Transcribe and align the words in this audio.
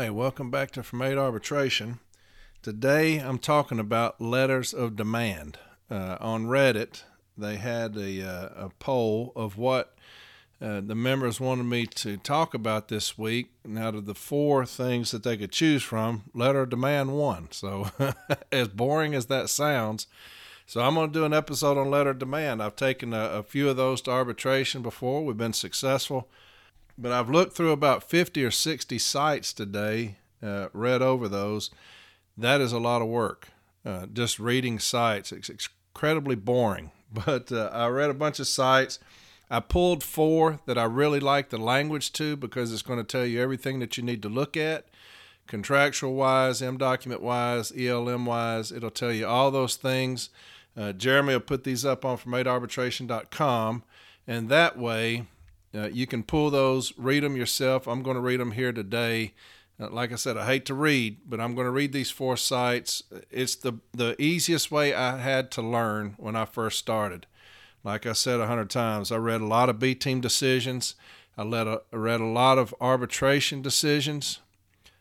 right, 0.00 0.10
welcome 0.10 0.50
back 0.50 0.72
to 0.72 0.82
From 0.82 1.02
A 1.02 1.10
to 1.10 1.20
Arbitration. 1.20 2.00
Today 2.62 3.18
I'm 3.18 3.38
talking 3.38 3.78
about 3.78 4.20
letters 4.20 4.74
of 4.74 4.96
demand. 4.96 5.56
Uh, 5.88 6.16
on 6.18 6.46
Reddit, 6.46 7.04
they 7.38 7.56
had 7.56 7.96
a, 7.96 8.28
uh, 8.28 8.66
a 8.66 8.70
poll 8.80 9.32
of 9.36 9.56
what 9.56 9.96
uh, 10.60 10.80
the 10.80 10.96
members 10.96 11.38
wanted 11.38 11.64
me 11.64 11.86
to 11.86 12.16
talk 12.16 12.54
about 12.54 12.88
this 12.88 13.16
week. 13.16 13.52
And 13.62 13.78
out 13.78 13.94
of 13.94 14.04
the 14.04 14.16
four 14.16 14.66
things 14.66 15.12
that 15.12 15.22
they 15.22 15.36
could 15.36 15.52
choose 15.52 15.84
from, 15.84 16.24
letter 16.34 16.62
of 16.62 16.70
demand 16.70 17.16
won. 17.16 17.46
So, 17.52 17.90
as 18.50 18.66
boring 18.66 19.14
as 19.14 19.26
that 19.26 19.48
sounds, 19.48 20.08
so 20.66 20.80
I'm 20.80 20.96
going 20.96 21.12
to 21.12 21.18
do 21.18 21.24
an 21.24 21.32
episode 21.32 21.78
on 21.78 21.88
letter 21.88 22.10
of 22.10 22.18
demand. 22.18 22.60
I've 22.60 22.74
taken 22.74 23.14
a, 23.14 23.26
a 23.26 23.42
few 23.44 23.68
of 23.68 23.76
those 23.76 24.02
to 24.02 24.10
arbitration 24.10 24.82
before. 24.82 25.24
We've 25.24 25.36
been 25.36 25.52
successful. 25.52 26.28
But 26.96 27.12
I've 27.12 27.30
looked 27.30 27.56
through 27.56 27.72
about 27.72 28.08
50 28.08 28.44
or 28.44 28.50
60 28.50 28.98
sites 28.98 29.52
today, 29.52 30.16
uh, 30.42 30.68
read 30.72 31.02
over 31.02 31.28
those. 31.28 31.70
That 32.36 32.60
is 32.60 32.72
a 32.72 32.78
lot 32.78 33.02
of 33.02 33.08
work. 33.08 33.48
Uh, 33.84 34.06
just 34.06 34.38
reading 34.38 34.78
sites. 34.78 35.32
It's 35.32 35.50
incredibly 35.50 36.36
boring. 36.36 36.90
But 37.26 37.52
uh, 37.52 37.70
I 37.72 37.86
read 37.86 38.10
a 38.10 38.14
bunch 38.14 38.40
of 38.40 38.48
sites. 38.48 38.98
I 39.48 39.60
pulled 39.60 40.02
four 40.02 40.58
that 40.66 40.76
I 40.76 40.82
really 40.82 41.20
like 41.20 41.50
the 41.50 41.58
language 41.58 42.12
to 42.14 42.34
because 42.34 42.72
it's 42.72 42.82
going 42.82 42.98
to 42.98 43.04
tell 43.04 43.24
you 43.24 43.40
everything 43.40 43.78
that 43.78 43.96
you 43.96 44.02
need 44.02 44.20
to 44.22 44.28
look 44.28 44.56
at 44.56 44.88
contractual 45.46 46.14
wise, 46.14 46.62
M 46.62 46.76
document 46.76 47.22
wise, 47.22 47.72
ELM 47.76 48.26
wise. 48.26 48.72
It'll 48.72 48.90
tell 48.90 49.12
you 49.12 49.26
all 49.26 49.50
those 49.50 49.76
things. 49.76 50.30
Uh, 50.76 50.92
Jeremy 50.92 51.34
will 51.34 51.40
put 51.40 51.64
these 51.64 51.84
up 51.84 52.04
on 52.04 52.18
fromatoarbitration.com, 52.18 53.84
and 54.26 54.48
that 54.48 54.78
way 54.78 55.26
uh, 55.74 55.88
you 55.88 56.06
can 56.06 56.22
pull 56.22 56.50
those, 56.50 56.92
read 56.96 57.22
them 57.22 57.36
yourself. 57.36 57.86
I'm 57.86 58.02
going 58.02 58.16
to 58.16 58.20
read 58.20 58.40
them 58.40 58.52
here 58.52 58.72
today. 58.72 59.34
Uh, 59.80 59.90
like 59.90 60.12
I 60.12 60.16
said, 60.16 60.36
I 60.36 60.46
hate 60.46 60.66
to 60.66 60.74
read, 60.74 61.18
but 61.28 61.40
I'm 61.40 61.54
going 61.54 61.66
to 61.66 61.70
read 61.72 61.92
these 61.92 62.10
four 62.10 62.36
sites. 62.36 63.02
It's 63.30 63.56
the 63.56 63.74
the 63.92 64.20
easiest 64.22 64.70
way 64.70 64.94
I 64.94 65.18
had 65.18 65.50
to 65.52 65.62
learn 65.62 66.14
when 66.16 66.36
I 66.36 66.44
first 66.44 66.78
started. 66.78 67.26
Like 67.82 68.06
I 68.06 68.12
said 68.12 68.40
a 68.40 68.46
hundred 68.46 68.70
times, 68.70 69.10
I 69.10 69.16
read 69.16 69.40
a 69.40 69.46
lot 69.46 69.68
of 69.68 69.78
B 69.78 69.94
team 69.94 70.20
decisions. 70.20 70.94
I 71.36 71.42
read 71.42 71.66
a, 71.66 71.82
I 71.92 71.96
read 71.96 72.20
a 72.20 72.26
lot 72.26 72.56
of 72.56 72.72
arbitration 72.80 73.62
decisions. 73.62 74.38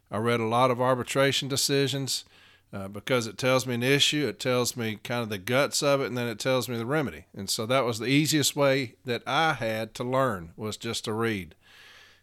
I 0.09 0.17
read 0.17 0.39
a 0.39 0.45
lot 0.45 0.72
of 0.72 0.81
arbitration 0.81 1.48
decisions 1.48 2.26
uh, 2.74 2.88
because 2.88 3.28
it 3.28 3.38
tells 3.38 3.68
me 3.68 3.76
an 3.76 3.84
issue, 3.84 4.28
it 4.28 4.40
tells 4.40 4.76
me 4.76 4.98
kind 5.04 5.22
of 5.22 5.30
the 5.30 5.38
guts 5.38 5.84
of 5.84 6.02
it, 6.02 6.08
and 6.08 6.18
then 6.18 6.28
it 6.28 6.40
tells 6.40 6.68
me 6.68 6.76
the 6.76 6.88
remedy. 6.88 7.26
And 7.36 7.48
so 7.48 7.68
that 7.68 7.86
was 7.86 8.00
the 8.00 8.08
easiest 8.08 8.56
way 8.56 8.96
that 9.06 9.22
I 9.28 9.54
had 9.54 9.94
to 9.96 10.04
learn 10.04 10.54
was 10.58 10.76
just 10.76 11.06
to 11.06 11.14
read. 11.14 11.54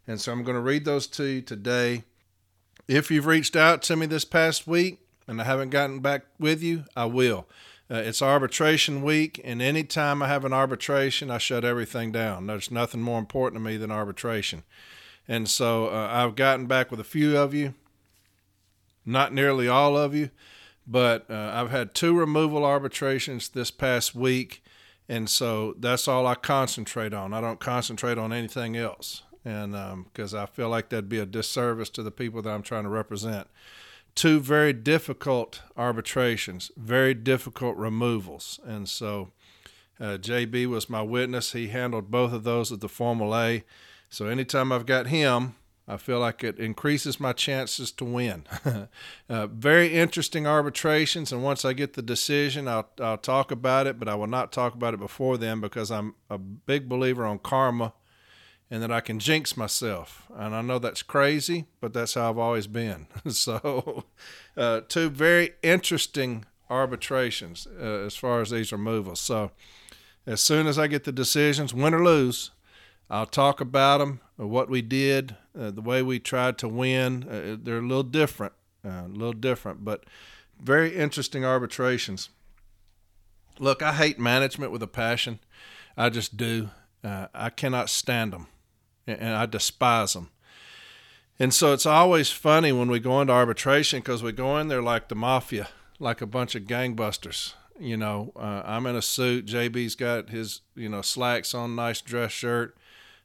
And 0.08 0.20
so 0.20 0.32
I'm 0.32 0.42
going 0.42 0.56
to 0.56 0.60
read 0.60 0.84
those 0.84 1.06
to 1.08 1.24
you 1.24 1.40
today. 1.40 2.02
If 2.88 3.12
you've 3.12 3.26
reached 3.26 3.54
out 3.54 3.80
to 3.82 3.96
me 3.96 4.06
this 4.06 4.24
past 4.24 4.66
week 4.66 4.98
and 5.28 5.40
I 5.40 5.44
haven't 5.44 5.70
gotten 5.70 6.00
back 6.00 6.22
with 6.40 6.62
you, 6.64 6.84
I 6.96 7.04
will. 7.04 7.46
Uh, 7.88 7.96
it's 7.96 8.22
arbitration 8.22 9.02
week, 9.02 9.40
and 9.44 9.60
anytime 9.62 10.22
I 10.22 10.28
have 10.28 10.44
an 10.44 10.52
arbitration, 10.52 11.30
I 11.30 11.38
shut 11.38 11.64
everything 11.64 12.10
down. 12.10 12.46
There's 12.46 12.70
nothing 12.70 13.00
more 13.00 13.18
important 13.20 13.60
to 13.60 13.68
me 13.68 13.76
than 13.76 13.92
arbitration. 13.92 14.64
And 15.28 15.48
so 15.48 15.86
uh, 15.88 16.08
I've 16.10 16.34
gotten 16.34 16.66
back 16.66 16.90
with 16.90 16.98
a 16.98 17.04
few 17.04 17.36
of 17.36 17.54
you 17.54 17.74
not 19.04 19.32
nearly 19.32 19.68
all 19.68 19.96
of 19.96 20.14
you, 20.14 20.30
but 20.86 21.30
uh, 21.30 21.52
I've 21.54 21.70
had 21.70 21.94
two 21.94 22.16
removal 22.16 22.64
arbitrations 22.64 23.48
this 23.50 23.70
past 23.70 24.14
week, 24.14 24.62
and 25.08 25.28
so 25.28 25.74
that's 25.78 26.08
all 26.08 26.26
I 26.26 26.34
concentrate 26.34 27.12
on. 27.12 27.32
I 27.32 27.40
don't 27.40 27.60
concentrate 27.60 28.18
on 28.18 28.32
anything 28.32 28.76
else, 28.76 29.22
and 29.44 29.72
because 30.12 30.34
um, 30.34 30.40
I 30.40 30.46
feel 30.46 30.68
like 30.68 30.88
that'd 30.88 31.08
be 31.08 31.18
a 31.18 31.26
disservice 31.26 31.90
to 31.90 32.02
the 32.02 32.10
people 32.10 32.42
that 32.42 32.50
I'm 32.50 32.62
trying 32.62 32.84
to 32.84 32.90
represent. 32.90 33.48
Two 34.14 34.40
very 34.40 34.72
difficult 34.72 35.62
arbitrations, 35.76 36.72
very 36.76 37.14
difficult 37.14 37.76
removals, 37.76 38.58
and 38.64 38.88
so 38.88 39.32
uh, 40.00 40.16
JB 40.16 40.66
was 40.66 40.88
my 40.88 41.02
witness. 41.02 41.52
He 41.52 41.68
handled 41.68 42.10
both 42.10 42.32
of 42.32 42.42
those 42.42 42.72
at 42.72 42.80
the 42.80 42.88
Formal 42.88 43.36
A. 43.36 43.64
So 44.08 44.26
anytime 44.26 44.72
I've 44.72 44.86
got 44.86 45.08
him, 45.08 45.54
I 45.90 45.96
feel 45.96 46.20
like 46.20 46.44
it 46.44 46.60
increases 46.60 47.18
my 47.18 47.32
chances 47.32 47.90
to 47.92 48.04
win. 48.04 48.44
uh, 49.28 49.46
very 49.48 49.88
interesting 49.94 50.46
arbitrations, 50.46 51.32
and 51.32 51.42
once 51.42 51.64
I 51.64 51.72
get 51.72 51.94
the 51.94 52.02
decision, 52.02 52.68
I'll, 52.68 52.88
I'll 53.00 53.18
talk 53.18 53.50
about 53.50 53.88
it, 53.88 53.98
but 53.98 54.08
I 54.08 54.14
will 54.14 54.28
not 54.28 54.52
talk 54.52 54.74
about 54.74 54.94
it 54.94 55.00
before 55.00 55.36
then 55.36 55.60
because 55.60 55.90
I'm 55.90 56.14
a 56.28 56.38
big 56.38 56.88
believer 56.88 57.26
on 57.26 57.40
karma 57.40 57.92
and 58.70 58.82
that 58.84 58.92
I 58.92 59.00
can 59.00 59.18
jinx 59.18 59.56
myself. 59.56 60.30
And 60.32 60.54
I 60.54 60.62
know 60.62 60.78
that's 60.78 61.02
crazy, 61.02 61.66
but 61.80 61.92
that's 61.92 62.14
how 62.14 62.30
I've 62.30 62.38
always 62.38 62.68
been. 62.68 63.08
so, 63.28 64.04
uh, 64.56 64.82
two 64.86 65.10
very 65.10 65.54
interesting 65.60 66.44
arbitrations 66.68 67.66
uh, 67.80 67.82
as 67.82 68.14
far 68.14 68.40
as 68.40 68.50
these 68.50 68.70
removals. 68.70 69.20
So, 69.20 69.50
as 70.24 70.40
soon 70.40 70.68
as 70.68 70.78
I 70.78 70.86
get 70.86 71.02
the 71.02 71.10
decisions, 71.10 71.74
win 71.74 71.94
or 71.94 72.04
lose, 72.04 72.52
I'll 73.10 73.26
talk 73.26 73.60
about 73.60 73.98
them, 73.98 74.20
uh, 74.38 74.46
what 74.46 74.70
we 74.70 74.82
did, 74.82 75.34
uh, 75.58 75.72
the 75.72 75.80
way 75.80 76.00
we 76.00 76.20
tried 76.20 76.58
to 76.58 76.68
win. 76.68 77.24
Uh, 77.28 77.56
they're 77.60 77.78
a 77.78 77.82
little 77.82 78.04
different, 78.04 78.52
uh, 78.84 79.02
a 79.06 79.08
little 79.08 79.32
different, 79.32 79.84
but 79.84 80.04
very 80.60 80.96
interesting 80.96 81.44
arbitrations. 81.44 82.28
Look, 83.58 83.82
I 83.82 83.94
hate 83.94 84.18
management 84.18 84.70
with 84.70 84.82
a 84.82 84.86
passion. 84.86 85.40
I 85.96 86.08
just 86.08 86.36
do. 86.36 86.70
Uh, 87.02 87.26
I 87.34 87.50
cannot 87.50 87.90
stand 87.90 88.32
them, 88.32 88.46
and 89.06 89.34
I 89.34 89.46
despise 89.46 90.12
them. 90.12 90.30
And 91.38 91.52
so 91.52 91.72
it's 91.72 91.86
always 91.86 92.30
funny 92.30 92.70
when 92.70 92.90
we 92.90 93.00
go 93.00 93.20
into 93.20 93.32
arbitration 93.32 94.00
because 94.00 94.22
we 94.22 94.30
go 94.30 94.58
in 94.58 94.68
there 94.68 94.82
like 94.82 95.08
the 95.08 95.14
mafia, 95.14 95.68
like 95.98 96.20
a 96.20 96.26
bunch 96.26 96.54
of 96.54 96.64
gangbusters. 96.64 97.54
You 97.78 97.96
know, 97.96 98.32
uh, 98.36 98.62
I'm 98.64 98.86
in 98.86 98.94
a 98.94 99.02
suit. 99.02 99.46
JB's 99.46 99.94
got 99.94 100.28
his, 100.28 100.60
you 100.74 100.90
know, 100.90 101.00
slacks 101.00 101.54
on, 101.54 101.74
nice 101.74 102.02
dress 102.02 102.30
shirt. 102.30 102.76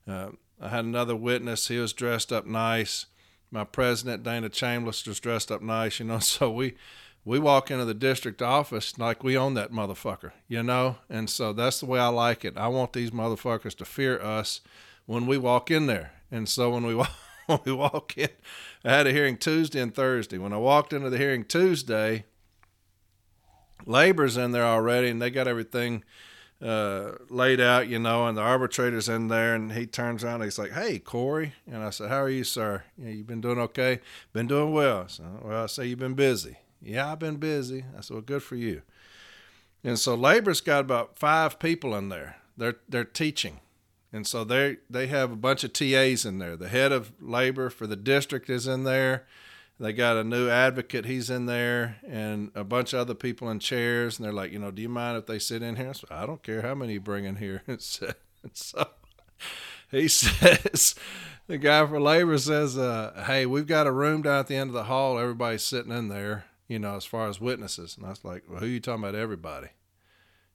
Uh, 0.07 0.29
I 0.59 0.69
had 0.69 0.85
another 0.85 1.15
witness. 1.15 1.67
He 1.67 1.77
was 1.77 1.93
dressed 1.93 2.31
up 2.31 2.45
nice. 2.45 3.07
My 3.51 3.63
president, 3.63 4.23
Dana 4.23 4.49
Chambliss, 4.49 5.07
was 5.07 5.19
dressed 5.19 5.51
up 5.51 5.61
nice. 5.61 5.99
You 5.99 6.05
know, 6.05 6.19
so 6.19 6.49
we 6.51 6.75
we 7.23 7.39
walk 7.39 7.71
into 7.71 7.85
the 7.85 7.95
district 7.95 8.41
office 8.41 8.99
like 8.99 9.23
we 9.23 9.35
own 9.35 9.55
that 9.55 9.71
motherfucker. 9.71 10.31
You 10.47 10.63
know, 10.63 10.97
and 11.09 11.29
so 11.29 11.53
that's 11.53 11.79
the 11.79 11.85
way 11.85 11.99
I 11.99 12.07
like 12.07 12.45
it. 12.45 12.57
I 12.57 12.67
want 12.67 12.93
these 12.93 13.11
motherfuckers 13.11 13.75
to 13.77 13.85
fear 13.85 14.21
us 14.21 14.61
when 15.05 15.25
we 15.25 15.37
walk 15.37 15.71
in 15.71 15.87
there. 15.87 16.11
And 16.31 16.49
so 16.49 16.69
when 16.71 16.85
we 16.85 16.95
walk, 16.95 17.11
when 17.47 17.59
we 17.65 17.71
walk 17.71 18.17
in, 18.17 18.29
I 18.83 18.91
had 18.91 19.07
a 19.07 19.11
hearing 19.11 19.37
Tuesday 19.37 19.81
and 19.81 19.93
Thursday. 19.93 20.37
When 20.37 20.53
I 20.53 20.57
walked 20.57 20.93
into 20.93 21.09
the 21.09 21.17
hearing 21.17 21.43
Tuesday, 21.43 22.25
labor's 23.85 24.37
in 24.37 24.51
there 24.51 24.65
already, 24.65 25.09
and 25.09 25.21
they 25.21 25.29
got 25.29 25.47
everything 25.47 26.03
uh, 26.65 27.11
laid 27.29 27.61
out, 27.61 27.87
you 27.87 27.99
know, 27.99 28.25
and 28.27 28.35
the 28.35 28.41
arbitrator's 28.41 29.07
in 29.07 29.27
there, 29.27 29.53
and 29.53 29.73
he 29.73 29.85
turns 29.85 30.23
around 30.23 30.35
and 30.35 30.45
he's 30.45 30.57
like, 30.57 30.71
"Hey, 30.71 30.97
Corey," 30.97 31.53
and 31.67 31.83
I 31.83 31.91
said, 31.91 32.09
"How 32.09 32.23
are 32.23 32.29
you, 32.29 32.43
sir? 32.43 32.83
You 32.97 33.23
been 33.23 33.41
doing 33.41 33.59
okay? 33.59 33.99
Been 34.33 34.47
doing 34.47 34.73
well?" 34.73 35.07
Well, 35.43 35.63
I 35.63 35.67
say 35.67 35.85
you've 35.85 35.99
been 35.99 36.15
busy. 36.15 36.57
Yeah, 36.81 37.11
I've 37.11 37.19
been 37.19 37.37
busy. 37.37 37.85
I 37.95 38.01
said, 38.01 38.15
"Well, 38.15 38.21
good 38.21 38.41
for 38.41 38.55
you." 38.55 38.81
And 39.83 39.99
so 39.99 40.15
labor's 40.15 40.61
got 40.61 40.81
about 40.81 41.19
five 41.19 41.59
people 41.59 41.95
in 41.95 42.09
there. 42.09 42.37
They're 42.57 42.77
they're 42.89 43.03
teaching, 43.03 43.59
and 44.11 44.25
so 44.25 44.43
they 44.43 44.77
they 44.89 45.05
have 45.07 45.31
a 45.31 45.35
bunch 45.35 45.63
of 45.63 45.71
TAs 45.71 46.25
in 46.25 46.39
there. 46.39 46.57
The 46.57 46.69
head 46.69 46.91
of 46.91 47.11
labor 47.21 47.69
for 47.69 47.85
the 47.85 47.95
district 47.95 48.49
is 48.49 48.65
in 48.65 48.85
there. 48.85 49.27
They 49.79 49.91
got 49.91 50.15
a 50.15 50.23
new 50.23 50.49
advocate. 50.49 51.05
He's 51.05 51.29
in 51.29 51.47
there, 51.47 51.97
and 52.07 52.51
a 52.55 52.63
bunch 52.63 52.93
of 52.93 52.99
other 52.99 53.13
people 53.13 53.49
in 53.49 53.59
chairs. 53.59 54.17
And 54.17 54.25
they're 54.25 54.33
like, 54.33 54.51
you 54.51 54.59
know, 54.59 54.71
do 54.71 54.81
you 54.81 54.89
mind 54.89 55.17
if 55.17 55.25
they 55.25 55.37
sit 55.39 55.61
in 55.61 55.75
here? 55.75 55.89
I, 55.89 55.91
said, 55.91 56.11
I 56.11 56.25
don't 56.25 56.41
care 56.41 56.61
how 56.61 56.75
many 56.75 56.93
you 56.93 57.01
bring 57.01 57.25
in 57.25 57.37
here. 57.37 57.63
And 58.45 58.53
so, 58.53 58.85
he 59.89 60.07
says, 60.07 60.93
the 61.47 61.57
guy 61.57 61.85
for 61.87 61.99
labor 61.99 62.37
says, 62.37 62.77
uh, 62.77 63.23
hey, 63.25 63.47
we've 63.47 63.65
got 63.65 63.87
a 63.87 63.91
room 63.91 64.21
down 64.21 64.39
at 64.39 64.47
the 64.47 64.55
end 64.55 64.69
of 64.69 64.75
the 64.75 64.83
hall. 64.83 65.17
Everybody's 65.17 65.63
sitting 65.63 65.91
in 65.91 66.09
there, 66.09 66.45
you 66.67 66.77
know, 66.77 66.95
as 66.95 67.05
far 67.05 67.27
as 67.27 67.41
witnesses. 67.41 67.97
And 67.97 68.05
I 68.05 68.09
was 68.09 68.23
like, 68.23 68.43
well, 68.47 68.59
who 68.59 68.67
are 68.67 68.69
you 68.69 68.79
talking 68.79 69.03
about? 69.03 69.15
Everybody. 69.15 69.69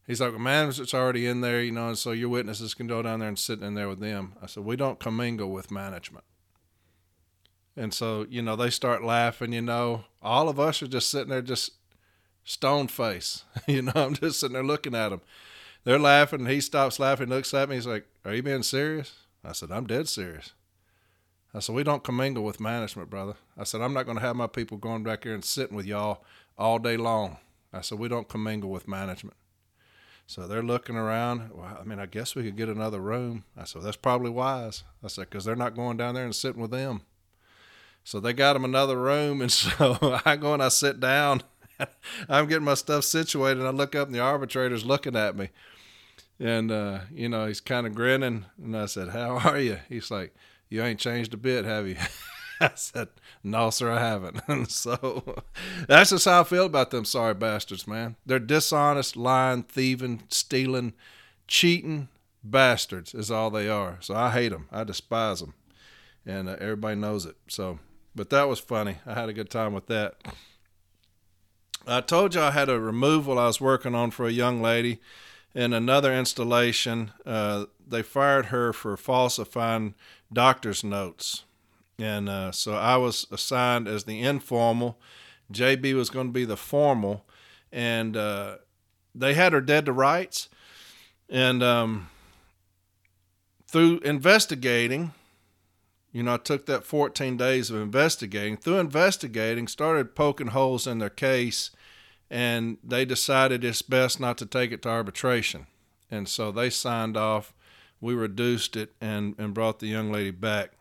He's 0.06 0.20
like, 0.20 0.30
well, 0.30 0.40
management's 0.40 0.94
already 0.94 1.26
in 1.26 1.40
there, 1.40 1.60
you 1.62 1.72
know, 1.72 1.88
and 1.88 1.98
so 1.98 2.12
your 2.12 2.28
witnesses 2.28 2.74
can 2.74 2.86
go 2.86 3.02
down 3.02 3.20
there 3.20 3.28
and 3.28 3.38
sit 3.38 3.60
in 3.60 3.74
there 3.74 3.88
with 3.88 4.00
them. 4.00 4.34
I 4.42 4.46
said, 4.46 4.64
we 4.64 4.76
don't 4.76 4.98
commingle 4.98 5.50
with 5.50 5.70
management. 5.70 6.24
And 7.76 7.94
so, 7.94 8.26
you 8.28 8.42
know, 8.42 8.56
they 8.56 8.70
start 8.70 9.04
laughing, 9.04 9.52
you 9.52 9.62
know. 9.62 10.04
All 10.22 10.48
of 10.48 10.60
us 10.60 10.82
are 10.82 10.88
just 10.88 11.08
sitting 11.08 11.30
there 11.30 11.42
just 11.42 11.72
stone 12.44 12.88
face. 12.88 13.44
you 13.66 13.82
know, 13.82 13.92
I'm 13.94 14.14
just 14.14 14.40
sitting 14.40 14.54
there 14.54 14.64
looking 14.64 14.94
at 14.94 15.10
them. 15.10 15.20
They're 15.84 15.98
laughing, 15.98 16.44
he 16.46 16.60
stops 16.60 16.98
laughing, 16.98 17.28
looks 17.28 17.54
at 17.54 17.68
me, 17.68 17.76
he's 17.76 17.86
like, 17.86 18.06
Are 18.24 18.34
you 18.34 18.42
being 18.42 18.62
serious? 18.62 19.14
I 19.42 19.52
said, 19.52 19.70
I'm 19.70 19.86
dead 19.86 20.08
serious. 20.08 20.52
I 21.54 21.60
said, 21.60 21.74
We 21.74 21.84
don't 21.84 22.04
commingle 22.04 22.44
with 22.44 22.60
management, 22.60 23.08
brother. 23.08 23.34
I 23.56 23.64
said, 23.64 23.80
I'm 23.80 23.94
not 23.94 24.04
going 24.04 24.18
to 24.18 24.22
have 24.22 24.36
my 24.36 24.46
people 24.46 24.76
going 24.76 25.02
back 25.02 25.24
here 25.24 25.34
and 25.34 25.44
sitting 25.44 25.76
with 25.76 25.86
y'all 25.86 26.22
all 26.58 26.78
day 26.78 26.96
long. 26.96 27.38
I 27.72 27.80
said, 27.80 27.98
We 27.98 28.08
don't 28.08 28.28
commingle 28.28 28.70
with 28.70 28.88
management. 28.88 29.36
So 30.26 30.46
they're 30.46 30.62
looking 30.62 30.96
around. 30.96 31.50
Well, 31.52 31.78
I 31.80 31.84
mean, 31.84 31.98
I 31.98 32.06
guess 32.06 32.36
we 32.36 32.44
could 32.44 32.56
get 32.56 32.68
another 32.68 33.00
room. 33.00 33.44
I 33.56 33.64
said, 33.64 33.82
That's 33.82 33.96
probably 33.96 34.30
wise. 34.30 34.84
I 35.02 35.08
said, 35.08 35.30
Because 35.30 35.44
they're 35.44 35.56
not 35.56 35.74
going 35.74 35.96
down 35.96 36.14
there 36.14 36.24
and 36.24 36.36
sitting 36.36 36.60
with 36.60 36.70
them. 36.70 37.02
So 38.04 38.20
they 38.20 38.32
got 38.32 38.56
him 38.56 38.64
another 38.64 39.00
room, 39.00 39.40
and 39.40 39.52
so 39.52 40.20
I 40.24 40.36
go 40.36 40.54
and 40.54 40.62
I 40.62 40.68
sit 40.68 41.00
down. 41.00 41.42
I'm 42.28 42.46
getting 42.46 42.64
my 42.64 42.74
stuff 42.74 43.04
situated, 43.04 43.58
and 43.58 43.68
I 43.68 43.70
look 43.70 43.94
up, 43.94 44.08
and 44.08 44.14
the 44.14 44.20
arbitrator's 44.20 44.84
looking 44.84 45.16
at 45.16 45.36
me, 45.36 45.50
and 46.38 46.70
uh, 46.70 47.00
you 47.12 47.28
know 47.28 47.46
he's 47.46 47.60
kind 47.60 47.86
of 47.86 47.94
grinning. 47.94 48.46
And 48.62 48.76
I 48.76 48.86
said, 48.86 49.08
"How 49.08 49.38
are 49.38 49.58
you?" 49.58 49.78
He's 49.88 50.10
like, 50.10 50.34
"You 50.68 50.82
ain't 50.82 51.00
changed 51.00 51.34
a 51.34 51.38
bit, 51.38 51.64
have 51.64 51.86
you?" 51.86 51.96
I 52.60 52.72
said, 52.74 53.08
"No, 53.42 53.70
sir, 53.70 53.90
I 53.90 54.00
haven't." 54.00 54.40
And 54.48 54.70
so 54.70 55.42
that's 55.88 56.10
just 56.10 56.26
how 56.26 56.42
I 56.42 56.44
feel 56.44 56.66
about 56.66 56.90
them 56.90 57.04
sorry 57.04 57.34
bastards, 57.34 57.86
man. 57.86 58.16
They're 58.26 58.38
dishonest, 58.38 59.16
lying, 59.16 59.62
thieving, 59.62 60.24
stealing, 60.28 60.92
cheating 61.46 62.08
bastards 62.42 63.14
is 63.14 63.30
all 63.30 63.50
they 63.50 63.68
are. 63.68 63.98
So 64.00 64.14
I 64.14 64.30
hate 64.30 64.50
them. 64.50 64.68
I 64.70 64.84
despise 64.84 65.40
them, 65.40 65.54
and 66.26 66.48
uh, 66.48 66.56
everybody 66.60 66.96
knows 66.96 67.26
it. 67.26 67.36
So, 67.48 67.78
but 68.20 68.28
that 68.28 68.50
was 68.50 68.60
funny. 68.60 68.96
I 69.06 69.14
had 69.14 69.30
a 69.30 69.32
good 69.32 69.48
time 69.48 69.72
with 69.72 69.86
that. 69.86 70.16
I 71.86 72.02
told 72.02 72.34
you 72.34 72.42
I 72.42 72.50
had 72.50 72.68
a 72.68 72.78
removal 72.78 73.38
I 73.38 73.46
was 73.46 73.62
working 73.62 73.94
on 73.94 74.10
for 74.10 74.26
a 74.26 74.30
young 74.30 74.60
lady 74.60 75.00
in 75.54 75.72
another 75.72 76.14
installation. 76.14 77.12
Uh, 77.24 77.64
they 77.88 78.02
fired 78.02 78.46
her 78.46 78.74
for 78.74 78.98
falsifying 78.98 79.94
doctor's 80.30 80.84
notes. 80.84 81.44
And 81.98 82.28
uh, 82.28 82.52
so 82.52 82.74
I 82.74 82.98
was 82.98 83.26
assigned 83.30 83.88
as 83.88 84.04
the 84.04 84.20
informal. 84.20 84.98
JB 85.50 85.94
was 85.94 86.10
going 86.10 86.26
to 86.26 86.32
be 86.34 86.44
the 86.44 86.58
formal. 86.58 87.24
And 87.72 88.18
uh, 88.18 88.56
they 89.14 89.32
had 89.32 89.54
her 89.54 89.62
dead 89.62 89.86
to 89.86 89.94
rights. 89.94 90.50
And 91.30 91.62
um, 91.62 92.10
through 93.66 94.00
investigating, 94.00 95.14
you 96.12 96.22
know, 96.22 96.34
I 96.34 96.38
took 96.38 96.66
that 96.66 96.84
14 96.84 97.36
days 97.36 97.70
of 97.70 97.80
investigating. 97.80 98.56
Through 98.56 98.78
investigating, 98.78 99.68
started 99.68 100.16
poking 100.16 100.48
holes 100.48 100.86
in 100.86 100.98
their 100.98 101.10
case, 101.10 101.70
and 102.28 102.78
they 102.82 103.04
decided 103.04 103.64
it's 103.64 103.82
best 103.82 104.18
not 104.18 104.36
to 104.38 104.46
take 104.46 104.72
it 104.72 104.82
to 104.82 104.88
arbitration. 104.88 105.66
And 106.10 106.28
so 106.28 106.50
they 106.50 106.70
signed 106.70 107.16
off. 107.16 107.54
We 108.00 108.14
reduced 108.14 108.76
it 108.76 108.92
and, 109.00 109.34
and 109.38 109.54
brought 109.54 109.78
the 109.78 109.86
young 109.86 110.10
lady 110.10 110.32
back. 110.32 110.72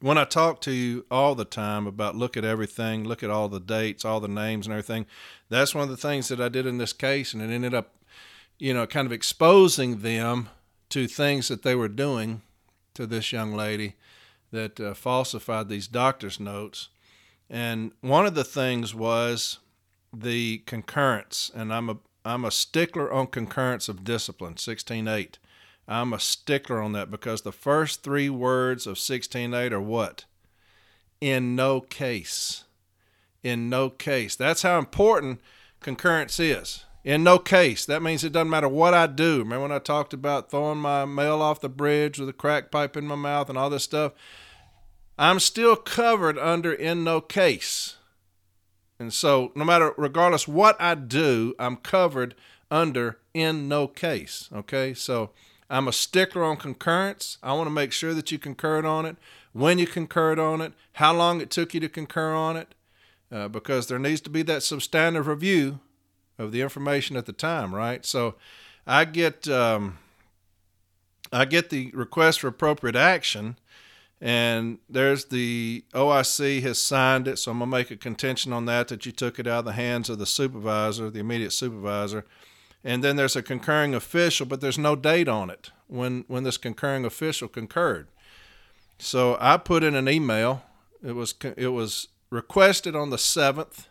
When 0.00 0.18
I 0.18 0.24
talk 0.24 0.60
to 0.62 0.70
you 0.70 1.06
all 1.10 1.34
the 1.34 1.44
time 1.44 1.86
about 1.86 2.14
look 2.14 2.36
at 2.36 2.44
everything, 2.44 3.04
look 3.04 3.22
at 3.22 3.30
all 3.30 3.48
the 3.48 3.58
dates, 3.58 4.04
all 4.04 4.20
the 4.20 4.28
names 4.28 4.66
and 4.66 4.72
everything, 4.72 5.06
that's 5.48 5.74
one 5.74 5.84
of 5.84 5.90
the 5.90 5.96
things 5.96 6.28
that 6.28 6.40
I 6.40 6.48
did 6.48 6.66
in 6.66 6.78
this 6.78 6.92
case, 6.92 7.32
and 7.32 7.42
it 7.42 7.52
ended 7.52 7.74
up, 7.74 7.94
you 8.58 8.74
know, 8.74 8.86
kind 8.86 9.06
of 9.06 9.12
exposing 9.12 10.00
them 10.00 10.50
to 10.90 11.08
things 11.08 11.48
that 11.48 11.62
they 11.62 11.74
were 11.74 11.88
doing 11.88 12.42
to 12.98 13.06
this 13.06 13.30
young 13.30 13.54
lady 13.54 13.94
that 14.50 14.80
uh, 14.80 14.92
falsified 14.92 15.68
these 15.68 15.86
doctor's 15.86 16.40
notes. 16.40 16.88
And 17.48 17.92
one 18.00 18.26
of 18.26 18.34
the 18.34 18.42
things 18.42 18.92
was 18.92 19.60
the 20.12 20.58
concurrence, 20.66 21.48
and 21.54 21.72
I'm 21.72 21.88
a 21.88 21.98
I'm 22.24 22.44
a 22.44 22.50
stickler 22.50 23.10
on 23.12 23.28
concurrence 23.28 23.88
of 23.88 24.02
discipline, 24.02 24.54
16.8. 24.54 25.36
I'm 25.86 26.12
a 26.12 26.18
stickler 26.18 26.82
on 26.82 26.92
that 26.92 27.10
because 27.10 27.40
the 27.40 27.52
first 27.52 28.02
three 28.02 28.28
words 28.28 28.86
of 28.86 28.96
16.8 28.96 29.70
are 29.70 29.80
what? 29.80 30.24
In 31.20 31.54
no 31.54 31.80
case. 31.80 32.64
In 33.42 33.70
no 33.70 33.88
case. 33.88 34.34
That's 34.34 34.62
how 34.62 34.78
important 34.78 35.40
concurrence 35.80 36.40
is. 36.40 36.84
In 37.04 37.22
no 37.22 37.38
case. 37.38 37.86
That 37.86 38.02
means 38.02 38.24
it 38.24 38.32
doesn't 38.32 38.50
matter 38.50 38.68
what 38.68 38.92
I 38.92 39.06
do. 39.06 39.38
Remember 39.38 39.62
when 39.62 39.72
I 39.72 39.78
talked 39.78 40.12
about 40.12 40.50
throwing 40.50 40.78
my 40.78 41.04
mail 41.04 41.40
off 41.40 41.60
the 41.60 41.68
bridge 41.68 42.18
with 42.18 42.28
a 42.28 42.34
crack 42.34 42.70
pipe 42.70 42.96
in 42.96 43.06
my 43.06 43.14
mouth 43.14 43.48
and 43.48 43.56
all 43.56 43.70
this 43.70 43.84
stuff? 43.84 44.12
I'm 45.16 45.40
still 45.40 45.76
covered 45.76 46.38
under 46.38 46.72
in 46.72 47.04
no 47.04 47.20
case. 47.20 47.96
And 48.98 49.12
so, 49.12 49.52
no 49.54 49.64
matter, 49.64 49.94
regardless 49.96 50.48
what 50.48 50.76
I 50.80 50.94
do, 50.96 51.54
I'm 51.58 51.76
covered 51.76 52.34
under 52.70 53.18
in 53.32 53.68
no 53.68 53.86
case. 53.86 54.48
Okay. 54.52 54.92
So, 54.92 55.30
I'm 55.70 55.88
a 55.88 55.92
stickler 55.92 56.44
on 56.44 56.56
concurrence. 56.56 57.38
I 57.42 57.52
want 57.52 57.66
to 57.66 57.72
make 57.72 57.92
sure 57.92 58.14
that 58.14 58.32
you 58.32 58.38
concurred 58.38 58.86
on 58.86 59.04
it, 59.04 59.16
when 59.52 59.78
you 59.78 59.86
concurred 59.86 60.38
on 60.38 60.60
it, 60.60 60.72
how 60.94 61.14
long 61.14 61.40
it 61.40 61.50
took 61.50 61.74
you 61.74 61.80
to 61.80 61.88
concur 61.88 62.32
on 62.32 62.56
it, 62.56 62.74
uh, 63.30 63.48
because 63.48 63.86
there 63.86 63.98
needs 63.98 64.20
to 64.22 64.30
be 64.30 64.42
that 64.42 64.62
substantive 64.62 65.26
review 65.26 65.80
of 66.38 66.52
the 66.52 66.60
information 66.60 67.16
at 67.16 67.26
the 67.26 67.32
time, 67.32 67.74
right? 67.74 68.04
So 68.04 68.36
I 68.86 69.04
get 69.04 69.48
um, 69.48 69.98
I 71.32 71.44
get 71.44 71.70
the 71.70 71.90
request 71.92 72.40
for 72.40 72.48
appropriate 72.48 72.96
action, 72.96 73.58
and 74.20 74.78
there's 74.88 75.26
the 75.26 75.84
OIC 75.92 76.62
has 76.62 76.80
signed 76.80 77.28
it, 77.28 77.38
so 77.38 77.50
I'm 77.50 77.58
gonna 77.58 77.70
make 77.70 77.90
a 77.90 77.96
contention 77.96 78.52
on 78.52 78.66
that 78.66 78.88
that 78.88 79.04
you 79.04 79.12
took 79.12 79.38
it 79.38 79.46
out 79.46 79.60
of 79.60 79.64
the 79.66 79.72
hands 79.72 80.08
of 80.08 80.18
the 80.18 80.26
supervisor, 80.26 81.10
the 81.10 81.20
immediate 81.20 81.52
supervisor, 81.52 82.24
and 82.84 83.02
then 83.02 83.16
there's 83.16 83.36
a 83.36 83.42
concurring 83.42 83.94
official, 83.94 84.46
but 84.46 84.60
there's 84.60 84.78
no 84.78 84.96
date 84.96 85.28
on 85.28 85.50
it 85.50 85.70
when 85.86 86.24
when 86.28 86.44
this 86.44 86.56
concurring 86.56 87.04
official 87.04 87.48
concurred. 87.48 88.08
So 88.98 89.36
I 89.40 89.56
put 89.56 89.82
in 89.82 89.94
an 89.94 90.08
email. 90.08 90.62
It 91.02 91.12
was 91.12 91.34
it 91.56 91.68
was 91.68 92.08
requested 92.30 92.94
on 92.96 93.10
the 93.10 93.18
seventh 93.18 93.88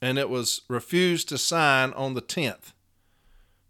and 0.00 0.18
it 0.18 0.30
was 0.30 0.62
refused 0.68 1.28
to 1.28 1.38
sign 1.38 1.92
on 1.92 2.14
the 2.14 2.22
10th. 2.22 2.72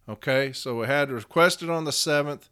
Okay, 0.08 0.52
so 0.52 0.80
we 0.80 0.86
had 0.86 1.10
requested 1.10 1.70
on 1.70 1.84
the 1.84 1.90
7th, 1.90 2.48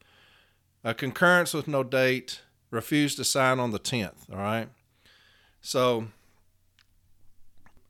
a 0.84 0.94
concurrence 0.94 1.52
with 1.52 1.66
no 1.66 1.82
date, 1.82 2.40
refused 2.70 3.16
to 3.16 3.25
sign 3.25 3.58
on 3.58 3.70
the 3.70 3.80
10th. 3.80 4.30
All 4.30 4.38
right, 4.38 4.69
so 5.60 6.08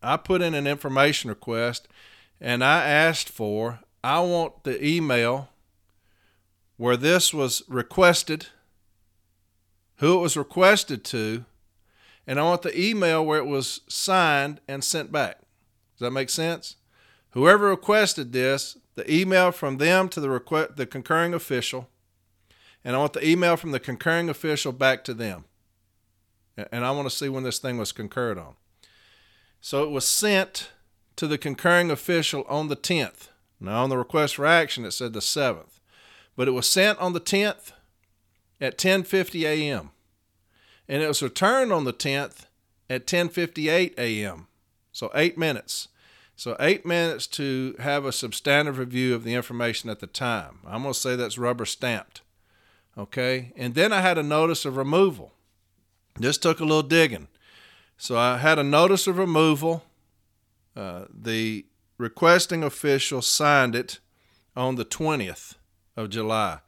I 0.02 0.17
put 0.17 0.43
in 0.43 0.55
an 0.55 0.67
information 0.67 1.29
request 1.29 1.88
and 2.40 2.62
I 2.62 2.85
asked 2.85 3.29
for, 3.29 3.81
I 4.02 4.20
want 4.20 4.64
the 4.64 4.85
email 4.85 5.49
where 6.76 6.96
this 6.96 7.35
was 7.35 7.62
requested, 7.69 8.46
who 9.96 10.19
it 10.19 10.20
was 10.20 10.37
requested 10.37 11.05
to, 11.06 11.44
and 12.26 12.38
I 12.38 12.44
want 12.44 12.62
the 12.62 12.81
email 12.81 13.26
where 13.26 13.38
it 13.38 13.46
was 13.46 13.81
signed 13.88 14.61
and 14.69 14.85
sent 14.85 15.11
back. 15.11 15.40
Does 15.99 16.06
that 16.06 16.11
make 16.12 16.31
sense? 16.31 16.77
Whoever 17.31 17.69
requested 17.69 18.33
this, 18.33 18.79
the 18.95 19.12
email 19.12 19.50
from 19.50 19.79
them 19.79 20.09
to 20.11 20.21
the 20.21 20.73
the 20.77 20.87
concurring 20.87 21.35
official, 21.35 21.89
and 22.85 22.95
I 22.95 22.99
want 23.00 23.14
the 23.14 23.28
email 23.28 23.57
from 23.57 23.73
the 23.73 23.81
concurring 23.81 24.28
official 24.28 24.73
back 24.73 25.02
to 25.05 25.14
them. 25.14 25.45
And 26.73 26.85
I 26.85 26.90
want 26.90 27.09
to 27.09 27.14
see 27.14 27.28
when 27.28 27.45
this 27.45 27.59
thing 27.59 27.78
was 27.78 27.93
concurred 27.93 28.38
on. 28.38 28.55
So 29.61 29.85
it 29.85 29.90
was 29.90 30.07
sent 30.07 30.71
to 31.17 31.26
the 31.26 31.38
concurring 31.38 31.90
official 31.90 32.45
on 32.49 32.69
the 32.69 32.76
10th. 32.76 33.28
Now 33.61 33.85
on 33.85 33.90
the 33.90 33.99
request 33.99 34.37
for 34.37 34.47
action 34.47 34.85
it 34.85 34.93
said 34.93 35.12
the 35.12 35.21
7th. 35.21 35.81
But 36.37 36.49
it 36.49 36.52
was 36.52 36.69
sent 36.69 36.99
on 36.99 37.12
the 37.12 37.21
10th 37.21 37.73
at 38.61 38.78
10:50 38.78 39.43
a.m. 39.45 39.90
and 40.88 41.02
it 41.02 41.09
was 41.09 41.23
returned 41.23 41.73
on 41.73 41.85
the 41.85 41.93
10th 41.93 42.47
at 42.90 43.07
10:58 43.07 43.95
a.m. 43.99 44.48
So 44.99 45.12
eight 45.14 45.38
minutes. 45.38 45.87
So 46.35 46.57
eight 46.59 46.85
minutes 46.85 47.28
to 47.28 47.76
have 47.78 48.05
a 48.05 48.11
substantive 48.11 48.78
review 48.78 49.14
of 49.14 49.23
the 49.23 49.33
information 49.33 49.90
at 49.90 50.00
the 50.00 50.09
time. 50.09 50.59
I'm 50.67 50.83
going 50.83 50.93
to 50.93 50.99
say 50.99 51.14
that's 51.14 51.38
rubber 51.38 51.67
stamped. 51.67 52.23
Okay. 52.99 53.52
And 53.55 53.76
then 53.76 53.93
I 53.93 54.00
had 54.00 54.19
a 54.19 54.25
notice 54.25 54.64
of 54.64 54.76
removal. 54.76 55.35
This 56.17 56.37
took 56.37 56.59
a 56.59 56.64
little 56.64 56.83
digging. 56.83 57.28
So 57.97 58.19
I 58.19 58.38
had 58.38 58.59
a 58.59 58.64
notice 58.64 59.07
of 59.07 59.19
removal. 59.19 59.85
Uh, 60.75 61.05
the 61.09 61.67
requesting 61.97 62.64
official 62.64 63.23
signed 63.23 63.76
it 63.76 64.00
on 64.57 64.75
the 64.75 64.85
20th 64.85 65.55
of 65.97 66.11
July. 66.11 66.59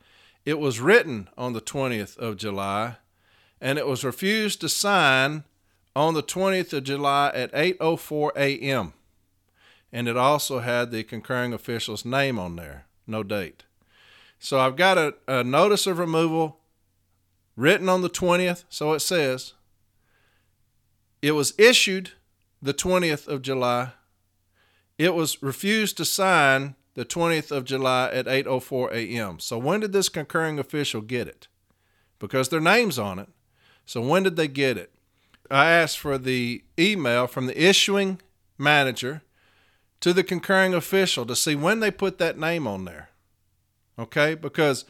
It 0.44 0.60
was 0.60 0.78
written 0.78 1.28
on 1.36 1.52
the 1.52 1.60
20th 1.60 2.16
of 2.16 2.36
July, 2.36 2.98
and 3.60 3.76
it 3.76 3.88
was 3.88 4.04
refused 4.04 4.60
to 4.60 4.68
sign 4.68 5.42
on 5.94 6.14
the 6.14 6.22
20th 6.22 6.72
of 6.72 6.84
July 6.84 7.30
at 7.34 7.52
8:04 7.52 8.30
a.m. 8.36 8.92
And 9.92 10.06
it 10.08 10.16
also 10.16 10.60
had 10.60 10.90
the 10.90 11.02
concurring 11.02 11.52
official's 11.52 12.04
name 12.04 12.38
on 12.38 12.56
there, 12.56 12.86
no 13.06 13.22
date. 13.22 13.64
So 14.38 14.58
I've 14.60 14.76
got 14.76 14.96
a, 14.96 15.14
a 15.26 15.44
notice 15.44 15.86
of 15.86 15.98
removal 15.98 16.60
written 17.56 17.88
on 17.88 18.02
the 18.02 18.10
20th, 18.10 18.64
so 18.68 18.92
it 18.92 19.00
says. 19.00 19.54
It 21.20 21.32
was 21.32 21.52
issued 21.58 22.12
the 22.62 22.72
20th 22.72 23.28
of 23.28 23.42
July. 23.42 23.92
It 24.96 25.14
was 25.14 25.42
refused 25.42 25.96
to 25.98 26.04
sign 26.04 26.76
the 26.94 27.04
20th 27.04 27.50
of 27.50 27.64
July 27.64 28.10
at 28.10 28.26
8:04 28.26 28.92
a.m. 28.92 29.38
So 29.38 29.58
when 29.58 29.80
did 29.80 29.92
this 29.92 30.08
concurring 30.08 30.58
official 30.58 31.00
get 31.00 31.28
it? 31.28 31.48
Because 32.18 32.48
their 32.48 32.60
name's 32.60 32.98
on 32.98 33.18
it. 33.18 33.28
So 33.86 34.00
when 34.00 34.22
did 34.22 34.36
they 34.36 34.48
get 34.48 34.76
it? 34.76 34.92
I 35.50 35.70
asked 35.70 35.98
for 35.98 36.16
the 36.16 36.62
email 36.78 37.26
from 37.26 37.46
the 37.46 37.62
issuing 37.62 38.20
manager 38.56 39.22
to 40.00 40.12
the 40.12 40.22
concurring 40.22 40.74
official 40.74 41.26
to 41.26 41.36
see 41.36 41.54
when 41.54 41.80
they 41.80 41.90
put 41.90 42.18
that 42.18 42.38
name 42.38 42.66
on 42.66 42.84
there. 42.84 43.10
Okay? 43.98 44.34
Because 44.34 44.84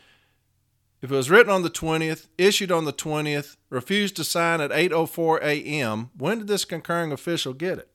if 1.02 1.10
it 1.10 1.14
was 1.14 1.30
written 1.30 1.52
on 1.52 1.62
the 1.62 1.70
20th, 1.70 2.28
issued 2.36 2.70
on 2.70 2.84
the 2.84 2.92
20th, 2.92 3.56
refused 3.70 4.16
to 4.16 4.24
sign 4.24 4.60
at 4.60 4.70
8:04 4.70 5.40
a.m., 5.42 6.10
when 6.16 6.38
did 6.38 6.48
this 6.48 6.64
concurring 6.64 7.10
official 7.10 7.54
get 7.54 7.78
it? 7.78 7.88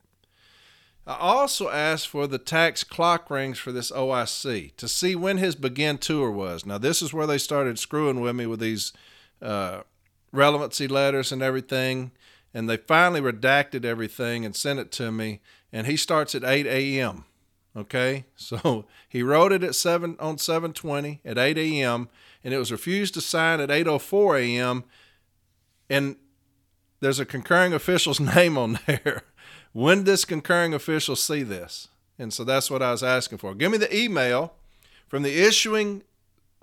I 1.08 1.18
also 1.18 1.70
asked 1.70 2.08
for 2.08 2.26
the 2.26 2.40
TACS 2.40 2.84
clock 2.84 3.30
rings 3.30 3.60
for 3.60 3.72
this 3.72 3.92
OIC 3.92 4.76
to 4.78 4.88
see 4.88 5.16
when 5.16 5.38
his 5.38 5.56
begin 5.56 6.00
tour 6.00 6.32
was. 6.32 6.66
Now, 6.66 6.80
this 6.80 7.04
is 7.04 7.14
where 7.14 7.28
they 7.28 7.38
started 7.38 7.78
screwing 7.78 8.22
with 8.22 8.36
me 8.36 8.48
with 8.48 8.60
these 8.60 8.92
uh, 9.40 9.82
relevancy 10.32 10.88
letters 10.88 11.32
and 11.32 11.44
everything. 11.44 12.12
And 12.56 12.70
they 12.70 12.78
finally 12.78 13.20
redacted 13.20 13.84
everything 13.84 14.46
and 14.46 14.56
sent 14.56 14.80
it 14.80 14.90
to 14.94 15.12
me. 15.12 15.42
And 15.74 15.86
he 15.86 15.98
starts 15.98 16.34
at 16.34 16.46
8 16.46 16.66
a.m. 16.66 17.26
Okay, 17.76 18.24
so 18.38 18.86
he 19.10 19.22
wrote 19.22 19.52
it 19.52 19.62
at 19.62 19.76
seven 19.76 20.16
on 20.20 20.38
7:20 20.38 21.20
at 21.26 21.38
8 21.38 21.58
a.m. 21.58 22.08
and 22.44 22.54
it 22.54 22.58
was 22.58 22.72
refused 22.72 23.14
to 23.16 23.22
sign 23.22 23.60
at 23.60 23.68
8:04 23.68 24.40
a.m. 24.40 24.86
And 25.90 26.16
there's 27.02 27.20
a 27.20 27.26
concurring 27.26 27.74
official's 27.74 28.20
name 28.36 28.58
on 28.58 28.80
there. 28.88 29.24
When 29.74 30.00
did 30.00 30.06
this 30.06 30.24
concurring 30.24 30.74
official 30.74 31.18
see 31.18 31.44
this? 31.44 31.90
And 32.18 32.34
so 32.34 32.46
that's 32.46 32.72
what 32.72 32.82
I 32.82 32.92
was 32.92 33.04
asking 33.04 33.40
for. 33.40 33.54
Give 33.54 33.74
me 33.74 33.78
the 33.78 33.94
email 33.94 34.54
from 35.10 35.24
the 35.24 35.44
issuing 35.46 36.04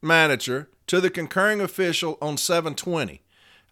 manager 0.00 0.70
to 0.86 1.00
the 1.02 1.10
concurring 1.10 1.60
official 1.60 2.16
on 2.22 2.38
720. 2.38 3.21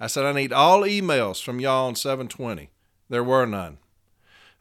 I 0.01 0.07
said, 0.07 0.25
I 0.25 0.33
need 0.33 0.53
all 0.53 0.81
emails 0.81 1.43
from 1.43 1.61
y'all 1.61 1.87
on 1.87 1.95
720. 1.95 2.71
There 3.11 3.23
were 3.23 3.45
none. 3.45 3.79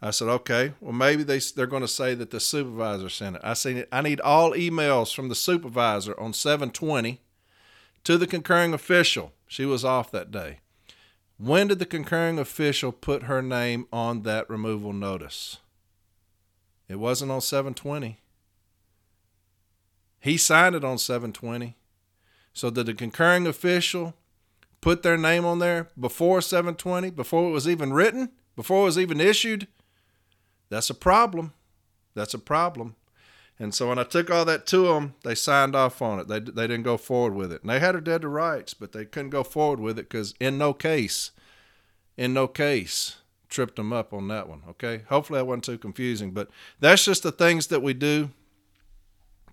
I 0.01 0.12
said, 0.12 0.27
okay, 0.27 0.74
well, 0.81 0.93
maybe 0.93 1.24
they, 1.24 1.39
they're 1.39 1.65
going 1.65 1.81
to 1.81 1.88
say 1.88 2.13
that 2.15 2.31
the 2.31 2.39
supervisor 2.39 3.10
sent 3.10 3.38
it. 3.38 3.41
I 3.43 3.53
said, 3.53 3.88
I 3.91 4.01
need 4.01 4.22
all 4.22 4.51
emails 4.51 5.13
from 5.13 5.29
the 5.29 5.36
supervisor 5.36 6.17
on 6.19 6.34
720 6.34 7.22
to 8.03 8.17
the 8.17 8.27
concurring 8.27 8.74
official. 8.74 9.34
She 9.48 9.65
was 9.65 9.86
off 9.86 10.12
that 10.12 10.31
day. 10.31 10.60
When 11.38 11.67
did 11.67 11.79
the 11.79 11.86
concurring 11.86 12.38
official 12.38 12.91
put 12.91 13.24
her 13.24 13.41
name 13.41 13.88
on 13.93 14.24
that 14.24 14.50
removal 14.50 14.91
notice? 14.91 15.58
It 16.89 16.98
wasn't 16.98 17.31
on 17.31 17.41
720. 17.41 18.19
He 20.19 20.38
signed 20.38 20.75
it 20.75 20.84
on 20.84 20.98
720. 20.98 21.77
So 22.53 22.69
did 22.69 22.88
the 22.88 22.93
concurring 22.93 23.48
official 23.48 24.15
put 24.81 25.03
their 25.03 25.17
name 25.17 25.45
on 25.45 25.59
there 25.59 25.89
before 26.00 26.41
720, 26.41 27.12
before 27.12 27.50
it 27.50 27.53
was 27.53 27.67
even 27.67 27.93
written, 27.93 28.29
before 28.55 28.81
it 28.81 28.86
was 28.86 28.98
even 28.98 29.19
issued? 29.19 29.67
That's 30.69 30.89
a 30.89 30.95
problem. 30.95 31.53
That's 32.13 32.33
a 32.33 32.39
problem. 32.39 32.95
And 33.59 33.74
so 33.74 33.89
when 33.89 34.00
I 34.00 34.03
took 34.03 34.31
all 34.31 34.45
that 34.45 34.65
to 34.67 34.88
them, 34.88 35.15
they 35.24 35.36
signed 35.36 35.75
off 35.75 36.01
on 36.01 36.19
it. 36.19 36.27
They, 36.29 36.39
they 36.39 36.67
didn't 36.67 36.83
go 36.83 36.95
forward 36.95 37.36
with 37.36 37.51
it. 37.51 37.62
And 37.62 37.69
they 37.69 37.79
had 37.79 37.93
her 37.93 38.01
dead 38.01 38.21
to 38.21 38.29
rights, 38.29 38.74
but 38.74 38.93
they 38.93 39.03
couldn't 39.03 39.31
go 39.31 39.43
forward 39.43 39.81
with 39.81 40.00
it 40.00 40.09
because 40.09 40.33
in 40.39 40.57
no 40.57 40.74
case, 40.74 41.31
in 42.15 42.33
no 42.33 42.48
case, 42.48 43.17
tripped 43.50 43.75
them 43.75 43.91
up 43.91 44.13
on 44.13 44.29
that 44.29 44.48
one. 44.48 44.62
Okay. 44.69 45.03
Hopefully 45.09 45.39
that 45.39 45.45
wasn't 45.45 45.65
too 45.65 45.77
confusing, 45.77 46.31
but 46.31 46.50
that's 46.79 47.03
just 47.03 47.24
the 47.24 47.33
things 47.33 47.67
that 47.67 47.81
we 47.81 47.93
do 47.93 48.29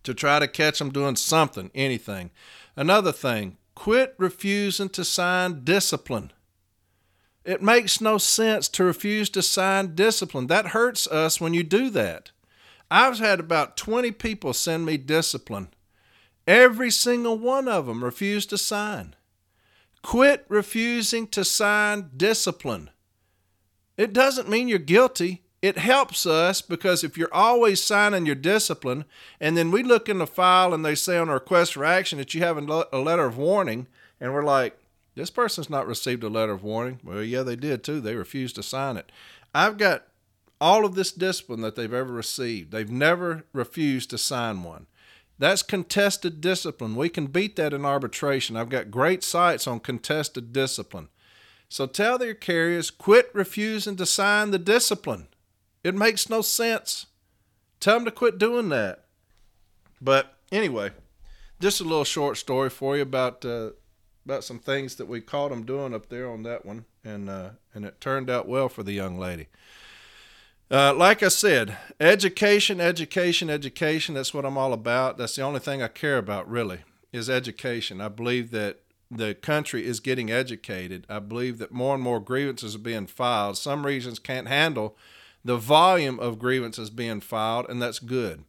to 0.04 0.14
try 0.14 0.38
to 0.38 0.47
catch 0.47 0.78
them 0.78 0.90
doing 0.90 1.16
something, 1.16 1.71
anything. 1.75 2.30
Another 2.76 3.11
thing, 3.11 3.56
quit 3.76 4.16
refusing 4.18 4.88
to 4.88 5.04
sign 5.04 5.62
discipline. 5.62 6.33
It 7.45 7.62
makes 7.62 8.00
no 8.00 8.18
sense 8.18 8.68
to 8.71 8.83
refuse 8.83 9.30
to 9.30 9.42
sign 9.42 9.95
discipline. 9.95 10.49
That 10.49 10.68
hurts 10.68 11.06
us 11.06 11.40
when 11.40 11.54
you 11.54 11.62
do 11.62 11.90
that. 11.90 12.33
I've 12.90 13.21
had 13.21 13.38
about 13.38 13.76
20 13.76 14.11
people 14.12 14.52
send 14.52 14.85
me 14.85 14.97
discipline. 14.97 15.68
Every 16.49 16.90
single 16.90 17.38
one 17.38 17.68
of 17.68 17.87
them 17.87 18.02
refused 18.02 18.50
to 18.50 18.59
sign. 18.59 19.14
Quit 20.02 20.45
refusing 20.49 21.28
to 21.28 21.45
sign 21.45 22.11
discipline. 22.16 22.90
It 23.97 24.12
doesn't 24.12 24.49
mean 24.49 24.68
you're 24.68 24.78
guilty. 24.78 25.45
It 25.63 25.79
helps 25.79 26.27
us 26.27 26.61
because 26.61 27.03
if 27.03 27.17
you're 27.17 27.33
always 27.33 27.83
signing 27.83 28.27
your 28.27 28.35
discipline, 28.35 29.05
and 29.41 29.57
then 29.57 29.71
we 29.71 29.83
look 29.83 30.09
in 30.09 30.19
the 30.19 30.27
file 30.27 30.75
and 30.75 30.85
they 30.85 30.95
say 30.95 31.17
on 31.17 31.29
a 31.29 31.35
request 31.35 31.75
for 31.75 31.85
action 31.85 32.19
that 32.19 32.35
you 32.35 32.43
have 32.43 32.59
a 32.59 32.99
letter 32.99 33.25
of 33.25 33.39
warning, 33.39 33.87
and 34.21 34.33
we're 34.33 34.45
like, 34.45 34.79
this 35.15 35.31
person's 35.31 35.71
not 35.71 35.87
received 35.87 36.23
a 36.23 36.29
letter 36.29 36.53
of 36.53 36.63
warning. 36.63 37.01
Well, 37.03 37.23
yeah, 37.23 37.43
they 37.43 37.57
did 37.57 37.83
too. 37.83 38.01
They 38.01 38.15
refused 38.15 38.57
to 38.57 38.63
sign 38.63 38.99
it. 38.99 39.11
I've 39.55 39.79
got 39.79 40.05
all 40.61 40.85
of 40.85 40.95
this 40.95 41.11
discipline 41.11 41.63
that 41.63 41.75
they've 41.75 41.93
ever 41.93 42.13
received. 42.13 42.71
They've 42.71 42.91
never 42.91 43.45
refused 43.55 44.11
to 44.11 44.19
sign 44.19 44.63
one. 44.63 44.87
That's 45.39 45.63
contested 45.63 46.41
discipline. 46.41 46.97
We 46.97 47.09
can 47.09 47.27
beat 47.27 47.57
that 47.57 47.73
in 47.73 47.85
arbitration. 47.85 48.57
I've 48.57 48.69
got 48.69 48.91
great 48.91 49.25
sites 49.25 49.67
on 49.67 49.81
contested 49.81 50.53
discipline. 50.53 51.09
So 51.69 51.87
tell 51.87 52.19
their 52.19 52.35
carriers 52.35 52.91
quit 52.91 53.31
refusing 53.35 53.97
to 53.97 54.07
sign 54.07 54.51
the 54.51 54.59
discipline. 54.59 55.29
It 55.87 55.95
makes 55.95 56.28
no 56.28 56.43
sense. 56.43 57.07
Tell 57.78 57.95
them 57.95 58.07
to 58.07 58.11
quit 58.11 58.38
doing 58.38 58.71
that. 58.71 59.05
But 60.00 60.35
anyway, 60.50 60.90
just 61.61 61.81
a 61.81 61.85
little 61.85 62.02
short 62.02 62.38
story 62.38 62.71
for 62.71 62.97
you 62.97 63.02
about 63.02 63.45
uh, 63.45 63.71
about 64.25 64.43
some 64.43 64.59
things 64.59 64.97
that 64.97 65.07
we 65.07 65.21
caught 65.21 65.50
them 65.50 65.64
doing 65.64 65.95
up 65.95 66.09
there 66.09 66.28
on 66.28 66.43
that 66.43 66.66
one, 66.66 66.87
and 67.05 67.31
uh, 67.31 67.50
and 67.73 67.85
it 67.85 68.00
turned 68.00 68.28
out 68.28 68.49
well 68.49 68.69
for 68.69 68.83
the 68.83 68.95
young 68.95 69.16
lady. 69.16 69.47
Uh, 70.69 70.93
like 70.93 71.23
I 71.23 71.28
said, 71.28 71.76
education, 72.00 72.81
education, 72.81 73.49
education. 73.49 74.16
That's 74.16 74.35
what 74.35 74.45
I'm 74.45 74.59
all 74.59 74.73
about. 74.73 75.19
That's 75.19 75.37
the 75.37 75.43
only 75.43 75.61
thing 75.61 75.83
I 75.83 75.88
care 75.88 76.19
about, 76.19 76.50
really, 76.50 76.81
is 77.12 77.31
education. 77.31 78.00
I 78.00 78.09
believe 78.09 78.50
that 78.50 78.81
the 79.09 79.37
country 79.37 79.87
is 79.87 80.00
getting 80.00 80.33
educated. 80.33 81.07
I 81.09 81.21
believe 81.21 81.59
that 81.59 81.71
more 81.71 81.95
and 81.95 82.02
more 82.02 82.19
grievances 82.19 82.75
are 82.75 82.81
being 82.81 83.07
filed. 83.07 83.57
Some 83.57 83.87
regions 83.87 84.19
can't 84.19 84.49
handle 84.49 84.97
the 85.47 85.57
volume 85.57 86.19
of 86.21 86.38
grievances 86.38 86.91
being 86.91 87.21
filed, 87.21 87.67
and 87.69 87.81
that's 87.81 87.99
good. 87.99 88.45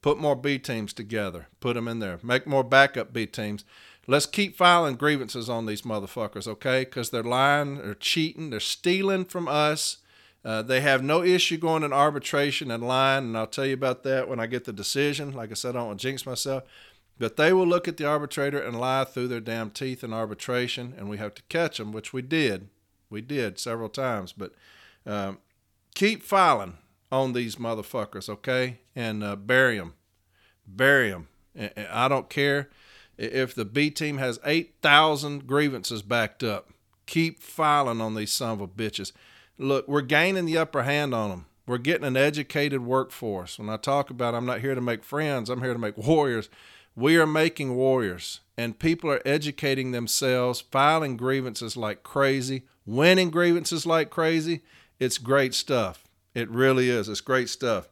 Put 0.00 0.18
more 0.18 0.36
B 0.36 0.58
teams 0.58 0.92
together, 0.92 1.46
put 1.60 1.74
them 1.74 1.88
in 1.88 2.00
there, 2.00 2.18
make 2.22 2.46
more 2.46 2.64
backup 2.64 3.12
B 3.12 3.26
teams. 3.26 3.64
Let's 4.08 4.26
keep 4.26 4.56
filing 4.56 4.96
grievances 4.96 5.48
on 5.48 5.66
these 5.66 5.82
motherfuckers, 5.82 6.48
okay? 6.48 6.80
Because 6.80 7.10
they're 7.10 7.22
lying, 7.22 7.78
they're 7.78 7.94
cheating, 7.94 8.50
they're 8.50 8.58
stealing 8.58 9.24
from 9.24 9.46
us 9.46 9.98
uh, 10.44 10.62
they 10.62 10.80
have 10.80 11.02
no 11.02 11.22
issue 11.22 11.56
going 11.56 11.84
in 11.84 11.92
arbitration 11.92 12.70
and 12.70 12.86
line, 12.86 13.24
and 13.24 13.38
I'll 13.38 13.46
tell 13.46 13.66
you 13.66 13.74
about 13.74 14.02
that 14.02 14.28
when 14.28 14.40
I 14.40 14.46
get 14.46 14.64
the 14.64 14.72
decision. 14.72 15.32
Like 15.32 15.50
I 15.50 15.54
said, 15.54 15.70
I 15.70 15.78
don't 15.78 15.88
want 15.88 16.00
to 16.00 16.06
jinx 16.06 16.26
myself. 16.26 16.64
But 17.18 17.36
they 17.36 17.52
will 17.52 17.66
look 17.66 17.86
at 17.86 17.96
the 17.96 18.06
arbitrator 18.06 18.60
and 18.60 18.80
lie 18.80 19.04
through 19.04 19.28
their 19.28 19.40
damn 19.40 19.70
teeth 19.70 20.02
in 20.02 20.12
arbitration, 20.12 20.94
and 20.98 21.08
we 21.08 21.18
have 21.18 21.34
to 21.34 21.42
catch 21.44 21.78
them, 21.78 21.92
which 21.92 22.12
we 22.12 22.22
did. 22.22 22.68
We 23.08 23.20
did 23.20 23.60
several 23.60 23.88
times. 23.88 24.32
But 24.32 24.52
um, 25.06 25.38
keep 25.94 26.22
filing 26.22 26.78
on 27.10 27.32
these 27.32 27.56
motherfuckers, 27.56 28.28
okay? 28.28 28.78
And 28.94 29.22
uh, 29.22 29.36
bury 29.36 29.78
them. 29.78 29.94
Bury 30.66 31.10
them. 31.10 31.28
I 31.90 32.08
don't 32.08 32.30
care 32.30 32.70
if 33.18 33.54
the 33.54 33.64
B 33.64 33.90
team 33.90 34.18
has 34.18 34.40
8,000 34.44 35.46
grievances 35.46 36.02
backed 36.02 36.42
up. 36.42 36.70
Keep 37.06 37.42
filing 37.42 38.00
on 38.00 38.14
these 38.14 38.32
son 38.32 38.52
of 38.52 38.60
a 38.60 38.68
bitches 38.68 39.12
look, 39.58 39.88
we're 39.88 40.02
gaining 40.02 40.44
the 40.44 40.58
upper 40.58 40.82
hand 40.82 41.14
on 41.14 41.30
them. 41.30 41.46
We're 41.66 41.78
getting 41.78 42.06
an 42.06 42.16
educated 42.16 42.84
workforce. 42.84 43.58
When 43.58 43.70
I 43.70 43.76
talk 43.76 44.10
about 44.10 44.34
I'm 44.34 44.46
not 44.46 44.60
here 44.60 44.74
to 44.74 44.80
make 44.80 45.04
friends, 45.04 45.48
I'm 45.48 45.62
here 45.62 45.72
to 45.72 45.78
make 45.78 45.96
warriors. 45.96 46.48
We 46.94 47.16
are 47.16 47.26
making 47.26 47.74
warriors, 47.74 48.40
and 48.58 48.78
people 48.78 49.10
are 49.10 49.22
educating 49.24 49.92
themselves, 49.92 50.60
filing 50.60 51.16
grievances 51.16 51.76
like 51.76 52.02
crazy, 52.02 52.64
winning 52.84 53.30
grievances 53.30 53.86
like 53.86 54.10
crazy. 54.10 54.62
It's 55.02 55.18
great 55.18 55.52
stuff. 55.52 56.04
It 56.32 56.48
really 56.48 56.88
is. 56.88 57.08
It's 57.08 57.20
great 57.20 57.48
stuff. 57.48 57.88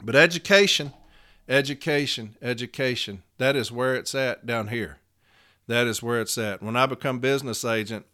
But 0.00 0.14
education, 0.14 0.92
education, 1.48 2.36
education, 2.40 3.24
that 3.38 3.56
is 3.56 3.72
where 3.72 3.96
it's 3.96 4.14
at 4.14 4.46
down 4.46 4.68
here. 4.68 4.98
That 5.66 5.88
is 5.88 6.00
where 6.00 6.20
it's 6.20 6.38
at. 6.38 6.62
When 6.62 6.76
I 6.76 6.86
become 6.86 7.18
business 7.18 7.64
agent, 7.64 8.06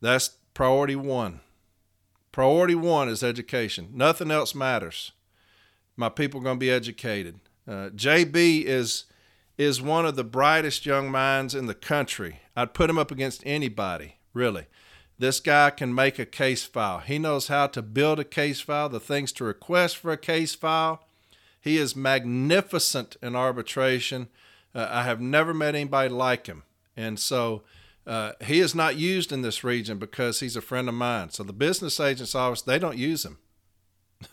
that's 0.00 0.30
priority 0.54 0.96
one. 0.96 1.40
Priority 2.32 2.74
one 2.74 3.10
is 3.10 3.22
education. 3.22 3.90
Nothing 3.92 4.30
else 4.30 4.54
matters. 4.54 5.12
My 5.98 6.08
people 6.08 6.40
are 6.40 6.44
going 6.44 6.56
to 6.56 6.66
be 6.66 6.70
educated. 6.70 7.38
Uh, 7.68 7.90
JB 7.90 8.64
is 8.64 9.04
is 9.58 9.82
one 9.82 10.06
of 10.06 10.16
the 10.16 10.24
brightest 10.24 10.86
young 10.86 11.10
minds 11.10 11.54
in 11.54 11.66
the 11.66 11.74
country. 11.74 12.40
I'd 12.56 12.72
put 12.72 12.88
him 12.88 12.96
up 12.96 13.10
against 13.10 13.42
anybody, 13.44 14.16
really. 14.32 14.68
This 15.18 15.38
guy 15.40 15.70
can 15.70 15.94
make 15.94 16.18
a 16.18 16.26
case 16.26 16.64
file. 16.64 16.98
He 16.98 17.18
knows 17.18 17.48
how 17.48 17.68
to 17.68 17.82
build 17.82 18.18
a 18.18 18.24
case 18.24 18.60
file, 18.60 18.88
the 18.88 18.98
things 18.98 19.32
to 19.32 19.44
request 19.44 19.96
for 19.96 20.10
a 20.10 20.16
case 20.16 20.54
file. 20.54 21.06
He 21.60 21.78
is 21.78 21.94
magnificent 21.94 23.16
in 23.22 23.36
arbitration. 23.36 24.28
Uh, 24.74 24.88
I 24.90 25.04
have 25.04 25.20
never 25.20 25.54
met 25.54 25.74
anybody 25.74 26.08
like 26.08 26.46
him. 26.46 26.64
And 26.96 27.18
so 27.18 27.62
uh, 28.06 28.32
he 28.44 28.60
is 28.60 28.74
not 28.74 28.96
used 28.96 29.32
in 29.32 29.42
this 29.42 29.64
region 29.64 29.98
because 29.98 30.40
he's 30.40 30.56
a 30.56 30.60
friend 30.60 30.88
of 30.88 30.94
mine. 30.94 31.30
So 31.30 31.42
the 31.42 31.52
business 31.52 32.00
agents 32.00 32.34
office, 32.34 32.62
they 32.62 32.78
don't 32.78 32.98
use 32.98 33.24
him. 33.24 33.38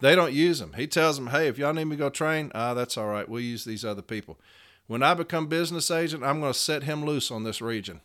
they 0.00 0.14
don't 0.14 0.32
use 0.32 0.60
him. 0.60 0.74
He 0.74 0.86
tells 0.86 1.16
them, 1.16 1.28
hey, 1.28 1.48
if 1.48 1.58
y'all 1.58 1.74
need 1.74 1.84
me 1.84 1.96
to 1.96 2.04
go 2.04 2.08
train, 2.08 2.52
ah, 2.54 2.72
that's 2.72 2.96
all 2.96 3.08
right. 3.08 3.28
We'll 3.28 3.40
use 3.40 3.64
these 3.64 3.84
other 3.84 4.02
people. 4.02 4.38
When 4.86 5.02
I 5.02 5.14
become 5.14 5.48
business 5.48 5.90
agent, 5.90 6.24
I'm 6.24 6.40
going 6.40 6.52
to 6.52 6.58
set 6.58 6.84
him 6.84 7.04
loose 7.04 7.30
on 7.30 7.44
this 7.44 7.60
region. 7.60 8.00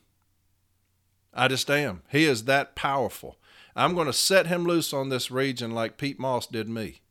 I 1.35 1.47
just 1.47 1.69
am. 1.69 2.01
He 2.09 2.25
is 2.25 2.45
that 2.45 2.75
powerful. 2.75 3.37
I'm 3.75 3.93
going 3.93 4.07
to 4.07 4.13
set 4.13 4.47
him 4.47 4.63
loose 4.63 4.93
on 4.93 5.09
this 5.09 5.29
region 5.29 5.71
like 5.71 5.97
Pete 5.97 6.17
Moss 6.17 6.47
did 6.47 6.69
me. 6.69 7.01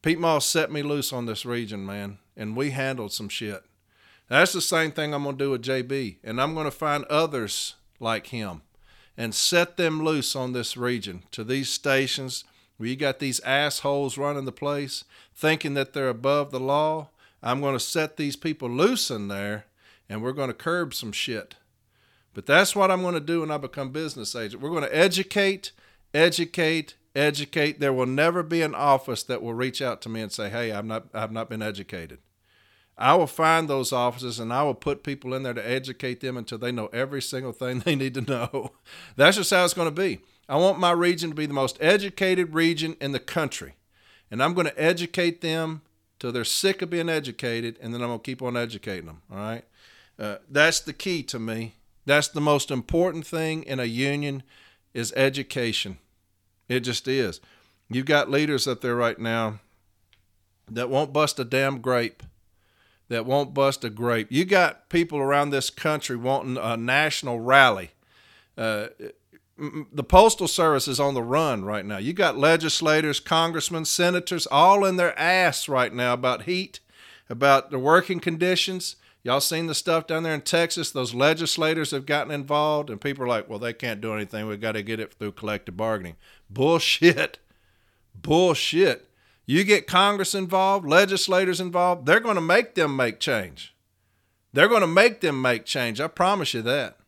Pete 0.00 0.18
Moss 0.18 0.46
set 0.46 0.70
me 0.70 0.82
loose 0.82 1.12
on 1.12 1.26
this 1.26 1.44
region, 1.44 1.84
man, 1.84 2.18
and 2.36 2.56
we 2.56 2.70
handled 2.70 3.12
some 3.12 3.28
shit. 3.28 3.64
That's 4.28 4.52
the 4.52 4.60
same 4.60 4.92
thing 4.92 5.12
I'm 5.12 5.24
going 5.24 5.36
to 5.36 5.44
do 5.44 5.50
with 5.50 5.62
JB, 5.62 6.18
and 6.22 6.40
I'm 6.40 6.54
going 6.54 6.64
to 6.64 6.70
find 6.70 7.04
others 7.04 7.74
like 7.98 8.28
him 8.28 8.62
and 9.16 9.34
set 9.34 9.76
them 9.76 10.02
loose 10.02 10.34
on 10.34 10.52
this 10.52 10.76
region 10.76 11.24
to 11.32 11.44
these 11.44 11.68
stations 11.68 12.44
where 12.76 12.88
you 12.88 12.96
got 12.96 13.18
these 13.18 13.40
assholes 13.40 14.16
running 14.18 14.44
the 14.44 14.52
place 14.52 15.04
thinking 15.34 15.74
that 15.74 15.92
they're 15.92 16.08
above 16.08 16.50
the 16.50 16.60
law. 16.60 17.08
I'm 17.42 17.60
going 17.60 17.74
to 17.74 17.80
set 17.80 18.16
these 18.16 18.36
people 18.36 18.70
loose 18.70 19.10
in 19.10 19.28
there 19.28 19.66
and 20.08 20.22
we're 20.22 20.32
going 20.32 20.48
to 20.48 20.54
curb 20.54 20.94
some 20.94 21.12
shit. 21.12 21.56
But 22.34 22.46
that's 22.46 22.74
what 22.74 22.90
I'm 22.90 23.02
going 23.02 23.14
to 23.14 23.20
do 23.20 23.40
when 23.40 23.50
I 23.50 23.58
become 23.58 23.90
business 23.90 24.34
agent. 24.34 24.62
We're 24.62 24.70
going 24.70 24.84
to 24.84 24.96
educate, 24.96 25.72
educate, 26.14 26.94
educate. 27.14 27.78
There 27.78 27.92
will 27.92 28.06
never 28.06 28.42
be 28.42 28.62
an 28.62 28.74
office 28.74 29.22
that 29.24 29.42
will 29.42 29.54
reach 29.54 29.82
out 29.82 30.00
to 30.02 30.08
me 30.08 30.20
and 30.20 30.32
say, 30.32 30.48
"Hey, 30.48 30.72
I've 30.72 30.86
not 30.86 31.06
I've 31.12 31.32
not 31.32 31.50
been 31.50 31.62
educated." 31.62 32.18
I 32.98 33.14
will 33.14 33.26
find 33.26 33.68
those 33.68 33.92
offices 33.92 34.38
and 34.38 34.52
I 34.52 34.62
will 34.62 34.74
put 34.74 35.02
people 35.02 35.34
in 35.34 35.42
there 35.42 35.54
to 35.54 35.68
educate 35.68 36.20
them 36.20 36.36
until 36.36 36.58
they 36.58 36.70
know 36.70 36.86
every 36.92 37.22
single 37.22 37.52
thing 37.52 37.78
they 37.84 37.96
need 37.96 38.14
to 38.14 38.20
know. 38.20 38.72
That's 39.16 39.38
just 39.38 39.50
how 39.50 39.64
it's 39.64 39.74
going 39.74 39.88
to 39.88 40.02
be. 40.02 40.20
I 40.48 40.56
want 40.56 40.78
my 40.78 40.90
region 40.90 41.30
to 41.30 41.36
be 41.36 41.46
the 41.46 41.54
most 41.54 41.78
educated 41.80 42.54
region 42.54 42.96
in 43.00 43.12
the 43.12 43.18
country. 43.18 43.74
And 44.30 44.42
I'm 44.42 44.54
going 44.54 44.66
to 44.66 44.80
educate 44.82 45.40
them 45.40 45.82
till 46.18 46.32
they're 46.32 46.44
sick 46.44 46.82
of 46.82 46.90
being 46.90 47.08
educated, 47.08 47.78
and 47.80 47.92
then 47.92 48.00
I'm 48.00 48.08
going 48.08 48.20
to 48.20 48.24
keep 48.24 48.42
on 48.42 48.56
educating 48.56 49.06
them. 49.06 49.22
All 49.30 49.38
right? 49.38 49.64
Uh, 50.18 50.36
that's 50.48 50.80
the 50.80 50.92
key 50.92 51.22
to 51.24 51.38
me. 51.38 51.74
That's 52.04 52.28
the 52.28 52.40
most 52.40 52.70
important 52.70 53.26
thing 53.26 53.62
in 53.62 53.78
a 53.78 53.84
union 53.84 54.42
is 54.94 55.12
education. 55.14 55.98
It 56.68 56.80
just 56.80 57.06
is. 57.06 57.40
You've 57.88 58.06
got 58.06 58.30
leaders 58.30 58.66
up 58.66 58.80
there 58.80 58.96
right 58.96 59.18
now 59.18 59.60
that 60.70 60.90
won't 60.90 61.12
bust 61.12 61.38
a 61.38 61.44
damn 61.44 61.80
grape. 61.80 62.22
That 63.08 63.26
won't 63.26 63.52
bust 63.52 63.84
a 63.84 63.90
grape. 63.90 64.28
You 64.30 64.44
got 64.44 64.88
people 64.88 65.18
around 65.18 65.50
this 65.50 65.68
country 65.68 66.16
wanting 66.16 66.56
a 66.56 66.76
national 66.76 67.40
rally. 67.40 67.90
Uh, 68.56 68.86
the 69.58 70.04
postal 70.04 70.48
service 70.48 70.88
is 70.88 70.98
on 70.98 71.14
the 71.14 71.22
run 71.22 71.64
right 71.64 71.84
now. 71.84 71.98
You 71.98 72.14
got 72.14 72.38
legislators, 72.38 73.20
congressmen, 73.20 73.84
senators, 73.84 74.46
all 74.46 74.84
in 74.84 74.96
their 74.96 75.18
ass 75.18 75.68
right 75.68 75.92
now 75.92 76.14
about 76.14 76.44
heat, 76.44 76.80
about 77.28 77.70
the 77.70 77.78
working 77.78 78.18
conditions. 78.18 78.96
Y'all 79.24 79.40
seen 79.40 79.68
the 79.68 79.74
stuff 79.74 80.06
down 80.06 80.24
there 80.24 80.34
in 80.34 80.40
Texas? 80.40 80.90
Those 80.90 81.14
legislators 81.14 81.92
have 81.92 82.06
gotten 82.06 82.32
involved, 82.32 82.90
and 82.90 83.00
people 83.00 83.22
are 83.22 83.28
like, 83.28 83.48
well, 83.48 83.60
they 83.60 83.72
can't 83.72 84.00
do 84.00 84.14
anything. 84.14 84.46
We've 84.46 84.60
got 84.60 84.72
to 84.72 84.82
get 84.82 84.98
it 84.98 85.14
through 85.14 85.32
collective 85.32 85.76
bargaining. 85.76 86.16
Bullshit. 86.50 87.38
Bullshit. 88.14 89.08
You 89.46 89.64
get 89.64 89.86
Congress 89.86 90.34
involved, 90.34 90.86
legislators 90.86 91.60
involved, 91.60 92.06
they're 92.06 92.20
going 92.20 92.36
to 92.36 92.40
make 92.40 92.74
them 92.74 92.96
make 92.96 93.20
change. 93.20 93.74
They're 94.52 94.68
going 94.68 94.82
to 94.82 94.86
make 94.86 95.20
them 95.20 95.40
make 95.40 95.64
change. 95.64 96.00
I 96.00 96.08
promise 96.08 96.54
you 96.54 96.62
that. 96.62 96.98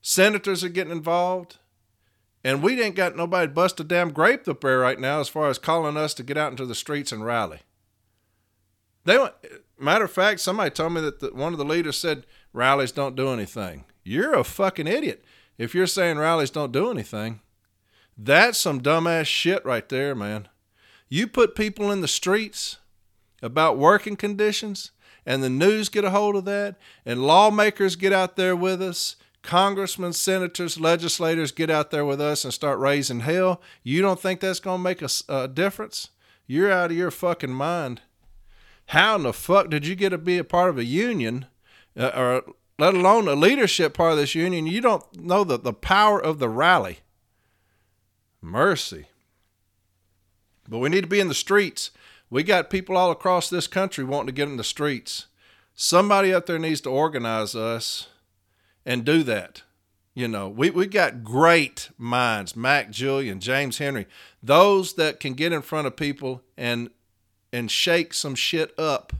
Senators 0.00 0.64
are 0.64 0.68
getting 0.68 0.92
involved. 0.92 1.58
And 2.44 2.62
we 2.62 2.80
ain't 2.80 2.94
got 2.94 3.16
nobody 3.16 3.50
bust 3.50 3.80
a 3.80 3.84
damn 3.84 4.12
grape 4.12 4.46
up 4.46 4.60
there 4.60 4.78
right 4.78 5.00
now 5.00 5.18
as 5.18 5.28
far 5.28 5.48
as 5.48 5.58
calling 5.58 5.96
us 5.96 6.14
to 6.14 6.22
get 6.22 6.36
out 6.36 6.52
into 6.52 6.64
the 6.64 6.76
streets 6.76 7.10
and 7.10 7.24
rally. 7.24 7.60
They 9.04 9.18
matter 9.78 10.04
of 10.04 10.10
fact, 10.10 10.40
somebody 10.40 10.70
told 10.70 10.92
me 10.92 11.00
that 11.02 11.20
the, 11.20 11.28
one 11.34 11.52
of 11.52 11.58
the 11.58 11.64
leaders 11.64 11.98
said 11.98 12.26
rallies 12.52 12.92
don't 12.92 13.16
do 13.16 13.28
anything. 13.28 13.84
You're 14.04 14.34
a 14.34 14.44
fucking 14.44 14.86
idiot 14.86 15.24
if 15.58 15.74
you're 15.74 15.86
saying 15.86 16.18
rallies 16.18 16.50
don't 16.50 16.72
do 16.72 16.90
anything. 16.90 17.40
That's 18.16 18.58
some 18.58 18.80
dumbass 18.80 19.26
shit 19.26 19.64
right 19.64 19.88
there, 19.88 20.14
man. 20.14 20.48
You 21.08 21.26
put 21.26 21.54
people 21.54 21.90
in 21.90 22.00
the 22.00 22.08
streets 22.08 22.78
about 23.42 23.78
working 23.78 24.16
conditions, 24.16 24.90
and 25.24 25.42
the 25.42 25.50
news 25.50 25.88
get 25.88 26.04
a 26.04 26.10
hold 26.10 26.36
of 26.36 26.44
that, 26.46 26.76
and 27.04 27.26
lawmakers 27.26 27.96
get 27.96 28.12
out 28.12 28.36
there 28.36 28.56
with 28.56 28.80
us, 28.80 29.16
congressmen, 29.42 30.12
senators, 30.12 30.78
legislators 30.78 31.52
get 31.52 31.70
out 31.70 31.90
there 31.90 32.04
with 32.04 32.20
us 32.20 32.44
and 32.44 32.52
start 32.52 32.78
raising 32.78 33.20
hell, 33.20 33.62
you 33.82 34.02
don't 34.02 34.20
think 34.20 34.40
that's 34.40 34.60
going 34.60 34.78
to 34.78 34.82
make 34.82 35.02
a, 35.02 35.08
a, 35.28 35.48
difference? 35.48 36.10
You're 36.46 36.72
out 36.72 36.90
of 36.90 36.96
your 36.96 37.10
fucking 37.10 37.52
mind. 37.52 38.02
How 38.86 39.16
in 39.16 39.24
the 39.24 39.32
fuck 39.32 39.70
did 39.70 39.86
you 39.86 39.94
get 39.94 40.10
to 40.10 40.18
be 40.18 40.38
a 40.38 40.44
part 40.44 40.70
of 40.70 40.78
a 40.78 40.84
union, 40.84 41.46
uh, 41.96 42.10
or 42.14 42.42
let 42.78 42.94
alone 42.94 43.26
a 43.26 43.34
leadership 43.34 43.94
part 43.94 44.12
of 44.12 44.18
this 44.18 44.34
union? 44.34 44.66
You 44.66 44.80
don't 44.80 45.20
know 45.20 45.44
the, 45.44 45.58
the 45.58 45.72
power 45.72 46.22
of 46.22 46.38
the 46.38 46.48
rally. 46.48 47.00
Mercy. 48.40 49.06
But 50.68 50.78
we 50.78 50.88
need 50.88 51.02
to 51.02 51.08
be 51.08 51.20
in 51.20 51.28
the 51.28 51.34
streets. 51.34 51.90
We 52.30 52.42
got 52.42 52.70
people 52.70 52.96
all 52.96 53.10
across 53.10 53.48
this 53.48 53.66
country 53.66 54.04
wanting 54.04 54.26
to 54.26 54.32
get 54.32 54.48
in 54.48 54.56
the 54.56 54.64
streets. 54.64 55.26
Somebody 55.74 56.32
up 56.32 56.46
there 56.46 56.58
needs 56.58 56.80
to 56.82 56.90
organize 56.90 57.54
us 57.54 58.08
and 58.84 59.04
do 59.04 59.22
that. 59.24 59.62
You 60.14 60.28
know, 60.28 60.48
we, 60.48 60.70
we 60.70 60.86
got 60.86 61.22
great 61.22 61.90
minds, 61.98 62.56
Mac 62.56 62.90
Julian, 62.90 63.38
James 63.38 63.78
Henry, 63.78 64.06
those 64.42 64.94
that 64.94 65.20
can 65.20 65.34
get 65.34 65.52
in 65.52 65.60
front 65.60 65.86
of 65.86 65.96
people 65.96 66.42
and 66.56 66.88
and 67.56 67.70
shake 67.70 68.12
some 68.12 68.34
shit 68.34 68.78
up. 68.78 69.14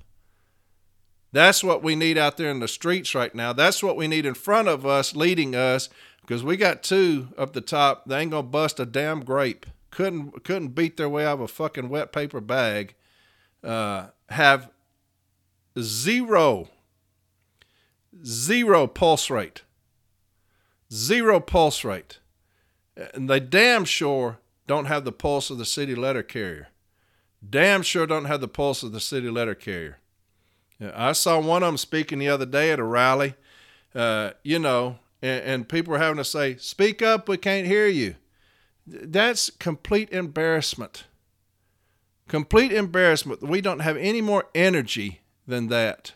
That's 1.32 1.64
what 1.64 1.82
we 1.82 1.96
need 1.96 2.18
out 2.18 2.36
there 2.36 2.50
in 2.50 2.60
the 2.60 2.68
streets 2.68 3.14
right 3.14 3.34
now. 3.34 3.54
That's 3.54 3.82
what 3.82 3.96
we 3.96 4.06
need 4.06 4.26
in 4.26 4.34
front 4.34 4.68
of 4.68 4.84
us, 4.84 5.16
leading 5.16 5.56
us, 5.56 5.88
because 6.20 6.44
we 6.44 6.58
got 6.58 6.82
two 6.82 7.28
up 7.38 7.54
the 7.54 7.62
top. 7.62 8.04
They 8.04 8.20
ain't 8.20 8.32
gonna 8.32 8.42
bust 8.42 8.78
a 8.78 8.84
damn 8.84 9.24
grape. 9.24 9.64
Couldn't 9.90 10.44
couldn't 10.44 10.74
beat 10.74 10.98
their 10.98 11.08
way 11.08 11.24
out 11.24 11.34
of 11.34 11.40
a 11.40 11.48
fucking 11.48 11.88
wet 11.88 12.12
paper 12.12 12.42
bag. 12.42 12.94
Uh, 13.64 14.08
have 14.28 14.68
zero 15.80 16.68
zero 18.22 18.86
pulse 18.86 19.30
rate. 19.30 19.62
Zero 20.92 21.40
pulse 21.40 21.84
rate. 21.84 22.18
And 23.14 23.30
they 23.30 23.40
damn 23.40 23.86
sure 23.86 24.40
don't 24.66 24.86
have 24.86 25.06
the 25.06 25.12
pulse 25.12 25.48
of 25.48 25.56
the 25.56 25.64
city 25.64 25.94
letter 25.94 26.22
carrier. 26.22 26.68
Damn 27.48 27.82
sure 27.82 28.06
don't 28.06 28.24
have 28.24 28.40
the 28.40 28.48
pulse 28.48 28.82
of 28.82 28.92
the 28.92 29.00
city 29.00 29.30
letter 29.30 29.54
carrier. 29.54 29.98
I 30.80 31.12
saw 31.12 31.40
one 31.40 31.62
of 31.62 31.68
them 31.68 31.76
speaking 31.78 32.18
the 32.18 32.28
other 32.28 32.46
day 32.46 32.70
at 32.70 32.78
a 32.78 32.84
rally, 32.84 33.34
uh, 33.94 34.32
you 34.42 34.58
know, 34.58 34.98
and, 35.22 35.44
and 35.44 35.68
people 35.68 35.92
were 35.92 35.98
having 35.98 36.18
to 36.18 36.24
say, 36.24 36.56
Speak 36.56 37.00
up, 37.02 37.28
we 37.28 37.36
can't 37.38 37.66
hear 37.66 37.86
you. 37.86 38.16
That's 38.86 39.50
complete 39.50 40.10
embarrassment. 40.10 41.04
Complete 42.28 42.72
embarrassment. 42.72 43.42
We 43.42 43.60
don't 43.60 43.80
have 43.80 43.96
any 43.96 44.20
more 44.20 44.46
energy 44.54 45.20
than 45.46 45.68
that. 45.68 46.12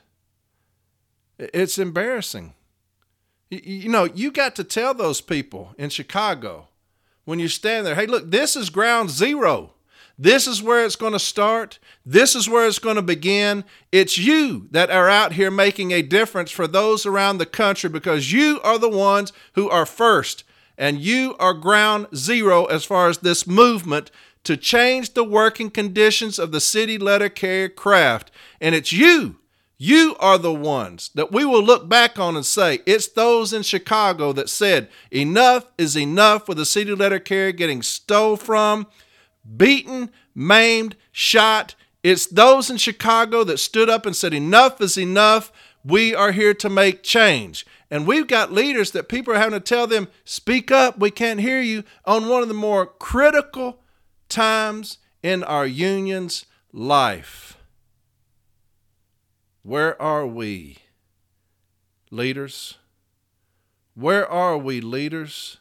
It's 1.39 1.79
embarrassing. 1.79 2.55
You 3.49 3.89
know, 3.89 4.05
you 4.05 4.31
got 4.31 4.55
to 4.57 4.65
tell 4.65 4.95
those 4.95 5.21
people 5.21 5.75
in 5.79 5.91
Chicago 5.91 6.69
when 7.25 7.39
you 7.39 7.49
stand 7.49 7.87
there, 7.87 7.95
hey, 7.95 8.07
look, 8.07 8.31
this 8.31 8.55
is 8.57 8.71
ground 8.71 9.11
zero. 9.11 9.73
This 10.23 10.47
is 10.47 10.63
where 10.63 10.85
it's 10.85 10.97
going 10.97 11.15
to 11.15 11.19
start. 11.19 11.79
This 12.05 12.35
is 12.35 12.47
where 12.47 12.67
it's 12.67 12.79
going 12.79 12.97
to 12.97 13.03
begin. 13.03 13.65
It's 13.91 14.19
you 14.19 14.69
that 14.71 14.91
are 14.91 15.09
out 15.09 15.33
here 15.33 15.51
making 15.51 15.93
a 15.93 16.03
difference 16.03 16.51
for 16.51 16.67
those 16.67 17.07
around 17.07 17.39
the 17.39 17.47
country 17.47 17.89
because 17.89 18.31
you 18.31 18.61
are 18.63 18.79
the 18.79 18.91
ones 18.91 19.33
who 19.55 19.71
are 19.71 19.87
first 19.87 20.45
and 20.77 21.01
you 21.01 21.37
are 21.39 21.55
ground 21.55 22.07
zero 22.15 22.67
as 22.67 22.85
far 22.85 23.09
as 23.09 23.19
this 23.19 23.47
movement 23.47 24.11
to 24.45 24.59
change 24.59 25.15
the 25.15 25.25
working 25.25 25.71
conditions 25.71 26.39
of 26.39 26.53
the 26.53 26.61
city 26.61 26.99
letter 26.99 27.31
carrier 27.31 27.71
craft. 27.71 28.31
And 28.61 28.75
it's 28.75 28.93
you 28.93 29.37
you 29.83 30.15
are 30.21 30.37
the 30.37 30.53
ones 30.53 31.11
that 31.15 31.33
we 31.33 31.43
will 31.43 31.63
look 31.63 31.89
back 31.89 32.19
on 32.19 32.37
and 32.37 32.45
say, 32.45 32.81
it's 32.85 33.09
those 33.09 33.55
in 33.55 33.63
Chicago 33.63 34.31
that 34.35 34.51
said, 34.51 34.91
enough 35.11 35.65
is 35.79 35.97
enough 35.97 36.47
with 36.47 36.59
the 36.59 36.67
city 36.67 36.95
letter 36.95 37.19
carrier 37.19 37.53
getting 37.53 37.81
stole 37.81 38.37
from, 38.37 38.87
beaten, 39.57 40.11
maimed, 40.35 40.97
shot. 41.13 41.75
It's 42.03 42.27
those 42.27 42.71
in 42.71 42.77
Chicago 42.77 43.45
that 43.45 43.59
stood 43.59 43.91
up 43.91 44.07
and 44.07 44.17
said, 44.17 44.33
enough 44.33 44.81
is 44.81 44.97
enough. 44.97 45.53
We 45.85 46.15
are 46.15 46.33
here 46.33 46.55
to 46.55 46.69
make 46.69 47.03
change. 47.03 47.67
And 47.91 48.07
we've 48.07 48.29
got 48.29 48.53
leaders 48.53 48.93
that 48.93 49.09
people 49.09 49.35
are 49.35 49.39
having 49.39 49.59
to 49.59 49.61
tell 49.61 49.87
them, 49.87 50.09
speak 50.25 50.71
up, 50.71 50.99
we 50.99 51.11
can't 51.11 51.41
hear 51.41 51.61
you, 51.61 51.85
on 52.05 52.29
one 52.29 52.43
of 52.43 52.49
the 52.49 52.55
more 52.55 52.87
critical 52.87 53.83
times 54.29 54.99
in 55.23 55.43
our 55.43 55.67
union's 55.67 56.47
life. 56.73 57.59
Where 59.63 60.01
are 60.01 60.27
we, 60.27 60.79
leaders? 62.11 62.79
Where 63.95 64.27
are 64.27 64.57
we, 64.57 64.81
leaders? 64.81 65.59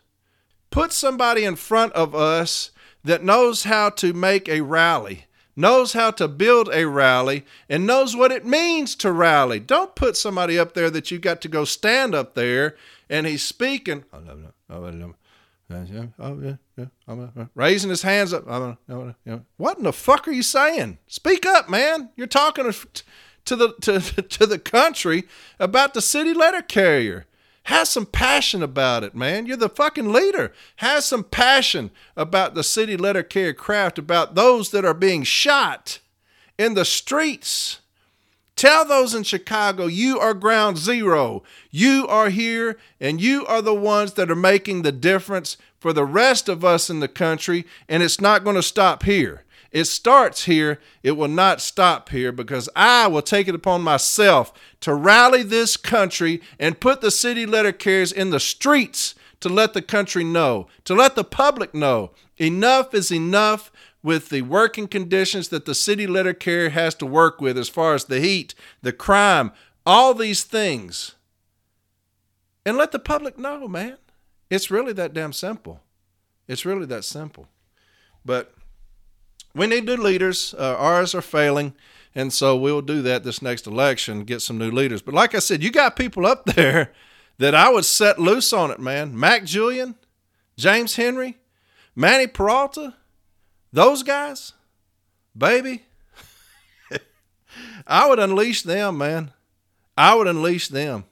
Put 0.69 0.93
somebody 0.93 1.43
in 1.43 1.55
front 1.55 1.93
of 1.93 2.13
us 2.13 2.71
that 3.03 3.23
knows 3.23 3.63
how 3.63 3.89
to 3.89 4.13
make 4.13 4.47
a 4.49 4.61
rally, 4.61 5.25
knows 5.55 5.93
how 5.93 6.11
to 6.11 6.27
build 6.27 6.69
a 6.73 6.85
rally, 6.87 7.45
and 7.69 7.87
knows 7.87 8.15
what 8.15 8.31
it 8.31 8.45
means 8.45 8.95
to 8.95 9.11
rally. 9.11 9.59
Don't 9.59 9.95
put 9.95 10.17
somebody 10.17 10.57
up 10.57 10.73
there 10.73 10.89
that 10.89 11.11
you 11.11 11.19
got 11.19 11.41
to 11.41 11.47
go 11.47 11.65
stand 11.65 12.13
up 12.13 12.35
there 12.35 12.75
and 13.09 13.25
he's 13.25 13.43
speaking, 13.43 14.03
raising 17.55 17.89
his 17.89 18.01
hands 18.01 18.33
up. 18.33 18.45
Oh, 18.47 18.75
oh, 18.89 19.13
what 19.57 19.77
in 19.77 19.83
the 19.83 19.93
fuck 19.93 20.27
are 20.27 20.31
you 20.31 20.43
saying? 20.43 20.97
Speak 21.07 21.45
up, 21.45 21.69
man. 21.69 22.09
You're 22.15 22.27
talking 22.27 22.71
to 23.45 23.55
the 23.55 23.73
to, 23.81 23.99
to 24.21 24.45
the 24.45 24.59
country 24.59 25.25
about 25.59 25.93
the 25.93 26.01
city 26.01 26.33
letter 26.33 26.61
carrier. 26.61 27.25
Have 27.63 27.87
some 27.87 28.05
passion 28.05 28.63
about 28.63 29.03
it, 29.03 29.13
man. 29.15 29.45
You're 29.45 29.57
the 29.57 29.69
fucking 29.69 30.11
leader. 30.11 30.51
Have 30.77 31.03
some 31.03 31.23
passion 31.23 31.91
about 32.17 32.55
the 32.55 32.63
city 32.63 32.97
letter 32.97 33.23
carrier 33.23 33.53
craft, 33.53 33.99
about 33.99 34.35
those 34.35 34.71
that 34.71 34.85
are 34.85 34.93
being 34.93 35.23
shot 35.23 35.99
in 36.57 36.73
the 36.73 36.85
streets. 36.85 37.79
Tell 38.55 38.83
those 38.83 39.15
in 39.15 39.23
Chicago, 39.23 39.85
you 39.85 40.19
are 40.19 40.33
ground 40.33 40.77
zero. 40.77 41.43
You 41.71 42.05
are 42.09 42.29
here, 42.29 42.77
and 42.99 43.21
you 43.21 43.45
are 43.45 43.61
the 43.61 43.73
ones 43.73 44.13
that 44.13 44.29
are 44.29 44.35
making 44.35 44.81
the 44.81 44.91
difference 44.91 45.55
for 45.79 45.93
the 45.93 46.03
rest 46.03 46.49
of 46.49 46.65
us 46.65 46.89
in 46.89 46.99
the 46.99 47.07
country, 47.07 47.65
and 47.87 48.03
it's 48.03 48.19
not 48.19 48.43
going 48.43 48.57
to 48.57 48.63
stop 48.63 49.03
here. 49.03 49.45
It 49.71 49.85
starts 49.85 50.45
here. 50.45 50.79
It 51.03 51.11
will 51.11 51.27
not 51.27 51.61
stop 51.61 52.09
here 52.09 52.31
because 52.31 52.69
I 52.75 53.07
will 53.07 53.21
take 53.21 53.47
it 53.47 53.55
upon 53.55 53.81
myself 53.81 54.51
to 54.81 54.93
rally 54.93 55.43
this 55.43 55.77
country 55.77 56.41
and 56.59 56.79
put 56.79 57.01
the 57.01 57.11
city 57.11 57.45
letter 57.45 57.71
carriers 57.71 58.11
in 58.11 58.31
the 58.31 58.39
streets 58.39 59.15
to 59.41 59.49
let 59.49 59.73
the 59.73 59.81
country 59.81 60.23
know, 60.23 60.67
to 60.85 60.93
let 60.93 61.15
the 61.15 61.23
public 61.23 61.73
know 61.73 62.11
enough 62.37 62.93
is 62.93 63.11
enough 63.11 63.71
with 64.01 64.29
the 64.29 64.41
working 64.41 64.87
conditions 64.87 65.49
that 65.49 65.65
the 65.65 65.75
city 65.75 66.07
letter 66.07 66.33
carrier 66.33 66.69
has 66.69 66.95
to 66.95 67.05
work 67.05 67.41
with 67.41 67.57
as 67.57 67.69
far 67.69 67.93
as 67.93 68.05
the 68.05 68.19
heat, 68.19 68.55
the 68.81 68.93
crime, 68.93 69.51
all 69.85 70.13
these 70.13 70.43
things. 70.43 71.15
And 72.65 72.77
let 72.77 72.91
the 72.91 72.99
public 72.99 73.37
know, 73.37 73.67
man. 73.67 73.97
It's 74.49 74.71
really 74.71 74.93
that 74.93 75.13
damn 75.13 75.33
simple. 75.33 75.81
It's 76.47 76.65
really 76.65 76.85
that 76.87 77.03
simple. 77.03 77.47
But 78.25 78.53
we 79.55 79.67
need 79.67 79.85
new 79.85 79.97
leaders. 79.97 80.53
Uh, 80.57 80.75
ours 80.77 81.13
are 81.15 81.21
failing. 81.21 81.73
And 82.15 82.33
so 82.33 82.55
we'll 82.57 82.81
do 82.81 83.01
that 83.03 83.23
this 83.23 83.41
next 83.41 83.67
election, 83.67 84.23
get 84.23 84.41
some 84.41 84.57
new 84.57 84.71
leaders. 84.71 85.01
But 85.01 85.13
like 85.13 85.35
I 85.35 85.39
said, 85.39 85.63
you 85.63 85.71
got 85.71 85.95
people 85.95 86.25
up 86.25 86.45
there 86.55 86.91
that 87.37 87.55
I 87.55 87.69
would 87.69 87.85
set 87.85 88.19
loose 88.19 88.51
on 88.51 88.71
it, 88.71 88.79
man. 88.79 89.17
Mac 89.17 89.45
Julian, 89.45 89.95
James 90.57 90.95
Henry, 90.95 91.37
Manny 91.95 92.27
Peralta, 92.27 92.95
those 93.71 94.03
guys, 94.03 94.53
baby. 95.37 95.83
I 97.87 98.09
would 98.09 98.19
unleash 98.19 98.63
them, 98.63 98.97
man. 98.97 99.31
I 99.97 100.15
would 100.15 100.27
unleash 100.27 100.67
them 100.67 101.05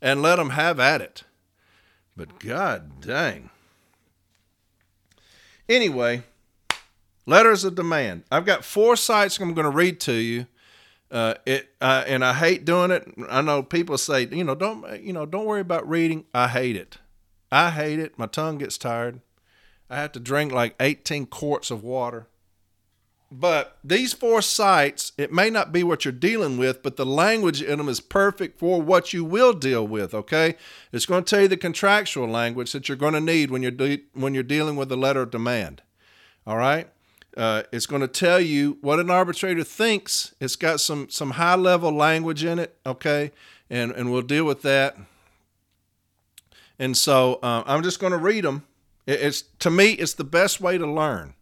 and 0.00 0.22
let 0.22 0.36
them 0.36 0.50
have 0.50 0.80
at 0.80 1.00
it. 1.00 1.24
But 2.16 2.38
god 2.38 3.00
dang. 3.00 3.50
Anyway, 5.68 6.24
Letters 7.26 7.64
of 7.64 7.74
demand. 7.74 8.24
I've 8.30 8.44
got 8.44 8.64
four 8.64 8.96
sites 8.96 9.38
I'm 9.38 9.54
going 9.54 9.64
to 9.64 9.70
read 9.70 10.00
to 10.00 10.12
you. 10.12 10.46
Uh, 11.10 11.34
it 11.44 11.68
uh, 11.80 12.04
and 12.06 12.24
I 12.24 12.32
hate 12.32 12.64
doing 12.64 12.90
it. 12.90 13.06
I 13.28 13.42
know 13.42 13.62
people 13.62 13.98
say, 13.98 14.26
you 14.26 14.44
know, 14.44 14.54
don't 14.54 15.02
you 15.02 15.12
know, 15.12 15.26
don't 15.26 15.44
worry 15.44 15.60
about 15.60 15.86
reading. 15.86 16.24
I 16.32 16.48
hate 16.48 16.74
it. 16.74 16.98
I 17.50 17.70
hate 17.70 17.98
it. 17.98 18.18
My 18.18 18.26
tongue 18.26 18.56
gets 18.58 18.78
tired. 18.78 19.20
I 19.90 19.96
have 19.96 20.12
to 20.12 20.20
drink 20.20 20.52
like 20.52 20.74
18 20.80 21.26
quarts 21.26 21.70
of 21.70 21.84
water. 21.84 22.28
But 23.30 23.78
these 23.84 24.14
four 24.14 24.40
sites, 24.40 25.12
it 25.18 25.32
may 25.32 25.50
not 25.50 25.70
be 25.70 25.82
what 25.82 26.04
you're 26.04 26.12
dealing 26.12 26.56
with, 26.56 26.82
but 26.82 26.96
the 26.96 27.06
language 27.06 27.62
in 27.62 27.78
them 27.78 27.88
is 27.88 28.00
perfect 28.00 28.58
for 28.58 28.80
what 28.80 29.12
you 29.12 29.22
will 29.22 29.52
deal 29.52 29.86
with. 29.86 30.14
Okay, 30.14 30.54
it's 30.92 31.06
going 31.06 31.24
to 31.24 31.30
tell 31.30 31.42
you 31.42 31.48
the 31.48 31.58
contractual 31.58 32.26
language 32.26 32.72
that 32.72 32.88
you're 32.88 32.96
going 32.96 33.14
to 33.14 33.20
need 33.20 33.50
when 33.50 33.60
you're 33.60 33.70
de- 33.70 34.04
when 34.14 34.32
you're 34.32 34.42
dealing 34.42 34.76
with 34.76 34.88
the 34.88 34.96
letter 34.96 35.22
of 35.22 35.30
demand. 35.30 35.82
All 36.46 36.56
right. 36.56 36.88
Uh, 37.36 37.62
it's 37.72 37.86
going 37.86 38.02
to 38.02 38.08
tell 38.08 38.40
you 38.40 38.78
what 38.80 38.98
an 38.98 39.10
arbitrator 39.10 39.64
thinks. 39.64 40.34
It's 40.40 40.56
got 40.56 40.80
some 40.80 41.08
some 41.08 41.32
high 41.32 41.54
level 41.54 41.90
language 41.90 42.44
in 42.44 42.58
it, 42.58 42.76
okay, 42.84 43.32
and 43.70 43.90
and 43.92 44.12
we'll 44.12 44.22
deal 44.22 44.44
with 44.44 44.62
that. 44.62 44.96
And 46.78 46.96
so 46.96 47.38
uh, 47.42 47.62
I'm 47.66 47.82
just 47.82 48.00
going 48.00 48.12
to 48.12 48.18
read 48.18 48.44
them. 48.44 48.64
It's 49.06 49.42
to 49.60 49.70
me, 49.70 49.92
it's 49.92 50.14
the 50.14 50.24
best 50.24 50.60
way 50.60 50.78
to 50.78 50.86
learn. 50.86 51.34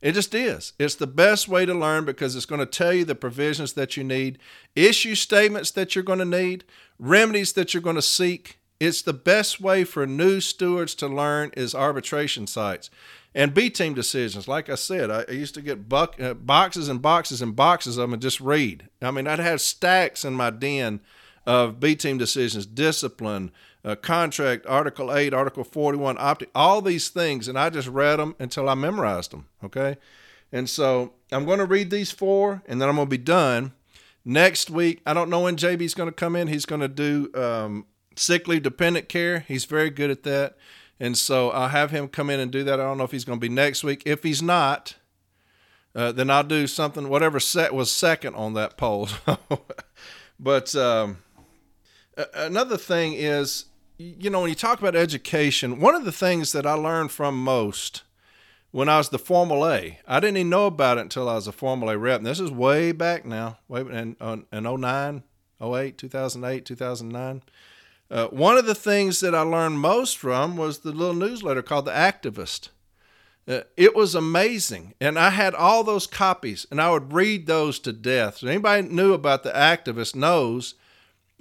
It 0.00 0.12
just 0.12 0.34
is. 0.34 0.74
It's 0.78 0.96
the 0.96 1.06
best 1.06 1.48
way 1.48 1.64
to 1.64 1.72
learn 1.72 2.04
because 2.04 2.36
it's 2.36 2.44
going 2.44 2.58
to 2.58 2.66
tell 2.66 2.92
you 2.92 3.06
the 3.06 3.14
provisions 3.14 3.72
that 3.72 3.96
you 3.96 4.04
need, 4.04 4.38
issue 4.76 5.14
statements 5.14 5.70
that 5.70 5.94
you're 5.94 6.04
going 6.04 6.18
to 6.18 6.24
need, 6.26 6.64
remedies 6.98 7.54
that 7.54 7.72
you're 7.72 7.82
going 7.82 7.96
to 7.96 8.02
seek. 8.02 8.58
It's 8.78 9.00
the 9.00 9.14
best 9.14 9.60
way 9.60 9.82
for 9.84 10.06
new 10.06 10.40
stewards 10.40 10.94
to 10.96 11.08
learn 11.08 11.52
is 11.56 11.74
arbitration 11.74 12.46
sites 12.46 12.90
and 13.34 13.52
B 13.52 13.68
team 13.68 13.94
decisions. 13.94 14.46
Like 14.46 14.70
I 14.70 14.76
said, 14.76 15.10
I, 15.10 15.30
used 15.32 15.54
to 15.54 15.62
get 15.62 15.88
buck, 15.88 16.20
uh, 16.20 16.34
boxes 16.34 16.88
and 16.88 17.02
boxes 17.02 17.42
and 17.42 17.56
boxes 17.56 17.96
of 17.98 18.02
them 18.02 18.12
and 18.12 18.22
just 18.22 18.40
read. 18.40 18.88
I 19.02 19.10
mean, 19.10 19.26
I'd 19.26 19.40
have 19.40 19.60
stacks 19.60 20.24
in 20.24 20.34
my 20.34 20.50
den 20.50 21.00
of 21.44 21.80
B 21.80 21.96
team 21.96 22.16
decisions, 22.16 22.64
discipline, 22.64 23.50
uh, 23.84 23.96
contract, 23.96 24.64
Article 24.66 25.14
8, 25.14 25.34
Article 25.34 25.64
41, 25.64 26.16
optic, 26.18 26.50
all 26.54 26.80
these 26.80 27.08
things. 27.08 27.48
And 27.48 27.58
I 27.58 27.70
just 27.70 27.88
read 27.88 28.16
them 28.16 28.36
until 28.38 28.68
I 28.68 28.74
memorized 28.74 29.32
them. 29.32 29.48
Okay. 29.62 29.96
And 30.52 30.70
so 30.70 31.14
I'm 31.32 31.44
going 31.44 31.58
to 31.58 31.66
read 31.66 31.90
these 31.90 32.12
four 32.12 32.62
and 32.66 32.80
then 32.80 32.88
I'm 32.88 32.94
going 32.94 33.08
to 33.08 33.10
be 33.10 33.18
done. 33.18 33.72
Next 34.24 34.70
week, 34.70 35.02
I 35.04 35.12
don't 35.12 35.28
know 35.28 35.40
when 35.40 35.56
JB's 35.56 35.92
going 35.92 36.08
to 36.08 36.14
come 36.14 36.34
in. 36.34 36.48
He's 36.48 36.64
going 36.64 36.80
to 36.80 36.88
do 36.88 37.30
um, 37.34 37.84
sick 38.16 38.48
leave 38.48 38.62
dependent 38.62 39.08
care. 39.08 39.40
He's 39.40 39.66
very 39.66 39.90
good 39.90 40.10
at 40.10 40.22
that. 40.22 40.56
And 41.00 41.18
so 41.18 41.50
I'll 41.50 41.68
have 41.68 41.90
him 41.90 42.08
come 42.08 42.30
in 42.30 42.40
and 42.40 42.50
do 42.50 42.64
that. 42.64 42.80
I 42.80 42.84
don't 42.84 42.98
know 42.98 43.04
if 43.04 43.10
he's 43.10 43.24
going 43.24 43.38
to 43.38 43.48
be 43.48 43.52
next 43.52 43.82
week. 43.82 44.02
If 44.06 44.22
he's 44.22 44.42
not, 44.42 44.94
uh, 45.94 46.12
then 46.12 46.30
I'll 46.30 46.44
do 46.44 46.66
something, 46.66 47.08
whatever 47.08 47.40
set 47.40 47.74
was 47.74 47.90
second 47.90 48.34
on 48.34 48.54
that 48.54 48.76
poll. 48.76 49.08
but 50.40 50.74
um, 50.76 51.18
another 52.34 52.76
thing 52.76 53.14
is, 53.14 53.66
you 53.98 54.30
know, 54.30 54.40
when 54.40 54.48
you 54.48 54.56
talk 54.56 54.80
about 54.80 54.96
education, 54.96 55.80
one 55.80 55.94
of 55.94 56.04
the 56.04 56.12
things 56.12 56.52
that 56.52 56.66
I 56.66 56.74
learned 56.74 57.12
from 57.12 57.42
most 57.42 58.02
when 58.72 58.88
I 58.88 58.98
was 58.98 59.10
the 59.10 59.20
Formal 59.20 59.68
A, 59.68 60.00
I 60.04 60.18
didn't 60.18 60.36
even 60.36 60.50
know 60.50 60.66
about 60.66 60.98
it 60.98 61.02
until 61.02 61.28
I 61.28 61.34
was 61.34 61.46
a 61.46 61.52
Formal 61.52 61.90
A 61.90 61.96
rep. 61.96 62.18
And 62.18 62.26
this 62.26 62.40
is 62.40 62.50
way 62.50 62.90
back 62.90 63.24
now, 63.24 63.58
way 63.68 63.82
in, 63.82 64.16
in 64.52 64.80
09, 64.80 65.22
08, 65.62 65.98
2008, 65.98 66.64
2009. 66.64 67.42
Uh, 68.10 68.26
one 68.28 68.56
of 68.56 68.66
the 68.66 68.74
things 68.74 69.20
that 69.20 69.34
I 69.34 69.40
learned 69.40 69.80
most 69.80 70.18
from 70.18 70.56
was 70.56 70.78
the 70.78 70.92
little 70.92 71.14
newsletter 71.14 71.62
called 71.62 71.86
The 71.86 71.92
Activist. 71.92 72.68
Uh, 73.46 73.60
it 73.76 73.94
was 73.94 74.14
amazing. 74.14 74.94
And 75.00 75.18
I 75.18 75.30
had 75.30 75.54
all 75.54 75.84
those 75.84 76.06
copies, 76.06 76.66
and 76.70 76.80
I 76.80 76.90
would 76.90 77.12
read 77.12 77.46
those 77.46 77.78
to 77.80 77.92
death. 77.92 78.38
So 78.38 78.48
anybody 78.48 78.88
knew 78.88 79.12
about 79.12 79.42
The 79.42 79.52
Activist 79.52 80.14
knows 80.14 80.74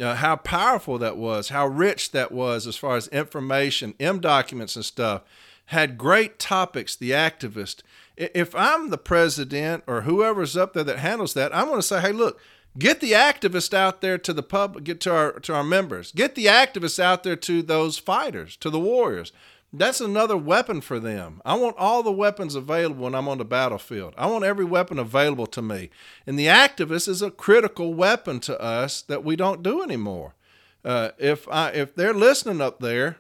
uh, 0.01 0.15
how 0.15 0.35
powerful 0.37 0.97
that 0.97 1.17
was, 1.17 1.49
how 1.49 1.67
rich 1.67 2.11
that 2.11 2.31
was 2.31 2.65
as 2.65 2.75
far 2.75 2.95
as 2.95 3.07
information, 3.09 3.93
M 3.99 4.19
documents 4.19 4.75
and 4.75 4.85
stuff. 4.85 5.21
Had 5.67 5.97
great 5.97 6.39
topics, 6.39 6.95
The 6.95 7.11
Activist. 7.11 7.83
If 8.17 8.53
I'm 8.55 8.89
the 8.89 8.97
president 8.97 9.83
or 9.87 10.01
whoever's 10.01 10.57
up 10.57 10.73
there 10.73 10.83
that 10.83 10.99
handles 10.99 11.33
that, 11.35 11.55
I'm 11.55 11.67
going 11.67 11.79
to 11.79 11.83
say, 11.83 12.01
hey, 12.01 12.11
look, 12.11 12.39
Get 12.77 13.01
the 13.01 13.11
activists 13.11 13.73
out 13.73 14.01
there 14.01 14.17
to 14.17 14.33
the 14.33 14.41
public, 14.41 14.83
get 14.83 14.99
to 15.01 15.13
our 15.13 15.39
to 15.41 15.53
our 15.53 15.63
members. 15.63 16.11
Get 16.11 16.33
the 16.33 16.47
activists 16.47 16.99
out 16.99 17.23
there 17.23 17.35
to 17.35 17.61
those 17.61 17.99
fighters, 17.99 18.57
to 18.57 18.69
the 18.69 18.79
warriors. 18.79 19.31
That's 19.71 20.01
another 20.01 20.37
weapon 20.37 20.81
for 20.81 20.99
them. 20.99 21.41
I 21.45 21.55
want 21.55 21.77
all 21.77 22.03
the 22.03 22.11
weapons 22.11 22.53
available 22.53 23.03
when 23.03 23.15
I'm 23.15 23.27
on 23.27 23.39
the 23.39 23.45
battlefield. 23.45 24.13
I 24.17 24.27
want 24.27 24.43
every 24.43 24.65
weapon 24.65 24.99
available 24.99 25.47
to 25.47 25.63
me. 25.63 25.89
And 26.27 26.37
the 26.37 26.45
activist 26.45 27.07
is 27.07 27.23
a 27.23 27.31
critical 27.31 27.93
weapon 27.95 28.39
to 28.41 28.59
us 28.59 29.01
that 29.03 29.23
we 29.23 29.35
don't 29.35 29.63
do 29.63 29.81
anymore. 29.81 30.35
Uh, 30.83 31.09
if 31.17 31.47
I 31.49 31.69
if 31.69 31.95
they're 31.95 32.13
listening 32.13 32.59
up 32.59 32.79
there, 32.79 33.17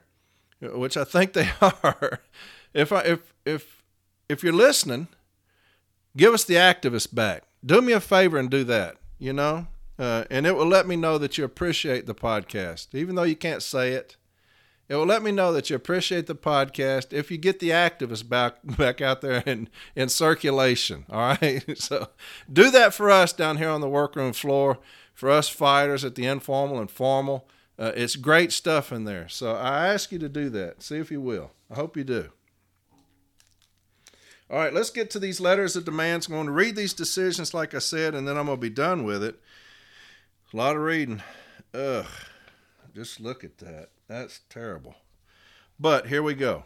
which 0.61 0.97
I 0.97 1.03
think 1.03 1.33
they 1.33 1.49
are, 1.61 2.21
if 2.73 2.91
I 2.91 3.01
if 3.01 3.33
if 3.45 3.83
if 4.27 4.43
you're 4.43 4.51
listening, 4.51 5.09
give 6.17 6.33
us 6.33 6.43
the 6.43 6.55
activist 6.55 7.13
back. 7.13 7.43
Do 7.63 7.81
me 7.81 7.93
a 7.93 7.99
favor 7.99 8.37
and 8.39 8.49
do 8.49 8.63
that 8.63 8.97
you 9.19 9.33
know, 9.33 9.67
uh, 9.99 10.25
and 10.29 10.45
it 10.45 10.55
will 10.55 10.67
let 10.67 10.87
me 10.87 10.95
know 10.95 11.17
that 11.17 11.37
you 11.37 11.43
appreciate 11.43 12.05
the 12.05 12.15
podcast, 12.15 12.93
even 12.93 13.15
though 13.15 13.23
you 13.23 13.35
can't 13.35 13.63
say 13.63 13.93
it. 13.93 14.17
It 14.89 14.95
will 14.95 15.05
let 15.05 15.23
me 15.23 15.31
know 15.31 15.53
that 15.53 15.69
you 15.69 15.75
appreciate 15.75 16.27
the 16.27 16.35
podcast 16.35 17.13
if 17.13 17.31
you 17.31 17.37
get 17.37 17.59
the 17.59 17.69
activists 17.69 18.27
back 18.27 18.57
back 18.63 19.01
out 19.01 19.21
there 19.21 19.41
in, 19.45 19.69
in 19.95 20.09
circulation. 20.09 21.05
All 21.09 21.35
right. 21.41 21.63
So 21.77 22.09
do 22.51 22.69
that 22.71 22.93
for 22.93 23.09
us 23.09 23.33
down 23.33 23.57
here 23.57 23.69
on 23.69 23.81
the 23.81 23.89
workroom 23.89 24.33
floor, 24.33 24.79
for 25.13 25.29
us 25.29 25.47
fighters 25.47 26.03
at 26.03 26.15
the 26.15 26.25
informal 26.25 26.79
and 26.79 26.91
formal. 26.91 27.47
Uh, 27.79 27.91
it's 27.95 28.15
great 28.15 28.51
stuff 28.51 28.91
in 28.91 29.05
there. 29.05 29.27
So 29.29 29.55
I 29.55 29.87
ask 29.87 30.11
you 30.11 30.19
to 30.19 30.29
do 30.29 30.49
that. 30.49 30.83
See 30.83 30.97
if 30.97 31.09
you 31.09 31.21
will. 31.21 31.51
I 31.71 31.75
hope 31.75 31.97
you 31.97 32.03
do. 32.03 32.29
All 34.53 34.59
right, 34.59 34.71
let's 34.71 34.91
get 34.91 35.09
to 35.09 35.19
these 35.19 35.41
letters 35.41 35.75
of 35.75 35.83
demands. 35.83 36.27
I'm 36.27 36.33
going 36.33 36.45
to 36.45 36.51
read 36.51 36.75
these 36.75 36.93
decisions, 36.93 37.55
like 37.55 37.73
I 37.73 37.79
said, 37.79 38.13
and 38.13 38.27
then 38.27 38.37
I'm 38.37 38.45
going 38.45 38.59
to 38.59 38.61
be 38.61 38.69
done 38.69 39.03
with 39.03 39.23
it. 39.23 39.39
A 40.53 40.55
lot 40.55 40.75
of 40.75 40.83
reading. 40.83 41.23
Ugh. 41.73 42.05
Just 42.93 43.19
look 43.19 43.43
at 43.43 43.57
that. 43.57 43.89
That's 44.07 44.41
terrible. 44.49 44.93
But 45.79 46.05
here 46.05 46.21
we 46.21 46.35
go. 46.35 46.65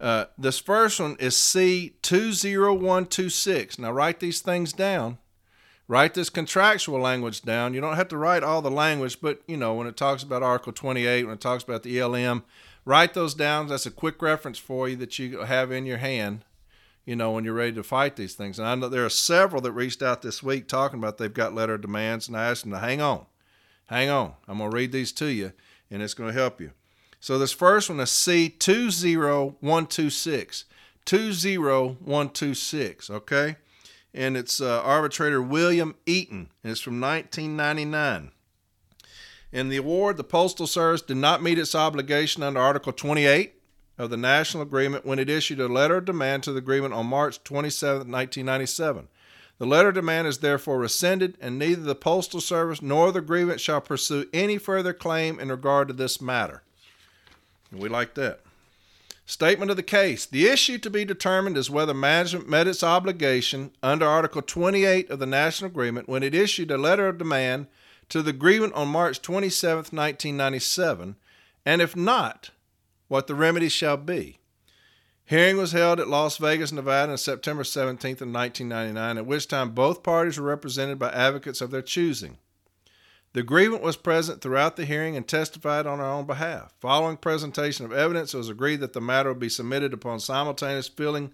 Uh, 0.00 0.24
this 0.36 0.58
first 0.58 0.98
one 0.98 1.14
is 1.20 1.34
C20126. 1.34 3.78
Now, 3.78 3.92
write 3.92 4.18
these 4.18 4.40
things 4.40 4.72
down. 4.72 5.18
Write 5.86 6.14
this 6.14 6.30
contractual 6.30 6.98
language 6.98 7.42
down. 7.42 7.74
You 7.74 7.80
don't 7.80 7.94
have 7.94 8.08
to 8.08 8.16
write 8.16 8.42
all 8.42 8.60
the 8.60 8.72
language, 8.72 9.20
but 9.20 9.40
you 9.46 9.56
know, 9.56 9.74
when 9.74 9.86
it 9.86 9.96
talks 9.96 10.24
about 10.24 10.42
Article 10.42 10.72
28, 10.72 11.26
when 11.26 11.34
it 11.34 11.40
talks 11.40 11.62
about 11.62 11.84
the 11.84 12.00
ELM, 12.00 12.42
write 12.84 13.14
those 13.14 13.34
down. 13.34 13.68
That's 13.68 13.86
a 13.86 13.92
quick 13.92 14.20
reference 14.20 14.58
for 14.58 14.88
you 14.88 14.96
that 14.96 15.16
you 15.20 15.42
have 15.42 15.70
in 15.70 15.86
your 15.86 15.98
hand, 15.98 16.44
you 17.04 17.16
know, 17.16 17.32
when 17.32 17.44
you're 17.44 17.54
ready 17.54 17.72
to 17.72 17.82
fight 17.82 18.16
these 18.16 18.34
things. 18.34 18.58
And 18.58 18.66
I 18.66 18.74
know 18.74 18.88
there 18.88 19.04
are 19.04 19.10
several 19.10 19.60
that 19.62 19.72
reached 19.72 20.02
out 20.02 20.22
this 20.22 20.42
week 20.42 20.68
talking 20.68 20.98
about 20.98 21.18
they've 21.18 21.32
got 21.32 21.54
letter 21.54 21.78
demands, 21.78 22.28
and 22.28 22.36
I 22.36 22.46
asked 22.46 22.62
them 22.62 22.72
to 22.72 22.78
hang 22.78 23.00
on. 23.00 23.26
Hang 23.86 24.08
on. 24.08 24.34
I'm 24.48 24.58
going 24.58 24.70
to 24.70 24.76
read 24.76 24.92
these 24.92 25.12
to 25.12 25.26
you, 25.26 25.52
and 25.90 26.02
it's 26.02 26.14
going 26.14 26.32
to 26.32 26.38
help 26.38 26.60
you. 26.60 26.70
So 27.20 27.38
this 27.38 27.52
first 27.52 27.90
one 27.90 28.00
is 28.00 28.10
C20126. 28.10 30.64
20126, 31.04 33.10
okay? 33.10 33.56
And 34.14 34.36
it's 34.36 34.60
uh, 34.60 34.80
arbitrator 34.82 35.40
William 35.42 35.96
Eaton, 36.06 36.50
and 36.62 36.70
it's 36.70 36.80
from 36.80 37.00
1999. 37.00 38.30
In 39.52 39.68
the 39.68 39.76
award, 39.76 40.16
the 40.16 40.24
Postal 40.24 40.66
Service 40.66 41.02
did 41.02 41.18
not 41.18 41.42
meet 41.42 41.58
its 41.58 41.74
obligation 41.74 42.42
under 42.42 42.60
Article 42.60 42.92
28 42.92 43.52
of 43.96 44.10
the 44.10 44.16
National 44.16 44.62
Agreement 44.62 45.06
when 45.06 45.18
it 45.18 45.30
issued 45.30 45.60
a 45.60 45.68
letter 45.68 45.96
of 45.96 46.04
demand 46.04 46.42
to 46.42 46.52
the 46.52 46.58
agreement 46.58 46.94
on 46.94 47.06
March 47.06 47.42
27, 47.44 48.10
1997. 48.10 49.08
The 49.58 49.66
letter 49.66 49.90
of 49.90 49.94
demand 49.94 50.26
is 50.26 50.38
therefore 50.38 50.78
rescinded, 50.78 51.38
and 51.40 51.58
neither 51.58 51.82
the 51.82 51.94
Postal 51.94 52.40
Service 52.40 52.82
nor 52.82 53.12
the 53.12 53.20
grievant 53.20 53.60
shall 53.60 53.80
pursue 53.80 54.26
any 54.32 54.58
further 54.58 54.92
claim 54.92 55.38
in 55.38 55.48
regard 55.48 55.88
to 55.88 55.94
this 55.94 56.20
matter. 56.20 56.62
We 57.70 57.88
like 57.88 58.14
that. 58.14 58.40
Statement 59.26 59.70
of 59.70 59.76
the 59.76 59.82
case. 59.82 60.26
The 60.26 60.48
issue 60.48 60.76
to 60.78 60.90
be 60.90 61.04
determined 61.04 61.56
is 61.56 61.70
whether 61.70 61.94
management 61.94 62.48
met 62.48 62.66
its 62.66 62.82
obligation 62.82 63.70
under 63.82 64.04
Article 64.04 64.42
28 64.42 65.08
of 65.08 65.18
the 65.18 65.26
National 65.26 65.70
Agreement 65.70 66.08
when 66.08 66.22
it 66.22 66.34
issued 66.34 66.70
a 66.70 66.76
letter 66.76 67.08
of 67.08 67.16
demand 67.16 67.68
to 68.10 68.22
the 68.22 68.34
grievant 68.34 68.74
on 68.74 68.88
March 68.88 69.22
27, 69.22 69.76
1997, 69.76 71.16
and 71.64 71.80
if 71.80 71.96
not, 71.96 72.50
what 73.08 73.26
the 73.26 73.34
remedy 73.34 73.68
shall 73.68 73.96
be. 73.96 74.38
Hearing 75.26 75.56
was 75.56 75.72
held 75.72 76.00
at 76.00 76.08
Las 76.08 76.36
Vegas, 76.36 76.70
Nevada 76.70 77.12
on 77.12 77.18
September 77.18 77.62
17th 77.62 78.20
of 78.20 78.28
1999, 78.30 79.18
at 79.18 79.26
which 79.26 79.48
time 79.48 79.70
both 79.70 80.02
parties 80.02 80.38
were 80.38 80.46
represented 80.46 80.98
by 80.98 81.10
advocates 81.10 81.62
of 81.62 81.70
their 81.70 81.82
choosing. 81.82 82.36
The 83.32 83.42
grievant 83.42 83.82
was 83.82 83.96
present 83.96 84.40
throughout 84.42 84.76
the 84.76 84.84
hearing 84.84 85.16
and 85.16 85.26
testified 85.26 85.86
on 85.86 85.98
her 85.98 86.04
own 86.04 86.24
behalf. 86.26 86.72
Following 86.78 87.16
presentation 87.16 87.84
of 87.84 87.92
evidence, 87.92 88.32
it 88.32 88.38
was 88.38 88.48
agreed 88.48 88.80
that 88.80 88.92
the 88.92 89.00
matter 89.00 89.30
would 89.30 89.40
be 89.40 89.48
submitted 89.48 89.92
upon 89.92 90.20
simultaneous 90.20 90.88
filling, 90.88 91.32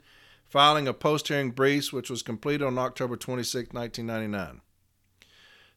filing 0.48 0.88
of 0.88 0.98
post 0.98 1.28
hearing 1.28 1.50
briefs, 1.50 1.92
which 1.92 2.08
was 2.08 2.22
completed 2.22 2.64
on 2.64 2.78
October 2.78 3.16
26, 3.16 3.74
1999. 3.74 4.62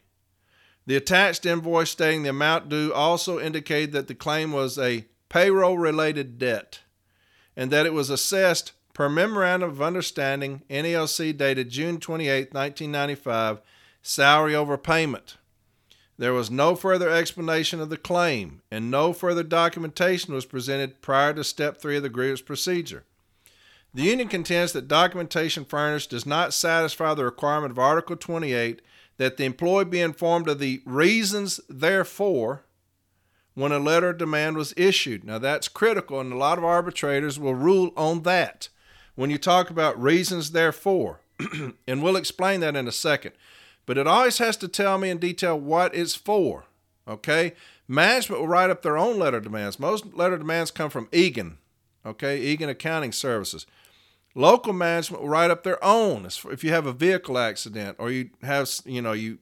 the 0.85 0.95
attached 0.95 1.45
invoice 1.45 1.89
stating 1.89 2.23
the 2.23 2.29
amount 2.29 2.69
due 2.69 2.93
also 2.93 3.39
indicated 3.39 3.91
that 3.93 4.07
the 4.07 4.15
claim 4.15 4.51
was 4.51 4.77
a 4.77 5.05
payroll 5.29 5.77
related 5.77 6.37
debt 6.37 6.81
and 7.55 7.71
that 7.71 7.85
it 7.85 7.93
was 7.93 8.09
assessed 8.09 8.73
per 8.93 9.09
Memorandum 9.09 9.69
of 9.69 9.81
Understanding 9.81 10.61
NALC 10.69 11.35
dated 11.35 11.69
June 11.69 11.99
28, 11.99 12.53
1995, 12.53 13.61
salary 14.01 14.53
overpayment. 14.53 15.35
There 16.17 16.33
was 16.33 16.49
no 16.49 16.75
further 16.75 17.09
explanation 17.09 17.81
of 17.81 17.89
the 17.89 17.97
claim, 17.97 18.61
and 18.71 18.89
no 18.89 19.11
further 19.11 19.43
documentation 19.43 20.33
was 20.33 20.45
presented 20.45 21.01
prior 21.01 21.33
to 21.33 21.43
Step 21.43 21.77
3 21.77 21.97
of 21.97 22.03
the 22.03 22.09
grievance 22.09 22.41
procedure. 22.41 23.03
The 23.93 24.03
union 24.03 24.27
contends 24.27 24.71
that 24.73 24.87
documentation 24.87 25.65
furnished 25.65 26.09
does 26.09 26.25
not 26.25 26.53
satisfy 26.53 27.13
the 27.13 27.25
requirement 27.25 27.71
of 27.71 27.79
Article 27.79 28.15
28 28.15 28.81
that 29.17 29.37
the 29.37 29.45
employee 29.45 29.85
be 29.85 30.01
informed 30.01 30.49
of 30.49 30.59
the 30.59 30.81
reasons 30.85 31.59
therefore 31.69 32.65
when 33.53 33.71
a 33.71 33.79
letter 33.79 34.09
of 34.09 34.17
demand 34.17 34.57
was 34.57 34.73
issued. 34.75 35.23
Now 35.23 35.39
that's 35.39 35.69
critical, 35.69 36.19
and 36.19 36.33
a 36.33 36.37
lot 36.37 36.57
of 36.57 36.63
arbitrators 36.63 37.39
will 37.39 37.55
rule 37.55 37.91
on 37.95 38.23
that 38.23 38.67
when 39.15 39.29
you 39.29 39.37
talk 39.37 39.69
about 39.69 40.01
reasons 40.01 40.51
therefore. 40.51 41.21
and 41.87 42.01
we'll 42.01 42.15
explain 42.15 42.61
that 42.61 42.75
in 42.75 42.87
a 42.87 42.93
second. 42.93 43.33
But 43.85 43.97
it 43.97 44.07
always 44.07 44.39
has 44.39 44.57
to 44.57 44.67
tell 44.67 44.97
me 44.97 45.09
in 45.09 45.17
detail 45.19 45.59
what 45.59 45.95
it's 45.95 46.15
for. 46.15 46.65
Okay? 47.07 47.53
Management 47.87 48.41
will 48.41 48.47
write 48.47 48.69
up 48.69 48.81
their 48.81 48.97
own 48.97 49.19
letter 49.19 49.39
demands. 49.39 49.79
Most 49.79 50.13
letter 50.13 50.37
demands 50.37 50.71
come 50.71 50.89
from 50.89 51.07
Eagan, 51.11 51.59
okay? 52.05 52.39
Eagan 52.41 52.69
Accounting 52.69 53.11
Services. 53.11 53.67
Local 54.33 54.73
management 54.73 55.21
will 55.21 55.29
write 55.29 55.51
up 55.51 55.63
their 55.63 55.81
own. 55.83 56.25
If 56.25 56.63
you 56.63 56.71
have 56.71 56.87
a 56.87 56.93
vehicle 56.93 57.37
accident 57.37 57.97
or 57.99 58.09
you 58.09 58.31
have, 58.41 58.69
you 58.85 59.01
know, 59.01 59.13
you 59.13 59.37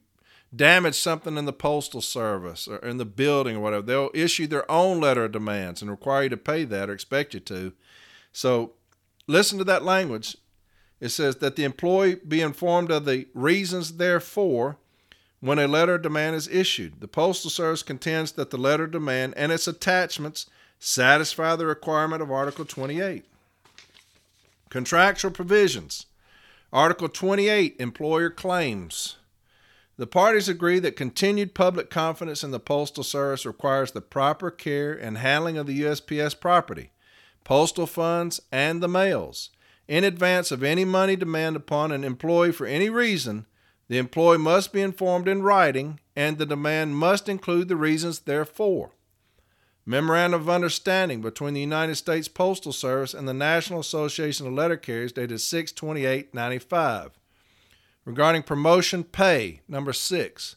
damage 0.54 0.94
something 0.94 1.36
in 1.36 1.46
the 1.46 1.52
postal 1.52 2.00
service 2.00 2.68
or 2.68 2.76
in 2.76 2.98
the 2.98 3.04
building 3.04 3.56
or 3.56 3.60
whatever, 3.60 3.82
they'll 3.82 4.10
issue 4.12 4.46
their 4.46 4.70
own 4.70 5.00
letter 5.00 5.24
of 5.24 5.32
demands 5.32 5.80
and 5.80 5.90
require 5.90 6.24
you 6.24 6.28
to 6.28 6.36
pay 6.36 6.64
that 6.64 6.90
or 6.90 6.92
expect 6.92 7.34
you 7.34 7.40
to. 7.40 7.72
So 8.30 8.74
listen 9.26 9.58
to 9.58 9.64
that 9.64 9.84
language. 9.84 10.36
It 11.00 11.10
says 11.10 11.36
that 11.36 11.56
the 11.56 11.64
employee 11.64 12.16
be 12.16 12.40
informed 12.40 12.90
of 12.90 13.04
the 13.04 13.26
reasons 13.34 13.96
therefore 13.96 14.76
when 15.40 15.58
a 15.58 15.68
letter 15.68 15.96
of 15.96 16.02
demand 16.02 16.36
is 16.36 16.48
issued. 16.48 17.00
The 17.00 17.08
Postal 17.08 17.50
Service 17.50 17.82
contends 17.82 18.32
that 18.32 18.50
the 18.50 18.56
letter 18.56 18.84
of 18.84 18.92
demand 18.92 19.34
and 19.36 19.52
its 19.52 19.68
attachments 19.68 20.48
satisfy 20.78 21.56
the 21.56 21.66
requirement 21.66 22.22
of 22.22 22.30
Article 22.30 22.64
28. 22.64 23.24
Contractual 24.70 25.30
provisions. 25.30 26.06
Article 26.72 27.08
28 27.08 27.76
Employer 27.78 28.30
Claims. 28.30 29.16
The 29.96 30.06
parties 30.08 30.48
agree 30.48 30.80
that 30.80 30.96
continued 30.96 31.54
public 31.54 31.88
confidence 31.88 32.42
in 32.42 32.50
the 32.50 32.58
Postal 32.58 33.04
Service 33.04 33.46
requires 33.46 33.92
the 33.92 34.00
proper 34.00 34.50
care 34.50 34.92
and 34.92 35.18
handling 35.18 35.56
of 35.56 35.66
the 35.66 35.82
USPS 35.82 36.40
property, 36.40 36.90
postal 37.44 37.86
funds, 37.86 38.40
and 38.50 38.82
the 38.82 38.88
mails. 38.88 39.50
In 39.86 40.04
advance 40.04 40.50
of 40.50 40.62
any 40.62 40.84
money 40.84 41.16
demand 41.16 41.56
upon 41.56 41.92
an 41.92 42.04
employee 42.04 42.52
for 42.52 42.66
any 42.66 42.88
reason, 42.88 43.46
the 43.88 43.98
employee 43.98 44.38
must 44.38 44.72
be 44.72 44.80
informed 44.80 45.28
in 45.28 45.42
writing, 45.42 46.00
and 46.16 46.38
the 46.38 46.46
demand 46.46 46.96
must 46.96 47.28
include 47.28 47.68
the 47.68 47.76
reasons 47.76 48.20
therefor. 48.20 48.92
Memorandum 49.84 50.40
of 50.40 50.48
Understanding 50.48 51.20
between 51.20 51.52
the 51.52 51.60
United 51.60 51.96
States 51.96 52.28
Postal 52.28 52.72
Service 52.72 53.12
and 53.12 53.28
the 53.28 53.34
National 53.34 53.80
Association 53.80 54.46
of 54.46 54.54
Letter 54.54 54.78
Carriers 54.78 55.12
dated 55.12 55.40
6 55.40 55.74
95 56.32 57.10
Regarding 58.06 58.42
promotion 58.42 59.04
pay, 59.04 59.60
number 59.68 59.92
6. 59.92 60.56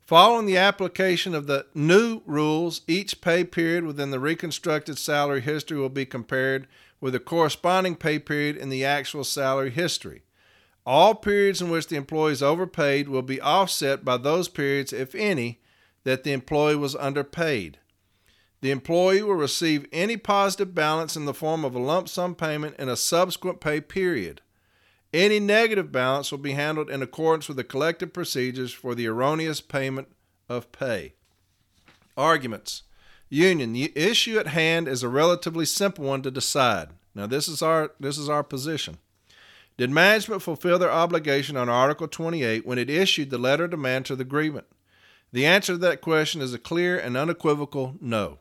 Following 0.00 0.46
the 0.46 0.56
application 0.56 1.34
of 1.34 1.46
the 1.46 1.66
new 1.74 2.22
rules, 2.26 2.82
each 2.86 3.20
pay 3.20 3.44
period 3.44 3.84
within 3.84 4.10
the 4.10 4.18
reconstructed 4.20 4.98
salary 4.98 5.40
history 5.40 5.78
will 5.78 5.88
be 5.88 6.06
compared 6.06 6.68
with 7.00 7.12
the 7.12 7.20
corresponding 7.20 7.96
pay 7.96 8.18
period 8.18 8.56
in 8.56 8.68
the 8.68 8.84
actual 8.84 9.24
salary 9.24 9.70
history. 9.70 10.22
All 10.86 11.14
periods 11.14 11.60
in 11.60 11.70
which 11.70 11.88
the 11.88 11.96
employee 11.96 12.32
is 12.32 12.42
overpaid 12.42 13.08
will 13.08 13.22
be 13.22 13.40
offset 13.40 14.04
by 14.04 14.16
those 14.16 14.48
periods, 14.48 14.92
if 14.92 15.14
any, 15.14 15.60
that 16.04 16.24
the 16.24 16.32
employee 16.32 16.76
was 16.76 16.96
underpaid. 16.96 17.78
The 18.60 18.70
employee 18.70 19.22
will 19.22 19.34
receive 19.34 19.86
any 19.92 20.16
positive 20.16 20.74
balance 20.74 21.16
in 21.16 21.24
the 21.24 21.34
form 21.34 21.64
of 21.64 21.74
a 21.74 21.78
lump 21.78 22.08
sum 22.08 22.34
payment 22.34 22.76
in 22.78 22.88
a 22.88 22.96
subsequent 22.96 23.60
pay 23.60 23.80
period. 23.80 24.42
Any 25.12 25.40
negative 25.40 25.90
balance 25.90 26.30
will 26.30 26.38
be 26.38 26.52
handled 26.52 26.90
in 26.90 27.02
accordance 27.02 27.48
with 27.48 27.56
the 27.56 27.64
collective 27.64 28.12
procedures 28.12 28.72
for 28.72 28.94
the 28.94 29.06
erroneous 29.06 29.60
payment 29.60 30.08
of 30.48 30.70
pay. 30.72 31.14
Arguments. 32.16 32.82
Union. 33.30 33.72
The 33.72 33.92
issue 33.96 34.38
at 34.38 34.48
hand 34.48 34.88
is 34.88 35.02
a 35.02 35.08
relatively 35.08 35.64
simple 35.64 36.04
one 36.04 36.20
to 36.22 36.30
decide. 36.30 36.88
Now 37.14 37.26
this 37.26 37.48
is 37.48 37.62
our 37.62 37.92
this 37.98 38.18
is 38.18 38.28
our 38.28 38.42
position. 38.42 38.98
Did 39.78 39.90
management 39.90 40.42
fulfill 40.42 40.78
their 40.78 40.90
obligation 40.90 41.56
on 41.56 41.68
Article 41.68 42.08
28 42.08 42.66
when 42.66 42.78
it 42.78 42.90
issued 42.90 43.30
the 43.30 43.38
letter 43.38 43.64
of 43.64 43.70
demand 43.70 44.04
to 44.06 44.16
the 44.16 44.24
grievant? 44.24 44.66
The 45.32 45.46
answer 45.46 45.74
to 45.74 45.78
that 45.78 46.00
question 46.00 46.42
is 46.42 46.52
a 46.52 46.58
clear 46.58 46.98
and 46.98 47.16
unequivocal 47.16 47.96
no. 48.00 48.40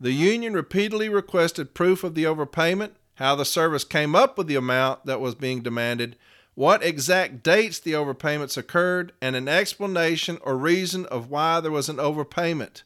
The 0.00 0.12
union 0.12 0.54
repeatedly 0.54 1.08
requested 1.08 1.74
proof 1.74 2.02
of 2.02 2.14
the 2.14 2.24
overpayment, 2.24 2.92
how 3.14 3.34
the 3.34 3.44
service 3.44 3.84
came 3.84 4.14
up 4.14 4.36
with 4.36 4.46
the 4.46 4.56
amount 4.56 5.06
that 5.06 5.20
was 5.20 5.34
being 5.34 5.62
demanded, 5.62 6.16
what 6.54 6.82
exact 6.82 7.42
dates 7.42 7.78
the 7.78 7.92
overpayments 7.92 8.56
occurred, 8.56 9.12
and 9.20 9.36
an 9.36 9.48
explanation 9.48 10.38
or 10.42 10.56
reason 10.56 11.06
of 11.06 11.30
why 11.30 11.60
there 11.60 11.70
was 11.70 11.88
an 11.88 11.96
overpayment. 11.96 12.82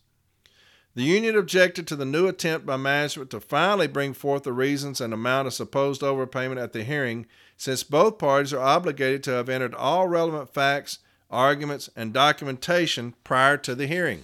The 0.93 1.03
union 1.03 1.38
objected 1.38 1.88
to 1.88 1.95
the 1.95 2.03
new 2.03 2.27
attempt 2.27 2.65
by 2.65 2.75
management 2.75 3.29
to 3.29 3.39
finally 3.39 3.88
bring 3.88 4.13
forth 4.13 4.43
the 4.43 4.51
reasons 4.51 4.99
and 4.99 5.13
amount 5.13 5.47
of 5.47 5.53
supposed 5.53 6.01
overpayment 6.01 6.62
at 6.62 6.73
the 6.73 6.83
hearing, 6.83 7.27
since 7.55 7.81
both 7.81 8.17
parties 8.17 8.51
are 8.51 8.60
obligated 8.60 9.23
to 9.23 9.31
have 9.31 9.47
entered 9.47 9.73
all 9.73 10.10
relevant 10.10 10.53
facts, 10.53 10.99
arguments, 11.31 11.89
and 11.95 12.12
documentation 12.12 13.13
prior 13.23 13.55
to 13.55 13.73
the 13.73 13.88
hearing. 13.88 14.23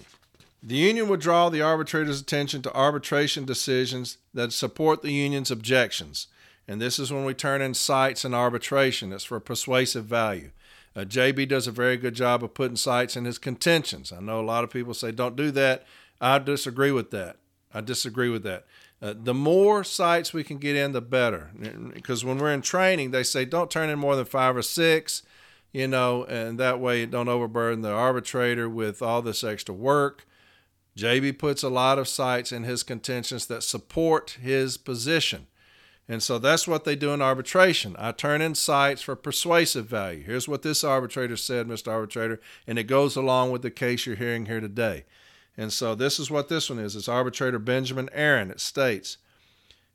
The 0.66 0.76
union 0.76 1.08
would 1.08 1.20
draw 1.20 1.50
the 1.50 1.60
arbitrator's 1.60 2.22
attention 2.22 2.62
to 2.62 2.74
arbitration 2.74 3.44
decisions 3.44 4.16
that 4.32 4.50
support 4.50 5.02
the 5.02 5.12
union's 5.12 5.50
objections. 5.50 6.26
And 6.66 6.80
this 6.80 6.98
is 6.98 7.12
when 7.12 7.26
we 7.26 7.34
turn 7.34 7.60
in 7.60 7.74
cites 7.74 8.24
and 8.24 8.34
arbitration. 8.34 9.12
It's 9.12 9.24
for 9.24 9.38
persuasive 9.40 10.06
value. 10.06 10.52
Uh, 10.96 11.00
JB 11.00 11.48
does 11.48 11.66
a 11.66 11.72
very 11.72 11.98
good 11.98 12.14
job 12.14 12.42
of 12.42 12.54
putting 12.54 12.76
cites 12.76 13.14
in 13.14 13.26
his 13.26 13.36
contentions. 13.36 14.10
I 14.10 14.20
know 14.20 14.40
a 14.40 14.42
lot 14.42 14.64
of 14.64 14.70
people 14.70 14.94
say 14.94 15.12
don't 15.12 15.36
do 15.36 15.50
that. 15.50 15.84
I 16.18 16.38
disagree 16.38 16.92
with 16.92 17.10
that. 17.10 17.36
I 17.74 17.82
disagree 17.82 18.30
with 18.30 18.42
that. 18.44 18.64
Uh, 19.02 19.12
the 19.22 19.34
more 19.34 19.84
cites 19.84 20.32
we 20.32 20.44
can 20.44 20.56
get 20.56 20.76
in, 20.76 20.92
the 20.92 21.02
better. 21.02 21.50
Because 21.92 22.24
when 22.24 22.38
we're 22.38 22.54
in 22.54 22.62
training, 22.62 23.10
they 23.10 23.22
say 23.22 23.44
don't 23.44 23.70
turn 23.70 23.90
in 23.90 23.98
more 23.98 24.16
than 24.16 24.24
five 24.24 24.56
or 24.56 24.62
six, 24.62 25.24
you 25.72 25.88
know, 25.88 26.24
and 26.24 26.58
that 26.58 26.80
way 26.80 27.04
don't 27.04 27.28
overburden 27.28 27.82
the 27.82 27.92
arbitrator 27.92 28.66
with 28.66 29.02
all 29.02 29.20
this 29.20 29.44
extra 29.44 29.74
work. 29.74 30.24
JB 30.96 31.38
puts 31.38 31.62
a 31.62 31.68
lot 31.68 31.98
of 31.98 32.08
cites 32.08 32.52
in 32.52 32.62
his 32.62 32.82
contentions 32.82 33.46
that 33.46 33.62
support 33.62 34.38
his 34.40 34.76
position. 34.76 35.46
And 36.08 36.22
so 36.22 36.38
that's 36.38 36.68
what 36.68 36.84
they 36.84 36.96
do 36.96 37.12
in 37.12 37.22
arbitration. 37.22 37.96
I 37.98 38.12
turn 38.12 38.42
in 38.42 38.54
cites 38.54 39.02
for 39.02 39.16
persuasive 39.16 39.86
value. 39.86 40.22
Here's 40.22 40.46
what 40.46 40.62
this 40.62 40.84
arbitrator 40.84 41.36
said, 41.36 41.66
Mr. 41.66 41.90
Arbitrator, 41.90 42.40
and 42.66 42.78
it 42.78 42.84
goes 42.84 43.16
along 43.16 43.50
with 43.50 43.62
the 43.62 43.70
case 43.70 44.04
you're 44.04 44.16
hearing 44.16 44.46
here 44.46 44.60
today. 44.60 45.04
And 45.56 45.72
so 45.72 45.94
this 45.94 46.18
is 46.18 46.30
what 46.30 46.48
this 46.48 46.68
one 46.68 46.78
is. 46.78 46.94
It's 46.94 47.08
arbitrator 47.08 47.58
Benjamin 47.58 48.10
Aaron. 48.12 48.50
It 48.50 48.60
states, 48.60 49.16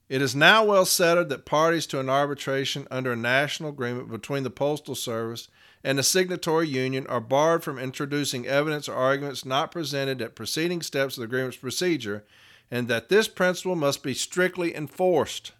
it 0.07 0.23
is 0.23 0.35
now 0.35 0.65
well 0.65 0.85
settled 0.85 1.29
that 1.29 1.45
parties 1.45 1.85
to 1.87 1.99
an 1.99 2.09
arbitration 2.09 2.87
under 2.89 3.11
a 3.11 3.17
national 3.17 3.69
agreement 3.69 4.09
between 4.09 4.43
the 4.43 4.49
Postal 4.49 4.95
Service 4.95 5.47
and 5.83 5.97
the 5.97 6.03
signatory 6.03 6.67
union 6.67 7.07
are 7.07 7.21
barred 7.21 7.63
from 7.63 7.79
introducing 7.79 8.45
evidence 8.45 8.89
or 8.89 8.95
arguments 8.95 9.45
not 9.45 9.71
presented 9.71 10.21
at 10.21 10.35
preceding 10.35 10.81
steps 10.81 11.17
of 11.17 11.21
the 11.21 11.25
agreement's 11.25 11.57
procedure, 11.57 12.25
and 12.69 12.87
that 12.87 13.09
this 13.09 13.27
principle 13.27 13.75
must 13.75 14.03
be 14.03 14.13
strictly 14.13 14.75
enforced. 14.75 15.53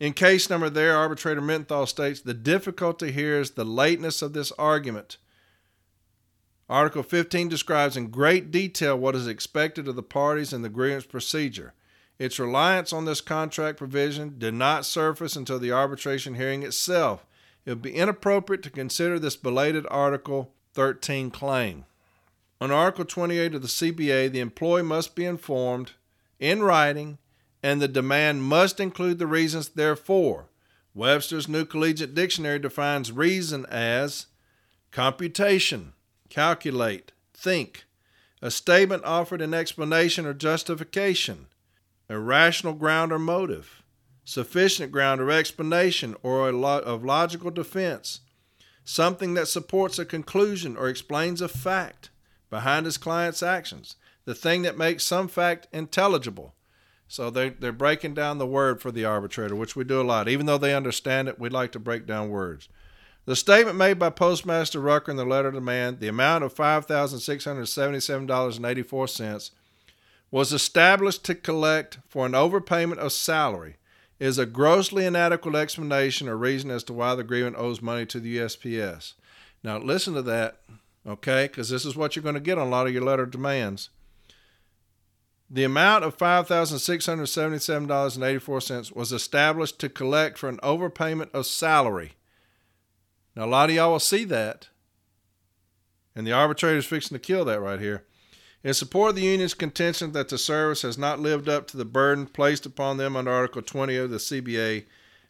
In 0.00 0.12
case 0.12 0.50
number 0.50 0.68
there, 0.68 0.96
arbitrator 0.96 1.40
Mittenthal 1.40 1.86
states 1.86 2.20
the 2.20 2.34
difficulty 2.34 3.12
here 3.12 3.38
is 3.38 3.52
the 3.52 3.64
lateness 3.64 4.22
of 4.22 4.32
this 4.32 4.50
argument 4.52 5.18
Article 6.72 7.02
15 7.02 7.50
describes 7.50 7.98
in 7.98 8.08
great 8.08 8.50
detail 8.50 8.98
what 8.98 9.14
is 9.14 9.26
expected 9.26 9.86
of 9.88 9.94
the 9.94 10.02
parties 10.02 10.54
in 10.54 10.62
the 10.62 10.70
grievance 10.70 11.04
procedure. 11.04 11.74
Its 12.18 12.38
reliance 12.38 12.94
on 12.94 13.04
this 13.04 13.20
contract 13.20 13.76
provision 13.76 14.36
did 14.38 14.54
not 14.54 14.86
surface 14.86 15.36
until 15.36 15.58
the 15.58 15.70
arbitration 15.70 16.34
hearing 16.34 16.62
itself. 16.62 17.26
It 17.64 17.70
would 17.70 17.82
be 17.82 17.94
inappropriate 17.94 18.62
to 18.64 18.70
consider 18.70 19.18
this 19.18 19.36
belated 19.36 19.86
Article 19.90 20.52
13 20.74 21.30
claim. 21.30 21.84
On 22.60 22.70
Article 22.70 23.04
28 23.04 23.54
of 23.54 23.62
the 23.62 23.68
CBA, 23.68 24.30
the 24.30 24.40
employee 24.40 24.82
must 24.82 25.14
be 25.14 25.24
informed 25.24 25.92
in 26.38 26.62
writing, 26.62 27.18
and 27.62 27.80
the 27.80 27.88
demand 27.88 28.42
must 28.42 28.80
include 28.80 29.18
the 29.18 29.26
reasons 29.26 29.70
therefor. 29.70 30.46
Webster's 30.94 31.48
New 31.48 31.64
Collegiate 31.64 32.14
Dictionary 32.14 32.58
defines 32.58 33.12
reason 33.12 33.64
as 33.66 34.26
computation 34.90 35.94
calculate, 36.28 37.12
think, 37.34 37.84
a 38.40 38.50
statement 38.50 39.04
offered 39.04 39.40
in 39.40 39.54
explanation 39.54 40.26
or 40.26 40.34
justification, 40.34 41.46
a 42.08 42.18
rational 42.18 42.74
ground 42.74 43.12
or 43.12 43.18
motive, 43.18 43.81
sufficient 44.24 44.92
ground 44.92 45.20
of 45.20 45.28
explanation 45.28 46.14
or 46.22 46.48
of 46.48 47.04
logical 47.04 47.50
defense, 47.50 48.20
something 48.84 49.34
that 49.34 49.48
supports 49.48 49.98
a 49.98 50.04
conclusion 50.04 50.76
or 50.76 50.88
explains 50.88 51.40
a 51.40 51.48
fact 51.48 52.10
behind 52.50 52.86
his 52.86 52.98
client's 52.98 53.42
actions, 53.42 53.96
the 54.24 54.34
thing 54.34 54.62
that 54.62 54.78
makes 54.78 55.04
some 55.04 55.28
fact 55.28 55.66
intelligible. 55.72 56.54
So 57.08 57.30
they, 57.30 57.50
they're 57.50 57.72
breaking 57.72 58.14
down 58.14 58.38
the 58.38 58.46
word 58.46 58.80
for 58.80 58.90
the 58.90 59.04
arbitrator, 59.04 59.54
which 59.54 59.76
we 59.76 59.84
do 59.84 60.00
a 60.00 60.02
lot. 60.02 60.28
Even 60.28 60.46
though 60.46 60.58
they 60.58 60.74
understand 60.74 61.28
it, 61.28 61.38
we 61.38 61.50
like 61.50 61.72
to 61.72 61.78
break 61.78 62.06
down 62.06 62.30
words. 62.30 62.68
The 63.24 63.36
statement 63.36 63.76
made 63.76 63.98
by 63.98 64.10
Postmaster 64.10 64.80
Rucker 64.80 65.10
in 65.10 65.16
the 65.16 65.24
letter 65.24 65.50
to 65.50 65.58
demand, 65.58 66.00
the 66.00 66.08
amount 66.08 66.42
of 66.42 66.54
$5,677.84, 66.54 69.50
was 70.30 70.52
established 70.52 71.24
to 71.24 71.34
collect 71.34 71.98
for 72.08 72.26
an 72.26 72.32
overpayment 72.32 72.96
of 72.96 73.12
salary, 73.12 73.76
is 74.22 74.38
a 74.38 74.46
grossly 74.46 75.04
inadequate 75.04 75.54
explanation 75.54 76.28
or 76.28 76.36
reason 76.36 76.70
as 76.70 76.84
to 76.84 76.92
why 76.92 77.14
the 77.14 77.22
agreement 77.22 77.56
owes 77.58 77.82
money 77.82 78.06
to 78.06 78.20
the 78.20 78.38
USPS. 78.38 79.14
Now, 79.62 79.78
listen 79.78 80.14
to 80.14 80.22
that, 80.22 80.58
okay, 81.06 81.46
because 81.46 81.70
this 81.70 81.84
is 81.84 81.96
what 81.96 82.14
you're 82.14 82.22
going 82.22 82.34
to 82.34 82.40
get 82.40 82.58
on 82.58 82.66
a 82.66 82.70
lot 82.70 82.86
of 82.86 82.92
your 82.92 83.04
letter 83.04 83.26
demands. 83.26 83.90
The 85.50 85.64
amount 85.64 86.04
of 86.04 86.16
$5,677.84 86.16 88.94
was 88.94 89.12
established 89.12 89.80
to 89.80 89.88
collect 89.88 90.38
for 90.38 90.48
an 90.48 90.58
overpayment 90.58 91.34
of 91.34 91.46
salary 91.46 92.12
now, 93.34 93.44
a 93.44 93.46
lot 93.46 93.70
of 93.70 93.76
y'all 93.76 93.92
will 93.92 94.00
see 94.00 94.24
that, 94.24 94.68
and 96.14 96.26
the 96.26 96.32
arbitrator 96.32 96.76
is 96.76 96.86
fixing 96.86 97.14
to 97.14 97.18
kill 97.18 97.44
that 97.46 97.60
right 97.60 97.80
here. 97.80 98.04
In 98.64 98.74
support 98.74 99.10
of 99.10 99.16
the 99.16 99.22
union's 99.22 99.54
contention 99.54 100.12
that 100.12 100.28
the 100.28 100.38
service 100.38 100.82
has 100.82 100.96
not 100.96 101.18
lived 101.18 101.48
up 101.48 101.66
to 101.68 101.76
the 101.76 101.84
burden 101.84 102.26
placed 102.26 102.64
upon 102.64 102.96
them 102.96 103.16
under 103.16 103.30
Article 103.30 103.62
20 103.62 103.96
of 103.96 104.10
the 104.10 104.18
CBA, 104.18 104.84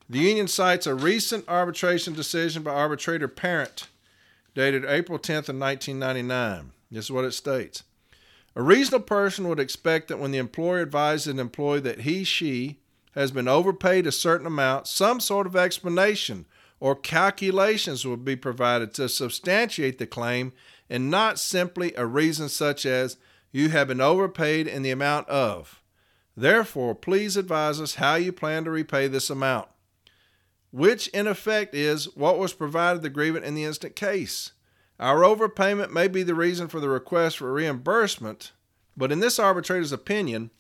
the 0.09 0.19
union 0.19 0.47
cites 0.47 0.87
a 0.87 0.95
recent 0.95 1.49
arbitration 1.49 2.13
decision 2.13 2.63
by 2.63 2.73
arbitrator 2.73 3.29
Parent 3.29 3.89
dated 4.55 4.85
April 4.85 5.19
10th 5.19 5.49
of 5.49 5.57
1999. 5.57 6.73
This 6.91 7.07
is 7.07 7.11
what 7.11 7.25
it 7.25 7.33
states. 7.33 7.85
A 8.55 8.63
reasonable 8.63 9.07
person 9.07 9.49
would 9.49 9.61
expect 9.61 10.09
that 10.09 10.19
when 10.19 10.31
the 10.31 10.39
employer 10.39 10.83
advises 10.83 11.29
an 11.29 11.39
employee 11.39 11.81
that 11.81 12.01
he, 12.01 12.25
she 12.25 12.81
has 13.15 13.31
been 13.31 13.49
overpaid 13.49 14.07
a 14.07 14.13
certain 14.13 14.47
amount, 14.47 14.87
some 14.87 15.21
sort 15.21 15.47
of 15.47 15.57
explanation 15.57 16.45
or 16.81 16.95
calculations 16.95 18.05
will 18.05 18.19
be 18.19 18.37
provided 18.37 18.93
to 18.93 19.09
substantiate 19.09 19.99
the 19.99 20.07
claim 20.07 20.53
and 20.93 21.11
not 21.11 21.39
simply 21.39 21.95
a 21.97 22.05
reason 22.05 22.51
such 22.51 22.85
as 22.85 23.17
you 23.51 23.71
have 23.71 23.89
been 23.89 24.01
overpaid 24.03 24.67
in 24.67 24.83
the 24.83 24.91
amount 24.91 25.27
of. 25.27 25.83
Therefore, 26.37 26.95
please 26.95 27.35
advise 27.35 27.81
us 27.81 27.95
how 27.95 28.17
you 28.17 28.31
plan 28.31 28.65
to 28.65 28.71
repay 28.71 29.09
this 29.09 29.31
amount, 29.31 29.69
which 30.71 31.09
in 31.09 31.27
effect 31.27 31.75
is 31.75 32.15
what 32.15 32.39
was 32.39 32.53
provided 32.53 33.01
the 33.01 33.09
grievant 33.09 33.47
in 33.47 33.55
the 33.55 33.65
instant 33.65 33.97
case. 33.97 34.53
Our 35.01 35.21
overpayment 35.21 35.93
may 35.93 36.09
be 36.09 36.23
the 36.23 36.35
reason 36.35 36.69
for 36.69 36.79
the 36.79 36.91
request 36.91 37.39
for 37.39 37.51
reimbursement, 37.51 38.53
but 38.95 39.11
in 39.11 39.21
this 39.21 39.39
arbitrator's 39.39 39.93
opinion, 39.93 40.51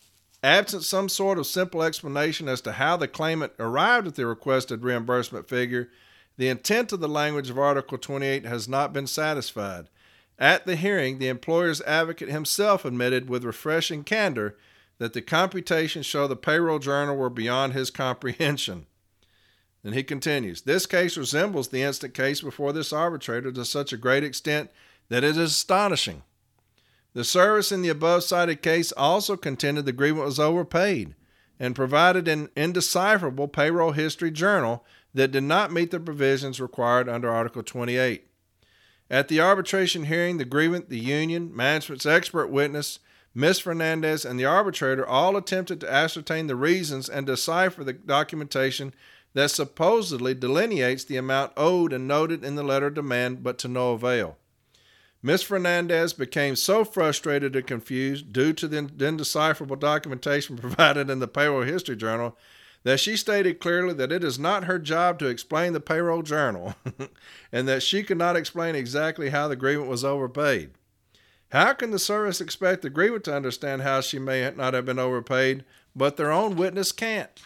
absent 0.42 0.82
some 0.82 1.10
sort 1.10 1.36
of 1.36 1.46
simple 1.46 1.82
explanation 1.82 2.48
as 2.48 2.62
to 2.62 2.72
how 2.72 2.96
the 2.96 3.06
claimant 3.06 3.52
arrived 3.58 4.06
at 4.06 4.14
the 4.14 4.24
requested 4.24 4.82
reimbursement 4.82 5.46
figure, 5.46 5.90
the 6.38 6.48
intent 6.48 6.90
of 6.90 7.00
the 7.00 7.08
language 7.08 7.50
of 7.50 7.58
Article 7.58 7.98
28 7.98 8.46
has 8.46 8.66
not 8.66 8.94
been 8.94 9.06
satisfied. 9.06 9.88
At 10.42 10.66
the 10.66 10.74
hearing, 10.74 11.20
the 11.20 11.28
employer's 11.28 11.80
advocate 11.82 12.28
himself 12.28 12.84
admitted 12.84 13.28
with 13.28 13.44
refreshing 13.44 14.02
candor 14.02 14.58
that 14.98 15.12
the 15.12 15.22
computations 15.22 16.04
show 16.04 16.26
the 16.26 16.34
payroll 16.34 16.80
journal 16.80 17.14
were 17.14 17.30
beyond 17.30 17.74
his 17.74 17.92
comprehension. 17.92 18.86
Then 19.84 19.92
he 19.92 20.02
continues 20.02 20.62
This 20.62 20.84
case 20.84 21.16
resembles 21.16 21.68
the 21.68 21.82
instant 21.82 22.12
case 22.12 22.40
before 22.40 22.72
this 22.72 22.92
arbitrator 22.92 23.52
to 23.52 23.64
such 23.64 23.92
a 23.92 23.96
great 23.96 24.24
extent 24.24 24.72
that 25.10 25.22
it 25.22 25.36
is 25.36 25.52
astonishing. 25.52 26.24
The 27.12 27.22
service 27.22 27.70
in 27.70 27.82
the 27.82 27.90
above 27.90 28.24
cited 28.24 28.62
case 28.62 28.90
also 28.90 29.36
contended 29.36 29.84
the 29.84 29.92
grievant 29.92 30.26
was 30.26 30.40
overpaid 30.40 31.14
and 31.60 31.76
provided 31.76 32.26
an 32.26 32.48
indecipherable 32.56 33.46
payroll 33.46 33.92
history 33.92 34.32
journal 34.32 34.84
that 35.14 35.30
did 35.30 35.44
not 35.44 35.70
meet 35.70 35.92
the 35.92 36.00
provisions 36.00 36.60
required 36.60 37.08
under 37.08 37.30
Article 37.30 37.62
28. 37.62 38.26
At 39.12 39.28
the 39.28 39.40
arbitration 39.40 40.04
hearing, 40.04 40.38
the 40.38 40.46
grievant, 40.46 40.88
the 40.88 40.98
union, 40.98 41.54
management's 41.54 42.06
expert 42.06 42.46
witness, 42.46 42.98
Ms. 43.34 43.58
Fernandez 43.58 44.24
and 44.24 44.40
the 44.40 44.46
arbitrator 44.46 45.06
all 45.06 45.36
attempted 45.36 45.80
to 45.80 45.92
ascertain 45.92 46.46
the 46.46 46.56
reasons 46.56 47.10
and 47.10 47.26
decipher 47.26 47.84
the 47.84 47.92
documentation 47.92 48.94
that 49.34 49.50
supposedly 49.50 50.32
delineates 50.32 51.04
the 51.04 51.18
amount 51.18 51.52
owed 51.58 51.92
and 51.92 52.08
noted 52.08 52.42
in 52.42 52.54
the 52.54 52.62
letter 52.62 52.86
of 52.86 52.94
demand, 52.94 53.42
but 53.42 53.58
to 53.58 53.68
no 53.68 53.92
avail. 53.92 54.38
Ms. 55.22 55.42
Fernandez 55.42 56.14
became 56.14 56.56
so 56.56 56.82
frustrated 56.82 57.54
and 57.54 57.66
confused 57.66 58.32
due 58.32 58.54
to 58.54 58.66
the 58.66 58.78
indecipherable 58.78 59.76
documentation 59.76 60.56
provided 60.58 61.10
in 61.10 61.18
the 61.18 61.28
payroll 61.28 61.62
history 61.62 61.96
journal 61.96 62.34
that 62.84 63.00
she 63.00 63.16
stated 63.16 63.60
clearly 63.60 63.94
that 63.94 64.12
it 64.12 64.24
is 64.24 64.38
not 64.38 64.64
her 64.64 64.78
job 64.78 65.18
to 65.18 65.26
explain 65.26 65.72
the 65.72 65.80
payroll 65.80 66.22
journal 66.22 66.74
and 67.52 67.68
that 67.68 67.82
she 67.82 68.02
could 68.02 68.18
not 68.18 68.36
explain 68.36 68.74
exactly 68.74 69.30
how 69.30 69.48
the 69.48 69.56
grievant 69.56 69.88
was 69.88 70.04
overpaid. 70.04 70.70
How 71.50 71.74
can 71.74 71.90
the 71.90 71.98
service 71.98 72.40
expect 72.40 72.82
the 72.82 72.90
grievant 72.90 73.24
to 73.24 73.36
understand 73.36 73.82
how 73.82 74.00
she 74.00 74.18
may 74.18 74.50
not 74.56 74.74
have 74.74 74.86
been 74.86 74.98
overpaid, 74.98 75.64
but 75.94 76.16
their 76.16 76.32
own 76.32 76.56
witness 76.56 76.92
can't? 76.92 77.42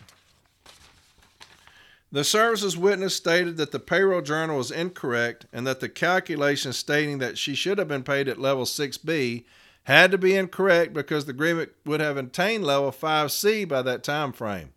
The 2.12 2.22
service's 2.22 2.76
witness 2.76 3.16
stated 3.16 3.56
that 3.56 3.72
the 3.72 3.80
payroll 3.80 4.22
journal 4.22 4.58
was 4.58 4.70
incorrect 4.70 5.46
and 5.52 5.66
that 5.66 5.80
the 5.80 5.88
calculation 5.88 6.72
stating 6.72 7.18
that 7.18 7.36
she 7.36 7.54
should 7.54 7.78
have 7.78 7.88
been 7.88 8.04
paid 8.04 8.28
at 8.28 8.40
level 8.40 8.64
6B 8.64 9.44
had 9.84 10.12
to 10.12 10.18
be 10.18 10.34
incorrect 10.34 10.94
because 10.94 11.26
the 11.26 11.32
agreement 11.32 11.72
would 11.84 12.00
have 12.00 12.16
attained 12.16 12.64
level 12.64 12.92
5C 12.92 13.68
by 13.68 13.82
that 13.82 14.04
time 14.04 14.32
frame. 14.32 14.70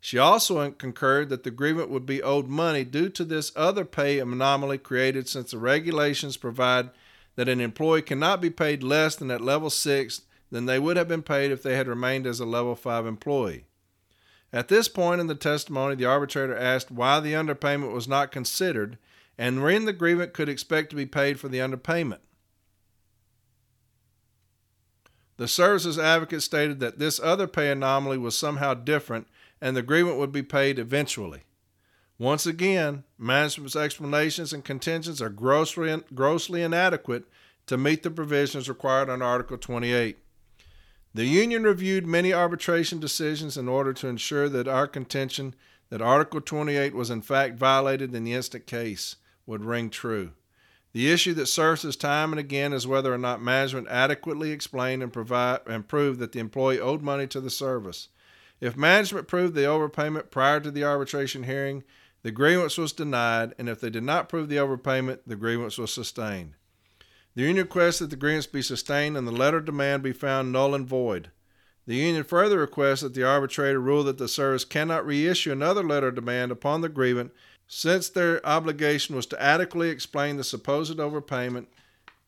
She 0.00 0.16
also 0.16 0.70
concurred 0.70 1.28
that 1.28 1.42
the 1.42 1.50
grievant 1.50 1.90
would 1.90 2.06
be 2.06 2.22
owed 2.22 2.48
money 2.48 2.84
due 2.84 3.10
to 3.10 3.24
this 3.24 3.52
other 3.54 3.84
pay 3.84 4.18
anomaly 4.18 4.78
created 4.78 5.28
since 5.28 5.50
the 5.50 5.58
regulations 5.58 6.38
provide 6.38 6.90
that 7.36 7.48
an 7.48 7.60
employee 7.60 8.02
cannot 8.02 8.40
be 8.40 8.50
paid 8.50 8.82
less 8.82 9.14
than 9.14 9.30
at 9.30 9.42
level 9.42 9.68
6 9.68 10.22
than 10.50 10.66
they 10.66 10.78
would 10.78 10.96
have 10.96 11.08
been 11.08 11.22
paid 11.22 11.50
if 11.50 11.62
they 11.62 11.76
had 11.76 11.86
remained 11.86 12.26
as 12.26 12.40
a 12.40 12.46
level 12.46 12.74
5 12.74 13.06
employee. 13.06 13.66
At 14.52 14.68
this 14.68 14.88
point 14.88 15.20
in 15.20 15.26
the 15.26 15.34
testimony, 15.34 15.94
the 15.94 16.06
arbitrator 16.06 16.56
asked 16.56 16.90
why 16.90 17.20
the 17.20 17.34
underpayment 17.34 17.92
was 17.92 18.08
not 18.08 18.32
considered 18.32 18.98
and 19.38 19.62
when 19.62 19.84
the 19.84 19.92
grievant 19.92 20.32
could 20.32 20.48
expect 20.48 20.90
to 20.90 20.96
be 20.96 21.06
paid 21.06 21.38
for 21.38 21.48
the 21.48 21.58
underpayment. 21.58 22.18
The 25.36 25.48
services 25.48 25.98
advocate 25.98 26.42
stated 26.42 26.80
that 26.80 26.98
this 26.98 27.20
other 27.20 27.46
pay 27.46 27.70
anomaly 27.70 28.18
was 28.18 28.36
somehow 28.36 28.74
different 28.74 29.28
and 29.60 29.76
the 29.76 29.80
agreement 29.80 30.18
would 30.18 30.32
be 30.32 30.42
paid 30.42 30.78
eventually. 30.78 31.42
Once 32.18 32.44
again, 32.44 33.04
management's 33.18 33.76
explanations 33.76 34.52
and 34.52 34.64
contentions 34.64 35.22
are 35.22 35.30
grossly, 35.30 36.02
grossly 36.14 36.62
inadequate 36.62 37.24
to 37.66 37.78
meet 37.78 38.02
the 38.02 38.10
provisions 38.10 38.68
required 38.68 39.08
under 39.08 39.24
Article 39.24 39.56
28. 39.56 40.18
The 41.14 41.24
union 41.24 41.64
reviewed 41.64 42.06
many 42.06 42.32
arbitration 42.32 43.00
decisions 43.00 43.56
in 43.56 43.68
order 43.68 43.92
to 43.94 44.06
ensure 44.06 44.48
that 44.48 44.68
our 44.68 44.86
contention 44.86 45.54
that 45.88 46.00
Article 46.00 46.40
28 46.40 46.94
was 46.94 47.10
in 47.10 47.22
fact 47.22 47.58
violated 47.58 48.14
in 48.14 48.24
the 48.24 48.32
instant 48.32 48.66
case 48.66 49.16
would 49.46 49.64
ring 49.64 49.90
true. 49.90 50.32
The 50.92 51.10
issue 51.10 51.34
that 51.34 51.46
surfaces 51.46 51.96
time 51.96 52.32
and 52.32 52.40
again 52.40 52.72
is 52.72 52.86
whether 52.86 53.12
or 53.12 53.18
not 53.18 53.42
management 53.42 53.88
adequately 53.88 54.50
explained 54.50 55.02
and, 55.02 55.12
provide, 55.12 55.60
and 55.66 55.86
proved 55.86 56.18
that 56.20 56.32
the 56.32 56.40
employee 56.40 56.80
owed 56.80 57.02
money 57.02 57.26
to 57.28 57.40
the 57.40 57.50
service. 57.50 58.08
If 58.60 58.76
management 58.76 59.26
proved 59.26 59.54
the 59.54 59.62
overpayment 59.62 60.30
prior 60.30 60.60
to 60.60 60.70
the 60.70 60.84
arbitration 60.84 61.44
hearing, 61.44 61.82
the 62.22 62.30
grievance 62.30 62.76
was 62.76 62.92
denied, 62.92 63.54
and 63.58 63.68
if 63.68 63.80
they 63.80 63.88
did 63.88 64.02
not 64.02 64.28
prove 64.28 64.48
the 64.48 64.56
overpayment, 64.56 65.20
the 65.26 65.36
grievance 65.36 65.78
was 65.78 65.92
sustained. 65.92 66.54
The 67.34 67.42
union 67.42 67.64
requests 67.64 68.00
that 68.00 68.10
the 68.10 68.16
grievance 68.16 68.46
be 68.46 68.60
sustained 68.60 69.16
and 69.16 69.26
the 69.26 69.32
letter 69.32 69.58
of 69.58 69.64
demand 69.64 70.02
be 70.02 70.12
found 70.12 70.52
null 70.52 70.74
and 70.74 70.86
void. 70.86 71.30
The 71.86 71.96
union 71.96 72.24
further 72.24 72.58
requests 72.58 73.00
that 73.00 73.14
the 73.14 73.24
arbitrator 73.24 73.80
rule 73.80 74.04
that 74.04 74.18
the 74.18 74.28
service 74.28 74.64
cannot 74.64 75.06
reissue 75.06 75.52
another 75.52 75.82
letter 75.82 76.08
of 76.08 76.14
demand 76.14 76.52
upon 76.52 76.82
the 76.82 76.88
grievant 76.88 77.32
since 77.66 78.08
their 78.08 78.44
obligation 78.46 79.16
was 79.16 79.26
to 79.26 79.42
adequately 79.42 79.88
explain 79.88 80.36
the 80.36 80.44
supposed 80.44 80.98
overpayment 80.98 81.66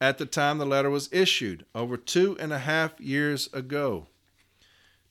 at 0.01 0.19
the 0.19 0.27
time 0.27 0.59
the 0.59 0.65
letter 0.65 0.89
was 0.89 1.13
issued, 1.13 1.67
over 1.75 1.97
two 1.97 2.37
and 2.41 2.53
a 2.53 2.59
half 2.59 2.99
years 3.01 3.53
ago. 3.53 4.07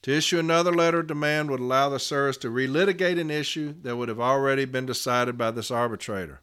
To 0.03 0.11
issue 0.11 0.39
another 0.39 0.73
letter 0.73 1.01
of 1.01 1.07
demand 1.07 1.51
would 1.51 1.59
allow 1.59 1.89
the 1.89 1.99
service 1.99 2.37
to 2.37 2.49
relitigate 2.49 3.19
an 3.19 3.29
issue 3.29 3.75
that 3.83 3.97
would 3.97 4.09
have 4.09 4.19
already 4.19 4.65
been 4.65 4.87
decided 4.87 5.37
by 5.37 5.51
this 5.51 5.69
arbitrator. 5.69 6.41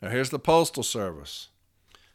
Now, 0.00 0.10
here's 0.10 0.30
the 0.30 0.38
Postal 0.38 0.84
Service. 0.84 1.48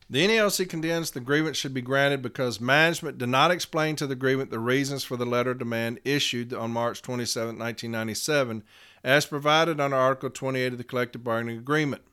The 0.10 0.26
NALC 0.26 0.70
contends 0.70 1.12
the 1.12 1.20
grievance 1.20 1.58
should 1.58 1.74
be 1.74 1.82
granted 1.82 2.22
because 2.22 2.62
management 2.62 3.18
did 3.18 3.28
not 3.28 3.52
explain 3.52 3.98
to 3.98 4.08
the 4.08 4.16
grievant 4.16 4.52
the 4.52 4.60
reasons 4.60 5.04
for 5.04 5.18
the 5.18 5.26
letter 5.26 5.52
of 5.52 5.60
demand 5.60 6.00
issued 6.06 6.54
on 6.54 6.72
March 6.72 7.02
27, 7.02 7.60
1997, 7.60 8.64
as 9.04 9.26
provided 9.26 9.82
under 9.82 9.98
Article 9.98 10.30
28 10.30 10.72
of 10.72 10.78
the 10.78 10.86
Collective 10.86 11.26
Bargaining 11.26 11.58
Agreement. 11.58 12.04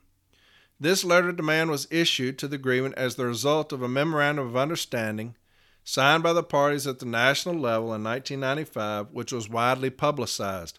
This 0.81 1.05
letter 1.05 1.29
of 1.29 1.37
demand 1.37 1.71
was 1.71 1.87
issued 1.89 2.37
to 2.39 2.49
the 2.49 2.59
grievant 2.59 2.97
as 2.97 3.15
the 3.15 3.27
result 3.27 3.73
of 3.73 3.81
a 3.81 3.89
memorandum 3.89 4.45
of 4.45 4.57
understanding 4.57 5.37
signed 5.85 6.23
by 6.23 6.33
the 6.33 6.43
parties 6.43 6.87
at 6.87 6.99
the 6.99 7.07
national 7.07 7.55
level 7.55 7.95
in 7.95 8.03
1995, 8.03 9.09
which 9.13 9.33
was 9.33 9.49
widely 9.49 9.91
publicized. 9.91 10.79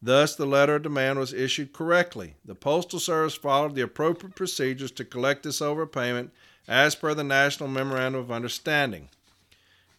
Thus, 0.00 0.34
the 0.34 0.46
letter 0.46 0.76
of 0.76 0.82
demand 0.84 1.18
was 1.18 1.34
issued 1.34 1.74
correctly. 1.74 2.36
The 2.42 2.54
Postal 2.54 2.98
Service 2.98 3.34
followed 3.34 3.74
the 3.74 3.82
appropriate 3.82 4.34
procedures 4.34 4.92
to 4.92 5.04
collect 5.04 5.42
this 5.42 5.60
overpayment 5.60 6.30
as 6.66 6.94
per 6.94 7.12
the 7.12 7.24
National 7.24 7.68
Memorandum 7.68 8.22
of 8.22 8.32
Understanding. 8.32 9.10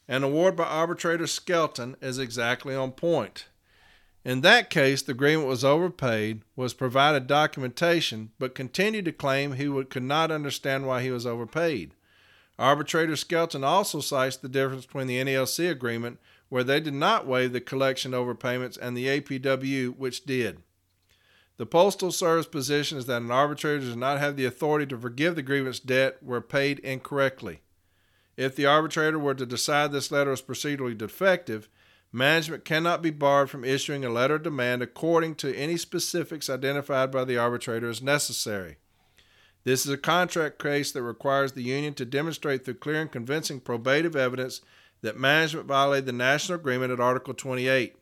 An 0.08 0.24
award 0.24 0.56
by 0.56 0.64
arbitrator 0.64 1.28
Skelton 1.28 1.98
is 2.02 2.18
exactly 2.18 2.74
on 2.74 2.94
point. 2.94 3.46
In 4.26 4.42
that 4.42 4.70
case, 4.70 5.02
the 5.02 5.14
agreement 5.14 5.48
was 5.48 5.64
overpaid, 5.64 6.42
was 6.56 6.74
provided 6.74 7.26
documentation, 7.26 8.32
but 8.38 8.54
continued 8.54 9.06
to 9.06 9.12
claim 9.14 9.54
he 9.54 9.70
would, 9.70 9.90
could 9.90 10.04
not 10.04 10.32
understand 10.32 10.86
why 10.86 11.02
he 11.02 11.12
was 11.12 11.26
overpaid. 11.26 11.94
Arbitrator 12.58 13.16
Skelton 13.16 13.64
also 13.64 14.02
cites 14.02 14.36
the 14.36 14.50
difference 14.50 14.86
between 14.86 15.08
the 15.08 15.24
NELC 15.24 15.72
agreement, 15.72 16.20
where 16.50 16.66
they 16.66 16.82
did 16.82 16.94
not 16.94 17.26
waive 17.26 17.54
the 17.54 17.62
collection 17.62 18.12
overpayments, 18.12 18.78
and 18.78 18.98
the 18.98 19.08
APW, 19.08 19.96
which 19.96 20.26
did. 20.26 20.62
The 21.56 21.66
Postal 21.66 22.12
Service 22.12 22.48
position 22.48 22.98
is 22.98 23.06
that 23.06 23.22
an 23.22 23.32
arbitrator 23.32 23.80
does 23.80 23.96
not 23.96 24.20
have 24.20 24.36
the 24.36 24.46
authority 24.46 24.86
to 24.88 24.98
forgive 24.98 25.36
the 25.36 25.42
grievance 25.42 25.80
debt 25.80 26.18
where 26.22 26.42
paid 26.42 26.80
incorrectly. 26.80 27.62
If 28.36 28.56
the 28.56 28.66
arbitrator 28.66 29.20
were 29.20 29.36
to 29.36 29.46
decide 29.46 29.92
this 29.92 30.12
letter 30.12 30.32
was 30.32 30.42
procedurally 30.42 30.98
defective, 30.98 31.70
management 32.12 32.66
cannot 32.66 33.02
be 33.02 33.12
barred 33.12 33.50
from 33.50 33.64
issuing 33.64 34.04
a 34.04 34.10
letter 34.10 34.36
of 34.36 34.44
demand 34.44 34.82
according 34.82 35.36
to 35.36 35.56
any 35.56 35.78
specifics 35.78 36.50
identified 36.50 37.12
by 37.12 37.24
the 37.24 37.38
arbitrator 37.38 37.90
as 37.90 38.02
necessary. 38.02 38.78
This 39.64 39.86
is 39.86 39.92
a 39.92 39.98
contract 39.98 40.62
case 40.62 40.92
that 40.92 41.04
requires 41.04 41.52
the 41.52 41.64
union 41.64 41.94
to 41.96 42.06
demonstrate 42.06 42.66
through 42.66 42.76
clear 42.76 43.02
and 43.02 43.12
convincing 43.12 43.62
probative 43.62 44.16
evidence 44.16 44.62
that 45.02 45.18
management 45.18 45.68
violated 45.68 46.06
the 46.06 46.14
national 46.14 46.60
agreement 46.60 46.92
at 46.92 47.00
Article 47.00 47.34
28. 47.34 47.96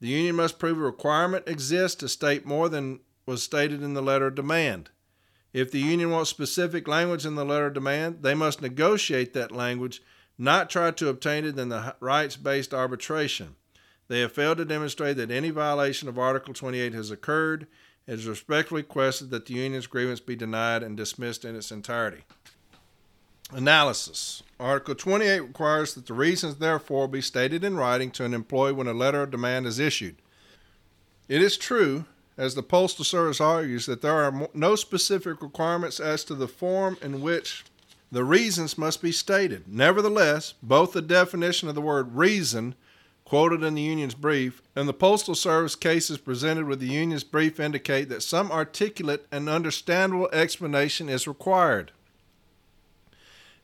The 0.00 0.08
union 0.08 0.36
must 0.36 0.58
prove 0.58 0.78
a 0.78 0.82
requirement 0.82 1.46
exists 1.46 1.96
to 2.00 2.08
state 2.08 2.46
more 2.46 2.68
than 2.68 3.00
was 3.26 3.42
stated 3.42 3.82
in 3.82 3.94
the 3.94 4.02
letter 4.02 4.26
of 4.28 4.34
demand. 4.34 4.90
If 5.52 5.70
the 5.70 5.80
union 5.80 6.10
wants 6.10 6.30
specific 6.30 6.88
language 6.88 7.26
in 7.26 7.34
the 7.34 7.44
letter 7.44 7.66
of 7.66 7.74
demand, 7.74 8.22
they 8.22 8.34
must 8.34 8.62
negotiate 8.62 9.34
that 9.34 9.52
language, 9.52 10.02
not 10.40 10.70
try 10.70 10.90
to 10.90 11.08
obtain 11.08 11.44
it 11.44 11.58
in 11.58 11.68
the 11.68 11.94
rights 12.00 12.36
based 12.36 12.72
arbitration. 12.72 13.56
They 14.08 14.20
have 14.20 14.32
failed 14.32 14.58
to 14.58 14.64
demonstrate 14.64 15.16
that 15.18 15.30
any 15.30 15.50
violation 15.50 16.08
of 16.08 16.18
Article 16.18 16.54
28 16.54 16.94
has 16.94 17.10
occurred. 17.10 17.66
It 18.06 18.14
is 18.14 18.26
respectfully 18.26 18.82
requested 18.82 19.30
that 19.30 19.46
the 19.46 19.54
union's 19.54 19.86
grievance 19.86 20.18
be 20.18 20.34
denied 20.34 20.82
and 20.82 20.96
dismissed 20.96 21.44
in 21.44 21.54
its 21.54 21.70
entirety. 21.70 22.24
Analysis 23.52 24.42
Article 24.58 24.94
28 24.94 25.40
requires 25.40 25.94
that 25.94 26.06
the 26.06 26.14
reasons, 26.14 26.56
therefore, 26.56 27.06
be 27.06 27.20
stated 27.20 27.62
in 27.62 27.76
writing 27.76 28.10
to 28.12 28.24
an 28.24 28.34
employee 28.34 28.72
when 28.72 28.86
a 28.86 28.92
letter 28.92 29.22
of 29.22 29.30
demand 29.30 29.66
is 29.66 29.78
issued. 29.78 30.16
It 31.28 31.42
is 31.42 31.56
true 31.56 32.06
as 32.36 32.54
the 32.54 32.62
Postal 32.62 33.04
Service 33.04 33.40
argues 33.40 33.86
that 33.86 34.02
there 34.02 34.14
are 34.14 34.48
no 34.54 34.74
specific 34.74 35.42
requirements 35.42 36.00
as 36.00 36.24
to 36.24 36.34
the 36.34 36.48
form 36.48 36.96
in 37.02 37.20
which 37.20 37.64
the 38.10 38.24
reasons 38.24 38.78
must 38.78 39.00
be 39.02 39.12
stated. 39.12 39.64
Nevertheless, 39.68 40.54
both 40.62 40.92
the 40.92 41.02
definition 41.02 41.68
of 41.68 41.74
the 41.74 41.80
word 41.80 42.16
reason, 42.16 42.74
quoted 43.24 43.62
in 43.62 43.74
the 43.74 43.82
union's 43.82 44.14
brief, 44.14 44.62
and 44.74 44.88
the 44.88 44.92
Postal 44.92 45.34
Service 45.34 45.76
cases 45.76 46.18
presented 46.18 46.66
with 46.66 46.80
the 46.80 46.88
union's 46.88 47.24
brief 47.24 47.60
indicate 47.60 48.08
that 48.08 48.22
some 48.22 48.50
articulate 48.50 49.26
and 49.30 49.48
understandable 49.48 50.28
explanation 50.32 51.08
is 51.08 51.28
required. 51.28 51.92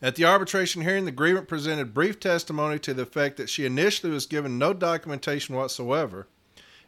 At 0.00 0.14
the 0.14 0.24
arbitration 0.24 0.82
hearing, 0.82 1.06
the 1.06 1.10
grievant 1.10 1.48
presented 1.48 1.94
brief 1.94 2.20
testimony 2.20 2.78
to 2.80 2.94
the 2.94 3.02
effect 3.02 3.38
that 3.38 3.48
she 3.48 3.64
initially 3.64 4.12
was 4.12 4.26
given 4.26 4.58
no 4.58 4.72
documentation 4.72 5.56
whatsoever 5.56 6.28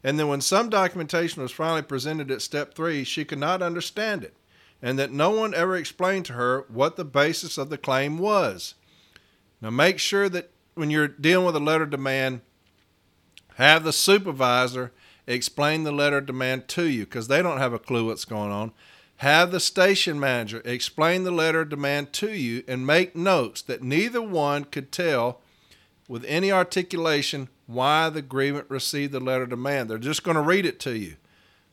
and 0.05 0.19
then 0.19 0.29
when 0.29 0.41
some 0.41 0.71
documentation 0.71 1.43
was 1.43 1.53
finally 1.53 1.83
presented 1.83 2.31
at 2.31 2.43
step 2.43 2.75
three, 2.75 3.05
she 3.05 3.25
could 3.25 3.39
not 3.39 3.63
understand 3.63 4.23
it, 4.23 4.35
and 4.83 4.99
that 4.99 5.13
no 5.13 5.31
one 5.31 5.55
ever 5.55 5.77
explained 5.77 6.25
to 6.27 6.35
her 6.35 6.65
what 6.69 6.97
the 6.97 7.05
basis 7.05 7.59
of 7.59 7.71
the 7.71 7.79
claim 7.79 8.19
was. 8.19 8.75
Now, 9.61 9.71
make 9.71 9.99
sure 9.99 10.29
that 10.29 10.51
when 10.75 10.91
you're 10.91 11.09
dealing 11.09 11.47
with 11.47 11.57
a 11.57 11.61
letter 11.61 11.87
demand, 11.87 12.43
have 13.57 13.83
the 13.83 13.93
supervisor 13.93 14.93
explain 15.27 15.85
the 15.85 15.93
letter 15.93 16.21
demand 16.21 16.69
to 16.69 16.85
you 16.85 17.05
because 17.05 17.29
they 17.29 17.43
don't 17.43 17.59
have 17.59 17.73
a 17.73 17.79
clue 17.79 18.07
what's 18.07 18.25
going 18.25 18.53
on. 18.53 18.73
Have 19.17 19.51
the 19.51 19.59
station 19.59 20.21
manager 20.21 20.63
explain 20.65 21.25
the 21.25 21.33
letter 21.33 21.65
demand 21.65 22.13
to 22.15 22.31
you 22.31 22.63
and 22.69 22.87
make 22.87 23.17
notes 23.17 23.61
that 23.63 23.83
neither 23.83 24.23
one 24.23 24.65
could 24.65 24.93
tell 24.93 25.41
with 26.07 26.25
any 26.27 26.53
articulation 26.53 27.49
why 27.67 28.09
the 28.09 28.23
grievant 28.23 28.67
received 28.71 29.13
the 29.13 29.21
letter 29.21 29.45
demand. 29.45 29.91
They're 29.91 29.99
just 29.99 30.23
going 30.23 30.37
to 30.37 30.41
read 30.41 30.65
it 30.65 30.79
to 30.81 30.97
you. 30.97 31.17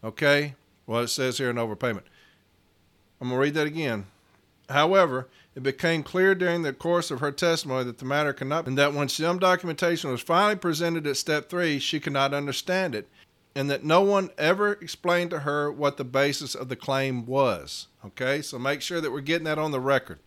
Okay? 0.04 0.56
Well, 0.88 1.04
it 1.04 1.08
says 1.08 1.38
here 1.38 1.52
an 1.52 1.56
overpayment. 1.58 2.02
I'm 3.20 3.30
going 3.30 3.38
to 3.38 3.44
read 3.44 3.54
that 3.56 3.68
again. 3.68 4.06
However, 4.70 5.28
it 5.56 5.64
became 5.64 6.04
clear 6.04 6.36
during 6.36 6.64
the 6.64 6.74
course 6.74 7.12
of 7.12 7.20
her 7.22 7.32
testimony 7.32 7.86
that 7.86 8.00
the 8.00 8.06
matter 8.06 8.34
cannot, 8.34 8.68
and 8.68 8.78
that 8.78 8.94
when 8.94 9.08
some 9.08 9.40
documentation 9.40 10.12
was 10.12 10.22
finally 10.22 10.58
presented 10.58 11.08
at 11.08 11.18
step 11.18 11.50
three, 11.50 11.80
she 11.80 12.00
could 12.00 12.14
not 12.14 12.34
understand 12.34 12.94
it, 12.94 13.08
and 13.56 13.70
that 13.70 13.84
no 13.84 14.02
one 14.02 14.32
ever 14.38 14.74
explained 14.74 15.30
to 15.30 15.40
her 15.40 15.72
what 15.72 15.98
the 15.98 16.04
basis 16.04 16.56
of 16.56 16.68
the 16.68 16.76
claim 16.76 17.26
was. 17.26 17.88
Okay, 18.06 18.42
so 18.42 18.60
make 18.60 18.82
sure 18.82 19.00
that 19.00 19.12
we're 19.12 19.22
getting 19.22 19.46
that 19.46 19.58
on 19.58 19.72
the 19.72 19.80
record. 19.80 20.20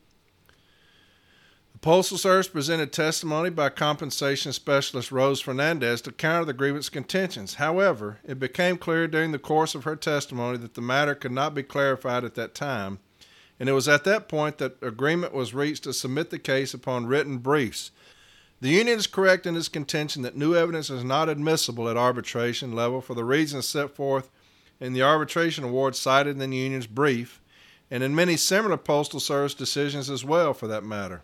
Postal 1.80 2.18
Service 2.18 2.48
presented 2.48 2.92
testimony 2.92 3.50
by 3.50 3.68
compensation 3.68 4.52
specialist 4.52 5.12
Rose 5.12 5.40
Fernandez 5.40 6.00
to 6.02 6.10
counter 6.10 6.44
the 6.44 6.52
grievance 6.52 6.88
contentions. 6.88 7.54
However, 7.54 8.18
it 8.24 8.40
became 8.40 8.76
clear 8.76 9.06
during 9.06 9.30
the 9.30 9.38
course 9.38 9.76
of 9.76 9.84
her 9.84 9.94
testimony 9.94 10.58
that 10.58 10.74
the 10.74 10.80
matter 10.80 11.14
could 11.14 11.30
not 11.30 11.54
be 11.54 11.62
clarified 11.62 12.24
at 12.24 12.34
that 12.34 12.56
time, 12.56 12.98
and 13.60 13.68
it 13.68 13.74
was 13.74 13.86
at 13.86 14.02
that 14.04 14.28
point 14.28 14.58
that 14.58 14.82
agreement 14.82 15.32
was 15.32 15.54
reached 15.54 15.84
to 15.84 15.92
submit 15.92 16.30
the 16.30 16.38
case 16.40 16.74
upon 16.74 17.06
written 17.06 17.38
briefs. 17.38 17.92
The 18.60 18.70
union 18.70 18.98
is 18.98 19.06
correct 19.06 19.46
in 19.46 19.56
its 19.56 19.68
contention 19.68 20.22
that 20.22 20.36
new 20.36 20.56
evidence 20.56 20.90
is 20.90 21.04
not 21.04 21.28
admissible 21.28 21.88
at 21.88 21.96
arbitration 21.96 22.72
level 22.72 23.00
for 23.00 23.14
the 23.14 23.24
reasons 23.24 23.68
set 23.68 23.94
forth 23.94 24.30
in 24.80 24.94
the 24.94 25.02
arbitration 25.02 25.62
award 25.62 25.94
cited 25.94 26.40
in 26.40 26.50
the 26.50 26.56
union's 26.56 26.88
brief, 26.88 27.40
and 27.88 28.02
in 28.02 28.16
many 28.16 28.36
similar 28.36 28.76
Postal 28.76 29.20
Service 29.20 29.54
decisions 29.54 30.10
as 30.10 30.24
well, 30.24 30.52
for 30.52 30.66
that 30.66 30.82
matter. 30.82 31.22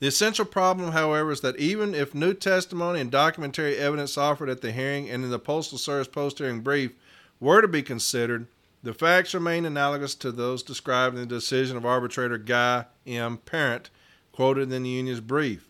The 0.00 0.08
essential 0.08 0.44
problem, 0.44 0.92
however, 0.92 1.30
is 1.30 1.40
that 1.42 1.56
even 1.56 1.94
if 1.94 2.14
new 2.14 2.34
testimony 2.34 3.00
and 3.00 3.10
documentary 3.10 3.76
evidence 3.76 4.18
offered 4.18 4.48
at 4.48 4.60
the 4.60 4.72
hearing 4.72 5.08
and 5.08 5.24
in 5.24 5.30
the 5.30 5.38
Postal 5.38 5.78
Service 5.78 6.08
post 6.08 6.38
hearing 6.38 6.60
brief 6.60 6.92
were 7.40 7.60
to 7.60 7.68
be 7.68 7.82
considered, 7.82 8.46
the 8.82 8.92
facts 8.92 9.32
remain 9.32 9.64
analogous 9.64 10.14
to 10.16 10.30
those 10.30 10.62
described 10.62 11.14
in 11.14 11.20
the 11.22 11.26
decision 11.26 11.76
of 11.76 11.86
arbitrator 11.86 12.38
Guy 12.38 12.84
M. 13.06 13.38
Parent, 13.38 13.88
quoted 14.32 14.72
in 14.72 14.82
the 14.82 14.90
union's 14.90 15.20
brief. 15.20 15.68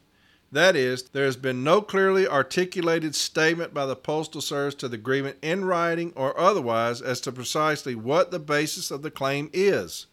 That 0.50 0.74
is, 0.74 1.02
there 1.10 1.24
has 1.24 1.36
been 1.36 1.62
no 1.62 1.80
clearly 1.80 2.26
articulated 2.26 3.14
statement 3.14 3.74
by 3.74 3.86
the 3.86 3.96
Postal 3.96 4.40
Service 4.40 4.74
to 4.76 4.88
the 4.88 4.94
agreement 4.96 5.36
in 5.42 5.64
writing 5.64 6.12
or 6.16 6.38
otherwise 6.38 7.02
as 7.02 7.20
to 7.22 7.32
precisely 7.32 7.94
what 7.94 8.30
the 8.30 8.38
basis 8.38 8.90
of 8.90 9.02
the 9.02 9.10
claim 9.10 9.50
is. 9.52 10.06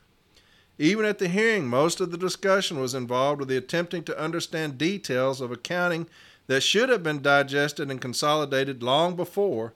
Even 0.82 1.06
at 1.06 1.20
the 1.20 1.28
hearing, 1.28 1.68
most 1.68 2.02
of 2.02 2.10
the 2.10 2.18
discussion 2.18 2.80
was 2.80 2.96
involved 2.96 3.40
with 3.40 3.50
the 3.50 3.56
attempting 3.56 4.02
to 4.04 4.20
understand 4.20 4.80
details 4.80 5.40
of 5.40 5.52
accounting 5.52 6.08
that 6.48 6.64
should 6.64 6.90
have 6.90 7.04
been 7.04 7.22
digested 7.22 7.92
and 7.92 8.02
consolidated 8.02 8.82
long 8.82 9.16
before, 9.16 9.74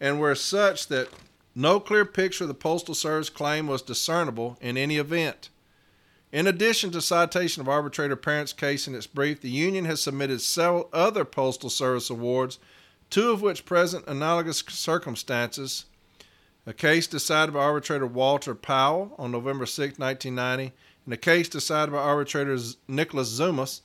and 0.00 0.18
were 0.18 0.34
such 0.34 0.86
that 0.86 1.10
no 1.54 1.78
clear 1.78 2.06
picture 2.06 2.44
of 2.44 2.48
the 2.48 2.54
Postal 2.54 2.94
Service 2.94 3.28
claim 3.28 3.66
was 3.66 3.82
discernible 3.82 4.56
in 4.62 4.78
any 4.78 4.96
event. 4.96 5.50
In 6.32 6.46
addition 6.46 6.90
to 6.92 7.02
citation 7.02 7.60
of 7.60 7.68
arbitrator 7.68 8.16
Parent's 8.16 8.54
case 8.54 8.88
in 8.88 8.94
its 8.94 9.06
brief, 9.06 9.42
the 9.42 9.50
union 9.50 9.84
has 9.84 10.02
submitted 10.02 10.40
several 10.40 10.88
other 10.90 11.26
Postal 11.26 11.68
Service 11.68 12.08
awards, 12.08 12.58
two 13.10 13.30
of 13.30 13.42
which 13.42 13.66
present 13.66 14.06
analogous 14.06 14.64
circumstances. 14.70 15.84
A 16.68 16.72
case 16.72 17.06
decided 17.06 17.54
by 17.54 17.60
arbitrator 17.60 18.08
Walter 18.08 18.52
Powell 18.52 19.14
on 19.18 19.30
November 19.30 19.66
6, 19.66 20.00
1990, 20.00 20.74
and 21.04 21.14
a 21.14 21.16
case 21.16 21.48
decided 21.48 21.92
by 21.92 21.98
arbitrator 21.98 22.58
Nicholas 22.88 23.38
Zumas 23.38 23.82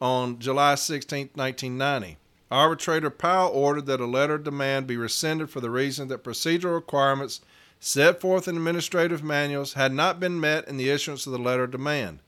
on 0.00 0.40
July 0.40 0.74
16, 0.74 1.30
1990. 1.34 2.16
Arbitrator 2.50 3.10
Powell 3.10 3.52
ordered 3.52 3.86
that 3.86 4.00
a 4.00 4.06
letter 4.06 4.34
of 4.34 4.42
demand 4.42 4.88
be 4.88 4.96
rescinded 4.96 5.48
for 5.48 5.60
the 5.60 5.70
reason 5.70 6.08
that 6.08 6.24
procedural 6.24 6.74
requirements 6.74 7.40
set 7.78 8.20
forth 8.20 8.48
in 8.48 8.56
administrative 8.56 9.22
manuals 9.22 9.74
had 9.74 9.92
not 9.92 10.18
been 10.18 10.40
met 10.40 10.66
in 10.66 10.76
the 10.76 10.90
issuance 10.90 11.26
of 11.26 11.32
the 11.32 11.38
letter 11.38 11.64
of 11.64 11.70
demand. 11.70 12.18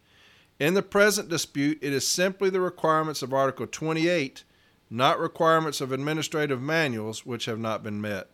In 0.60 0.74
the 0.74 0.82
present 0.82 1.28
dispute, 1.28 1.78
it 1.82 1.92
is 1.92 2.06
simply 2.06 2.48
the 2.48 2.60
requirements 2.60 3.22
of 3.22 3.34
Article 3.34 3.66
28, 3.66 4.44
not 4.88 5.18
requirements 5.18 5.80
of 5.80 5.90
administrative 5.90 6.62
manuals, 6.62 7.26
which 7.26 7.46
have 7.46 7.58
not 7.58 7.82
been 7.82 8.00
met. 8.00 8.28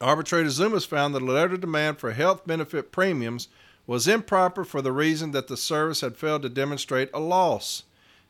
Arbitrator 0.00 0.48
Zumas 0.48 0.86
found 0.86 1.14
that 1.14 1.22
a 1.22 1.24
letter 1.24 1.56
demand 1.56 1.98
for 1.98 2.12
health 2.12 2.46
benefit 2.46 2.92
premiums 2.92 3.48
was 3.86 4.08
improper 4.08 4.64
for 4.64 4.82
the 4.82 4.92
reason 4.92 5.30
that 5.30 5.48
the 5.48 5.56
service 5.56 6.00
had 6.00 6.16
failed 6.16 6.42
to 6.42 6.48
demonstrate 6.48 7.08
a 7.14 7.20
loss. 7.20 7.84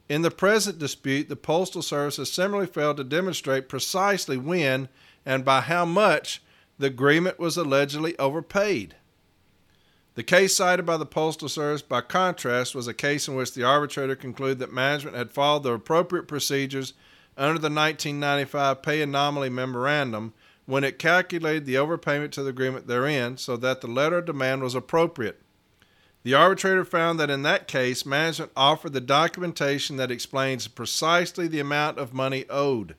In 0.09 0.23
the 0.23 0.31
present 0.31 0.79
dispute, 0.79 1.29
the 1.29 1.35
Postal 1.35 1.83
Service 1.83 2.19
has 2.19 2.31
similarly 2.31 2.69
failed 2.69 2.99
to 2.99 3.05
demonstrate 3.05 3.69
precisely 3.69 4.37
when 4.37 4.89
and 5.25 5.45
by 5.45 5.62
how 5.62 5.85
much 5.85 6.43
the 6.79 6.87
agreement 6.87 7.41
was 7.41 7.57
allegedly 7.57 8.17
overpaid. 8.19 8.95
The 10.14 10.23
case 10.23 10.55
cited 10.55 10.87
by 10.87 10.97
the 10.97 11.07
Postal 11.07 11.49
Service, 11.49 11.83
by 11.83 12.01
contrast, 12.01 12.75
was 12.75 12.87
a 12.87 12.95
case 12.95 13.27
in 13.27 13.35
which 13.35 13.53
the 13.53 13.64
arbitrator 13.64 14.14
concluded 14.14 14.61
that 14.61 14.73
management 14.73 15.17
had 15.17 15.33
followed 15.33 15.64
the 15.64 15.73
appropriate 15.73 16.29
procedures 16.29 16.95
under 17.37 17.59
the 17.59 17.69
1995 17.69 18.83
Pay 18.83 19.03
Anomaly 19.03 19.51
Memorandum 19.51 20.33
when 20.67 20.85
it 20.85 20.99
calculated 20.99 21.64
the 21.64 21.77
overpayment 21.77 22.33
to 22.33 22.43
the 22.43 22.51
agreement 22.51 22.87
therein 22.87 23.37
so 23.37 23.57
that 23.57 23.81
the 23.81 23.87
letter 23.87 24.19
of 24.19 24.27
demand 24.27 24.62
was 24.62 24.75
appropriate. 24.75 25.41
The 26.25 26.35
arbitrator 26.35 26.85
found 26.85 27.21
that 27.21 27.31
in 27.31 27.43
that 27.45 27.69
case, 27.69 28.05
management 28.05 28.51
offered 28.57 28.93
the 28.93 29.01
documentation 29.01 29.97
that 29.97 30.11
explains 30.11 30.67
precisely 30.67 31.47
the 31.47 31.61
amount 31.61 31.99
of 31.99 32.12
money 32.12 32.45
owed. 32.51 32.97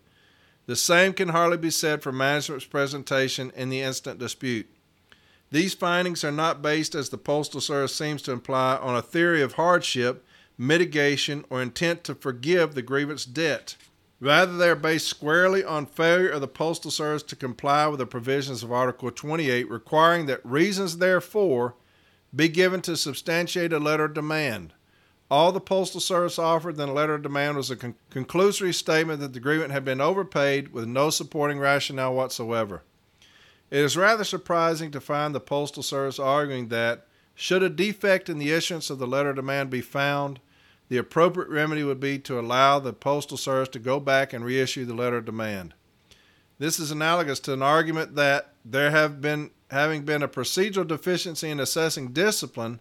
The 0.66 0.78
same 0.78 1.12
can 1.12 1.30
hardly 1.30 1.58
be 1.58 1.70
said 1.70 2.02
for 2.02 2.14
management's 2.14 2.66
presentation 2.66 3.52
in 3.56 3.70
the 3.70 3.82
instant 3.82 4.18
dispute. 4.18 4.70
These 5.52 5.74
findings 5.74 6.24
are 6.24 6.32
not 6.32 6.62
based, 6.62 6.96
as 6.96 7.10
the 7.10 7.18
Postal 7.18 7.62
Service 7.62 7.96
seems 7.96 8.22
to 8.24 8.32
imply, 8.32 8.76
on 8.76 8.96
a 8.96 9.02
theory 9.02 9.42
of 9.42 9.54
hardship, 9.54 10.26
mitigation, 10.58 11.46
or 11.50 11.62
intent 11.62 12.04
to 12.06 12.16
forgive 12.16 12.76
the 12.76 12.82
grievance 12.82 13.26
debt. 13.26 13.76
Rather, 14.20 14.58
they 14.58 14.70
are 14.70 14.76
based 14.76 15.08
squarely 15.08 15.64
on 15.64 15.86
failure 15.86 16.30
of 16.30 16.42
the 16.42 16.48
Postal 16.48 16.90
Service 16.90 17.22
to 17.24 17.36
comply 17.36 17.86
with 17.88 18.00
the 18.00 18.06
provisions 18.06 18.64
of 18.64 18.72
Article 18.72 19.12
28, 19.12 19.70
requiring 19.70 20.26
that 20.26 20.44
reasons 20.44 20.98
therefor 20.98 21.76
be 22.36 22.50
given 22.50 22.82
to 22.82 22.98
substantiate 22.98 23.72
a 23.72 23.80
letter 23.80 24.06
of 24.06 24.16
demand. 24.16 24.74
All 25.30 25.52
the 25.52 25.60
Postal 25.60 26.00
Service 26.00 26.40
offered 26.40 26.80
in 26.80 26.88
the 26.88 26.88
letter 26.88 27.14
of 27.14 27.22
demand 27.22 27.58
was 27.58 27.70
a 27.70 27.76
con- 27.76 27.96
conclusory 28.10 28.74
statement 28.74 29.20
that 29.20 29.34
the 29.34 29.40
agreement 29.40 29.72
had 29.72 29.86
been 29.86 30.02
overpaid 30.02 30.74
with 30.74 30.88
no 30.88 31.10
supporting 31.10 31.60
rationale 31.60 32.16
whatsoever. 32.16 32.84
It 33.70 33.80
is 33.80 33.98
rather 33.98 34.24
surprising 34.24 34.90
to 34.92 35.02
find 35.02 35.36
the 35.36 35.40
Postal 35.40 35.84
Service 35.84 36.18
arguing 36.18 36.70
that, 36.70 37.06
should 37.36 37.62
a 37.62 37.70
defect 37.70 38.30
in 38.30 38.40
the 38.40 38.52
issuance 38.52 38.90
of 38.90 38.98
the 38.98 39.06
letter 39.06 39.30
of 39.30 39.36
demand 39.36 39.70
be 39.70 39.82
found, 39.82 40.40
the 40.90 40.98
appropriate 40.98 41.50
remedy 41.50 41.84
would 41.84 42.00
be 42.00 42.20
to 42.20 42.40
allow 42.40 42.80
the 42.80 42.94
Postal 42.94 43.38
Service 43.38 43.70
to 43.70 43.80
go 43.80 44.00
back 44.00 44.34
and 44.34 44.46
reissue 44.46 44.86
the 44.86 44.94
letter 44.94 45.18
of 45.18 45.26
demand. 45.26 45.74
This 46.60 46.80
is 46.80 46.92
analogous 46.92 47.40
to 47.42 47.54
an 47.54 47.62
argument 47.62 48.16
that 48.16 48.54
there 48.66 48.92
have 48.92 49.22
been 49.22 49.52
having 49.70 50.04
been 50.04 50.24
a 50.24 50.28
procedural 50.28 50.88
deficiency 50.88 51.50
in 51.50 51.60
assessing 51.60 52.14
discipline 52.14 52.80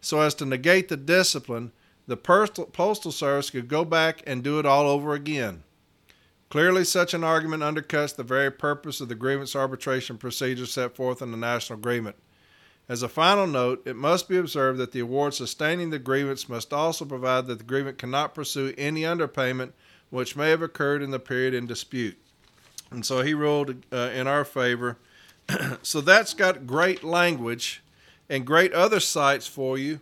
so 0.00 0.20
as 0.20 0.34
to 0.36 0.44
negate 0.44 0.88
the 0.88 0.96
discipline 0.96 1.72
the 2.06 2.16
Postal 2.16 3.12
Service 3.12 3.50
could 3.50 3.68
go 3.68 3.84
back 3.84 4.22
and 4.26 4.42
do 4.42 4.58
it 4.58 4.64
all 4.64 4.86
over 4.86 5.12
again. 5.12 5.64
Clearly, 6.48 6.84
such 6.84 7.12
an 7.12 7.22
argument 7.22 7.62
undercuts 7.62 8.16
the 8.16 8.22
very 8.22 8.50
purpose 8.50 9.02
of 9.02 9.10
the 9.10 9.14
grievance 9.14 9.54
arbitration 9.54 10.16
procedure 10.16 10.64
set 10.64 10.96
forth 10.96 11.20
in 11.20 11.32
the 11.32 11.36
National 11.36 11.78
Agreement. 11.78 12.16
As 12.88 13.02
a 13.02 13.08
final 13.08 13.46
note, 13.46 13.82
it 13.86 13.96
must 13.96 14.28
be 14.28 14.38
observed 14.38 14.78
that 14.78 14.92
the 14.92 15.00
award 15.00 15.34
sustaining 15.34 15.90
the 15.90 15.98
grievance 15.98 16.48
must 16.48 16.72
also 16.72 17.04
provide 17.04 17.46
that 17.46 17.58
the 17.58 17.64
grievant 17.64 17.98
cannot 17.98 18.34
pursue 18.34 18.72
any 18.78 19.02
underpayment 19.02 19.72
which 20.10 20.36
may 20.36 20.48
have 20.48 20.62
occurred 20.62 21.02
in 21.02 21.10
the 21.10 21.18
period 21.18 21.52
in 21.52 21.66
dispute. 21.66 22.16
And 22.90 23.04
so 23.04 23.20
he 23.20 23.34
ruled 23.34 23.84
uh, 23.92 24.10
in 24.14 24.26
our 24.26 24.44
favor. 24.44 24.96
so 25.82 26.00
that's 26.00 26.32
got 26.32 26.66
great 26.66 27.04
language 27.04 27.82
and 28.30 28.46
great 28.46 28.72
other 28.72 29.00
cites 29.00 29.46
for 29.46 29.76
you 29.76 30.00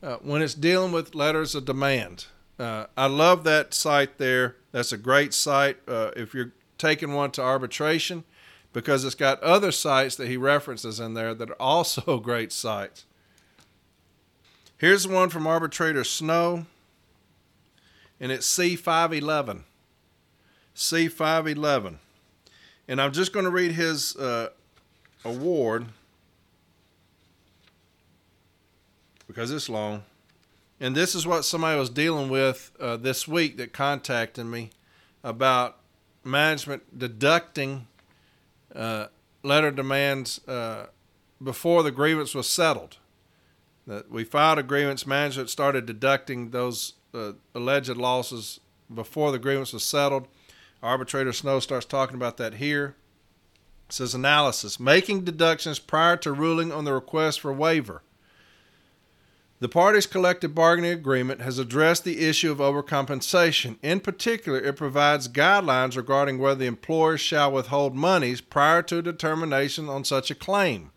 uh, 0.00 0.16
when 0.16 0.42
it's 0.42 0.54
dealing 0.54 0.92
with 0.92 1.16
letters 1.16 1.56
of 1.56 1.64
demand. 1.64 2.26
Uh, 2.56 2.86
I 2.96 3.06
love 3.06 3.42
that 3.44 3.74
cite 3.74 4.18
there. 4.18 4.56
That's 4.70 4.92
a 4.92 4.96
great 4.96 5.34
cite 5.34 5.78
uh, 5.88 6.12
if 6.14 6.34
you're 6.34 6.52
taking 6.78 7.14
one 7.14 7.32
to 7.32 7.42
arbitration 7.42 8.22
because 8.72 9.04
it's 9.04 9.14
got 9.14 9.42
other 9.42 9.72
cites 9.72 10.16
that 10.16 10.28
he 10.28 10.36
references 10.36 10.98
in 11.00 11.14
there 11.14 11.34
that 11.34 11.50
are 11.50 11.62
also 11.62 12.18
great 12.22 12.52
cites. 12.52 13.04
Here's 14.78 15.06
one 15.06 15.28
from 15.28 15.46
arbitrator 15.46 16.04
Snow, 16.04 16.66
and 18.20 18.32
it's 18.32 18.48
C511. 18.58 19.62
C511. 20.74 21.96
And 22.88 23.00
I'm 23.00 23.12
just 23.12 23.32
going 23.32 23.44
to 23.44 23.50
read 23.50 23.72
his 23.72 24.16
uh, 24.16 24.48
award. 25.24 25.86
because 29.32 29.50
it's 29.50 29.68
long. 29.68 30.02
And 30.78 30.94
this 30.94 31.14
is 31.14 31.26
what 31.26 31.44
somebody 31.44 31.78
was 31.78 31.88
dealing 31.88 32.28
with 32.28 32.70
uh, 32.78 32.98
this 32.98 33.26
week 33.26 33.56
that 33.56 33.72
contacted 33.72 34.44
me 34.44 34.70
about 35.24 35.78
management 36.22 36.98
deducting 36.98 37.86
uh, 38.74 39.06
letter 39.42 39.70
demands 39.70 40.46
uh, 40.46 40.86
before 41.42 41.82
the 41.82 41.90
grievance 41.90 42.34
was 42.34 42.48
settled. 42.48 42.98
That 43.86 44.10
we 44.10 44.24
filed 44.24 44.58
a 44.58 44.62
grievance, 44.62 45.06
management 45.06 45.50
started 45.50 45.86
deducting 45.86 46.50
those 46.50 46.94
uh, 47.12 47.32
alleged 47.54 47.96
losses 47.96 48.60
before 48.92 49.32
the 49.32 49.38
grievance 49.38 49.72
was 49.72 49.84
settled. 49.84 50.28
Arbitrator 50.82 51.32
Snow 51.32 51.60
starts 51.60 51.86
talking 51.86 52.16
about 52.16 52.36
that 52.36 52.54
here. 52.54 52.96
It 53.88 53.94
says 53.94 54.14
analysis 54.14 54.80
making 54.80 55.24
deductions 55.24 55.78
prior 55.78 56.16
to 56.18 56.32
ruling 56.32 56.72
on 56.72 56.84
the 56.84 56.92
request 56.92 57.40
for 57.40 57.52
waiver. 57.52 58.02
The 59.62 59.68
parties' 59.68 60.06
collective 60.06 60.56
bargaining 60.56 60.90
agreement 60.90 61.40
has 61.40 61.60
addressed 61.60 62.02
the 62.02 62.28
issue 62.28 62.50
of 62.50 62.58
overcompensation. 62.58 63.76
In 63.80 64.00
particular, 64.00 64.58
it 64.58 64.74
provides 64.74 65.28
guidelines 65.28 65.96
regarding 65.96 66.38
whether 66.38 66.58
the 66.58 66.66
employer 66.66 67.16
shall 67.16 67.52
withhold 67.52 67.94
monies 67.94 68.40
prior 68.40 68.82
to 68.82 68.98
a 68.98 69.02
determination 69.02 69.88
on 69.88 70.02
such 70.02 70.32
a 70.32 70.34
claim. 70.34 70.90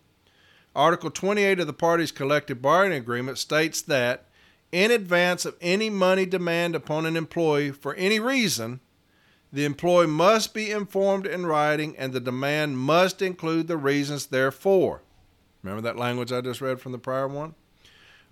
Article 0.74 1.12
28 1.12 1.60
of 1.60 1.68
the 1.68 1.72
parties' 1.72 2.10
collective 2.10 2.60
bargaining 2.60 2.98
agreement 2.98 3.38
states 3.38 3.80
that, 3.82 4.24
in 4.72 4.90
advance 4.90 5.44
of 5.44 5.54
any 5.60 5.88
money 5.88 6.26
demand 6.26 6.74
upon 6.74 7.06
an 7.06 7.16
employee 7.16 7.70
for 7.70 7.94
any 7.94 8.18
reason, 8.18 8.80
the 9.52 9.64
employee 9.64 10.08
must 10.08 10.54
be 10.54 10.72
informed 10.72 11.24
in 11.24 11.46
writing 11.46 11.96
and 11.96 12.12
the 12.12 12.18
demand 12.18 12.78
must 12.78 13.22
include 13.22 13.68
the 13.68 13.76
reasons 13.76 14.26
therefor. 14.26 15.02
Remember 15.62 15.82
that 15.82 15.96
language 15.96 16.32
I 16.32 16.40
just 16.40 16.60
read 16.60 16.80
from 16.80 16.90
the 16.90 16.98
prior 16.98 17.28
one? 17.28 17.54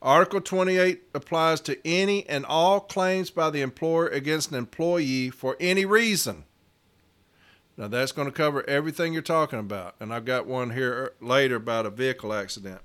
Article 0.03 0.40
28 0.40 1.03
applies 1.14 1.61
to 1.62 1.78
any 1.86 2.28
and 2.28 2.45
all 2.45 2.80
claims 2.80 3.30
by 3.30 3.51
the 3.51 3.62
employer 3.62 4.09
against 4.09 4.51
an 4.51 4.59
employee 4.59 5.30
for 5.30 5.57
any 5.59 5.84
reason. 5.84 6.45
Now, 7.76 7.88
that's 7.88 8.12
going 8.12 8.28
to 8.28 8.32
cover 8.32 8.68
everything 8.68 9.12
you're 9.12 9.22
talking 9.22 9.59
about. 9.59 9.97
And 9.99 10.12
I've 10.12 10.24
got 10.24 10.47
one 10.47 10.70
here 10.70 11.12
uh, 11.20 11.24
later 11.24 11.57
about 11.57 11.86
a 11.86 11.90
vehicle 11.90 12.32
accident. 12.32 12.80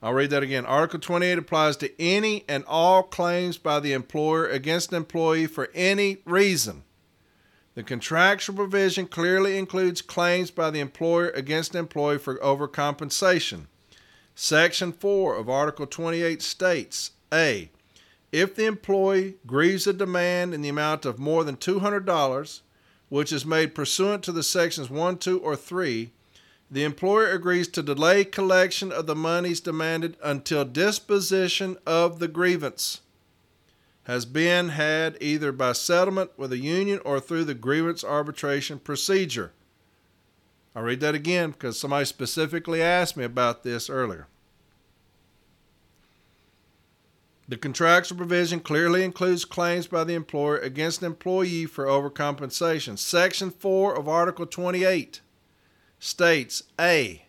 I'll 0.00 0.12
read 0.12 0.30
that 0.30 0.42
again. 0.42 0.66
Article 0.66 1.00
28 1.00 1.38
applies 1.38 1.76
to 1.78 2.00
any 2.00 2.44
and 2.48 2.64
all 2.66 3.02
claims 3.02 3.56
by 3.56 3.80
the 3.80 3.92
employer 3.92 4.46
against 4.46 4.90
an 4.90 4.96
employee 4.96 5.46
for 5.46 5.70
any 5.74 6.18
reason. 6.24 6.84
The 7.74 7.82
contractual 7.82 8.56
provision 8.56 9.06
clearly 9.06 9.56
includes 9.56 10.02
claims 10.02 10.50
by 10.50 10.70
the 10.70 10.80
employer 10.80 11.30
against 11.30 11.74
an 11.74 11.78
employee 11.78 12.18
for 12.18 12.36
overcompensation. 12.38 13.66
Section 14.44 14.90
4 14.90 15.36
of 15.36 15.48
Article 15.48 15.86
28 15.86 16.42
states 16.42 17.12
A. 17.32 17.70
If 18.32 18.56
the 18.56 18.64
employee 18.64 19.36
grieves 19.46 19.86
a 19.86 19.92
demand 19.92 20.52
in 20.52 20.62
the 20.62 20.68
amount 20.68 21.06
of 21.06 21.20
more 21.20 21.44
than 21.44 21.56
$200, 21.56 22.60
which 23.08 23.32
is 23.32 23.46
made 23.46 23.72
pursuant 23.72 24.24
to 24.24 24.32
the 24.32 24.42
sections 24.42 24.90
1, 24.90 25.18
2, 25.18 25.38
or 25.38 25.54
3, 25.54 26.10
the 26.68 26.82
employer 26.82 27.30
agrees 27.30 27.68
to 27.68 27.84
delay 27.84 28.24
collection 28.24 28.90
of 28.90 29.06
the 29.06 29.14
monies 29.14 29.60
demanded 29.60 30.16
until 30.24 30.64
disposition 30.64 31.76
of 31.86 32.18
the 32.18 32.26
grievance 32.26 33.00
has 34.06 34.24
been 34.24 34.70
had 34.70 35.16
either 35.20 35.52
by 35.52 35.70
settlement 35.70 36.32
with 36.36 36.50
a 36.50 36.58
union 36.58 36.98
or 37.04 37.20
through 37.20 37.44
the 37.44 37.54
grievance 37.54 38.02
arbitration 38.02 38.80
procedure. 38.80 39.52
I'll 40.74 40.82
read 40.82 40.98
that 40.98 41.14
again 41.14 41.52
because 41.52 41.78
somebody 41.78 42.06
specifically 42.06 42.82
asked 42.82 43.16
me 43.16 43.22
about 43.22 43.62
this 43.62 43.88
earlier. 43.88 44.26
The 47.48 47.56
contractual 47.56 48.18
provision 48.18 48.60
clearly 48.60 49.02
includes 49.02 49.44
claims 49.44 49.88
by 49.88 50.04
the 50.04 50.14
employer 50.14 50.58
against 50.58 51.02
an 51.02 51.06
employee 51.06 51.66
for 51.66 51.86
overcompensation. 51.86 52.96
Section 52.98 53.50
4 53.50 53.98
of 53.98 54.08
Article 54.08 54.46
28 54.46 55.20
states 55.98 56.62
A. 56.80 57.26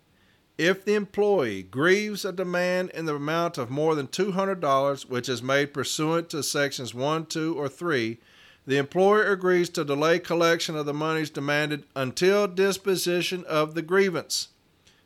If 0.57 0.85
the 0.85 0.93
employee 0.93 1.63
grieves 1.63 2.23
a 2.23 2.31
demand 2.31 2.91
in 2.91 3.05
the 3.05 3.15
amount 3.15 3.57
of 3.57 3.71
more 3.71 3.95
than 3.95 4.07
$200, 4.07 5.05
which 5.09 5.27
is 5.27 5.41
made 5.41 5.73
pursuant 5.73 6.29
to 6.29 6.43
sections 6.43 6.93
1, 6.93 7.25
2, 7.25 7.55
or 7.57 7.67
3, 7.67 8.19
the 8.67 8.77
employer 8.77 9.23
agrees 9.31 9.69
to 9.69 9.83
delay 9.83 10.19
collection 10.19 10.75
of 10.75 10.85
the 10.85 10.93
monies 10.93 11.31
demanded 11.31 11.85
until 11.95 12.47
disposition 12.47 13.43
of 13.45 13.73
the 13.73 13.81
grievance 13.81 14.49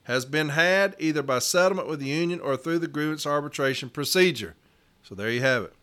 has 0.04 0.24
been 0.26 0.50
had 0.50 0.96
either 1.00 1.22
by 1.22 1.38
settlement 1.38 1.88
with 1.88 2.00
the 2.00 2.06
union 2.06 2.40
or 2.40 2.56
through 2.56 2.80
the 2.80 2.88
grievance 2.88 3.26
arbitration 3.26 3.90
procedure. 3.90 4.56
So 5.08 5.16
there 5.16 5.32
you 5.32 5.40
have 5.40 5.64
it. 5.64 5.74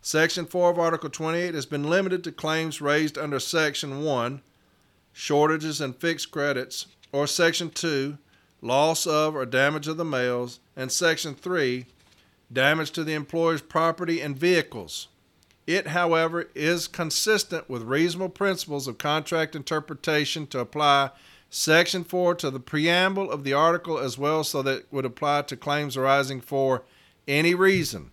Section 0.00 0.46
4 0.46 0.70
of 0.70 0.78
Article 0.78 1.10
28 1.10 1.54
has 1.54 1.66
been 1.66 1.90
limited 1.90 2.24
to 2.24 2.32
claims 2.32 2.80
raised 2.80 3.18
under 3.18 3.38
Section 3.38 4.02
1, 4.02 4.40
shortages 5.12 5.82
and 5.82 5.94
fixed 5.94 6.30
credits, 6.30 6.86
or 7.12 7.26
Section 7.26 7.68
2, 7.68 8.16
loss 8.62 9.06
of 9.06 9.36
or 9.36 9.44
damage 9.44 9.86
of 9.86 9.98
the 9.98 10.04
mails, 10.06 10.60
and 10.74 10.90
Section 10.90 11.34
3, 11.34 11.84
damage 12.50 12.90
to 12.92 13.04
the 13.04 13.12
employer's 13.12 13.60
property 13.60 14.22
and 14.22 14.34
vehicles. 14.34 15.08
It, 15.66 15.88
however, 15.88 16.48
is 16.54 16.88
consistent 16.88 17.68
with 17.68 17.82
reasonable 17.82 18.30
principles 18.30 18.88
of 18.88 18.96
contract 18.96 19.54
interpretation 19.54 20.46
to 20.46 20.58
apply 20.58 21.10
Section 21.50 22.02
4 22.04 22.34
to 22.36 22.50
the 22.50 22.60
preamble 22.60 23.30
of 23.30 23.44
the 23.44 23.52
article 23.52 23.98
as 23.98 24.16
well, 24.16 24.42
so 24.42 24.62
that 24.62 24.78
it 24.78 24.86
would 24.90 25.04
apply 25.04 25.42
to 25.42 25.56
claims 25.58 25.98
arising 25.98 26.40
for 26.40 26.82
any 27.28 27.54
reason. 27.54 28.10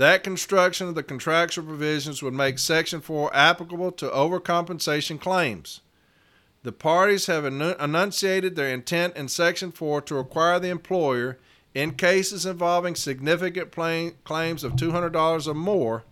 That 0.00 0.24
construction 0.24 0.88
of 0.88 0.94
the 0.94 1.02
contractual 1.02 1.66
provisions 1.66 2.22
would 2.22 2.32
make 2.32 2.58
Section 2.58 3.02
4 3.02 3.36
applicable 3.36 3.92
to 3.92 4.08
overcompensation 4.08 5.20
claims. 5.20 5.82
The 6.62 6.72
parties 6.72 7.26
have 7.26 7.44
enunciated 7.44 8.56
their 8.56 8.72
intent 8.72 9.14
in 9.14 9.28
Section 9.28 9.72
4 9.72 10.00
to 10.00 10.14
require 10.14 10.58
the 10.58 10.70
employer, 10.70 11.36
in 11.74 11.96
cases 11.96 12.46
involving 12.46 12.94
significant 12.94 13.72
claims 13.72 14.64
of 14.64 14.72
$200 14.72 15.46
or 15.46 15.52
more, 15.52 16.04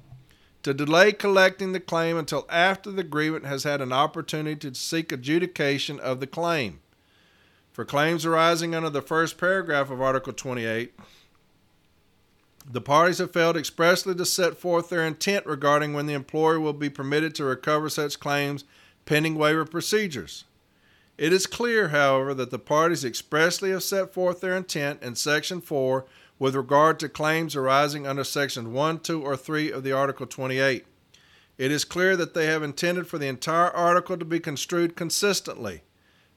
to 0.65 0.75
delay 0.75 1.11
collecting 1.11 1.73
the 1.73 1.81
claim 1.81 2.19
until 2.19 2.47
after 2.51 2.91
the 2.91 3.03
grievant 3.03 3.47
has 3.47 3.65
had 3.65 3.81
an 3.81 3.95
opportunity 3.95 4.71
to 4.71 4.75
seek 4.75 5.13
adjudication 5.13 5.99
of 5.99 6.21
the 6.21 6.27
claim. 6.27 6.81
For 7.73 7.87
claims 7.87 8.27
arising 8.27 8.75
under 8.75 8.91
the 8.91 9.01
first 9.01 9.39
paragraph 9.39 9.91
of 9.91 10.03
Article 10.03 10.35
28, 10.35 10.93
the 12.71 12.81
parties 12.81 13.19
have 13.19 13.33
failed 13.33 13.57
expressly 13.57 14.15
to 14.15 14.25
set 14.27 14.59
forth 14.59 14.91
their 14.91 15.07
intent 15.07 15.47
regarding 15.47 15.95
when 15.95 16.07
the 16.07 16.15
employer 16.15 16.61
will 16.61 16.75
be 16.75 16.91
permitted 16.91 17.35
to 17.35 17.45
recover 17.45 17.89
such 17.89 18.21
claims 18.21 18.65
pending 19.07 19.37
waiver 19.37 19.65
procedures. 19.65 20.45
It 21.17 21.33
is 21.33 21.47
clear, 21.47 21.89
however, 21.89 22.35
that 22.35 22.51
the 22.51 22.59
parties 22.59 23.05
expressly 23.05 23.71
have 23.71 23.83
set 23.83 24.13
forth 24.13 24.41
their 24.41 24.55
intent 24.57 25.03
in 25.03 25.15
Section 25.15 25.61
4 25.63 26.05
with 26.39 26.55
regard 26.55 27.01
to 27.01 27.09
claims 27.09 27.57
arising 27.57 28.07
under 28.07 28.23
Section 28.23 28.73
1, 28.73 29.01
2, 29.01 29.23
or 29.23 29.37
3 29.37 29.73
of 29.73 29.83
the 29.83 29.93
Article 29.93 30.27
28. 30.27 30.85
It 31.57 31.73
is 31.73 31.85
clear 31.85 32.17
that 32.17 32.35
they 32.35 32.47
have 32.47 32.63
intended 32.63 33.09
for 33.09 33.19
the 33.19 33.27
entire 33.27 33.71
article 33.71 34.17
to 34.17 34.25
be 34.25 34.39
construed 34.39 34.95
consistently. 34.95 35.83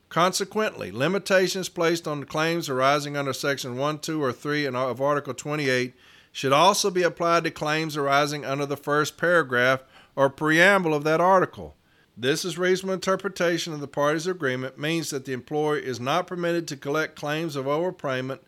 Consequently, 0.10 0.92
limitations 0.92 1.70
placed 1.70 2.08
on 2.08 2.24
claims 2.24 2.68
arising 2.68 3.16
under 3.16 3.34
Section 3.34 3.78
1, 3.78 4.00
2, 4.00 4.24
or 4.24 4.32
3 4.32 4.66
of 4.66 5.02
Article 5.02 5.34
28 5.34 5.94
should 6.32 6.54
also 6.54 6.90
be 6.90 7.04
applied 7.04 7.44
to 7.44 7.52
claims 7.52 7.98
arising 7.98 8.46
under 8.46 8.66
the 8.66 8.78
first 8.78 9.18
paragraph 9.18 9.84
or 10.16 10.30
preamble 10.30 10.94
of 10.94 11.04
that 11.04 11.22
article. 11.22 11.76
This 12.16 12.46
is 12.46 12.58
reasonable 12.58 12.94
interpretation 12.94 13.74
of 13.74 13.80
the 13.80 13.88
parties' 13.88 14.28
agreement 14.28 14.78
means 14.78 15.10
that 15.10 15.26
the 15.26 15.34
employer 15.34 15.78
is 15.78 16.00
not 16.00 16.28
permitted 16.28 16.68
to 16.68 16.78
collect 16.78 17.16
claims 17.16 17.56
of 17.56 17.66
overpayment 17.66 18.40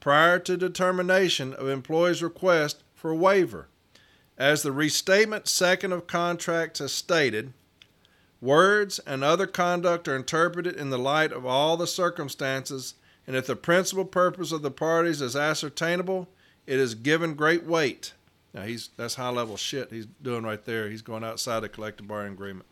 prior 0.00 0.38
to 0.40 0.56
determination 0.56 1.52
of 1.54 1.68
employee's 1.68 2.22
request 2.22 2.82
for 2.94 3.14
waiver. 3.14 3.68
As 4.38 4.62
the 4.62 4.72
restatement 4.72 5.48
second 5.48 5.92
of 5.92 6.06
contracts 6.06 6.80
has 6.80 6.92
stated, 6.92 7.52
words 8.40 8.98
and 9.00 9.24
other 9.24 9.46
conduct 9.46 10.06
are 10.08 10.16
interpreted 10.16 10.76
in 10.76 10.90
the 10.90 10.98
light 10.98 11.32
of 11.32 11.46
all 11.46 11.76
the 11.76 11.86
circumstances, 11.86 12.94
and 13.26 13.34
if 13.34 13.46
the 13.46 13.56
principal 13.56 14.04
purpose 14.04 14.52
of 14.52 14.62
the 14.62 14.70
parties 14.70 15.22
is 15.22 15.34
ascertainable, 15.34 16.28
it 16.66 16.78
is 16.78 16.94
given 16.94 17.34
great 17.34 17.64
weight. 17.64 18.12
Now 18.52 18.62
he's 18.62 18.90
that's 18.96 19.14
high 19.14 19.30
level 19.30 19.56
shit 19.56 19.92
he's 19.92 20.06
doing 20.22 20.44
right 20.44 20.64
there. 20.64 20.88
He's 20.88 21.02
going 21.02 21.24
outside 21.24 21.60
the 21.60 21.68
collective 21.68 22.08
bargaining 22.08 22.34
agreement. 22.34 22.66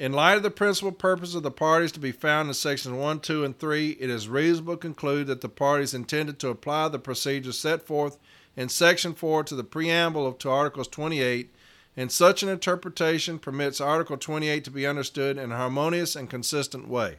In 0.00 0.12
light 0.12 0.38
of 0.38 0.42
the 0.42 0.50
principal 0.50 0.92
purpose 0.92 1.34
of 1.34 1.42
the 1.42 1.50
parties 1.50 1.92
to 1.92 2.00
be 2.00 2.10
found 2.10 2.48
in 2.48 2.54
sections 2.54 2.94
1, 2.94 3.20
2, 3.20 3.44
and 3.44 3.58
3, 3.58 3.90
it 4.00 4.08
is 4.08 4.30
reasonable 4.30 4.76
to 4.76 4.80
conclude 4.80 5.26
that 5.26 5.42
the 5.42 5.48
parties 5.50 5.92
intended 5.92 6.38
to 6.38 6.48
apply 6.48 6.88
the 6.88 6.98
procedures 6.98 7.58
set 7.58 7.86
forth 7.86 8.18
in 8.56 8.70
section 8.70 9.12
4 9.12 9.44
to 9.44 9.54
the 9.54 9.62
preamble 9.62 10.26
of 10.26 10.38
to 10.38 10.48
Articles 10.48 10.88
28, 10.88 11.54
and 11.98 12.10
such 12.10 12.42
an 12.42 12.48
interpretation 12.48 13.38
permits 13.38 13.78
Article 13.78 14.16
28 14.16 14.64
to 14.64 14.70
be 14.70 14.86
understood 14.86 15.36
in 15.36 15.52
a 15.52 15.58
harmonious 15.58 16.16
and 16.16 16.30
consistent 16.30 16.88
way. 16.88 17.18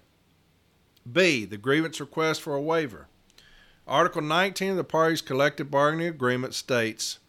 B. 1.09 1.45
The 1.45 1.57
grievance 1.57 1.99
request 1.99 2.41
for 2.41 2.55
a 2.55 2.61
waiver. 2.61 3.07
Article 3.91 4.21
19 4.21 4.71
of 4.71 4.77
the 4.77 4.85
parties' 4.85 5.21
collective 5.21 5.69
bargaining 5.69 6.07
agreement 6.07 6.53
states 6.53 7.19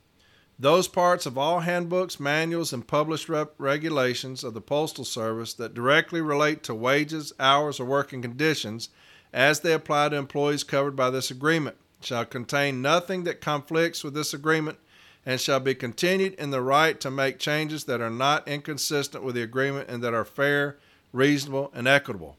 those 0.57 0.87
parts 0.87 1.27
of 1.27 1.37
all 1.37 1.59
handbooks, 1.59 2.21
manuals, 2.21 2.73
and 2.73 2.87
published 2.87 3.29
rep- 3.29 3.55
regulations 3.59 4.45
of 4.45 4.55
the 4.55 4.61
Postal 4.61 5.05
Service 5.05 5.55
that 5.55 5.75
directly 5.75 6.21
relate 6.21 6.63
to 6.63 6.73
wages, 6.73 7.33
hours, 7.41 7.81
or 7.81 7.85
working 7.85 8.23
conditions 8.23 8.91
as 9.33 9.59
they 9.59 9.73
apply 9.73 10.11
to 10.11 10.17
employees 10.17 10.63
covered 10.63 10.95
by 10.95 11.11
this 11.11 11.33
agreement 11.33 11.77
shall 12.01 12.25
contain 12.25 12.81
nothing 12.81 13.25
that 13.25 13.41
conflicts 13.41 14.05
with 14.05 14.15
this 14.15 14.33
agreement 14.33 14.79
and 15.27 15.41
shall 15.41 15.59
be 15.59 15.75
continued 15.75 16.35
in 16.35 16.53
the 16.53 16.63
right 16.63 17.01
to 17.01 17.11
make 17.11 17.41
changes 17.41 17.87
that 17.87 18.01
are 18.01 18.09
not 18.09 18.47
inconsistent 18.47 19.25
with 19.25 19.35
the 19.35 19.43
agreement 19.43 19.89
and 19.89 20.01
that 20.01 20.15
are 20.15 20.25
fair, 20.25 20.79
reasonable, 21.13 21.73
and 21.75 21.89
equitable. 21.89 22.37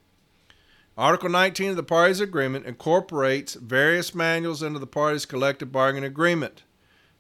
Article 0.96 1.30
19 1.30 1.72
of 1.72 1.76
the 1.76 1.82
parties' 1.82 2.20
agreement 2.20 2.68
incorporates 2.68 3.56
various 3.56 4.14
manuals 4.14 4.62
into 4.62 4.78
the 4.78 4.86
parties' 4.86 5.26
collective 5.26 5.72
bargaining 5.72 6.04
agreement. 6.04 6.62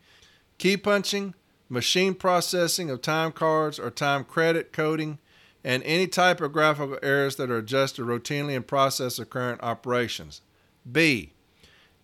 key 0.58 0.78
punching, 0.78 1.34
machine 1.70 2.14
processing 2.14 2.90
of 2.90 3.02
time 3.02 3.32
cards 3.32 3.80
or 3.80 3.90
time 3.90 4.24
credit 4.24 4.72
coding, 4.72 5.20
and 5.64 5.82
any 5.84 6.08
typographical 6.08 7.00
errors 7.02 7.36
that 7.38 7.50
are 7.50 7.58
adjusted 7.58 8.06
routinely 8.06 8.56
in 8.56 8.64
process 8.64 9.18
of 9.18 9.32
current 9.32 9.62
operations. 9.64 10.42
B. 10.92 11.34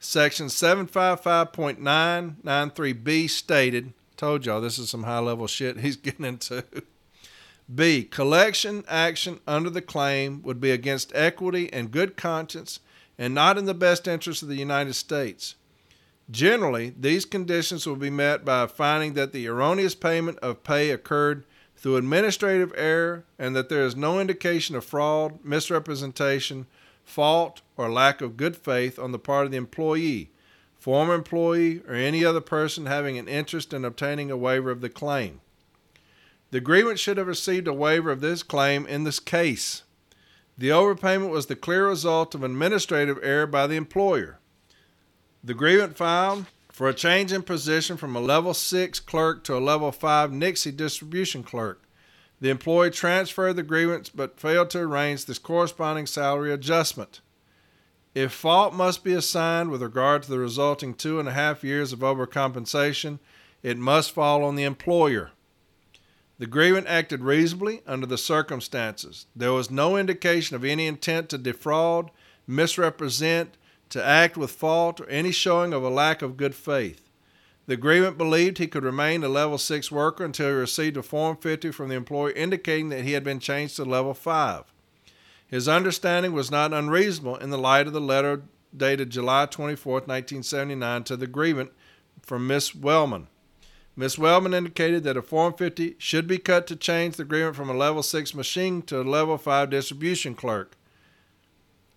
Section 0.00 0.46
755.993B 0.46 3.28
stated, 3.28 3.92
told 4.16 4.46
y'all 4.46 4.62
this 4.62 4.78
is 4.78 4.88
some 4.88 5.02
high 5.02 5.18
level 5.18 5.46
shit 5.46 5.80
he's 5.80 5.96
getting 5.96 6.24
into. 6.24 6.64
B. 7.72 8.04
Collection 8.04 8.84
action 8.88 9.40
under 9.46 9.70
the 9.70 9.80
claim 9.80 10.42
would 10.42 10.60
be 10.60 10.70
against 10.70 11.14
equity 11.14 11.72
and 11.72 11.90
good 11.90 12.16
conscience 12.16 12.80
and 13.16 13.34
not 13.34 13.56
in 13.56 13.64
the 13.64 13.72
best 13.72 14.06
interest 14.06 14.42
of 14.42 14.48
the 14.48 14.56
United 14.56 14.94
States. 14.94 15.54
Generally, 16.30 16.94
these 16.98 17.24
conditions 17.24 17.86
will 17.86 17.96
be 17.96 18.10
met 18.10 18.44
by 18.44 18.66
finding 18.66 19.14
that 19.14 19.32
the 19.32 19.46
erroneous 19.46 19.94
payment 19.94 20.38
of 20.40 20.62
pay 20.62 20.90
occurred 20.90 21.44
through 21.76 21.96
administrative 21.96 22.72
error 22.76 23.24
and 23.38 23.54
that 23.56 23.68
there 23.68 23.84
is 23.84 23.96
no 23.96 24.20
indication 24.20 24.76
of 24.76 24.84
fraud, 24.84 25.38
misrepresentation, 25.44 26.66
fault, 27.02 27.62
or 27.76 27.90
lack 27.90 28.20
of 28.20 28.36
good 28.36 28.56
faith 28.56 28.98
on 28.98 29.12
the 29.12 29.18
part 29.18 29.46
of 29.46 29.52
the 29.52 29.58
employee, 29.58 30.30
former 30.78 31.14
employee, 31.14 31.80
or 31.86 31.94
any 31.94 32.24
other 32.24 32.40
person 32.40 32.86
having 32.86 33.18
an 33.18 33.28
interest 33.28 33.72
in 33.72 33.84
obtaining 33.84 34.30
a 34.30 34.36
waiver 34.36 34.70
of 34.70 34.80
the 34.80 34.88
claim. 34.88 35.40
The 36.54 36.60
grievant 36.60 37.00
should 37.00 37.16
have 37.16 37.26
received 37.26 37.66
a 37.66 37.72
waiver 37.72 38.12
of 38.12 38.20
this 38.20 38.44
claim 38.44 38.86
in 38.86 39.02
this 39.02 39.18
case. 39.18 39.82
The 40.56 40.68
overpayment 40.68 41.30
was 41.30 41.46
the 41.46 41.56
clear 41.56 41.88
result 41.88 42.32
of 42.32 42.44
administrative 42.44 43.18
error 43.24 43.48
by 43.48 43.66
the 43.66 43.74
employer. 43.74 44.38
The 45.42 45.54
grievant 45.54 45.96
filed 45.96 46.46
for 46.70 46.88
a 46.88 46.94
change 46.94 47.32
in 47.32 47.42
position 47.42 47.96
from 47.96 48.14
a 48.14 48.20
level 48.20 48.54
6 48.54 49.00
clerk 49.00 49.42
to 49.42 49.56
a 49.56 49.58
level 49.58 49.90
5 49.90 50.30
Nixie 50.30 50.70
distribution 50.70 51.42
clerk. 51.42 51.82
The 52.40 52.50
employee 52.50 52.92
transferred 52.92 53.54
the 53.54 53.64
grievance 53.64 54.08
but 54.08 54.38
failed 54.38 54.70
to 54.70 54.78
arrange 54.78 55.24
this 55.24 55.40
corresponding 55.40 56.06
salary 56.06 56.52
adjustment. 56.52 57.20
If 58.14 58.30
fault 58.30 58.72
must 58.72 59.02
be 59.02 59.14
assigned 59.14 59.72
with 59.72 59.82
regard 59.82 60.22
to 60.22 60.30
the 60.30 60.38
resulting 60.38 60.94
two 60.94 61.18
and 61.18 61.28
a 61.28 61.32
half 61.32 61.64
years 61.64 61.92
of 61.92 61.98
overcompensation, 61.98 63.18
it 63.64 63.76
must 63.76 64.12
fall 64.12 64.44
on 64.44 64.54
the 64.54 64.62
employer. 64.62 65.32
The 66.38 66.46
grievant 66.46 66.86
acted 66.88 67.22
reasonably 67.22 67.82
under 67.86 68.06
the 68.06 68.18
circumstances. 68.18 69.26
There 69.36 69.52
was 69.52 69.70
no 69.70 69.96
indication 69.96 70.56
of 70.56 70.64
any 70.64 70.86
intent 70.86 71.28
to 71.28 71.38
defraud, 71.38 72.10
misrepresent, 72.46 73.56
to 73.90 74.04
act 74.04 74.36
with 74.36 74.50
fault, 74.50 75.00
or 75.00 75.08
any 75.08 75.30
showing 75.30 75.72
of 75.72 75.84
a 75.84 75.90
lack 75.90 76.22
of 76.22 76.36
good 76.36 76.54
faith. 76.54 77.00
The 77.66 77.76
grievant 77.76 78.18
believed 78.18 78.58
he 78.58 78.66
could 78.66 78.84
remain 78.84 79.22
a 79.22 79.28
level 79.28 79.56
6 79.56 79.90
worker 79.90 80.24
until 80.24 80.48
he 80.48 80.54
received 80.54 80.96
a 80.96 81.02
Form 81.02 81.36
50 81.36 81.70
from 81.70 81.88
the 81.88 81.94
employer 81.94 82.32
indicating 82.32 82.88
that 82.90 83.04
he 83.04 83.12
had 83.12 83.24
been 83.24 83.40
changed 83.40 83.76
to 83.76 83.84
level 83.84 84.12
5. 84.12 84.64
His 85.46 85.68
understanding 85.68 86.32
was 86.32 86.50
not 86.50 86.72
unreasonable 86.72 87.36
in 87.36 87.50
the 87.50 87.58
light 87.58 87.86
of 87.86 87.92
the 87.92 88.00
letter 88.00 88.42
dated 88.76 89.10
July 89.10 89.46
24, 89.46 89.92
1979, 89.92 91.04
to 91.04 91.16
the 91.16 91.26
grievant 91.26 91.72
from 92.22 92.46
Miss 92.46 92.74
Wellman. 92.74 93.28
Ms. 93.96 94.18
Wellman 94.18 94.54
indicated 94.54 95.04
that 95.04 95.16
a 95.16 95.22
Form 95.22 95.54
50 95.54 95.94
should 95.98 96.26
be 96.26 96.38
cut 96.38 96.66
to 96.66 96.74
change 96.74 97.14
the 97.14 97.22
agreement 97.22 97.54
from 97.54 97.70
a 97.70 97.74
level 97.74 98.02
6 98.02 98.34
machine 98.34 98.82
to 98.82 99.00
a 99.00 99.02
level 99.02 99.38
5 99.38 99.70
distribution 99.70 100.34
clerk. 100.34 100.76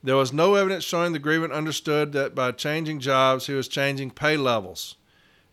There 0.03 0.15
was 0.15 0.31
no 0.31 0.53
evidence 0.53 0.83
showing 0.83 1.13
the 1.13 1.19
grievant 1.19 1.53
understood 1.53 2.11
that 2.11 2.35
by 2.35 2.51
changing 2.51 2.99
jobs 2.99 3.47
he 3.47 3.53
was 3.53 3.67
changing 3.67 4.11
pay 4.11 4.37
levels. 4.37 4.95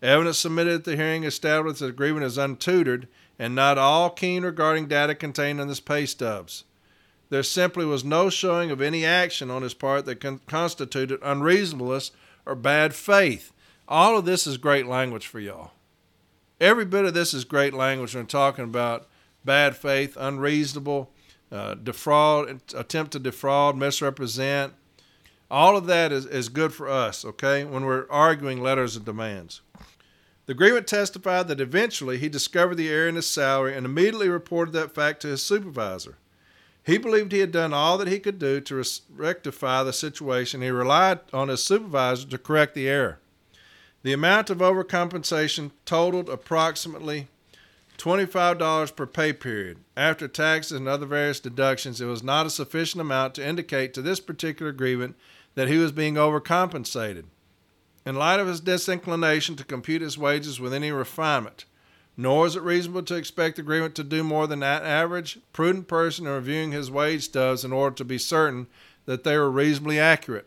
Evidence 0.02 0.38
submitted 0.38 0.74
at 0.74 0.84
the 0.84 0.96
hearing 0.96 1.24
established 1.24 1.80
that 1.80 1.86
the 1.86 1.92
grievant 1.92 2.26
is 2.26 2.36
untutored 2.36 3.08
and 3.38 3.54
not 3.54 3.78
all 3.78 4.10
keen 4.10 4.44
regarding 4.44 4.86
data 4.86 5.14
contained 5.14 5.60
in 5.60 5.68
his 5.68 5.80
pay 5.80 6.04
stubs. 6.04 6.64
There 7.30 7.42
simply 7.42 7.86
was 7.86 8.04
no 8.04 8.28
showing 8.28 8.70
of 8.70 8.82
any 8.82 9.06
action 9.06 9.50
on 9.50 9.62
his 9.62 9.72
part 9.72 10.04
that 10.04 10.20
con- 10.20 10.42
constituted 10.46 11.20
unreasonableness 11.22 12.12
or 12.44 12.54
bad 12.54 12.94
faith. 12.94 13.50
All 13.88 14.18
of 14.18 14.26
this 14.26 14.46
is 14.46 14.58
great 14.58 14.86
language 14.86 15.26
for 15.26 15.40
y'all 15.40 15.70
every 16.60 16.84
bit 16.84 17.04
of 17.04 17.14
this 17.14 17.34
is 17.34 17.44
great 17.44 17.74
language 17.74 18.14
when 18.14 18.26
talking 18.26 18.64
about 18.64 19.08
bad 19.44 19.76
faith, 19.76 20.16
unreasonable, 20.18 21.10
uh, 21.52 21.74
defraud, 21.74 22.60
attempt 22.74 23.12
to 23.12 23.18
defraud, 23.18 23.76
misrepresent. 23.76 24.72
All 25.50 25.76
of 25.76 25.86
that 25.86 26.10
is, 26.10 26.26
is 26.26 26.48
good 26.48 26.72
for 26.72 26.88
us, 26.88 27.24
okay, 27.24 27.64
when 27.64 27.84
we're 27.84 28.06
arguing 28.10 28.62
letters 28.62 28.96
of 28.96 29.04
demands. 29.04 29.60
The 30.46 30.52
agreement 30.52 30.86
testified 30.86 31.48
that 31.48 31.60
eventually 31.60 32.18
he 32.18 32.28
discovered 32.28 32.74
the 32.74 32.88
error 32.88 33.08
in 33.08 33.14
his 33.14 33.26
salary 33.26 33.74
and 33.74 33.86
immediately 33.86 34.28
reported 34.28 34.72
that 34.72 34.94
fact 34.94 35.22
to 35.22 35.28
his 35.28 35.42
supervisor. 35.42 36.18
He 36.82 36.98
believed 36.98 37.32
he 37.32 37.38
had 37.38 37.52
done 37.52 37.72
all 37.72 37.96
that 37.96 38.08
he 38.08 38.18
could 38.18 38.38
do 38.38 38.60
to 38.60 38.84
rectify 39.14 39.82
the 39.82 39.92
situation. 39.92 40.60
He 40.60 40.68
relied 40.68 41.20
on 41.32 41.48
his 41.48 41.62
supervisor 41.62 42.28
to 42.28 42.36
correct 42.36 42.74
the 42.74 42.88
error. 42.88 43.20
The 44.04 44.12
amount 44.12 44.50
of 44.50 44.58
overcompensation 44.58 45.70
totaled 45.86 46.28
approximately 46.28 47.28
$25 47.96 48.94
per 48.94 49.06
pay 49.06 49.32
period. 49.32 49.78
After 49.96 50.28
taxes 50.28 50.72
and 50.72 50.86
other 50.86 51.06
various 51.06 51.40
deductions, 51.40 52.02
it 52.02 52.06
was 52.06 52.22
not 52.22 52.44
a 52.44 52.50
sufficient 52.50 53.00
amount 53.00 53.34
to 53.36 53.46
indicate 53.46 53.94
to 53.94 54.02
this 54.02 54.20
particular 54.20 54.72
grievant 54.72 55.16
that 55.54 55.68
he 55.68 55.78
was 55.78 55.90
being 55.90 56.16
overcompensated. 56.16 57.24
In 58.04 58.16
light 58.16 58.40
of 58.40 58.46
his 58.46 58.60
disinclination 58.60 59.56
to 59.56 59.64
compute 59.64 60.02
his 60.02 60.18
wages 60.18 60.60
with 60.60 60.74
any 60.74 60.92
refinement, 60.92 61.64
nor 62.14 62.46
is 62.46 62.56
it 62.56 62.62
reasonable 62.62 63.04
to 63.04 63.14
expect 63.14 63.56
the 63.56 63.62
grievant 63.62 63.94
to 63.94 64.04
do 64.04 64.22
more 64.22 64.46
than 64.46 64.60
that 64.60 64.84
average, 64.84 65.38
prudent 65.54 65.88
person 65.88 66.26
in 66.26 66.32
reviewing 66.32 66.72
his 66.72 66.90
wage 66.90 67.22
stubs 67.22 67.64
in 67.64 67.72
order 67.72 67.96
to 67.96 68.04
be 68.04 68.18
certain 68.18 68.66
that 69.06 69.24
they 69.24 69.38
were 69.38 69.50
reasonably 69.50 69.98
accurate. 69.98 70.46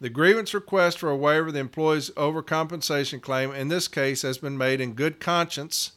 The 0.00 0.08
grievance 0.08 0.54
request 0.54 1.00
for 1.00 1.10
a 1.10 1.16
waiver 1.16 1.48
of 1.48 1.54
the 1.54 1.60
employee's 1.60 2.10
overcompensation 2.10 3.20
claim 3.20 3.52
in 3.52 3.66
this 3.66 3.88
case 3.88 4.22
has 4.22 4.38
been 4.38 4.56
made 4.56 4.80
in 4.80 4.94
good 4.94 5.18
conscience 5.18 5.90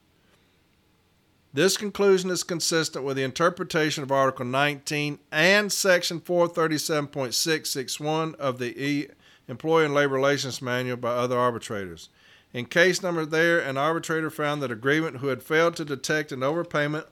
This 1.58 1.76
conclusion 1.76 2.30
is 2.30 2.44
consistent 2.44 3.04
with 3.04 3.16
the 3.16 3.24
interpretation 3.24 4.04
of 4.04 4.12
Article 4.12 4.44
19 4.44 5.18
and 5.32 5.72
Section 5.72 6.20
437.661 6.20 8.36
of 8.36 8.60
the 8.60 8.80
e- 8.80 9.08
Employee 9.48 9.86
and 9.86 9.92
Labor 9.92 10.14
Relations 10.14 10.62
Manual 10.62 10.98
by 10.98 11.08
other 11.08 11.36
arbitrators. 11.36 12.10
In 12.52 12.66
case 12.66 13.02
number 13.02 13.26
there, 13.26 13.58
an 13.58 13.76
arbitrator 13.76 14.30
found 14.30 14.62
that 14.62 14.70
a 14.70 14.76
grievant 14.76 15.16
who 15.16 15.26
had 15.26 15.42
failed 15.42 15.74
to 15.74 15.84
detect 15.84 16.30
an 16.30 16.42
overpayment 16.42 17.06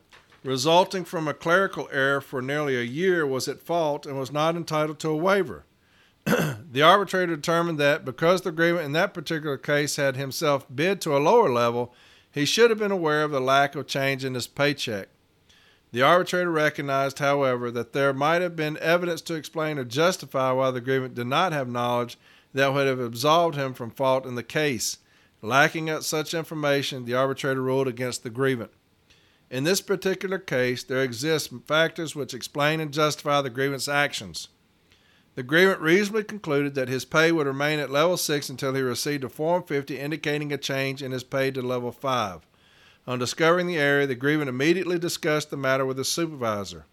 resulting 0.45 1.05
from 1.05 1.27
a 1.27 1.35
clerical 1.35 1.89
error 1.91 2.21
for 2.21 2.41
nearly 2.41 2.77
a 2.77 2.83
year 2.83 3.27
was 3.27 3.49
at 3.49 3.61
fault 3.61 4.07
and 4.07 4.17
was 4.17 4.31
not 4.31 4.55
entitled 4.55 5.01
to 5.01 5.09
a 5.09 5.17
waiver. 5.17 5.65
the 6.25 6.83
arbitrator 6.83 7.35
determined 7.35 7.81
that 7.81 8.05
because 8.05 8.43
the 8.43 8.53
grievant 8.53 8.85
in 8.85 8.93
that 8.93 9.13
particular 9.13 9.59
case 9.59 9.97
had 9.97 10.15
himself 10.15 10.65
bid 10.73 11.01
to 11.01 11.17
a 11.17 11.19
lower 11.19 11.51
level, 11.51 11.93
he 12.37 12.45
should 12.45 12.69
have 12.69 12.79
been 12.79 12.93
aware 12.93 13.23
of 13.23 13.31
the 13.31 13.41
lack 13.41 13.75
of 13.75 13.87
change 13.87 14.23
in 14.23 14.35
his 14.35 14.47
paycheck. 14.47 15.09
The 15.91 16.03
arbitrator 16.03 16.51
recognized, 16.51 17.19
however, 17.19 17.71
that 17.71 17.95
there 17.95 18.13
might 18.13 18.43
have 18.43 18.55
been 18.55 18.77
evidence 18.77 19.23
to 19.23 19.35
explain 19.35 19.79
or 19.79 19.85
justify 19.85 20.53
why 20.53 20.71
the 20.71 20.83
grievant 20.83 21.15
did 21.15 21.29
not 21.29 21.55
have 21.55 21.67
knowledge 21.67 22.19
that 22.53 22.75
would 22.75 22.87
have 22.87 23.01
absolved 23.01 23.57
him 23.57 23.73
from 23.73 23.91
fault 23.91 24.27
in 24.27 24.35
the 24.35 24.43
case. 24.43 24.99
Lacking 25.41 25.89
such 26.03 26.35
information, 26.35 27.07
the 27.07 27.15
arbitrator 27.15 27.63
ruled 27.63 27.89
against 27.89 28.23
the 28.23 28.29
grievant. 28.29 28.71
In 29.51 29.65
this 29.65 29.81
particular 29.81 30.39
case, 30.39 30.85
there 30.85 31.03
exist 31.03 31.51
factors 31.67 32.15
which 32.15 32.35
explain 32.35 32.81
and 32.81 32.93
justify 32.93 33.41
the 33.41 33.49
grievant's 33.49 33.89
actions. 33.89 34.49
The 35.37 35.43
grievant 35.43 35.83
reasonably 35.83 36.25
concluded 36.25 36.75
that 36.75 36.89
his 36.89 37.05
pay 37.05 37.31
would 37.31 37.47
remain 37.47 37.79
at 37.79 37.91
level 37.91 38.17
6 38.17 38.49
until 38.49 38.75
he 38.75 38.81
received 38.81 39.23
a 39.23 39.29
Form 39.29 39.63
50 39.63 39.99
indicating 39.99 40.51
a 40.51 40.57
change 40.57 41.03
in 41.03 41.13
his 41.13 41.25
pay 41.25 41.51
to 41.51 41.61
level 41.61 41.93
5. 41.93 42.41
On 43.07 43.19
discovering 43.19 43.67
the 43.67 43.77
error, 43.77 44.07
the 44.07 44.15
grievant 44.15 44.49
immediately 44.49 44.99
discussed 44.99 45.51
the 45.51 45.59
matter 45.59 45.85
with 45.85 45.99
his 45.99 46.09
supervisor. 46.09 46.87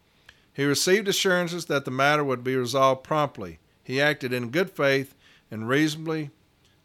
He 0.54 0.66
received 0.66 1.08
assurances 1.08 1.66
that 1.66 1.86
the 1.86 1.92
matter 1.92 2.24
would 2.24 2.44
be 2.44 2.58
resolved 2.58 3.06
promptly. 3.06 3.60
He 3.82 4.02
acted 4.02 4.34
in 4.34 4.50
good 4.50 4.70
faith 4.70 5.16
and 5.50 5.70
reasonably, 5.70 6.30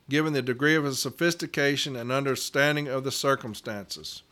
given 0.08 0.34
the 0.34 0.42
degree 0.42 0.76
of 0.76 0.84
his 0.84 1.00
sophistication 1.00 1.96
and 1.96 2.12
understanding 2.12 2.86
of 2.86 3.02
the 3.02 3.10
circumstances. 3.10 4.22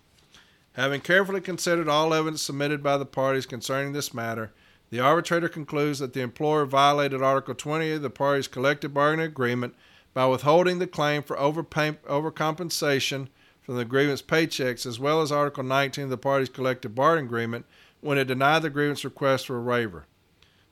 Having 0.74 1.00
carefully 1.00 1.40
considered 1.40 1.88
all 1.88 2.14
evidence 2.14 2.42
submitted 2.42 2.84
by 2.84 2.96
the 2.96 3.04
parties 3.04 3.46
concerning 3.46 3.92
this 3.92 4.14
matter, 4.14 4.52
the 4.90 5.00
arbitrator 5.00 5.48
concludes 5.48 5.98
that 5.98 6.12
the 6.12 6.20
employer 6.20 6.64
violated 6.64 7.20
Article 7.20 7.54
20 7.54 7.92
of 7.92 8.02
the 8.02 8.10
parties' 8.10 8.46
collective 8.46 8.94
bargaining 8.94 9.26
agreement 9.26 9.74
by 10.14 10.26
withholding 10.26 10.78
the 10.78 10.86
claim 10.86 11.22
for 11.22 11.36
overpay- 11.36 11.98
overcompensation 12.08 13.28
from 13.62 13.76
the 13.76 13.84
grievance 13.84 14.22
paychecks, 14.22 14.86
as 14.86 15.00
well 15.00 15.20
as 15.20 15.32
Article 15.32 15.64
19 15.64 16.04
of 16.04 16.10
the 16.10 16.16
parties' 16.16 16.48
collective 16.48 16.94
bargaining 16.94 17.26
agreement 17.26 17.66
when 18.00 18.16
it 18.16 18.26
denied 18.26 18.62
the 18.62 18.70
grievance 18.70 19.04
request 19.04 19.46
for 19.48 19.56
a 19.56 19.62
waiver. 19.62 20.06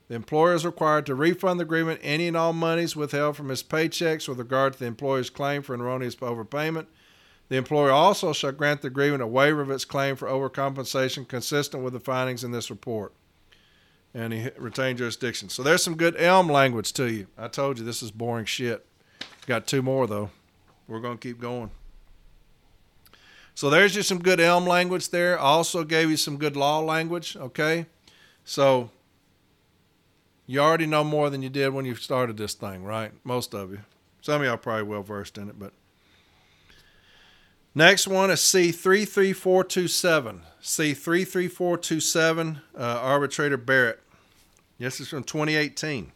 The 0.07 0.15
employer 0.15 0.53
is 0.53 0.65
required 0.65 1.05
to 1.07 1.15
refund 1.15 1.59
the 1.59 1.65
grievant 1.65 1.99
any 2.01 2.27
and 2.27 2.37
all 2.37 2.53
monies 2.53 2.95
withheld 2.95 3.35
from 3.35 3.49
his 3.49 3.63
paychecks 3.63 4.29
with 4.29 4.37
regard 4.37 4.73
to 4.73 4.79
the 4.79 4.85
employer's 4.85 5.29
claim 5.29 5.61
for 5.61 5.73
an 5.73 5.81
erroneous 5.81 6.15
overpayment. 6.15 6.85
The 7.49 7.57
employer 7.57 7.91
also 7.91 8.31
shall 8.31 8.53
grant 8.53 8.81
the 8.81 8.89
grievant 8.89 9.23
a 9.23 9.27
waiver 9.27 9.61
of 9.61 9.71
its 9.71 9.83
claim 9.83 10.15
for 10.15 10.29
overcompensation 10.29 11.27
consistent 11.27 11.83
with 11.83 11.93
the 11.93 11.99
findings 11.99 12.43
in 12.43 12.51
this 12.51 12.69
report 12.69 13.13
and 14.15 14.31
he 14.31 14.49
retained 14.57 14.97
jurisdiction. 14.97 15.49
So 15.49 15.61
there's 15.61 15.83
some 15.83 15.97
good 15.97 16.15
ELM 16.17 16.47
language 16.47 16.93
to 16.93 17.11
you. 17.11 17.27
I 17.37 17.49
told 17.49 17.77
you 17.77 17.83
this 17.83 18.01
is 18.01 18.11
boring 18.11 18.45
shit. 18.45 18.85
Got 19.45 19.67
two 19.67 19.81
more 19.81 20.07
though. 20.07 20.31
We're 20.87 21.01
going 21.01 21.17
to 21.17 21.27
keep 21.27 21.39
going. 21.39 21.69
So 23.53 23.69
there's 23.69 23.93
just 23.93 24.07
some 24.07 24.19
good 24.19 24.39
ELM 24.39 24.65
language 24.65 25.09
there. 25.09 25.37
I 25.37 25.43
also 25.43 25.83
gave 25.83 26.09
you 26.09 26.17
some 26.17 26.37
good 26.37 26.55
law 26.55 26.79
language, 26.79 27.35
okay? 27.35 27.87
So 28.45 28.89
you 30.47 30.61
already 30.61 30.85
know 30.85 31.03
more 31.03 31.29
than 31.29 31.41
you 31.41 31.49
did 31.49 31.73
when 31.73 31.85
you 31.85 31.95
started 31.95 32.37
this 32.37 32.53
thing, 32.53 32.83
right? 32.83 33.11
Most 33.23 33.53
of 33.53 33.71
you. 33.71 33.79
Some 34.21 34.41
of 34.41 34.47
y'all 34.47 34.57
probably 34.57 34.83
well 34.83 35.03
versed 35.03 35.37
in 35.37 35.49
it, 35.49 35.59
but 35.59 35.73
Next 37.77 38.07
one 38.07 38.31
is 38.31 38.39
C33427. 38.39 40.39
C33427, 40.61 42.61
uh, 42.73 42.79
arbitrator 42.79 43.57
Barrett. 43.57 43.99
This 44.77 44.99
is 44.99 45.07
from 45.07 45.23
2018. 45.23 46.11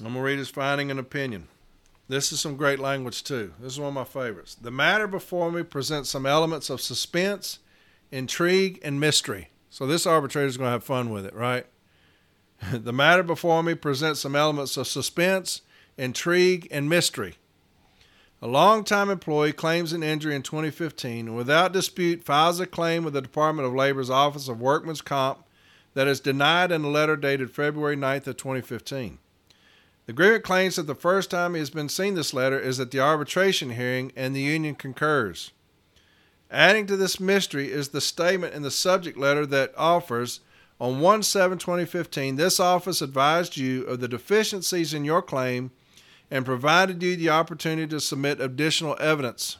I'm 0.00 0.04
going 0.04 0.14
to 0.14 0.20
read 0.20 0.38
his 0.38 0.48
finding 0.48 0.90
and 0.90 0.98
opinion. 0.98 1.48
This 2.08 2.32
is 2.32 2.40
some 2.40 2.56
great 2.56 2.78
language, 2.78 3.22
too. 3.22 3.52
This 3.60 3.74
is 3.74 3.80
one 3.80 3.88
of 3.88 3.94
my 3.94 4.04
favorites. 4.04 4.54
The 4.54 4.70
matter 4.70 5.06
before 5.06 5.52
me 5.52 5.62
presents 5.62 6.08
some 6.08 6.24
elements 6.24 6.70
of 6.70 6.80
suspense, 6.80 7.58
intrigue, 8.10 8.78
and 8.82 8.98
mystery. 8.98 9.50
So, 9.68 9.86
this 9.86 10.06
arbitrator 10.06 10.46
is 10.46 10.56
going 10.56 10.68
to 10.68 10.72
have 10.72 10.84
fun 10.84 11.10
with 11.10 11.26
it, 11.26 11.34
right? 11.34 11.66
the 12.72 12.92
matter 12.92 13.22
before 13.22 13.62
me 13.62 13.74
presents 13.74 14.20
some 14.20 14.34
elements 14.34 14.78
of 14.78 14.86
suspense, 14.86 15.60
intrigue, 15.98 16.68
and 16.70 16.88
mystery. 16.88 17.34
A 18.40 18.46
long-time 18.46 19.10
employee 19.10 19.52
claims 19.52 19.92
an 19.92 20.02
injury 20.02 20.34
in 20.34 20.42
2015 20.42 21.26
and 21.26 21.36
without 21.36 21.72
dispute 21.72 22.24
files 22.24 22.60
a 22.60 22.66
claim 22.66 23.04
with 23.04 23.12
the 23.12 23.20
Department 23.20 23.66
of 23.66 23.74
Labor's 23.74 24.10
Office 24.10 24.48
of 24.48 24.60
Workmen's 24.60 25.02
Comp 25.02 25.44
that 25.94 26.06
is 26.06 26.20
denied 26.20 26.72
in 26.72 26.84
a 26.84 26.88
letter 26.88 27.16
dated 27.16 27.50
February 27.50 27.96
9th 27.96 28.26
of 28.26 28.36
2015. 28.36 29.18
The 30.06 30.12
grievant 30.12 30.44
claims 30.44 30.76
that 30.76 30.86
the 30.86 30.94
first 30.94 31.30
time 31.30 31.54
he 31.54 31.58
has 31.58 31.70
been 31.70 31.88
seen 31.88 32.14
this 32.14 32.32
letter 32.32 32.58
is 32.58 32.80
at 32.80 32.90
the 32.90 33.00
arbitration 33.00 33.70
hearing 33.70 34.10
and 34.16 34.34
the 34.34 34.40
union 34.40 34.74
concurs. 34.74 35.50
Adding 36.50 36.86
to 36.86 36.96
this 36.96 37.20
mystery 37.20 37.70
is 37.70 37.88
the 37.88 38.00
statement 38.00 38.54
in 38.54 38.62
the 38.62 38.70
subject 38.70 39.18
letter 39.18 39.44
that 39.46 39.74
offers 39.76 40.40
on 40.80 41.00
1 41.00 41.22
7 41.24 41.58
2015, 41.58 42.36
this 42.36 42.58
office 42.58 43.02
advised 43.02 43.56
you 43.56 43.84
of 43.84 44.00
the 44.00 44.08
deficiencies 44.08 44.94
in 44.94 45.04
your 45.04 45.20
claim 45.20 45.72
and 46.30 46.44
provided 46.44 47.02
you 47.02 47.16
the 47.16 47.30
opportunity 47.30 47.86
to 47.88 48.00
submit 48.00 48.40
additional 48.40 48.96
evidence. 49.00 49.58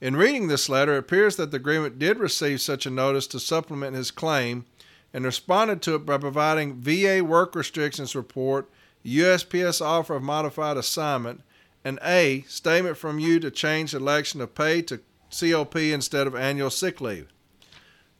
In 0.00 0.16
reading 0.16 0.48
this 0.48 0.68
letter, 0.68 0.94
it 0.94 0.98
appears 0.98 1.36
that 1.36 1.50
the 1.50 1.56
agreement 1.56 1.98
did 1.98 2.18
receive 2.18 2.60
such 2.60 2.86
a 2.86 2.90
notice 2.90 3.26
to 3.28 3.40
supplement 3.40 3.96
his 3.96 4.10
claim 4.10 4.66
and 5.12 5.24
responded 5.24 5.82
to 5.82 5.94
it 5.94 6.06
by 6.06 6.18
providing 6.18 6.74
VA 6.74 7.22
work 7.22 7.54
restrictions 7.54 8.14
report, 8.14 8.70
USPS 9.04 9.84
offer 9.84 10.14
of 10.14 10.22
modified 10.22 10.76
assignment, 10.76 11.42
and 11.84 11.98
A 12.04 12.42
statement 12.48 12.96
from 12.96 13.18
you 13.18 13.40
to 13.40 13.50
change 13.50 13.94
election 13.94 14.40
of 14.40 14.54
pay 14.54 14.82
to 14.82 15.00
COP 15.30 15.76
instead 15.76 16.26
of 16.26 16.34
annual 16.34 16.70
sick 16.70 17.00
leave. 17.00 17.28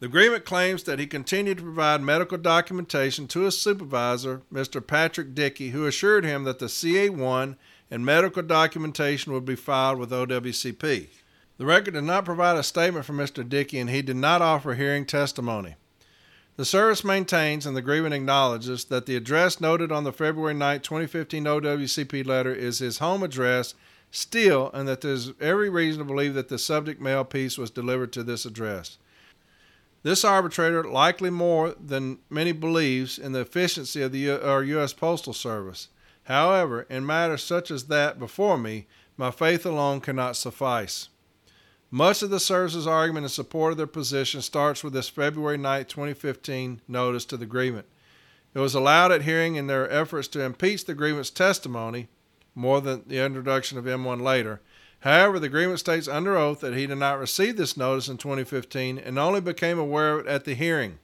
The 0.00 0.06
agreement 0.06 0.44
claims 0.44 0.82
that 0.82 0.98
he 0.98 1.06
continued 1.06 1.58
to 1.58 1.62
provide 1.62 2.00
medical 2.00 2.36
documentation 2.36 3.28
to 3.28 3.42
his 3.42 3.56
supervisor, 3.56 4.42
Mr. 4.52 4.84
Patrick 4.84 5.32
Dickey, 5.32 5.70
who 5.70 5.86
assured 5.86 6.24
him 6.24 6.42
that 6.42 6.58
the 6.58 6.66
CA1 6.66 7.56
and 7.88 8.04
medical 8.04 8.42
documentation 8.42 9.32
would 9.32 9.44
be 9.44 9.54
filed 9.54 10.00
with 10.00 10.10
OWCP. 10.10 11.08
The 11.58 11.66
record 11.66 11.94
did 11.94 12.02
not 12.02 12.24
provide 12.24 12.56
a 12.56 12.64
statement 12.64 13.04
from 13.04 13.18
Mr. 13.18 13.48
Dickey, 13.48 13.78
and 13.78 13.90
he 13.90 14.02
did 14.02 14.16
not 14.16 14.42
offer 14.42 14.74
hearing 14.74 15.06
testimony. 15.06 15.76
The 16.56 16.64
service 16.66 17.02
maintains 17.02 17.64
and 17.64 17.74
the 17.74 17.82
grievant 17.82 18.14
acknowledges 18.14 18.84
that 18.86 19.06
the 19.06 19.16
address 19.16 19.60
noted 19.60 19.90
on 19.90 20.04
the 20.04 20.12
February 20.12 20.52
9, 20.52 20.80
2015 20.80 21.44
OWCP 21.44 22.26
letter 22.26 22.54
is 22.54 22.78
his 22.78 22.98
home 22.98 23.22
address 23.22 23.74
still, 24.10 24.70
and 24.74 24.86
that 24.86 25.00
there's 25.00 25.32
every 25.40 25.70
reason 25.70 26.00
to 26.00 26.04
believe 26.04 26.34
that 26.34 26.50
the 26.50 26.58
subject 26.58 27.00
mail 27.00 27.24
piece 27.24 27.56
was 27.56 27.70
delivered 27.70 28.12
to 28.12 28.22
this 28.22 28.44
address. 28.44 28.98
This 30.02 30.24
arbitrator, 30.24 30.84
likely 30.84 31.30
more 31.30 31.74
than 31.80 32.18
many 32.28 32.52
believes 32.52 33.18
in 33.18 33.32
the 33.32 33.40
efficiency 33.40 34.02
of 34.02 34.12
the 34.12 34.18
U- 34.18 34.40
our 34.42 34.62
U.S. 34.62 34.92
Postal 34.92 35.32
Service. 35.32 35.88
However, 36.24 36.82
in 36.90 37.06
matters 37.06 37.42
such 37.42 37.70
as 37.70 37.84
that 37.84 38.18
before 38.18 38.58
me, 38.58 38.86
my 39.16 39.30
faith 39.30 39.64
alone 39.64 40.00
cannot 40.00 40.36
suffice. 40.36 41.08
Much 41.94 42.22
of 42.22 42.30
the 42.30 42.40
service's 42.40 42.86
argument 42.86 43.24
in 43.24 43.28
support 43.28 43.72
of 43.72 43.76
their 43.76 43.86
position 43.86 44.40
starts 44.40 44.82
with 44.82 44.94
this 44.94 45.10
February 45.10 45.58
9, 45.58 45.84
2015 45.84 46.80
notice 46.88 47.26
to 47.26 47.36
the 47.36 47.44
grievant. 47.44 47.84
It 48.54 48.60
was 48.60 48.74
allowed 48.74 49.12
at 49.12 49.22
hearing 49.22 49.56
in 49.56 49.66
their 49.66 49.90
efforts 49.90 50.26
to 50.28 50.40
impeach 50.40 50.86
the 50.86 50.94
grievant's 50.94 51.28
testimony, 51.28 52.08
more 52.54 52.80
than 52.80 53.02
the 53.06 53.22
introduction 53.22 53.76
of 53.76 53.84
M1 53.84 54.22
later. 54.22 54.62
However, 55.00 55.38
the 55.38 55.50
grievant 55.50 55.80
states 55.80 56.08
under 56.08 56.34
oath 56.34 56.60
that 56.60 56.74
he 56.74 56.86
did 56.86 56.96
not 56.96 57.18
receive 57.18 57.58
this 57.58 57.76
notice 57.76 58.08
in 58.08 58.16
2015 58.16 58.96
and 58.96 59.18
only 59.18 59.42
became 59.42 59.78
aware 59.78 60.14
of 60.14 60.26
it 60.26 60.30
at 60.30 60.46
the 60.46 60.54
hearing. 60.54 60.98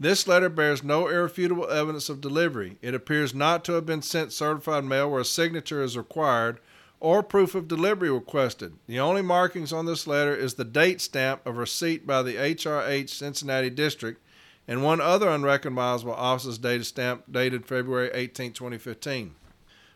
This 0.00 0.26
letter 0.26 0.48
bears 0.48 0.82
no 0.82 1.06
irrefutable 1.06 1.70
evidence 1.70 2.08
of 2.08 2.20
delivery. 2.20 2.76
It 2.82 2.94
appears 2.94 3.32
not 3.32 3.64
to 3.66 3.74
have 3.74 3.86
been 3.86 4.02
sent 4.02 4.32
certified 4.32 4.84
mail 4.84 5.08
where 5.08 5.20
a 5.20 5.24
signature 5.24 5.80
is 5.80 5.96
required 5.96 6.58
or 7.00 7.22
proof 7.22 7.54
of 7.54 7.68
delivery 7.68 8.10
requested. 8.10 8.74
The 8.86 9.00
only 9.00 9.22
markings 9.22 9.72
on 9.72 9.86
this 9.86 10.06
letter 10.06 10.34
is 10.34 10.54
the 10.54 10.64
date 10.64 11.00
stamp 11.00 11.46
of 11.46 11.56
receipt 11.56 12.06
by 12.06 12.22
the 12.22 12.34
HRH 12.34 13.10
Cincinnati 13.10 13.70
District 13.70 14.20
and 14.68 14.82
one 14.82 15.00
other 15.00 15.28
unrecognizable 15.28 16.14
officer's 16.14 16.58
data 16.58 16.84
stamp 16.84 17.24
dated 17.30 17.66
February 17.66 18.10
18, 18.12 18.52
2015. 18.52 19.34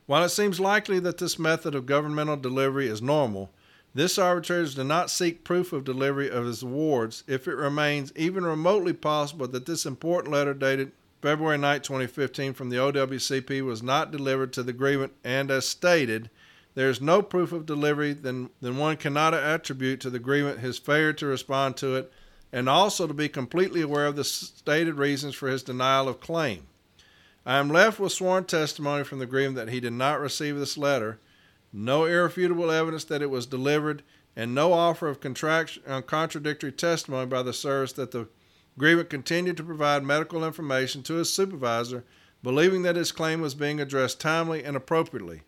While 0.07 0.24
it 0.24 0.30
seems 0.30 0.61
likely 0.61 0.98
that 1.01 1.18
this 1.18 1.38
method 1.38 1.74
of 1.74 1.86
governmental 1.86 2.36
delivery 2.36 2.88
is 2.88 3.01
normal, 3.01 3.51
this 3.94 4.18
arbitrator 4.18 4.74
did 4.74 4.84
not 4.84 5.11
seek 5.11 5.42
proof 5.42 5.72
of 5.72 5.84
delivery 5.84 6.30
of 6.30 6.44
his 6.44 6.62
awards 6.62 7.24
if 7.26 7.48
it 7.48 7.57
remains 7.57 8.12
even 8.14 8.44
remotely 8.44 8.92
possible 8.92 9.48
that 9.48 9.66
this 9.66 9.84
important 9.84 10.32
letter 10.32 10.55
dated 10.55 10.92
February 11.22 11.59
9, 11.59 11.80
2015 11.82 12.55
from 12.55 12.70
the 12.70 12.76
OWCP 12.76 13.62
was 13.62 13.82
not 13.82 14.11
delivered 14.11 14.53
to 14.53 14.62
the 14.62 14.72
grievant 14.72 15.12
and 15.22 15.51
as 15.51 15.68
stated, 15.68 16.30
there 16.75 16.89
is 16.89 17.01
no 17.01 17.23
proof 17.23 17.53
of 17.53 17.66
delivery, 17.66 18.12
then, 18.12 18.51
then 18.61 18.77
one 18.77 18.97
cannot 18.97 19.35
attribute 19.35 20.01
to 20.01 20.11
the 20.11 20.18
grievant 20.18 20.61
his 20.61 20.79
failure 20.79 21.12
to 21.14 21.27
respond 21.27 21.77
to 21.79 21.97
it 21.97 22.12
and 22.53 22.68
also 22.68 23.07
to 23.07 23.14
be 23.14 23.29
completely 23.29 23.81
aware 23.81 24.07
of 24.07 24.16
the 24.16 24.25
stated 24.25 24.95
reasons 24.95 25.35
for 25.35 25.49
his 25.49 25.62
denial 25.62 26.09
of 26.09 26.21
claim. 26.21 26.66
I 27.47 27.59
am 27.59 27.68
left 27.68 27.99
with 27.99 28.12
sworn 28.12 28.45
testimony 28.45 29.05
from 29.05 29.18
the 29.18 29.27
grievant 29.27 29.57
that 29.57 29.68
he 29.68 29.81
did 29.81 29.93
not 29.93 30.21
receive 30.21 30.59
this 30.59 30.77
letter, 30.77 31.18
no 31.73 32.05
irrefutable 32.05 32.71
evidence 32.71 33.05
that 33.05 33.23
it 33.23 33.31
was 33.31 33.47
delivered, 33.47 34.03
and 34.37 34.55
no 34.55 34.73
offer 34.73 35.09
of 35.09 35.18
uh, 35.25 36.01
contradictory 36.03 36.73
testimony 36.73 37.27
by 37.27 37.43
the 37.43 37.53
service 37.53 37.93
that 37.95 38.11
the 38.11 38.29
grievant 38.79 39.11
continued 39.11 39.57
to 39.57 39.64
provide 39.64 40.05
medical 40.05 40.45
information 40.45 41.03
to 41.03 41.14
his 41.14 41.33
supervisor, 41.33 42.05
believing 42.43 42.83
that 42.83 42.97
his 42.97 43.12
claim 43.12 43.41
was 43.41 43.55
being 43.55 43.81
addressed 43.81 44.21
timely 44.21 44.64
and 44.64 44.77
appropriately. 44.77 45.43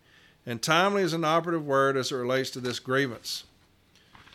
And 0.44 0.60
timely 0.60 1.02
is 1.02 1.12
an 1.12 1.24
operative 1.24 1.64
word 1.64 1.96
as 1.96 2.10
it 2.10 2.16
relates 2.16 2.50
to 2.50 2.60
this 2.60 2.78
grievance. 2.78 3.44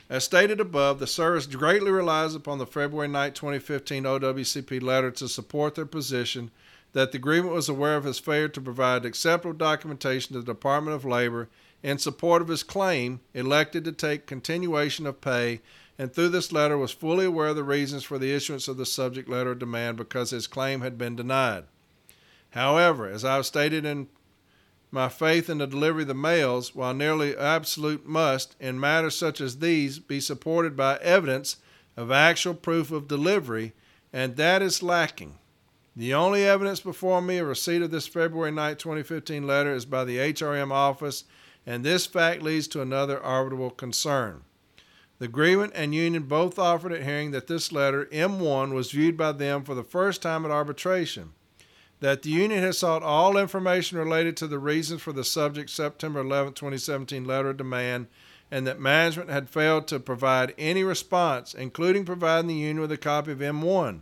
As 0.09 0.23
stated 0.23 0.61
above, 0.61 0.99
the 0.99 1.07
service 1.07 1.47
greatly 1.47 1.91
relies 1.91 2.33
upon 2.33 2.59
the 2.59 2.65
February 2.65 3.09
9, 3.09 3.33
2015 3.33 4.03
OWCP 4.03 4.81
letter 4.81 5.11
to 5.11 5.27
support 5.27 5.75
their 5.75 5.85
position 5.85 6.49
that 6.93 7.11
the 7.11 7.19
grievant 7.19 7.53
was 7.53 7.67
aware 7.67 7.97
of 7.97 8.05
his 8.05 8.17
failure 8.17 8.47
to 8.47 8.61
provide 8.61 9.03
acceptable 9.03 9.53
documentation 9.53 10.33
to 10.33 10.39
the 10.39 10.53
Department 10.53 10.95
of 10.95 11.03
Labor 11.03 11.49
in 11.83 11.97
support 11.97 12.41
of 12.41 12.47
his 12.47 12.63
claim, 12.63 13.19
elected 13.33 13.83
to 13.83 13.91
take 13.91 14.25
continuation 14.25 15.05
of 15.05 15.19
pay, 15.21 15.61
and 15.99 16.13
through 16.13 16.29
this 16.29 16.51
letter 16.51 16.77
was 16.77 16.91
fully 16.91 17.25
aware 17.25 17.47
of 17.47 17.55
the 17.55 17.63
reasons 17.63 18.03
for 18.03 18.17
the 18.17 18.33
issuance 18.33 18.67
of 18.67 18.77
the 18.77 18.85
subject 18.85 19.27
letter 19.27 19.51
of 19.51 19.59
demand 19.59 19.97
because 19.97 20.29
his 20.29 20.47
claim 20.47 20.81
had 20.81 20.97
been 20.97 21.15
denied. 21.15 21.65
However, 22.51 23.09
as 23.09 23.25
I 23.25 23.35
have 23.35 23.45
stated 23.45 23.83
in 23.85 24.07
my 24.91 25.09
faith 25.09 25.49
in 25.49 25.57
the 25.57 25.67
delivery 25.67 26.03
of 26.03 26.07
the 26.07 26.13
mails, 26.13 26.73
while 26.73 26.93
nearly 26.93 27.35
absolute, 27.35 28.05
must, 28.05 28.55
in 28.59 28.79
matters 28.79 29.17
such 29.17 29.41
as 29.41 29.59
these, 29.59 29.99
be 29.99 30.19
supported 30.19 30.75
by 30.77 30.97
evidence 30.97 31.57
of 31.97 32.11
actual 32.11 32.53
proof 32.53 32.91
of 32.91 33.07
delivery, 33.07 33.73
and 34.13 34.37
that 34.37 34.61
is 34.61 34.83
lacking. 34.83 35.37
The 35.95 36.13
only 36.13 36.45
evidence 36.45 36.79
before 36.79 37.21
me 37.21 37.39
of 37.39 37.47
receipt 37.47 37.81
of 37.81 37.91
this 37.91 38.07
February 38.07 38.51
9, 38.51 38.75
2015 38.77 39.45
letter 39.45 39.73
is 39.73 39.85
by 39.85 40.05
the 40.05 40.17
HRM 40.17 40.71
office, 40.71 41.25
and 41.65 41.83
this 41.83 42.05
fact 42.05 42.41
leads 42.41 42.67
to 42.69 42.81
another 42.81 43.17
arbitrable 43.17 43.75
concern. 43.75 44.43
The 45.19 45.27
grievant 45.27 45.73
and 45.75 45.95
union 45.95 46.23
both 46.23 46.59
offered 46.59 46.93
at 46.93 47.03
hearing 47.03 47.31
that 47.31 47.47
this 47.47 47.71
letter, 47.71 48.05
M1, 48.05 48.73
was 48.73 48.91
viewed 48.91 49.17
by 49.17 49.31
them 49.31 49.63
for 49.63 49.73
the 49.73 49.83
first 49.83 50.21
time 50.21 50.45
at 50.45 50.51
arbitration 50.51 51.33
that 51.99 52.21
the 52.21 52.29
union 52.29 52.61
has 52.61 52.77
sought 52.77 53.03
all 53.03 53.37
information 53.37 53.97
related 53.97 54.37
to 54.37 54.47
the 54.47 54.59
reasons 54.59 55.01
for 55.01 55.13
the 55.13 55.23
subject 55.23 55.69
September 55.69 56.19
11, 56.19 56.53
2017 56.53 57.25
letter 57.25 57.49
of 57.49 57.57
demand, 57.57 58.07
and 58.51 58.67
that 58.67 58.79
management 58.79 59.29
had 59.29 59.49
failed 59.49 59.87
to 59.87 59.99
provide 59.99 60.53
any 60.57 60.83
response, 60.83 61.53
including 61.53 62.05
providing 62.05 62.47
the 62.47 62.53
union 62.53 62.79
with 62.79 62.91
a 62.91 62.97
copy 62.97 63.31
of 63.31 63.39
M1. 63.39 64.01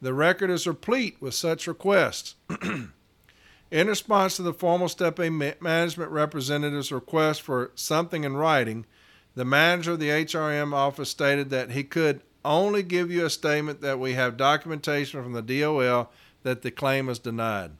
The 0.00 0.14
record 0.14 0.50
is 0.50 0.66
replete 0.66 1.16
with 1.20 1.34
such 1.34 1.66
requests. 1.66 2.34
in 3.70 3.86
response 3.86 4.36
to 4.36 4.42
the 4.42 4.52
formal 4.52 4.88
Step 4.88 5.18
A 5.18 5.30
management 5.30 6.10
representative's 6.10 6.92
request 6.92 7.42
for 7.42 7.70
something 7.74 8.24
in 8.24 8.36
writing, 8.36 8.86
the 9.34 9.44
manager 9.44 9.92
of 9.92 10.00
the 10.00 10.08
HRM 10.08 10.72
office 10.72 11.10
stated 11.10 11.50
that 11.50 11.70
he 11.70 11.84
could 11.84 12.22
only 12.44 12.82
give 12.82 13.10
you 13.10 13.26
a 13.26 13.30
statement 13.30 13.80
that 13.80 13.98
we 13.98 14.14
have 14.14 14.36
documentation 14.36 15.22
from 15.22 15.32
the 15.32 15.42
DOL 15.42 16.10
that 16.46 16.62
the 16.62 16.70
claim 16.70 17.06
was 17.06 17.18
denied. 17.18 17.72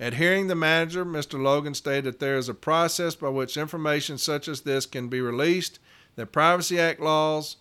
At 0.00 0.14
hearing 0.14 0.46
the 0.46 0.54
manager, 0.54 1.04
Mr. 1.04 1.38
Logan 1.38 1.74
stated 1.74 2.04
that 2.04 2.20
there 2.20 2.38
is 2.38 2.48
a 2.48 2.54
process 2.54 3.14
by 3.14 3.28
which 3.28 3.58
information 3.58 4.16
such 4.16 4.48
as 4.48 4.62
this 4.62 4.86
can 4.86 5.08
be 5.08 5.20
released, 5.20 5.78
that 6.16 6.32
Privacy 6.32 6.80
Act 6.80 7.00
laws 7.00 7.56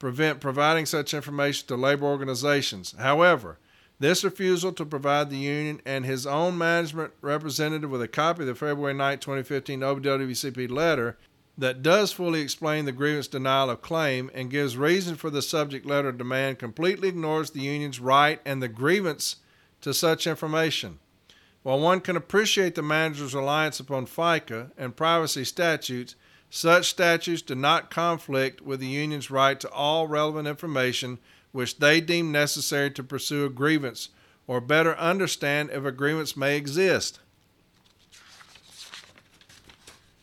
prevent 0.00 0.40
providing 0.40 0.86
such 0.86 1.14
information 1.14 1.68
to 1.68 1.76
labor 1.76 2.06
organizations. 2.06 2.96
However, 2.98 3.58
this 4.00 4.24
refusal 4.24 4.72
to 4.72 4.84
provide 4.84 5.30
the 5.30 5.36
union 5.36 5.80
and 5.86 6.04
his 6.04 6.26
own 6.26 6.58
management 6.58 7.12
representative 7.20 7.90
with 7.90 8.02
a 8.02 8.08
copy 8.08 8.42
of 8.42 8.48
the 8.48 8.56
February 8.56 8.94
9, 8.94 9.20
2015 9.20 9.78
OWCP 9.78 10.68
letter 10.68 11.16
that 11.56 11.80
does 11.80 12.10
fully 12.10 12.40
explain 12.40 12.86
the 12.86 12.92
grievance 12.92 13.28
denial 13.28 13.70
of 13.70 13.82
claim 13.82 14.32
and 14.34 14.50
gives 14.50 14.76
reason 14.76 15.14
for 15.14 15.30
the 15.30 15.42
subject 15.42 15.86
letter 15.86 16.10
demand 16.10 16.58
completely 16.58 17.06
ignores 17.06 17.50
the 17.50 17.60
union's 17.60 18.00
right 18.00 18.40
and 18.44 18.60
the 18.60 18.68
grievance 18.68 19.36
to 19.80 19.94
such 19.94 20.26
information. 20.26 20.98
While 21.62 21.80
one 21.80 22.00
can 22.00 22.16
appreciate 22.16 22.74
the 22.74 22.82
manager's 22.82 23.34
reliance 23.34 23.80
upon 23.80 24.06
FOIA 24.06 24.70
and 24.78 24.96
privacy 24.96 25.44
statutes, 25.44 26.14
such 26.48 26.90
statutes 26.90 27.42
do 27.42 27.54
not 27.54 27.90
conflict 27.90 28.60
with 28.60 28.80
the 28.80 28.86
union's 28.86 29.30
right 29.30 29.60
to 29.60 29.70
all 29.70 30.08
relevant 30.08 30.48
information 30.48 31.18
which 31.52 31.78
they 31.78 32.00
deem 32.00 32.32
necessary 32.32 32.90
to 32.92 33.02
pursue 33.02 33.44
a 33.44 33.50
grievance 33.50 34.08
or 34.46 34.60
better 34.60 34.96
understand 34.96 35.70
if 35.70 35.84
a 35.84 35.92
grievance 35.92 36.36
may 36.36 36.56
exist. 36.56 37.20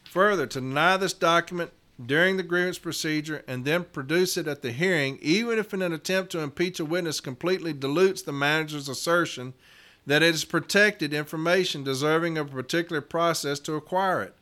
Further, 0.06 0.48
to 0.48 0.60
deny 0.60 0.98
this 0.98 1.14
document 1.14 1.72
during 2.04 2.38
the 2.38 2.44
grievance 2.44 2.78
procedure 2.78 3.44
and 3.48 3.66
then 3.66 3.84
produce 3.84 4.38
it 4.38 4.48
at 4.48 4.62
the 4.62 4.72
hearing, 4.72 5.18
even 5.22 5.58
if 5.58 5.74
in 5.74 5.82
an 5.82 5.94
attempt 5.94 6.32
to 6.32 6.40
impeach 6.40 6.80
a 6.80 6.86
witness 6.86 7.20
completely 7.20 7.74
dilutes 7.74 8.22
the 8.22 8.32
manager's 8.32 8.88
assertion 8.88 9.54
that 10.06 10.24
it 10.24 10.34
is 10.34 10.46
protected 10.46 11.14
information 11.14 11.84
deserving 11.84 12.38
of 12.38 12.48
a 12.48 12.56
particular 12.56 13.02
process 13.02 13.60
to 13.60 13.76
acquire 13.76 14.22
it. 14.22 14.36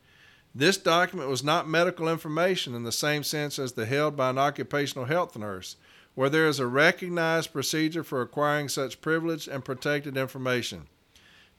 This 0.53 0.77
document 0.77 1.29
was 1.29 1.43
not 1.43 1.67
medical 1.67 2.07
information 2.07 2.75
in 2.75 2.83
the 2.83 2.91
same 2.91 3.23
sense 3.23 3.57
as 3.59 3.73
the 3.73 3.85
held 3.85 4.15
by 4.15 4.29
an 4.29 4.37
occupational 4.37 5.05
health 5.05 5.37
nurse, 5.37 5.75
where 6.13 6.29
there 6.29 6.47
is 6.47 6.59
a 6.59 6.67
recognized 6.67 7.51
procedure 7.51 8.03
for 8.03 8.21
acquiring 8.21 8.69
such 8.69 9.01
privileged 9.01 9.47
and 9.47 9.65
protected 9.65 10.15
information. 10.15 10.87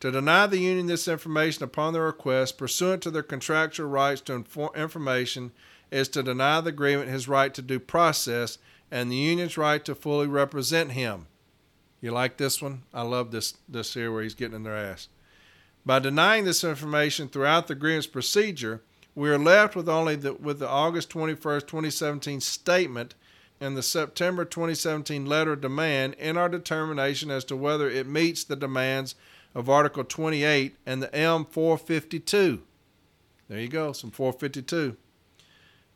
To 0.00 0.10
deny 0.10 0.46
the 0.46 0.58
union 0.58 0.86
this 0.86 1.08
information 1.08 1.64
upon 1.64 1.92
their 1.92 2.04
request, 2.04 2.58
pursuant 2.58 3.02
to 3.02 3.10
their 3.10 3.22
contractual 3.22 3.88
rights 3.88 4.20
to 4.22 4.34
inform 4.34 4.74
information, 4.74 5.52
is 5.90 6.08
to 6.08 6.22
deny 6.22 6.60
the 6.60 6.70
agreement 6.70 7.10
his 7.10 7.28
right 7.28 7.52
to 7.54 7.62
due 7.62 7.80
process 7.80 8.58
and 8.90 9.10
the 9.10 9.16
union's 9.16 9.56
right 9.56 9.84
to 9.84 9.94
fully 9.94 10.26
represent 10.26 10.92
him. 10.92 11.26
You 12.00 12.12
like 12.12 12.36
this 12.36 12.60
one? 12.60 12.82
I 12.92 13.02
love 13.02 13.30
this 13.30 13.54
this 13.68 13.94
here 13.94 14.12
where 14.12 14.22
he's 14.22 14.34
getting 14.34 14.56
in 14.56 14.62
their 14.62 14.76
ass. 14.76 15.08
By 15.84 15.98
denying 15.98 16.44
this 16.44 16.64
information 16.64 17.28
throughout 17.28 17.68
the 17.68 17.74
grievance 17.74 18.06
procedure, 18.06 18.82
we 19.14 19.30
are 19.30 19.38
left 19.38 19.74
with 19.74 19.88
only 19.88 20.16
the, 20.16 20.34
with 20.34 20.58
the 20.58 20.68
August 20.68 21.10
21st, 21.10 21.66
2017 21.66 22.40
statement 22.40 23.14
and 23.60 23.76
the 23.76 23.82
September 23.82 24.44
2017 24.44 25.24
letter 25.24 25.52
of 25.52 25.62
demand 25.62 26.14
in 26.14 26.36
our 26.36 26.48
determination 26.48 27.30
as 27.30 27.44
to 27.44 27.56
whether 27.56 27.88
it 27.88 28.06
meets 28.06 28.44
the 28.44 28.56
demands 28.56 29.14
of 29.54 29.70
Article 29.70 30.04
28 30.04 30.76
and 30.84 31.02
the 31.02 31.08
M452. 31.08 32.60
There 33.48 33.60
you 33.60 33.68
go, 33.68 33.92
some 33.92 34.10
452. 34.10 34.96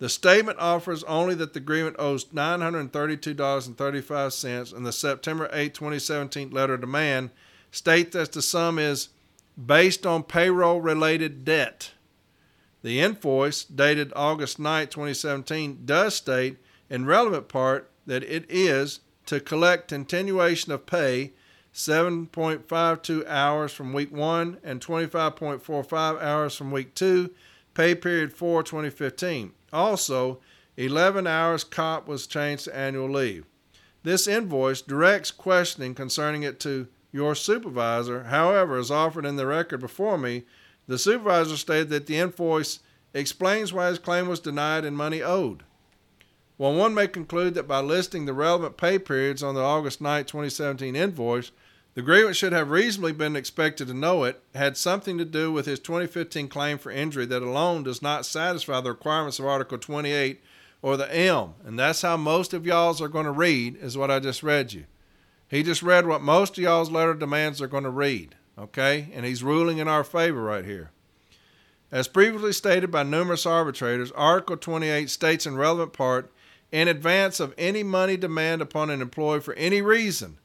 The 0.01 0.09
statement 0.09 0.59
offers 0.59 1.05
only 1.05 1.37
that 1.37 1.53
the 1.53 1.61
agreement 1.61 1.95
owes 1.99 2.25
$932.35, 2.25 4.75
and 4.75 4.87
the 4.87 4.93
September 4.93 5.51
8, 5.53 5.75
2017 5.75 6.51
letter 6.51 6.75
of 6.75 6.81
demand 6.81 7.31
states 7.71 8.15
that 8.15 8.33
the 8.33 8.41
sum 8.41 8.79
is 8.79 9.11
based 9.63 10.07
on 10.07 10.23
payroll 10.23 10.81
related 10.81 11.45
debt. 11.45 11.91
The 12.83 12.99
invoice, 12.99 13.63
dated 13.63 14.11
August 14.17 14.59
9, 14.59 14.87
2017, 14.87 15.83
does 15.85 16.15
state 16.15 16.57
in 16.89 17.05
relevant 17.05 17.49
part 17.49 17.91
that 18.07 18.25
it 18.25 18.47
is 18.49 19.01
to 19.27 19.39
collect 19.39 19.89
continuation 19.89 20.73
of 20.73 20.87
pay 20.87 21.33
7.52 21.75 23.29
hours 23.29 23.73
from 23.73 23.93
week 23.93 24.11
1 24.11 24.57
and 24.65 24.81
25.45 24.81 26.23
hours 26.23 26.57
from 26.57 26.71
week 26.71 26.95
2, 26.95 27.29
pay 27.75 27.95
period 27.95 28.33
4 28.33 28.63
2015. 28.63 29.53
Also, 29.73 30.41
11 30.77 31.27
hours 31.27 31.65
COP 31.65 32.09
was 32.09 32.27
changed 32.27 32.65
to 32.65 32.77
annual 32.77 33.11
leave. 33.11 33.45
This 34.03 34.27
invoice 34.27 34.81
directs 34.81 35.31
questioning 35.31 35.95
concerning 35.95 36.43
it 36.43 36.59
to 36.61 36.89
your 37.13 37.35
supervisor. 37.35 38.25
However, 38.25 38.79
as 38.79 38.91
offered 38.91 39.27
in 39.27 39.37
the 39.37 39.47
record 39.47 39.81
before 39.81 40.17
me, 40.17 40.45
the 40.87 40.99
supervisor 40.99 41.57
stated 41.57 41.91
that 41.91 42.07
the 42.07 42.17
invoice 42.17 42.81
explains 43.13 43.73
why 43.73 43.89
his 43.89 43.99
claim 43.99 44.29
was 44.29 44.41
denied 44.41 44.85
and 44.85 44.97
money 44.97 45.23
owed. 45.23 45.65
Well, 46.57 46.75
one 46.75 46.95
may 46.95 47.09
conclude 47.09 47.55
that 47.55 47.69
by 47.69 47.81
listing 47.81 48.27
the 48.27 48.35
relevant 48.35 48.77
pay 48.77 48.99
periods 48.99 49.43
on 49.43 49.55
the 49.55 49.63
August 49.63 50.01
9, 50.01 50.25
2017 50.25 50.95
invoice, 50.95 51.53
the 51.95 52.03
grievance 52.03 52.37
should 52.37 52.53
have 52.53 52.71
reasonably 52.71 53.13
been 53.13 53.35
expected 53.35 53.89
to 53.89 53.95
know 53.95 54.25
it 54.25 54.43
had 54.55 54.77
something 54.77 55.19
to 55.19 55.25
do 55.25 55.51
with 55.51 55.67
his 55.67 55.81
2015 55.81 56.49
claim 56.49 56.79
for 56.79 56.91
injury 56.93 57.27
that 57.27 57.43
alone 57.43 57.83
does 57.83 58.01
not 58.01 58.25
satisfy 58.25 58.81
the 58.81 58.91
requirements 58.91 59.39
of 59.39 59.47
Article 59.47 59.79
28 59.79 60.41
or 60.83 60.97
the 60.97 61.13
M. 61.15 61.55
And 61.65 61.79
that's 61.79 62.03
how 62.03 62.17
most 62.17 62.55
of 62.55 62.65
y'all's 62.65 63.03
are 63.03 63.09
going 63.09 63.27
to 63.27 63.33
read, 63.33 63.77
is 63.77 63.99
what 63.99 64.11
I 64.11 64.21
just 64.21 64.43
read 64.43 64.73
you. 64.73 64.85
He 65.49 65.65
just 65.65 65.83
read 65.83 66.07
what 66.07 66.23
most 66.23 66.57
of 66.57 66.63
y'all's 66.63 66.93
letter 66.93 67.15
demands 67.15 67.61
are 67.61 67.67
going 67.67 67.85
to 67.85 67.91
read, 67.91 68.37
okay? 68.57 69.11
And 69.13 69.27
he's 69.27 69.43
ruling 69.43 69.79
in 69.79 69.89
our 69.89 70.05
favor 70.05 70.43
right 70.43 70.65
here. 70.65 70.93
As 71.91 72.07
previously 72.07 72.53
stated 72.53 72.93
by 72.93 73.03
numerous 73.03 73.45
arbitrators, 73.45 74.13
Article 74.13 74.57
28 74.57 75.11
states 75.11 75.45
in 75.45 75.57
relevant 75.57 75.93
part 75.93 76.33
in 76.71 76.87
advance 76.87 77.41
of 77.41 77.53
any 77.59 77.83
money 77.83 78.17
demand 78.17 78.63
upon 78.63 78.91
an 78.91 79.03
employee 79.03 79.41
for 79.41 79.55
any 79.55 79.83
reason, 79.83 80.39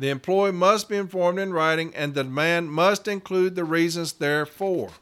the 0.00 0.08
employee 0.08 0.50
must 0.50 0.88
be 0.88 0.96
informed 0.96 1.38
in 1.38 1.52
writing 1.52 1.94
and 1.94 2.14
the 2.14 2.24
demand 2.24 2.72
must 2.72 3.06
include 3.06 3.54
the 3.54 3.64
reasons 3.64 4.14
therefor. 4.14 4.92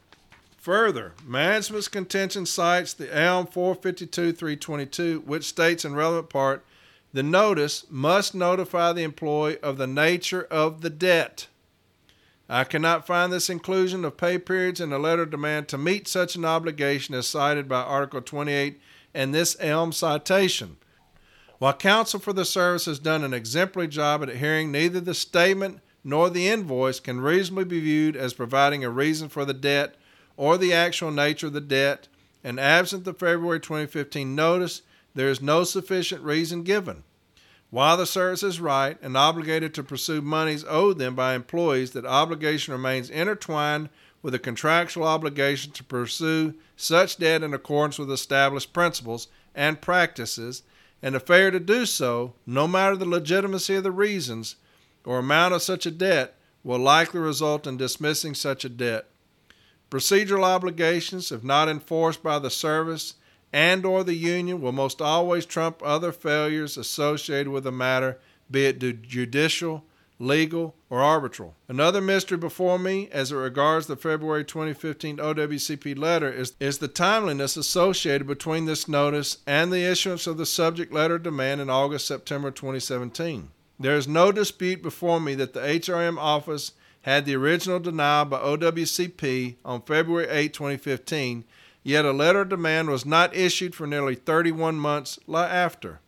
Further, 0.57 1.13
management's 1.25 1.87
contention 1.87 2.45
cites 2.45 2.93
the 2.93 3.07
ELM 3.17 3.47
452 3.47 4.33
322, 4.33 5.23
which 5.25 5.45
states 5.45 5.85
in 5.85 5.95
relevant 5.95 6.29
part 6.29 6.65
the 7.13 7.23
notice 7.23 7.85
must 7.89 8.35
notify 8.35 8.91
the 8.91 9.03
employee 9.03 9.57
of 9.59 9.77
the 9.77 9.87
nature 9.87 10.43
of 10.51 10.81
the 10.81 10.89
debt. 10.89 11.47
I 12.49 12.65
cannot 12.65 13.07
find 13.07 13.31
this 13.31 13.49
inclusion 13.49 14.03
of 14.03 14.17
pay 14.17 14.37
periods 14.37 14.81
in 14.81 14.89
the 14.89 14.99
letter 14.99 15.21
of 15.21 15.31
demand 15.31 15.69
to 15.69 15.77
meet 15.77 16.09
such 16.09 16.35
an 16.35 16.43
obligation 16.43 17.15
as 17.15 17.25
cited 17.25 17.69
by 17.69 17.83
Article 17.83 18.21
28 18.21 18.81
and 19.13 19.33
this 19.33 19.55
ELM 19.61 19.93
citation. 19.93 20.75
While 21.59 21.73
counsel 21.73 22.21
for 22.21 22.31
the 22.31 22.45
service 22.45 22.85
has 22.85 22.99
done 22.99 23.23
an 23.23 23.33
exemplary 23.33 23.89
job 23.89 24.23
at 24.23 24.29
adhering, 24.29 24.71
neither 24.71 25.01
the 25.01 25.13
statement 25.13 25.81
nor 26.05 26.29
the 26.29 26.47
invoice 26.47 27.01
can 27.01 27.19
reasonably 27.19 27.65
be 27.65 27.81
viewed 27.81 28.15
as 28.15 28.33
providing 28.33 28.83
a 28.83 28.89
reason 28.89 29.27
for 29.27 29.43
the 29.43 29.53
debt 29.53 29.95
or 30.37 30.57
the 30.57 30.73
actual 30.73 31.11
nature 31.11 31.47
of 31.47 31.53
the 31.53 31.59
debt, 31.59 32.07
and 32.45 32.61
absent 32.61 33.03
the 33.03 33.13
February 33.13 33.59
2015 33.59 34.33
notice, 34.33 34.83
there 35.13 35.27
is 35.27 35.41
no 35.41 35.65
sufficient 35.65 36.23
reason 36.23 36.63
given. 36.63 37.03
While 37.71 37.97
the 37.97 38.05
service 38.05 38.41
is 38.41 38.61
right 38.61 38.97
and 39.01 39.17
obligated 39.17 39.73
to 39.73 39.83
pursue 39.83 40.21
monies 40.21 40.63
owed 40.65 40.97
them 40.97 41.13
by 41.13 41.35
employees, 41.35 41.91
that 41.91 42.05
obligation 42.05 42.71
remains 42.71 43.09
intertwined 43.09 43.89
with 44.21 44.33
a 44.33 44.39
contractual 44.39 45.03
obligation 45.03 45.73
to 45.73 45.83
pursue 45.83 46.53
such 46.77 47.17
debt 47.17 47.43
in 47.43 47.53
accordance 47.53 47.99
with 47.99 48.09
established 48.09 48.71
principles 48.71 49.27
and 49.53 49.81
practices, 49.81 50.63
and 51.01 51.15
a 51.15 51.19
failure 51.19 51.51
to 51.51 51.59
do 51.59 51.85
so, 51.85 52.33
no 52.45 52.67
matter 52.67 52.95
the 52.95 53.05
legitimacy 53.05 53.75
of 53.75 53.83
the 53.83 53.91
reasons 53.91 54.55
or 55.05 55.19
amount 55.19 55.53
of 55.53 55.61
such 55.61 55.85
a 55.85 55.91
debt, 55.91 56.35
will 56.63 56.79
likely 56.79 57.19
result 57.19 57.65
in 57.65 57.77
dismissing 57.77 58.35
such 58.35 58.65
a 58.65 58.69
debt. 58.69 59.07
Procedural 59.89 60.43
obligations, 60.43 61.31
if 61.31 61.43
not 61.43 61.69
enforced 61.69 62.21
by 62.21 62.37
the 62.37 62.49
service, 62.49 63.15
and 63.51 63.85
or 63.85 64.03
the 64.03 64.13
union 64.13 64.61
will 64.61 64.71
most 64.71 65.01
always 65.01 65.45
trump 65.45 65.81
other 65.83 66.11
failures 66.11 66.77
associated 66.77 67.49
with 67.49 67.65
a 67.65 67.71
matter, 67.71 68.19
be 68.51 68.65
it 68.65 68.79
judicial, 69.01 69.83
legal, 70.19 70.75
or 70.89 71.01
arbitral. 71.01 71.55
Another 71.67 72.01
mystery 72.01 72.37
before 72.37 72.77
me 72.77 73.07
as 73.11 73.31
it 73.31 73.35
regards 73.35 73.87
the 73.87 73.95
February 73.95 74.43
2015 74.43 75.17
OWCP 75.17 75.97
letter 75.97 76.31
is, 76.31 76.53
is 76.59 76.77
the 76.77 76.87
timeliness 76.87 77.55
associated 77.55 78.27
between 78.27 78.65
this 78.65 78.87
notice 78.87 79.37
and 79.47 79.71
the 79.71 79.89
issuance 79.89 80.27
of 80.27 80.37
the 80.37 80.45
subject 80.45 80.93
letter 80.93 81.17
demand 81.17 81.61
in 81.61 81.69
August 81.69 82.05
September 82.05 82.51
2017. 82.51 83.49
There 83.79 83.95
is 83.95 84.07
no 84.07 84.31
dispute 84.31 84.83
before 84.83 85.21
me 85.21 85.35
that 85.35 85.53
the 85.53 85.61
HRM 85.61 86.17
office 86.17 86.73
had 87.03 87.25
the 87.25 87.35
original 87.35 87.79
denial 87.79 88.25
by 88.25 88.39
OWCP 88.39 89.55
on 89.63 89.81
February 89.81 90.27
8, 90.29 90.53
2015 90.53 91.45
yet 91.83 92.05
a 92.05 92.11
letter 92.11 92.41
of 92.41 92.49
demand 92.49 92.89
was 92.89 93.05
not 93.05 93.35
issued 93.35 93.73
for 93.73 93.87
nearly 93.87 94.15
31 94.15 94.75
months 94.75 95.19
after. 95.33 96.01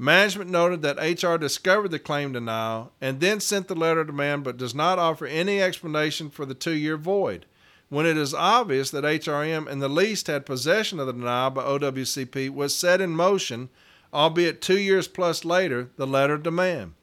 Management 0.00 0.48
noted 0.48 0.80
that 0.80 0.96
HR 0.96 1.36
discovered 1.36 1.90
the 1.90 1.98
claim 1.98 2.32
denial 2.32 2.90
and 3.02 3.20
then 3.20 3.38
sent 3.38 3.68
the 3.68 3.74
letter 3.74 4.00
of 4.00 4.06
demand 4.06 4.44
but 4.44 4.56
does 4.56 4.74
not 4.74 4.98
offer 4.98 5.26
any 5.26 5.60
explanation 5.60 6.30
for 6.30 6.46
the 6.46 6.54
two 6.54 6.72
year 6.72 6.96
void. 6.96 7.44
When 7.90 8.06
it 8.06 8.16
is 8.16 8.32
obvious 8.32 8.90
that 8.92 9.04
HRM 9.04 9.68
in 9.68 9.78
the 9.80 9.90
least 9.90 10.26
had 10.26 10.46
possession 10.46 10.98
of 11.00 11.06
the 11.06 11.12
denial 11.12 11.50
by 11.50 11.64
OWCP 11.64 12.48
was 12.48 12.74
set 12.74 13.02
in 13.02 13.10
motion, 13.10 13.68
albeit 14.10 14.62
two 14.62 14.78
years 14.78 15.06
plus 15.06 15.44
later, 15.44 15.90
the 15.96 16.06
letter 16.06 16.32
of 16.32 16.44
demand. 16.44 16.94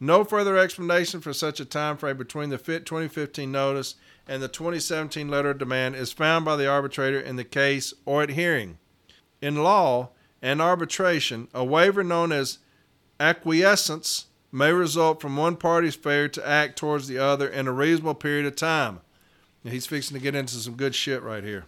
No 0.00 0.24
further 0.24 0.58
explanation 0.58 1.20
for 1.20 1.32
such 1.32 1.60
a 1.60 1.64
time 1.64 1.96
frame 1.96 2.16
between 2.16 2.50
the 2.50 2.58
2015 2.58 3.52
notice 3.52 3.94
and 4.26 4.42
the 4.42 4.48
2017 4.48 5.28
letter 5.28 5.50
of 5.50 5.58
demand 5.58 5.94
is 5.94 6.10
found 6.10 6.44
by 6.44 6.56
the 6.56 6.68
arbitrator 6.68 7.20
in 7.20 7.36
the 7.36 7.44
case 7.44 7.94
or 8.04 8.20
at 8.20 8.30
hearing. 8.30 8.78
In 9.40 9.62
law 9.62 10.08
and 10.42 10.60
arbitration, 10.60 11.46
a 11.54 11.64
waiver 11.64 12.02
known 12.02 12.32
as 12.32 12.58
acquiescence 13.20 14.26
may 14.50 14.72
result 14.72 15.20
from 15.20 15.36
one 15.36 15.56
party's 15.56 15.94
failure 15.94 16.28
to 16.28 16.46
act 16.46 16.76
towards 16.76 17.06
the 17.06 17.16
other 17.16 17.48
in 17.48 17.68
a 17.68 17.72
reasonable 17.72 18.14
period 18.14 18.44
of 18.44 18.56
time. 18.56 19.00
He's 19.62 19.86
fixing 19.86 20.16
to 20.16 20.22
get 20.22 20.34
into 20.34 20.54
some 20.54 20.74
good 20.74 20.94
shit 20.94 21.22
right 21.22 21.44
here. 21.44 21.64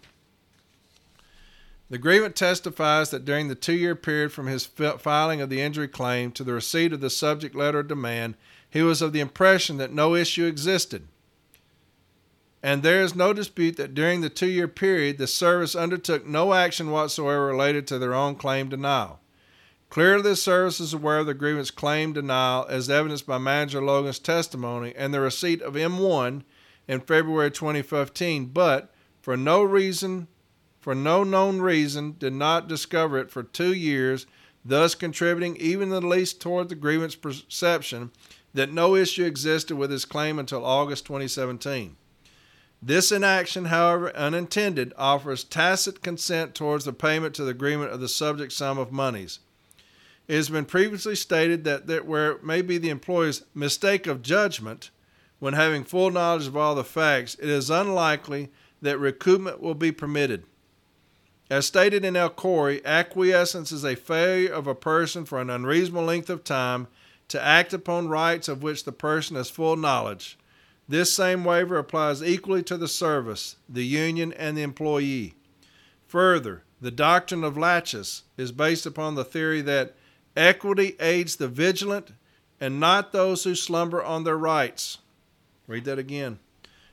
The 1.89 1.99
grievant 1.99 2.35
testifies 2.35 3.11
that 3.11 3.25
during 3.25 3.47
the 3.47 3.55
two 3.55 3.75
year 3.75 3.95
period 3.95 4.33
from 4.33 4.49
his 4.49 4.67
filing 4.67 5.41
of 5.41 5.49
the 5.49 5.61
injury 5.61 5.87
claim 5.87 6.33
to 6.33 6.43
the 6.43 6.53
receipt 6.53 6.93
of 6.93 7.01
the 7.01 7.11
subject 7.11 7.55
letter 7.55 7.81
of 7.81 7.89
demand, 7.89 8.35
he 8.69 8.83
was 8.83 9.01
of 9.01 9.13
the 9.13 9.21
impression 9.21 9.77
that 9.77 9.93
no 9.93 10.17
issue 10.17 10.47
existed 10.47 11.07
and 12.65 12.83
there 12.83 13.03
is 13.03 13.15
no 13.15 13.35
dispute 13.35 13.77
that 13.77 13.93
during 13.93 14.23
the 14.23 14.31
two 14.31 14.47
year 14.47 14.67
period, 14.67 15.19
the 15.19 15.27
service 15.27 15.77
undertook 15.77 16.27
no 16.27 16.55
action 16.55 16.91
whatsoever 16.91 17.45
related 17.45 17.87
to 17.87 17.99
their 17.99 18.15
own 18.15 18.37
claim 18.37 18.71
denial. 18.71 19.21
Clearly, 19.91 20.23
the 20.23 20.35
service 20.35 20.81
is 20.81 20.95
aware 20.95 21.19
of 21.19 21.27
the 21.27 21.35
grievance 21.35 21.71
claim 21.71 22.15
denial 22.15 22.65
as 22.71 22.89
evidenced 22.89 23.27
by 23.27 23.37
Manager 23.37 23.83
Logan's 23.83 24.19
testimony 24.19 24.95
and 24.97 25.13
the 25.13 25.21
receipt 25.21 25.61
of 25.61 25.75
M1 25.75 26.43
in 26.89 27.01
February 27.01 27.51
2015, 27.51 28.47
but 28.47 28.95
for 29.21 29.37
no 29.37 29.63
reason, 29.63 30.27
for 30.81 30.95
no 30.95 31.23
known 31.23 31.61
reason, 31.61 32.17
did 32.19 32.33
not 32.33 32.67
discover 32.67 33.19
it 33.19 33.31
for 33.31 33.43
two 33.43 33.75
years, 33.75 34.25
thus 34.65 34.95
contributing 34.95 35.55
even 35.57 35.91
the 35.91 36.01
least 36.01 36.41
toward 36.41 36.71
the 36.71 36.75
grievance 36.75 37.15
perception 37.15 38.11
that 38.55 38.73
no 38.73 38.97
issue 38.97 39.27
existed 39.27 39.77
with 39.77 39.91
his 39.91 40.07
claim 40.07 40.39
until 40.39 40.65
August 40.65 41.05
2017. 41.05 41.97
This 42.87 43.11
inaction, 43.11 43.67
however 43.67 44.15
unintended, 44.15 44.93
offers 44.99 45.43
tacit 45.43 46.03
consent 46.03 46.55
towards 46.55 46.85
the 46.85 46.93
payment 46.93 47.35
to 47.37 47.45
the 47.45 47.51
agreement 47.51 47.93
of 47.93 48.01
the 48.01 48.11
subject 48.11 48.53
sum 48.53 48.77
of 48.77 48.93
monies. 48.93 49.39
It 50.29 50.35
has 50.35 50.51
been 50.51 50.67
previously 50.67 51.17
stated 51.17 51.65
that 51.65 51.87
there, 51.87 52.03
where 52.03 52.33
it 52.33 52.45
may 52.45 52.61
be 52.61 52.77
the 52.77 52.91
employee's 52.91 53.43
mistake 53.55 54.07
of 54.07 54.21
judgment 54.21 54.91
when 55.39 55.55
having 55.55 55.83
full 55.83 56.11
knowledge 56.11 56.47
of 56.47 56.59
all 56.59 56.75
the 56.75 56.85
facts, 56.85 57.37
it 57.37 57.49
is 57.49 57.71
unlikely 57.71 58.51
that 58.83 58.99
recoupment 58.99 59.61
will 59.61 59.75
be 59.75 59.91
permitted. 59.91 60.45
As 61.49 61.65
stated 61.65 62.05
in 62.05 62.13
Elkouri, 62.13 62.85
acquiescence 62.85 63.73
is 63.73 63.85
a 63.85 63.97
failure 63.97 64.53
of 64.53 64.67
a 64.67 64.75
person 64.75 65.25
for 65.25 65.41
an 65.41 65.49
unreasonable 65.49 66.05
length 66.05 66.29
of 66.29 66.45
time 66.45 66.89
to 67.29 67.43
act 67.43 67.73
upon 67.73 68.09
rights 68.09 68.47
of 68.47 68.63
which 68.63 68.85
the 68.85 68.93
person 68.93 69.37
has 69.37 69.49
full 69.49 69.75
knowledge 69.77 70.37
this 70.89 71.13
same 71.13 71.45
waiver 71.45 71.79
applies 71.79 72.23
equally 72.23 72.63
to 72.65 72.77
the 72.77 72.89
service, 72.89 73.57
the 73.69 73.85
union, 73.85 74.33
and 74.35 74.57
the 74.57 74.63
employee. 74.63 75.35
Further, 76.07 76.63
the 76.81 76.91
doctrine 76.91 77.45
of 77.45 77.57
laches 77.57 78.23
is 78.37 78.53
based 78.53 78.85
upon 78.85 79.15
the 79.15 79.25
theory 79.25 79.63
that 79.63 79.95
equity 80.37 80.97
aids 81.01 81.37
the 81.37 81.49
vigilant 81.49 82.13
and 82.61 82.79
not 82.79 83.13
those 83.13 83.45
who 83.45 83.55
slumber 83.55 84.03
on 84.03 84.25
their 84.25 84.37
rights. 84.37 84.99
Read 85.67 85.85
that 85.85 85.99
again. 85.99 86.39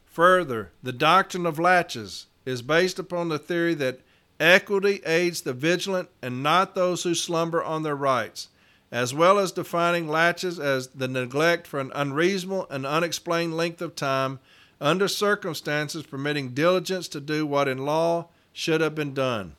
Further, 0.06 0.72
the 0.82 0.94
doctrine 0.94 1.46
of 1.46 1.60
laches 1.60 2.28
is 2.46 2.62
based 2.62 3.00
upon 3.00 3.30
the 3.30 3.40
theory 3.40 3.74
that 3.76 4.00
equity 4.40 5.02
aids 5.06 5.42
the 5.42 5.54
vigilant 5.54 6.10
and 6.22 6.42
not 6.42 6.74
those 6.74 7.04
who 7.04 7.14
slumber 7.14 7.64
on 7.64 7.84
their 7.84 7.96
rights 7.96 8.48
as 8.92 9.14
well 9.14 9.40
as 9.40 9.52
defining 9.52 10.08
laches 10.08 10.60
as 10.60 10.88
the 10.90 11.08
neglect 11.08 11.66
for 11.66 11.80
an 11.80 11.92
unreasonable 11.96 12.68
and 12.70 12.86
unexplained 12.86 13.56
length 13.56 13.82
of 13.82 13.96
time 13.96 14.40
under 14.82 15.08
circumstances 15.08 16.04
permitting 16.04 16.50
diligence 16.50 17.08
to 17.08 17.22
do 17.22 17.46
what 17.46 17.68
in 17.68 17.78
law 17.78 18.28
should 18.52 18.82
have 18.82 18.96
been 18.96 19.14
done. 19.14 19.56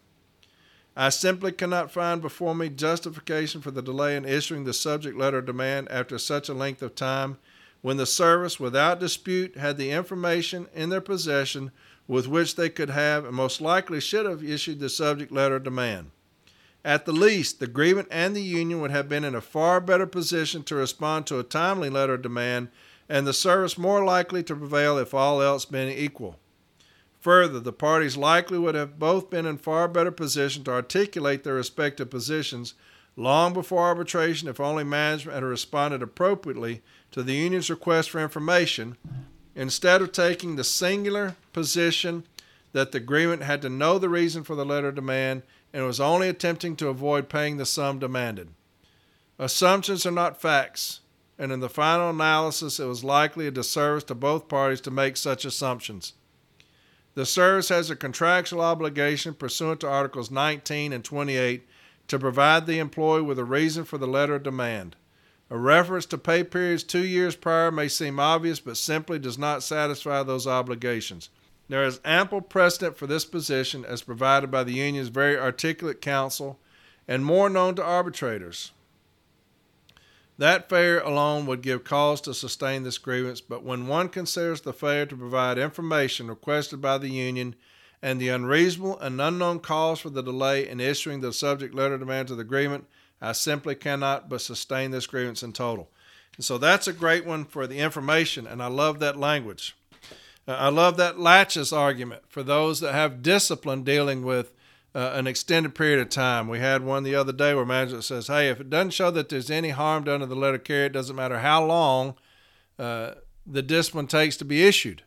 I 0.95 1.09
simply 1.09 1.53
cannot 1.53 1.91
find 1.91 2.21
before 2.21 2.55
me 2.55 2.69
justification 2.69 3.63
for 3.63 3.71
the 3.71 3.81
delay 3.81 4.15
in 4.15 4.27
issuing 4.27 4.65
the 4.65 4.75
subject 4.75 5.17
letter 5.17 5.41
demand 5.41 5.91
after 5.91 6.19
such 6.19 6.51
a 6.51 6.55
length 6.55 6.83
of 6.83 6.95
time, 6.95 7.39
when 7.81 7.97
the 7.97 8.07
service, 8.07 8.61
without 8.61 9.01
dispute, 9.01 9.57
had 9.57 9.79
the 9.79 9.91
information 9.91 10.69
in 10.75 10.91
their 10.91 11.01
possession 11.01 11.73
with 12.07 12.29
which 12.29 12.57
they 12.57 12.69
could 12.69 12.91
have 12.91 13.25
and 13.25 13.35
most 13.35 13.61
likely 13.61 14.01
should 14.01 14.27
have 14.27 14.45
issued 14.45 14.81
the 14.81 14.91
subject 14.91 15.33
letter 15.33 15.59
demand. 15.59 16.11
At 16.85 17.05
the 17.05 17.13
least, 17.13 17.61
the 17.61 17.67
grievant 17.67 18.09
and 18.11 18.35
the 18.35 18.43
union 18.43 18.81
would 18.81 18.91
have 18.91 19.09
been 19.09 19.25
in 19.25 19.35
a 19.35 19.41
far 19.41 19.81
better 19.81 20.07
position 20.07 20.65
to 20.65 20.75
respond 20.75 21.27
to 21.27 21.39
a 21.39 21.45
timely 21.45 21.89
letter 21.89 22.15
of 22.15 22.23
demand, 22.23 22.69
and 23.09 23.27
the 23.27 23.33
service 23.33 23.79
more 23.79 24.05
likely 24.05 24.43
to 24.43 24.57
prevail 24.57 24.99
if 24.99 25.15
all 25.15 25.41
else 25.41 25.65
been 25.65 25.89
equal. 25.89 26.39
Further, 27.21 27.61
the 27.61 27.73
parties 27.73 28.17
likely 28.17 28.59
would 28.59 28.75
have 28.75 28.99
both 28.99 29.31
been 29.31 29.47
in 29.47 29.59
far 29.59 29.87
better 29.87 30.11
position 30.11 30.65
to 30.65 30.73
articulate 30.73 31.45
their 31.45 31.55
respective 31.55 32.11
positions 32.11 32.75
long 33.17 33.53
before 33.53 33.87
arbitration 33.87 34.49
if 34.49 34.59
only 34.59 34.83
management 34.83 35.35
had 35.37 35.45
responded 35.45 36.03
appropriately 36.03 36.83
to 37.13 37.23
the 37.23 37.35
union's 37.35 37.71
request 37.71 38.11
for 38.11 38.21
information 38.21 38.97
instead 39.55 40.03
of 40.03 40.11
taking 40.11 40.57
the 40.57 40.65
singular 40.65 41.37
position 41.53 42.25
that 42.73 42.91
the 42.91 42.99
agreement 42.99 43.43
had 43.43 43.63
to 43.63 43.69
know 43.69 43.99
the 43.99 44.09
reason 44.09 44.43
for 44.43 44.57
the 44.57 44.65
letter 44.65 44.89
of 44.89 44.95
demand 44.95 45.43
and 45.73 45.87
was 45.87 46.01
only 46.01 46.29
attempting 46.29 46.77
to 46.77 46.89
avoid 46.89 47.29
paying 47.29 47.57
the 47.57 47.67
sum 47.67 47.99
demanded. 47.99 48.49
Assumptions 49.39 50.05
are 50.05 50.11
not 50.11 50.41
facts, 50.41 51.01
and 51.39 51.51
in 51.51 51.61
the 51.61 51.69
final 51.69 52.11
analysis, 52.11 52.79
it 52.79 52.85
was 52.85 53.03
likely 53.03 53.47
a 53.47 53.51
disservice 53.51 54.05
to 54.05 54.15
both 54.15 54.49
parties 54.49 54.81
to 54.83 54.91
make 54.91 55.17
such 55.17 55.45
assumptions. 55.45 56.13
The 57.15 57.27
service 57.27 57.69
has 57.69 57.91
a 57.91 57.97
contractual 57.97 58.61
obligation 58.61 59.35
pursuant 59.35 59.81
to 59.81 59.89
Articles 59.89 60.31
19 60.31 60.93
and 60.93 61.05
28 61.05 61.67
to 62.09 62.19
provide 62.19 62.67
the 62.67 62.79
employee 62.79 63.23
with 63.23 63.39
a 63.39 63.45
reason 63.45 63.85
for 63.85 63.99
the 63.99 64.07
letter 64.07 64.35
of 64.35 64.43
demand. 64.43 64.97
A 65.51 65.59
reference 65.59 66.07
to 66.07 66.19
pay 66.19 66.45
periods 66.45 66.83
two 66.83 67.05
years 67.05 67.37
prior 67.37 67.71
may 67.71 67.89
seem 67.89 68.19
obvious, 68.19 68.61
but 68.61 68.79
simply 68.79 69.19
does 69.19 69.37
not 69.37 69.63
satisfy 69.63 70.23
those 70.23 70.47
obligations. 70.47 71.29
There 71.73 71.85
is 71.87 72.01
ample 72.05 72.43
precedent 72.43 72.99
for 72.99 73.07
this 73.07 73.25
position 73.25 73.87
as 73.87 74.03
provided 74.03 74.51
by 74.51 74.63
the 74.63 74.75
union's 74.75 75.09
very 75.09 75.39
articulate 75.39 76.03
counsel 76.03 76.61
and 77.09 77.25
more 77.25 77.49
known 77.49 77.77
to 77.77 77.83
arbitrators. 77.83 78.73
That 80.37 80.69
failure 80.69 81.01
alone 81.01 81.47
would 81.47 81.63
give 81.63 81.83
cause 81.83 82.21
to 82.21 82.35
sustain 82.35 82.83
this 82.83 82.99
grievance, 82.99 83.41
but 83.41 83.63
when 83.63 83.87
one 83.87 84.11
considers 84.11 84.61
the 84.61 84.75
failure 84.75 85.07
to 85.07 85.17
provide 85.17 85.57
information 85.57 86.29
requested 86.29 86.83
by 86.83 86.99
the 86.99 87.09
union 87.09 87.55
and 88.03 88.21
the 88.21 88.29
unreasonable 88.29 89.01
and 89.01 89.19
unknown 89.19 89.59
cause 89.61 89.99
for 89.99 90.11
the 90.11 90.23
delay 90.23 90.69
in 90.69 90.79
issuing 90.79 91.23
the 91.23 91.33
subject 91.33 91.75
letter 91.75 91.97
demands 91.97 92.31
of 92.31 92.37
the 92.37 92.43
agreement, 92.43 92.85
I 93.19 93.33
simply 93.33 93.77
cannot 93.77 94.29
but 94.29 94.43
sustain 94.43 94.91
this 94.91 95.07
grievance 95.07 95.43
in 95.43 95.55
total. 95.55 95.89
And 96.37 96.45
so 96.45 96.59
that's 96.59 96.87
a 96.87 96.93
great 96.93 97.25
one 97.25 97.47
for 97.47 97.67
the 97.67 97.79
information, 97.79 98.47
and 98.47 98.63
I 98.63 98.67
love 98.67 98.99
that 98.99 99.17
language. 99.17 99.75
I 100.47 100.71
love 100.71 100.97
that 100.97 101.21
laches 101.21 101.73
argument 101.73 102.23
for 102.29 102.43
those 102.43 102.81
that 102.81 102.95
have 102.95 103.23
discipline 103.23 103.85
dealing 103.85 104.25
with 104.25 104.53
uh, 104.95 105.13
an 105.15 105.27
extended 105.27 105.75
period 105.75 106.01
of 106.01 106.09
time. 106.09 106.49
We 106.49 106.59
had 106.59 106.85
one 106.85 107.05
the 107.05 107.15
other 107.15 107.33
day 107.33 107.55
where 107.55 107.65
management 107.65 108.05
says, 108.05 108.27
hey, 108.27 108.49
if 108.49 108.61
it 108.61 108.69
doesn't 108.69 108.91
show 108.91 109.11
that 109.13 109.29
there's 109.29 109.51
any 109.51 109.71
harm 109.71 110.05
done 110.05 110.21
to 110.21 110.27
the 110.27 110.35
letter 110.35 110.59
carrier, 110.59 110.87
it 110.87 110.93
doesn't 110.93 111.17
matter 111.17 111.39
how 111.39 111.65
long 111.65 112.15
uh, 112.79 113.13
the 113.47 113.63
discipline 113.63 114.07
takes 114.07 114.37
to 114.39 114.45
be 114.45 114.65
issued. 114.65 115.03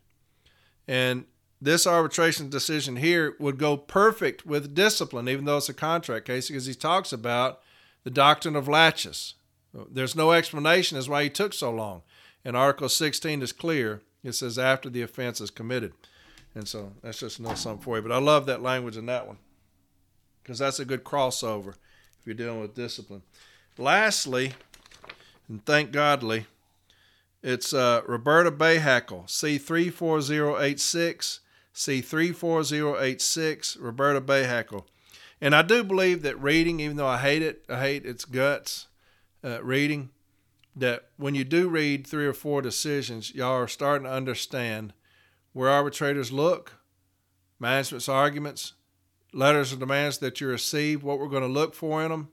And 0.87 1.25
this 1.61 1.85
arbitration 1.85 2.49
decision 2.49 2.97
here 2.97 3.35
would 3.39 3.57
go 3.57 3.77
perfect 3.77 4.45
with 4.45 4.73
discipline, 4.73 5.27
even 5.27 5.45
though 5.45 5.57
it's 5.57 5.69
a 5.69 5.73
contract 5.73 6.27
case, 6.27 6.47
because 6.47 6.65
he 6.65 6.73
talks 6.73 7.11
about 7.11 7.61
the 8.03 8.11
doctrine 8.11 8.55
of 8.55 8.67
laches. 8.67 9.35
There's 9.73 10.15
no 10.15 10.31
explanation 10.31 10.97
as 10.97 11.09
why 11.09 11.23
he 11.23 11.29
took 11.29 11.53
so 11.53 11.71
long. 11.71 12.03
And 12.43 12.55
Article 12.55 12.87
16 12.89 13.41
is 13.41 13.51
clear 13.51 14.01
it 14.25 14.33
says 14.33 14.57
after 14.57 14.89
the 14.89 15.03
offense 15.03 15.39
is 15.39 15.51
committed. 15.51 15.93
And 16.55 16.67
so 16.67 16.91
that's 17.01 17.19
just 17.19 17.39
another 17.39 17.55
something 17.55 17.83
for 17.83 17.97
you. 17.97 18.01
But 18.01 18.11
I 18.11 18.17
love 18.17 18.47
that 18.47 18.61
language 18.61 18.97
in 18.97 19.05
that 19.05 19.27
one 19.27 19.37
because 20.41 20.59
that's 20.59 20.79
a 20.79 20.85
good 20.85 21.03
crossover 21.03 21.75
if 22.19 22.25
you're 22.25 22.33
dealing 22.33 22.61
with 22.61 22.75
discipline. 22.75 23.21
Lastly, 23.77 24.53
and 25.47 25.63
thank 25.65 25.91
godly, 25.91 26.47
it's 27.43 27.73
uh, 27.73 28.01
Roberta 28.07 28.51
Bahakel, 28.51 29.27
C34086, 29.27 31.39
C34086, 31.75 33.77
Roberta 33.79 34.21
Bahakel. 34.21 34.85
And 35.41 35.53
I 35.53 35.61
do 35.61 35.83
believe 35.83 36.23
that 36.23 36.41
reading, 36.41 36.79
even 36.79 36.97
though 36.97 37.05
I 37.05 37.17
hate 37.17 37.43
it, 37.43 37.63
I 37.69 37.81
hate 37.81 38.05
its 38.05 38.25
guts, 38.25 38.87
uh, 39.43 39.61
reading, 39.61 40.09
that 40.75 41.09
when 41.17 41.35
you 41.35 41.43
do 41.43 41.69
read 41.69 42.05
three 42.05 42.25
or 42.25 42.33
four 42.33 42.61
decisions, 42.61 43.33
y'all 43.33 43.53
are 43.53 43.67
starting 43.67 44.05
to 44.05 44.11
understand 44.11 44.93
where 45.53 45.69
arbitrators 45.69 46.31
look, 46.31 46.73
management's 47.59 48.09
arguments, 48.09 48.73
letters 49.33 49.71
of 49.71 49.79
demands 49.79 50.17
that 50.17 50.41
you 50.41 50.47
receive, 50.47 51.03
what 51.03 51.19
we're 51.19 51.27
going 51.27 51.41
to 51.43 51.47
look 51.47 51.73
for 51.73 52.03
in 52.03 52.11
them, 52.11 52.29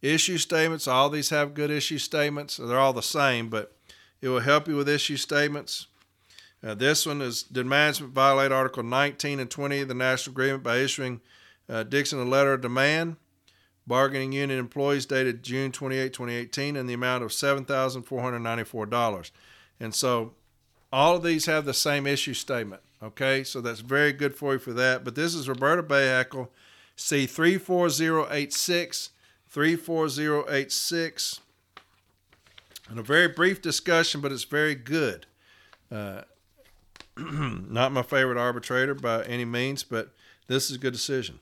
issue 0.00 0.38
statements. 0.38 0.86
All 0.86 1.10
these 1.10 1.30
have 1.30 1.54
good 1.54 1.70
issue 1.70 1.98
statements. 1.98 2.56
They're 2.56 2.78
all 2.78 2.92
the 2.92 3.02
same, 3.02 3.48
but 3.48 3.76
it 4.20 4.28
will 4.28 4.40
help 4.40 4.68
you 4.68 4.76
with 4.76 4.88
issue 4.88 5.16
statements. 5.16 5.88
Uh, 6.64 6.74
this 6.74 7.04
one 7.04 7.20
is 7.20 7.42
Did 7.42 7.66
management 7.66 8.12
violate 8.12 8.52
Article 8.52 8.84
19 8.84 9.40
and 9.40 9.50
20 9.50 9.80
of 9.80 9.88
the 9.88 9.94
National 9.94 10.32
Agreement 10.32 10.62
by 10.62 10.76
issuing 10.76 11.20
uh, 11.68 11.82
Dixon 11.82 12.20
a 12.20 12.24
letter 12.24 12.52
of 12.52 12.60
demand? 12.60 13.16
Bargaining 13.86 14.32
unit 14.32 14.58
employees 14.58 15.06
dated 15.06 15.42
June 15.42 15.72
28, 15.72 16.12
2018, 16.12 16.76
in 16.76 16.86
the 16.86 16.92
amount 16.94 17.24
of 17.24 17.30
$7,494. 17.30 19.30
And 19.80 19.94
so 19.94 20.34
all 20.92 21.16
of 21.16 21.22
these 21.22 21.46
have 21.46 21.64
the 21.64 21.72
same 21.74 22.06
issue 22.06 22.34
statement. 22.34 22.82
Okay, 23.02 23.42
so 23.42 23.60
that's 23.60 23.80
very 23.80 24.12
good 24.12 24.36
for 24.36 24.52
you 24.52 24.60
for 24.60 24.72
that. 24.74 25.02
But 25.04 25.16
this 25.16 25.34
is 25.34 25.48
Roberta 25.48 25.82
Bahakel, 25.82 26.48
C34086, 26.96 29.08
34086. 29.48 31.40
And 32.88 32.98
a 32.98 33.02
very 33.02 33.28
brief 33.28 33.62
discussion, 33.62 34.20
but 34.20 34.30
it's 34.30 34.44
very 34.44 34.74
good. 34.74 35.26
Uh, 35.90 36.22
not 37.16 37.92
my 37.92 38.02
favorite 38.02 38.38
arbitrator 38.38 38.94
by 38.94 39.24
any 39.24 39.44
means, 39.44 39.82
but 39.82 40.10
this 40.46 40.70
is 40.70 40.76
a 40.76 40.78
good 40.78 40.92
decision. 40.92 41.40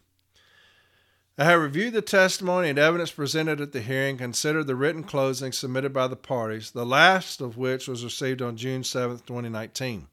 I 1.40 1.44
have 1.44 1.62
reviewed 1.62 1.94
the 1.94 2.02
testimony 2.02 2.68
and 2.68 2.78
evidence 2.78 3.12
presented 3.12 3.62
at 3.62 3.72
the 3.72 3.80
hearing, 3.80 4.18
considered 4.18 4.66
the 4.66 4.76
written 4.76 5.02
closing 5.02 5.52
submitted 5.52 5.90
by 5.90 6.06
the 6.06 6.14
parties, 6.14 6.72
the 6.72 6.84
last 6.84 7.40
of 7.40 7.56
which 7.56 7.88
was 7.88 8.04
received 8.04 8.42
on 8.42 8.58
June 8.58 8.84
7, 8.84 9.20
2019. 9.20 10.08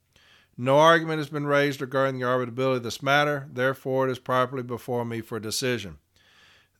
No 0.57 0.79
argument 0.79 1.17
has 1.17 1.27
been 1.27 1.45
raised 1.45 1.81
regarding 1.81 2.17
the 2.17 2.25
arbitrability 2.25 2.77
of 2.77 2.83
this 2.83 3.03
matter, 3.03 3.49
therefore, 3.51 4.07
it 4.07 4.11
is 4.11 4.19
properly 4.19 4.63
before 4.63 5.03
me 5.03 5.19
for 5.19 5.37
decision. 5.37 5.97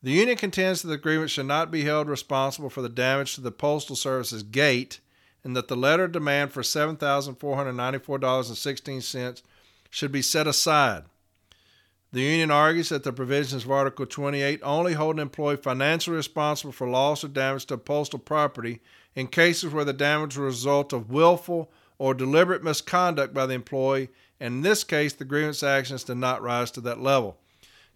The 0.02 0.12
union 0.12 0.38
contends 0.38 0.80
that 0.80 0.88
the 0.88 0.94
agreement 0.94 1.28
should 1.28 1.44
not 1.44 1.70
be 1.70 1.84
held 1.84 2.08
responsible 2.08 2.70
for 2.70 2.80
the 2.80 2.88
damage 2.88 3.34
to 3.34 3.42
the 3.42 3.52
Postal 3.52 3.96
Service's 3.96 4.44
gate 4.44 5.00
and 5.44 5.54
that 5.56 5.68
the 5.68 5.76
letter 5.76 6.04
of 6.04 6.12
demand 6.12 6.52
for 6.52 6.62
$7,494.16 6.62 9.42
should 9.90 10.10
be 10.10 10.22
set 10.22 10.46
aside. 10.46 11.04
The 12.10 12.22
union 12.22 12.50
argues 12.50 12.88
that 12.88 13.04
the 13.04 13.12
provisions 13.12 13.64
of 13.64 13.70
Article 13.70 14.06
28 14.06 14.60
only 14.62 14.94
hold 14.94 15.16
an 15.16 15.20
employee 15.20 15.56
financially 15.56 16.16
responsible 16.16 16.72
for 16.72 16.88
loss 16.88 17.22
or 17.22 17.28
damage 17.28 17.66
to 17.66 17.76
postal 17.76 18.18
property 18.18 18.80
in 19.14 19.26
cases 19.26 19.72
where 19.72 19.84
the 19.84 19.92
damage 19.92 20.36
was 20.36 20.38
a 20.38 20.42
result 20.42 20.92
of 20.94 21.10
willful 21.10 21.70
or 21.98 22.14
deliberate 22.14 22.64
misconduct 22.64 23.34
by 23.34 23.44
the 23.44 23.54
employee, 23.54 24.08
and 24.40 24.54
in 24.54 24.62
this 24.62 24.84
case, 24.84 25.12
the 25.12 25.24
grievance 25.24 25.62
actions 25.62 26.04
did 26.04 26.16
not 26.16 26.40
rise 26.40 26.70
to 26.70 26.80
that 26.80 27.00
level. 27.00 27.36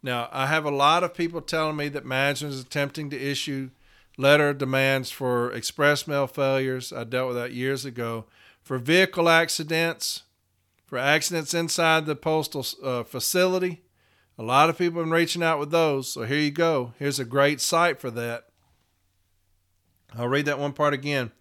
Now, 0.03 0.29
I 0.33 0.47
have 0.47 0.65
a 0.65 0.71
lot 0.71 1.05
of 1.05 1.15
people 1.15 1.41
telling 1.41 1.77
me 1.77 1.89
that 1.91 2.05
management 2.05 2.55
is 2.55 2.61
attempting 2.61 3.09
to 3.11 3.21
issue 3.21 3.71
letter 4.19 4.53
demands 4.53 5.11
for 5.11 5.53
express 5.53 6.07
mail 6.07 6.27
failures. 6.27 6.93
I 6.93 7.05
dealt 7.05 7.29
with 7.29 7.37
that 7.37 7.53
years 7.53 7.85
ago. 7.85 8.27
For 8.61 8.79
vehicle 8.79 9.29
accidents, 9.29 10.25
for 10.85 10.99
accidents 10.99 11.55
inside 11.55 12.07
the 12.07 12.17
postal 12.17 12.67
uh, 12.83 13.05
facility, 13.05 13.83
a 14.39 14.43
lot 14.43 14.71
of 14.71 14.79
people 14.79 15.01
have 15.01 15.07
been 15.07 15.13
reaching 15.13 15.43
out 15.43 15.59
with 15.59 15.71
those, 15.71 16.13
so 16.13 16.23
here 16.23 16.39
you 16.39 16.51
go. 16.51 16.95
Here's 16.99 17.19
a 17.19 17.25
great 17.25 17.61
cite 17.61 18.01
for 18.01 18.11
that. 18.13 18.47
I'll 20.17 20.29
read 20.29 20.47
that 20.47 20.59
one 20.59 20.73
part 20.73 20.95
again. 20.95 21.33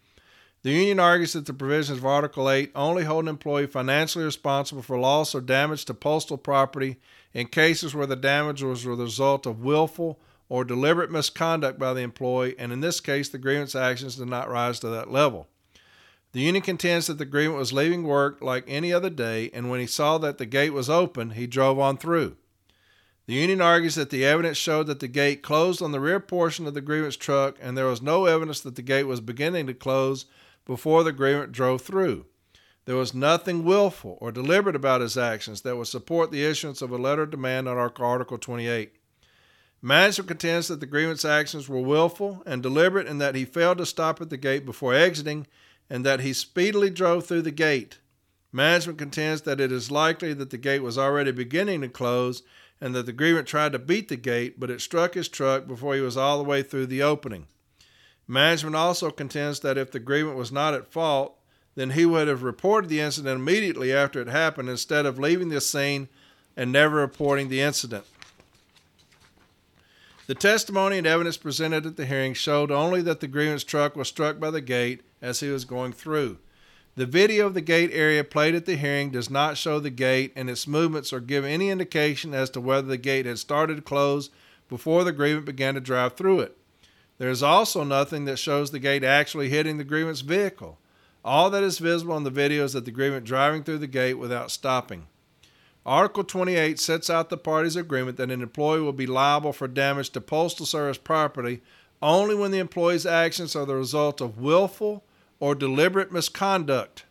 The 0.63 0.71
union 0.71 0.99
argues 0.99 1.33
that 1.33 1.47
the 1.47 1.53
provisions 1.53 1.97
of 1.97 2.05
Article 2.05 2.49
8 2.49 2.71
only 2.75 3.03
hold 3.03 3.25
an 3.25 3.29
employee 3.29 3.65
financially 3.65 4.23
responsible 4.23 4.83
for 4.83 4.99
loss 4.99 5.33
or 5.33 5.41
damage 5.41 5.85
to 5.85 5.93
postal 5.93 6.37
property 6.37 6.97
in 7.33 7.47
cases 7.47 7.95
where 7.95 8.05
the 8.05 8.15
damage 8.15 8.61
was 8.61 8.83
the 8.83 8.91
result 8.91 9.45
of 9.45 9.63
willful 9.63 10.19
or 10.49 10.63
deliberate 10.63 11.09
misconduct 11.09 11.79
by 11.79 11.93
the 11.93 12.01
employee, 12.01 12.55
and 12.59 12.71
in 12.71 12.81
this 12.81 12.99
case, 12.99 13.29
the 13.29 13.37
grievance 13.37 13.73
actions 13.73 14.17
did 14.17 14.27
not 14.27 14.49
rise 14.49 14.79
to 14.81 14.89
that 14.89 15.09
level. 15.09 15.47
The 16.33 16.41
union 16.41 16.61
contends 16.61 17.07
that 17.07 17.17
the 17.17 17.23
agreement 17.23 17.57
was 17.57 17.73
leaving 17.73 18.03
work 18.03 18.41
like 18.41 18.65
any 18.67 18.93
other 18.93 19.09
day, 19.09 19.49
and 19.53 19.69
when 19.69 19.79
he 19.79 19.87
saw 19.87 20.17
that 20.19 20.37
the 20.37 20.45
gate 20.45 20.73
was 20.73 20.89
open, 20.89 21.31
he 21.31 21.47
drove 21.47 21.79
on 21.79 21.97
through. 21.97 22.35
The 23.31 23.37
union 23.37 23.61
argues 23.61 23.95
that 23.95 24.09
the 24.09 24.25
evidence 24.25 24.57
showed 24.57 24.87
that 24.87 24.99
the 24.99 25.07
gate 25.07 25.41
closed 25.41 25.81
on 25.81 25.93
the 25.93 26.01
rear 26.01 26.19
portion 26.19 26.67
of 26.67 26.73
the 26.73 26.81
grievance 26.81 27.15
truck, 27.15 27.55
and 27.61 27.77
there 27.77 27.85
was 27.85 28.01
no 28.01 28.25
evidence 28.25 28.59
that 28.59 28.75
the 28.75 28.81
gate 28.81 29.05
was 29.05 29.21
beginning 29.21 29.67
to 29.67 29.73
close 29.73 30.25
before 30.65 31.05
the 31.05 31.13
grievance 31.13 31.55
drove 31.55 31.81
through. 31.81 32.25
There 32.83 32.97
was 32.97 33.13
nothing 33.13 33.63
willful 33.63 34.17
or 34.19 34.33
deliberate 34.33 34.75
about 34.75 34.99
his 34.99 35.17
actions 35.17 35.61
that 35.61 35.77
would 35.77 35.87
support 35.87 36.29
the 36.29 36.43
issuance 36.43 36.81
of 36.81 36.91
a 36.91 36.97
letter 36.97 37.21
of 37.21 37.31
demand 37.31 37.69
on 37.69 37.77
Article 37.77 38.37
28. 38.37 38.91
Management 39.81 40.27
contends 40.27 40.67
that 40.67 40.81
the 40.81 40.85
grievance 40.85 41.23
actions 41.23 41.69
were 41.69 41.79
willful 41.79 42.43
and 42.45 42.61
deliberate 42.61 43.07
and 43.07 43.21
that 43.21 43.35
he 43.35 43.45
failed 43.45 43.77
to 43.77 43.85
stop 43.85 44.19
at 44.19 44.29
the 44.29 44.35
gate 44.35 44.65
before 44.65 44.93
exiting 44.93 45.47
and 45.89 46.05
that 46.05 46.19
he 46.19 46.33
speedily 46.33 46.89
drove 46.89 47.25
through 47.25 47.43
the 47.43 47.51
gate. 47.51 47.99
Management 48.51 48.99
contends 48.99 49.43
that 49.43 49.61
it 49.61 49.71
is 49.71 49.89
likely 49.89 50.33
that 50.33 50.49
the 50.49 50.57
gate 50.57 50.83
was 50.83 50.97
already 50.97 51.31
beginning 51.31 51.79
to 51.79 51.87
close 51.87 52.43
and 52.81 52.95
that 52.95 53.05
the 53.05 53.13
grievant 53.13 53.47
tried 53.47 53.71
to 53.71 53.79
beat 53.79 54.09
the 54.09 54.17
gate, 54.17 54.59
but 54.59 54.71
it 54.71 54.81
struck 54.81 55.13
his 55.13 55.29
truck 55.29 55.67
before 55.67 55.93
he 55.93 56.01
was 56.01 56.17
all 56.17 56.39
the 56.39 56.43
way 56.43 56.63
through 56.63 56.87
the 56.87 57.03
opening. 57.03 57.45
Management 58.27 58.75
also 58.75 59.11
contends 59.11 59.59
that 59.59 59.77
if 59.77 59.91
the 59.91 59.99
grievant 59.99 60.35
was 60.35 60.51
not 60.51 60.73
at 60.73 60.91
fault, 60.91 61.37
then 61.75 61.91
he 61.91 62.05
would 62.05 62.27
have 62.27 62.43
reported 62.43 62.89
the 62.89 62.99
incident 62.99 63.39
immediately 63.39 63.93
after 63.93 64.19
it 64.19 64.27
happened 64.27 64.67
instead 64.67 65.05
of 65.05 65.19
leaving 65.19 65.49
the 65.49 65.61
scene 65.61 66.09
and 66.57 66.71
never 66.71 66.97
reporting 66.97 67.49
the 67.49 67.61
incident. 67.61 68.05
The 70.27 70.35
testimony 70.35 70.97
and 70.97 71.07
evidence 71.07 71.37
presented 71.37 71.85
at 71.85 71.97
the 71.97 72.05
hearing 72.05 72.33
showed 72.33 72.71
only 72.71 73.01
that 73.01 73.19
the 73.19 73.27
grievance 73.27 73.63
truck 73.63 73.95
was 73.95 74.07
struck 74.07 74.39
by 74.39 74.49
the 74.49 74.61
gate 74.61 75.01
as 75.21 75.39
he 75.39 75.49
was 75.49 75.65
going 75.65 75.93
through. 75.93 76.37
The 76.95 77.05
video 77.05 77.47
of 77.47 77.53
the 77.53 77.61
gate 77.61 77.91
area 77.93 78.21
played 78.21 78.53
at 78.53 78.65
the 78.65 78.75
hearing 78.75 79.11
does 79.11 79.29
not 79.29 79.57
show 79.57 79.79
the 79.79 79.89
gate 79.89 80.33
and 80.35 80.49
its 80.49 80.67
movements 80.67 81.13
or 81.13 81.21
give 81.21 81.45
any 81.45 81.69
indication 81.69 82.33
as 82.33 82.49
to 82.49 82.59
whether 82.59 82.87
the 82.87 82.97
gate 82.97 83.25
had 83.25 83.39
started 83.39 83.75
to 83.77 83.81
close 83.81 84.29
before 84.67 85.05
the 85.05 85.13
grievant 85.13 85.45
began 85.45 85.73
to 85.75 85.79
drive 85.79 86.17
through 86.17 86.41
it. 86.41 86.57
There 87.17 87.29
is 87.29 87.41
also 87.41 87.85
nothing 87.85 88.25
that 88.25 88.39
shows 88.39 88.71
the 88.71 88.79
gate 88.79 89.05
actually 89.05 89.47
hitting 89.47 89.77
the 89.77 89.85
grievant's 89.85 90.21
vehicle. 90.21 90.79
All 91.23 91.49
that 91.51 91.63
is 91.63 91.79
visible 91.79 92.17
in 92.17 92.23
the 92.23 92.29
video 92.29 92.65
is 92.65 92.73
that 92.73 92.83
the 92.83 92.91
grievant 92.91 93.25
driving 93.25 93.63
through 93.63 93.77
the 93.77 93.87
gate 93.87 94.15
without 94.15 94.51
stopping. 94.51 95.07
Article 95.85 96.25
28 96.25 96.77
sets 96.77 97.09
out 97.09 97.29
the 97.29 97.37
parties' 97.37 97.75
agreement 97.77 98.17
that 98.17 98.31
an 98.31 98.41
employee 98.41 98.81
will 98.81 98.91
be 98.91 99.07
liable 99.07 99.53
for 99.53 99.67
damage 99.67 100.09
to 100.09 100.21
Postal 100.21 100.65
Service 100.65 100.97
property 100.97 101.61
only 102.01 102.35
when 102.35 102.51
the 102.51 102.59
employee's 102.59 103.05
actions 103.05 103.55
are 103.55 103.65
the 103.65 103.75
result 103.75 104.19
of 104.19 104.39
willful 104.39 105.03
or 105.41 105.55
deliberate 105.55 106.13
misconduct. 106.13 107.03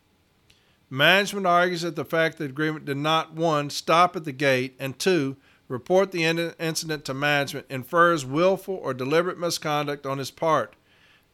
Management 0.89 1.45
argues 1.45 1.83
that 1.83 1.95
the 1.95 2.05
fact 2.05 2.37
that 2.37 2.45
the 2.45 2.49
agreement 2.49 2.85
did 2.85 2.97
not, 2.97 3.33
one, 3.33 3.69
stop 3.69 4.15
at 4.15 4.23
the 4.23 4.31
gate, 4.31 4.75
and 4.79 4.97
two, 4.97 5.37
report 5.67 6.11
the 6.11 6.23
incident 6.23 7.05
to 7.05 7.13
management 7.13 7.65
infers 7.69 8.25
willful 8.25 8.75
or 8.75 8.93
deliberate 8.93 9.37
misconduct 9.37 10.05
on 10.05 10.17
his 10.17 10.31
part, 10.31 10.75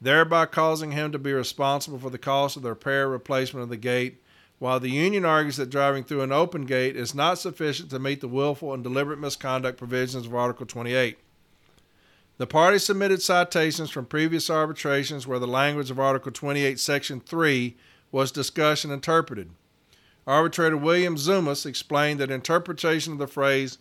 thereby 0.02 0.46
causing 0.46 0.92
him 0.92 1.12
to 1.12 1.20
be 1.20 1.32
responsible 1.32 1.98
for 2.00 2.10
the 2.10 2.18
cost 2.18 2.58
of 2.58 2.64
the 2.64 2.70
repair 2.70 3.06
or 3.06 3.10
replacement 3.10 3.64
of 3.64 3.70
the 3.70 3.78
gate, 3.78 4.22
while 4.60 4.80
the 4.80 4.90
union 4.90 5.24
argues 5.24 5.58
that 5.58 5.70
driving 5.70 6.04
through 6.04 6.22
an 6.22 6.32
open 6.32 6.66
gate 6.66 6.96
is 6.96 7.14
not 7.14 7.38
sufficient 7.38 7.92
to 7.92 8.00
meet 8.00 8.22
the 8.22 8.28
willful 8.28 8.74
and 8.74 8.84
deliberate 8.84 9.20
misconduct 9.20 9.78
provisions 9.78 10.26
of 10.26 10.34
Article 10.34 10.66
28. 10.66 11.18
The 12.38 12.46
parties 12.46 12.86
submitted 12.86 13.24
citations 13.24 13.90
from 13.90 14.06
previous 14.06 14.48
arbitrations 14.50 15.26
where 15.26 15.40
the 15.40 15.48
language 15.48 15.90
of 15.90 16.00
Article 16.00 16.32
28, 16.32 16.80
Section 16.80 17.20
3 17.20 17.76
was 18.12 18.32
discussed 18.32 18.84
and 18.84 18.94
interpreted. 18.94 19.50
Arbitrator 20.28 20.78
William 20.78 21.16
Zumas 21.16 21.66
explained 21.66 22.20
that 22.20 22.30
interpretation 22.30 23.14
of 23.14 23.20
the 23.20 23.28
phrase 23.28 23.80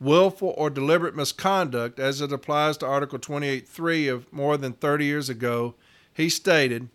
willful 0.00 0.54
or 0.56 0.70
deliberate 0.70 1.14
misconduct 1.14 2.00
as 2.00 2.22
it 2.22 2.32
applies 2.32 2.78
to 2.78 2.86
Article 2.86 3.18
28.3 3.18 4.12
of 4.12 4.32
more 4.32 4.56
than 4.56 4.72
30 4.72 5.04
years 5.04 5.28
ago, 5.28 5.74
he 6.14 6.30
stated, 6.30 6.88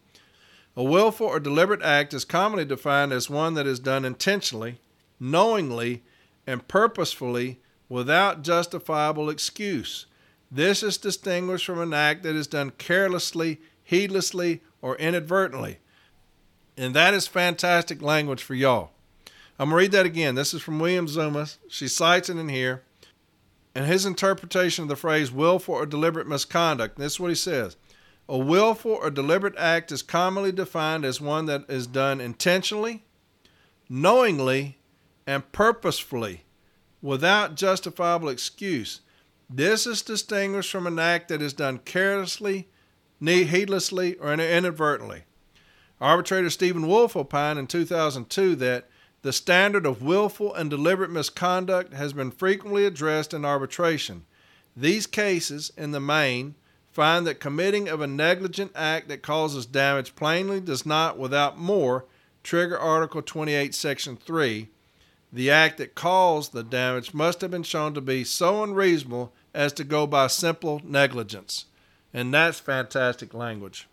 A 0.76 0.84
willful 0.84 1.28
or 1.28 1.40
deliberate 1.40 1.84
act 1.84 2.16
is 2.16 2.26
commonly 2.26 2.66
defined 2.66 3.11
as 3.14 3.30
one 3.30 3.53
that 3.53 3.68
is 3.68 3.80
done 3.80 4.06
intentionally, 4.06 4.80
knowingly, 5.20 6.02
and 6.48 6.68
purposefully 6.68 7.60
without 7.90 8.41
justifiable 8.41 9.30
excuse 9.30 10.07
this 10.52 10.84
is 10.84 10.98
distinguished 10.98 11.66
from 11.66 11.80
an 11.80 11.94
act 11.94 12.24
that 12.24 12.36
is 12.36 12.48
done 12.48 12.72
carelessly, 12.72 13.62
heedlessly, 13.84 14.62
or 14.82 14.96
inadvertently. 14.98 15.80
And 16.78 16.96
that 16.96 17.14
is 17.14 17.28
fantastic 17.28 18.02
language 18.02 18.42
for 18.42 18.56
y'all. 18.56 18.92
I'm 19.60 19.70
going 19.70 19.72
to 19.72 19.76
read 19.76 19.92
that 19.92 20.06
again. 20.06 20.36
This 20.36 20.54
is 20.54 20.62
from 20.62 20.80
William 20.80 21.08
Zumas. 21.08 21.58
She 21.68 21.88
cites 21.88 22.30
it 22.30 22.38
in 22.38 22.48
here. 22.48 22.84
And 23.76 23.86
his 23.86 24.06
interpretation 24.06 24.84
of 24.84 24.90
the 24.90 24.96
phrase 24.96 25.32
willful 25.32 25.76
or 25.76 25.86
deliberate 25.86 26.28
misconduct, 26.28 26.98
this 26.98 27.14
is 27.14 27.20
what 27.20 27.30
he 27.30 27.36
says. 27.36 27.76
A 28.28 28.38
willful 28.38 28.92
or 28.92 29.10
deliberate 29.10 29.56
act 29.58 29.92
is 29.92 30.02
commonly 30.02 30.52
defined 30.52 31.04
as 31.04 31.20
one 31.20 31.46
that 31.48 31.70
is 31.70 31.88
done 31.88 32.22
intentionally, 32.22 33.04
knowingly, 33.90 34.78
and 35.28 35.52
purposefully 35.52 36.44
without 37.02 37.56
justifiable 37.56 38.30
excuse. 38.30 39.02
This 39.52 39.88
is 39.88 40.04
distinguished 40.04 40.72
from 40.72 40.86
an 40.86 41.00
act 41.00 41.30
that 41.30 41.42
is 41.42 41.54
done 41.54 41.80
carelessly, 41.80 42.68
heedlessly, 43.20 44.16
or 44.16 44.32
inadvertently. 44.32 45.24
Arbitrator 46.00 46.52
Stephen 46.52 46.88
Wolf 46.88 47.16
opined 47.16 47.58
in 47.58 47.66
2002 47.66 48.56
that 48.58 48.88
the 49.24 49.34
standard 49.34 49.88
of 49.88 50.04
willful 50.04 50.54
and 50.54 50.70
deliberate 50.70 51.10
misconduct 51.10 51.94
has 51.94 52.14
been 52.14 52.30
frequently 52.30 52.86
addressed 52.86 53.34
in 53.34 53.44
arbitration. 53.44 54.26
These 54.78 55.08
cases, 55.08 55.74
in 55.76 55.92
the 55.92 56.00
main, 56.00 56.54
find 56.92 57.26
that 57.26 57.40
committing 57.40 57.90
of 57.90 58.02
a 58.02 58.08
negligent 58.08 58.72
act 58.76 59.08
that 59.10 59.24
causes 59.24 59.66
damage 59.66 60.16
plainly 60.16 60.62
does 60.62 60.86
not, 60.86 61.18
without 61.18 61.58
more, 61.58 62.06
trigger 62.44 62.78
Article 62.78 63.24
28, 63.24 63.74
Section 63.74 64.16
3. 64.16 64.70
The 65.34 65.52
act 65.52 65.80
that 65.80 65.96
caused 65.96 66.54
the 66.54 66.64
damage 66.64 67.14
must 67.14 67.42
have 67.42 67.52
been 67.52 67.64
shown 67.64 67.94
to 67.96 68.02
be 68.02 68.24
so 68.24 68.64
unreasonable 68.64 69.34
as 69.54 69.74
to 69.74 69.84
go 69.84 70.06
by 70.08 70.28
simple 70.28 70.82
negligence. 70.84 71.66
And 72.14 72.34
that's 72.34 72.60
fantastic 72.60 73.34
language. 73.34 73.88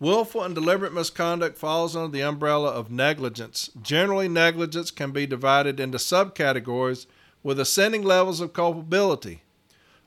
Willful 0.00 0.44
and 0.44 0.54
deliberate 0.54 0.92
misconduct 0.92 1.58
falls 1.58 1.96
under 1.96 2.12
the 2.12 2.22
umbrella 2.22 2.70
of 2.70 2.90
negligence. 2.90 3.68
Generally, 3.82 4.28
negligence 4.28 4.92
can 4.92 5.10
be 5.10 5.26
divided 5.26 5.80
into 5.80 5.98
subcategories 5.98 7.06
with 7.42 7.58
ascending 7.58 8.02
levels 8.02 8.40
of 8.40 8.52
culpability 8.52 9.42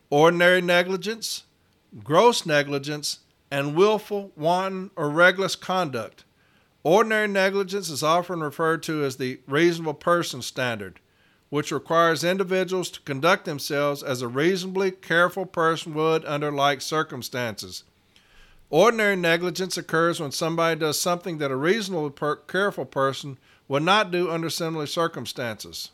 ordinary 0.09 0.61
negligence, 0.61 1.43
gross 2.03 2.45
negligence, 2.45 3.19
and 3.49 3.75
willful, 3.75 4.31
wanton, 4.35 4.91
or 4.95 5.09
reckless 5.09 5.55
conduct. 5.55 6.25
Ordinary 6.83 7.27
negligence 7.27 7.89
is 7.89 8.03
often 8.03 8.41
referred 8.41 8.83
to 8.83 9.03
as 9.03 9.17
the 9.17 9.39
reasonable 9.47 9.93
person 9.93 10.41
standard 10.41 10.99
which 11.51 11.69
requires 11.69 12.23
individuals 12.23 12.89
to 12.89 13.01
conduct 13.01 13.43
themselves 13.43 14.01
as 14.01 14.21
a 14.21 14.27
reasonably 14.27 14.89
careful 14.89 15.45
person 15.45 15.93
would 15.93 16.23
under 16.23 16.49
like 16.49 16.79
circumstances. 16.79 17.83
Ordinary 18.69 19.17
negligence 19.17 19.75
occurs 19.75 20.21
when 20.21 20.31
somebody 20.31 20.79
does 20.79 20.97
something 20.97 21.39
that 21.39 21.51
a 21.51 21.55
reasonably 21.57 22.09
per- 22.09 22.37
careful 22.37 22.85
person 22.85 23.37
would 23.67 23.83
not 23.83 24.11
do 24.11 24.31
under 24.31 24.49
similar 24.49 24.87
circumstances, 24.87 25.91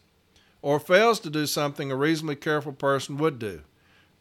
or 0.61 0.79
fails 0.79 1.19
to 1.21 1.29
do 1.31 1.47
something 1.47 1.91
a 1.91 1.95
reasonably 1.95 2.35
careful 2.35 2.71
person 2.71 3.17
would 3.17 3.39
do. 3.39 3.61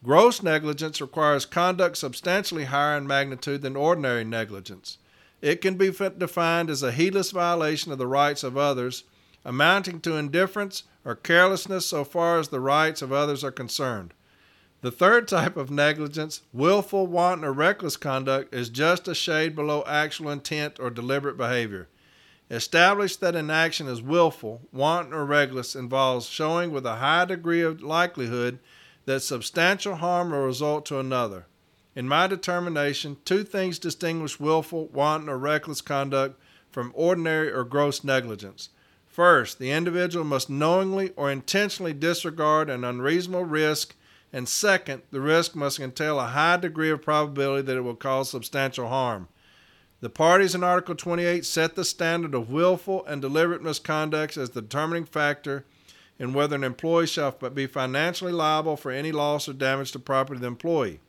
Gross 0.03 0.43
negligence 0.43 1.03
requires 1.03 1.45
conduct 1.45 1.99
substantially 1.99 2.65
higher 2.65 2.97
in 2.97 3.07
magnitude 3.07 3.61
than 3.61 3.77
ordinary 3.77 4.25
negligence. 4.25 4.97
It 5.43 5.61
can 5.61 5.75
be 5.77 5.91
defined 5.91 6.71
as 6.71 6.83
a 6.83 6.93
heedless 6.93 7.31
violation 7.31 7.93
of 7.93 7.99
the 7.99 8.07
rights 8.07 8.43
of 8.43 8.57
others, 8.57 9.05
amounting 9.47 10.01
to 10.01 10.17
indifference 10.17 10.83
or 11.05 11.15
carelessness 11.15 11.87
so 11.87 12.03
far 12.03 12.41
as 12.41 12.49
the 12.49 12.59
rights 12.59 13.01
of 13.01 13.13
others 13.13 13.45
are 13.45 13.53
concerned. 13.53 14.13
The 14.83 14.91
third 14.91 15.29
type 15.29 15.57
of 15.57 15.71
negligence, 15.71 16.43
willful, 16.53 17.07
wanton, 17.07 17.45
or 17.45 17.53
reckless 17.53 17.97
conduct, 17.97 18.53
is 18.53 18.69
just 18.69 19.07
a 19.07 19.15
shade 19.15 19.55
below 19.55 19.85
actual 19.87 20.31
intent 20.31 20.81
or 20.81 20.91
deliberate 20.91 21.37
behavior. 21.37 21.89
Establish 22.51 23.17
that 23.17 23.37
an 23.37 23.49
action 23.49 23.87
is 23.87 24.03
willful, 24.03 24.63
wanton, 24.73 25.15
or 25.15 25.25
reckless 25.25 25.77
involves 25.77 26.27
showing 26.27 26.73
with 26.73 26.85
a 26.85 26.97
high 26.97 27.25
degree 27.25 27.63
of 27.63 27.83
likelihood 27.83 28.59
that 29.05 29.21
substantial 29.21 29.95
harm 29.95 30.33
will 30.33 30.41
result 30.41 30.85
to 30.87 30.99
another. 30.99 31.47
In 31.95 32.09
my 32.09 32.27
determination, 32.27 33.17
two 33.25 33.45
things 33.45 33.79
distinguish 33.79 34.41
willful, 34.41 34.89
wanton, 34.89 35.29
or 35.29 35.39
reckless 35.39 35.81
conduct 35.81 36.39
from 36.69 36.93
ordinary 36.97 37.53
or 37.53 37.63
gross 37.63 38.03
negligence. 38.03 38.71
First, 39.17 39.59
the 39.59 39.71
individual 39.71 40.27
must 40.27 40.51
knowingly 40.51 41.15
or 41.17 41.31
intentionally 41.31 41.95
disregard 41.95 42.69
an 42.69 42.85
unreasonable 42.85 43.47
risk, 43.47 43.95
and 44.31 44.47
second, 44.47 45.05
the 45.11 45.23
risk 45.23 45.57
must 45.57 45.81
entail 45.81 46.21
a 46.21 46.27
high 46.27 46.59
degree 46.59 46.91
of 46.91 47.01
probability 47.01 47.63
that 47.63 47.79
it 47.79 47.81
will 47.81 47.95
cause 47.95 48.29
substantial 48.29 48.89
harm. 48.89 49.29
The 50.03 50.11
parties 50.11 50.55
in 50.55 50.63
Article 50.63 50.95
28 50.95 51.47
set 51.47 51.77
the 51.77 51.85
standard 51.87 52.35
of 52.35 52.51
willful 52.51 53.07
and 53.07 53.23
deliberate 53.23 53.63
misconduct 53.63 54.37
as 54.37 54.51
the 54.51 54.61
determining 54.61 55.07
factor 55.07 55.65
in 56.19 56.35
whether 56.35 56.55
an 56.55 56.63
employee 56.63 57.07
shall 57.07 57.33
be 57.33 57.67
financially 57.67 58.33
liable 58.33 58.77
for 58.77 58.91
any 58.91 59.13
loss 59.13 59.49
or 59.49 59.55
damage 59.55 59.93
to 59.93 59.99
property 59.99 60.37
of 60.37 60.43
the 60.43 60.47
employee. 60.47 61.01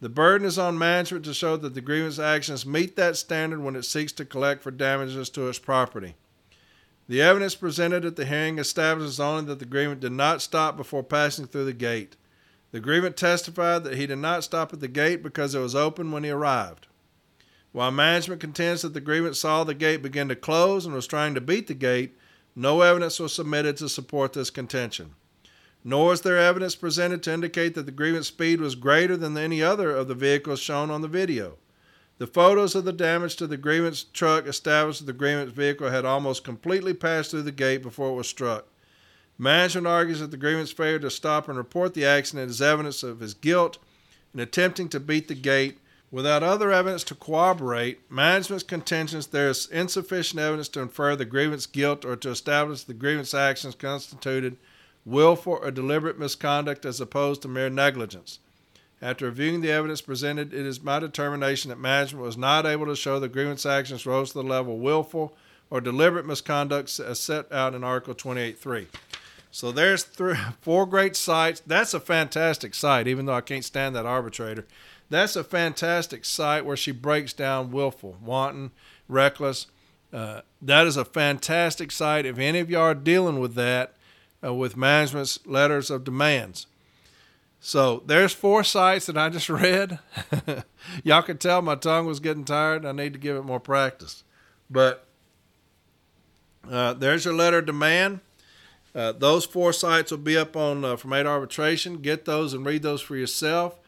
The 0.00 0.08
burden 0.08 0.46
is 0.46 0.58
on 0.58 0.78
management 0.78 1.26
to 1.26 1.34
show 1.34 1.58
that 1.58 1.74
the 1.74 1.82
grievance 1.82 2.18
actions 2.18 2.64
meet 2.64 2.96
that 2.96 3.18
standard 3.18 3.60
when 3.60 3.76
it 3.76 3.84
seeks 3.84 4.12
to 4.12 4.24
collect 4.24 4.62
for 4.62 4.70
damages 4.70 5.28
to 5.28 5.48
its 5.50 5.58
property. 5.58 6.14
The 7.08 7.22
evidence 7.22 7.54
presented 7.54 8.04
at 8.04 8.16
the 8.16 8.26
hearing 8.26 8.58
establishes 8.58 9.18
only 9.18 9.46
that 9.46 9.58
the 9.58 9.64
grievant 9.64 10.00
did 10.00 10.12
not 10.12 10.42
stop 10.42 10.76
before 10.76 11.02
passing 11.02 11.46
through 11.46 11.64
the 11.64 11.72
gate. 11.72 12.16
The 12.70 12.80
grievant 12.80 13.16
testified 13.16 13.84
that 13.84 13.96
he 13.96 14.06
did 14.06 14.18
not 14.18 14.44
stop 14.44 14.74
at 14.74 14.80
the 14.80 14.88
gate 14.88 15.22
because 15.22 15.54
it 15.54 15.60
was 15.60 15.74
open 15.74 16.12
when 16.12 16.22
he 16.22 16.30
arrived. 16.30 16.86
While 17.72 17.90
management 17.92 18.42
contends 18.42 18.82
that 18.82 18.92
the 18.92 19.00
grievant 19.00 19.36
saw 19.36 19.64
the 19.64 19.72
gate 19.72 20.02
begin 20.02 20.28
to 20.28 20.36
close 20.36 20.84
and 20.84 20.94
was 20.94 21.06
trying 21.06 21.34
to 21.34 21.40
beat 21.40 21.66
the 21.66 21.74
gate, 21.74 22.14
no 22.54 22.82
evidence 22.82 23.18
was 23.18 23.32
submitted 23.32 23.78
to 23.78 23.88
support 23.88 24.34
this 24.34 24.50
contention. 24.50 25.14
Nor 25.84 26.12
is 26.12 26.20
there 26.20 26.36
evidence 26.36 26.74
presented 26.74 27.22
to 27.22 27.32
indicate 27.32 27.74
that 27.74 27.86
the 27.86 27.92
grievant's 27.92 28.28
speed 28.28 28.60
was 28.60 28.74
greater 28.74 29.16
than 29.16 29.38
any 29.38 29.62
other 29.62 29.90
of 29.90 30.08
the 30.08 30.14
vehicles 30.14 30.60
shown 30.60 30.90
on 30.90 31.00
the 31.00 31.08
video. 31.08 31.56
The 32.18 32.26
photos 32.26 32.74
of 32.74 32.84
the 32.84 32.92
damage 32.92 33.36
to 33.36 33.46
the 33.46 33.56
grievance 33.56 34.04
truck 34.12 34.46
established 34.46 35.00
that 35.00 35.06
the 35.06 35.12
grievance 35.12 35.52
vehicle 35.52 35.90
had 35.90 36.04
almost 36.04 36.44
completely 36.44 36.94
passed 36.94 37.30
through 37.30 37.42
the 37.42 37.52
gate 37.52 37.82
before 37.82 38.10
it 38.10 38.16
was 38.16 38.28
struck. 38.28 38.66
Management 39.38 39.86
argues 39.86 40.20
that 40.20 40.32
the 40.32 40.36
grievance 40.36 40.72
failure 40.72 40.98
to 40.98 41.10
stop 41.10 41.48
and 41.48 41.56
report 41.56 41.94
the 41.94 42.04
accident 42.04 42.50
is 42.50 42.60
evidence 42.60 43.02
of 43.02 43.20
his 43.20 43.34
guilt 43.34 43.78
in 44.34 44.40
attempting 44.40 44.88
to 44.88 44.98
beat 44.98 45.28
the 45.28 45.34
gate 45.34 45.78
Without 46.10 46.42
other 46.42 46.72
evidence 46.72 47.04
to 47.04 47.14
corroborate 47.14 48.10
management's 48.10 48.64
contentions, 48.64 49.26
there 49.26 49.50
is 49.50 49.66
insufficient 49.66 50.40
evidence 50.40 50.68
to 50.70 50.80
infer 50.80 51.14
the 51.14 51.26
grievance 51.26 51.66
guilt 51.66 52.04
or 52.04 52.16
to 52.16 52.30
establish 52.30 52.84
the 52.84 52.94
grievance 52.94 53.34
actions 53.34 53.74
constituted 53.74 54.56
willful 55.04 55.58
or 55.60 55.70
deliberate 55.70 56.18
misconduct 56.18 56.86
as 56.86 57.00
opposed 57.00 57.42
to 57.42 57.48
mere 57.48 57.68
negligence. 57.68 58.38
After 59.00 59.26
reviewing 59.26 59.60
the 59.60 59.70
evidence 59.70 60.00
presented, 60.00 60.52
it 60.52 60.66
is 60.66 60.82
my 60.82 60.98
determination 60.98 61.68
that 61.68 61.78
management 61.78 62.24
was 62.24 62.36
not 62.36 62.66
able 62.66 62.86
to 62.86 62.96
show 62.96 63.20
the 63.20 63.28
grievance 63.28 63.64
actions 63.64 64.06
rose 64.06 64.32
to 64.32 64.38
the 64.38 64.42
level 64.42 64.74
of 64.74 64.80
willful 64.80 65.36
or 65.70 65.80
deliberate 65.80 66.26
misconduct 66.26 66.98
as 66.98 67.20
set 67.20 67.50
out 67.52 67.74
in 67.74 67.84
Article 67.84 68.14
28.3. 68.14 68.86
So 69.50 69.70
there's 69.70 70.02
three, 70.02 70.36
four 70.60 70.86
great 70.86 71.14
cites. 71.14 71.62
That's 71.66 71.94
a 71.94 72.00
fantastic 72.00 72.74
cite, 72.74 73.06
even 73.06 73.26
though 73.26 73.34
I 73.34 73.40
can't 73.40 73.64
stand 73.64 73.94
that 73.94 74.06
arbitrator. 74.06 74.66
That's 75.10 75.36
a 75.36 75.44
fantastic 75.44 76.24
cite 76.24 76.66
where 76.66 76.76
she 76.76 76.92
breaks 76.92 77.32
down 77.32 77.70
willful, 77.70 78.16
wanton, 78.22 78.72
reckless. 79.08 79.68
Uh, 80.12 80.40
that 80.60 80.86
is 80.86 80.96
a 80.96 81.04
fantastic 81.04 81.90
cite. 81.90 82.26
If 82.26 82.38
any 82.38 82.58
of 82.58 82.70
y'all 82.70 82.82
are 82.82 82.94
dealing 82.94 83.38
with 83.38 83.54
that, 83.54 83.94
uh, 84.44 84.54
with 84.54 84.76
management's 84.76 85.44
letters 85.46 85.90
of 85.90 86.04
demands. 86.04 86.66
So 87.60 88.02
there's 88.06 88.32
four 88.32 88.62
cites 88.64 89.06
that 89.06 89.18
I 89.18 89.28
just 89.28 89.48
read. 89.48 89.98
y'all 91.04 91.22
can 91.22 91.38
tell 91.38 91.62
my 91.62 91.74
tongue 91.74 92.06
was 92.06 92.20
getting 92.20 92.44
tired. 92.44 92.84
I 92.84 92.92
need 92.92 93.12
to 93.12 93.18
give 93.18 93.36
it 93.36 93.42
more 93.42 93.60
practice. 93.60 94.24
But 94.70 95.06
uh, 96.70 96.94
there's 96.94 97.24
your 97.24 97.34
letter 97.34 97.58
of 97.58 97.66
demand. 97.66 98.20
Uh, 98.94 99.12
those 99.12 99.44
four 99.44 99.72
cites 99.72 100.10
will 100.10 100.18
be 100.18 100.36
up 100.36 100.56
on 100.56 100.84
uh, 100.84 100.96
From 100.96 101.12
A 101.12 101.22
to 101.22 101.28
Arbitration. 101.28 101.98
Get 101.98 102.24
those 102.24 102.54
and 102.54 102.64
read 102.64 102.82
those 102.82 103.00
for 103.00 103.16
yourself. 103.16 103.78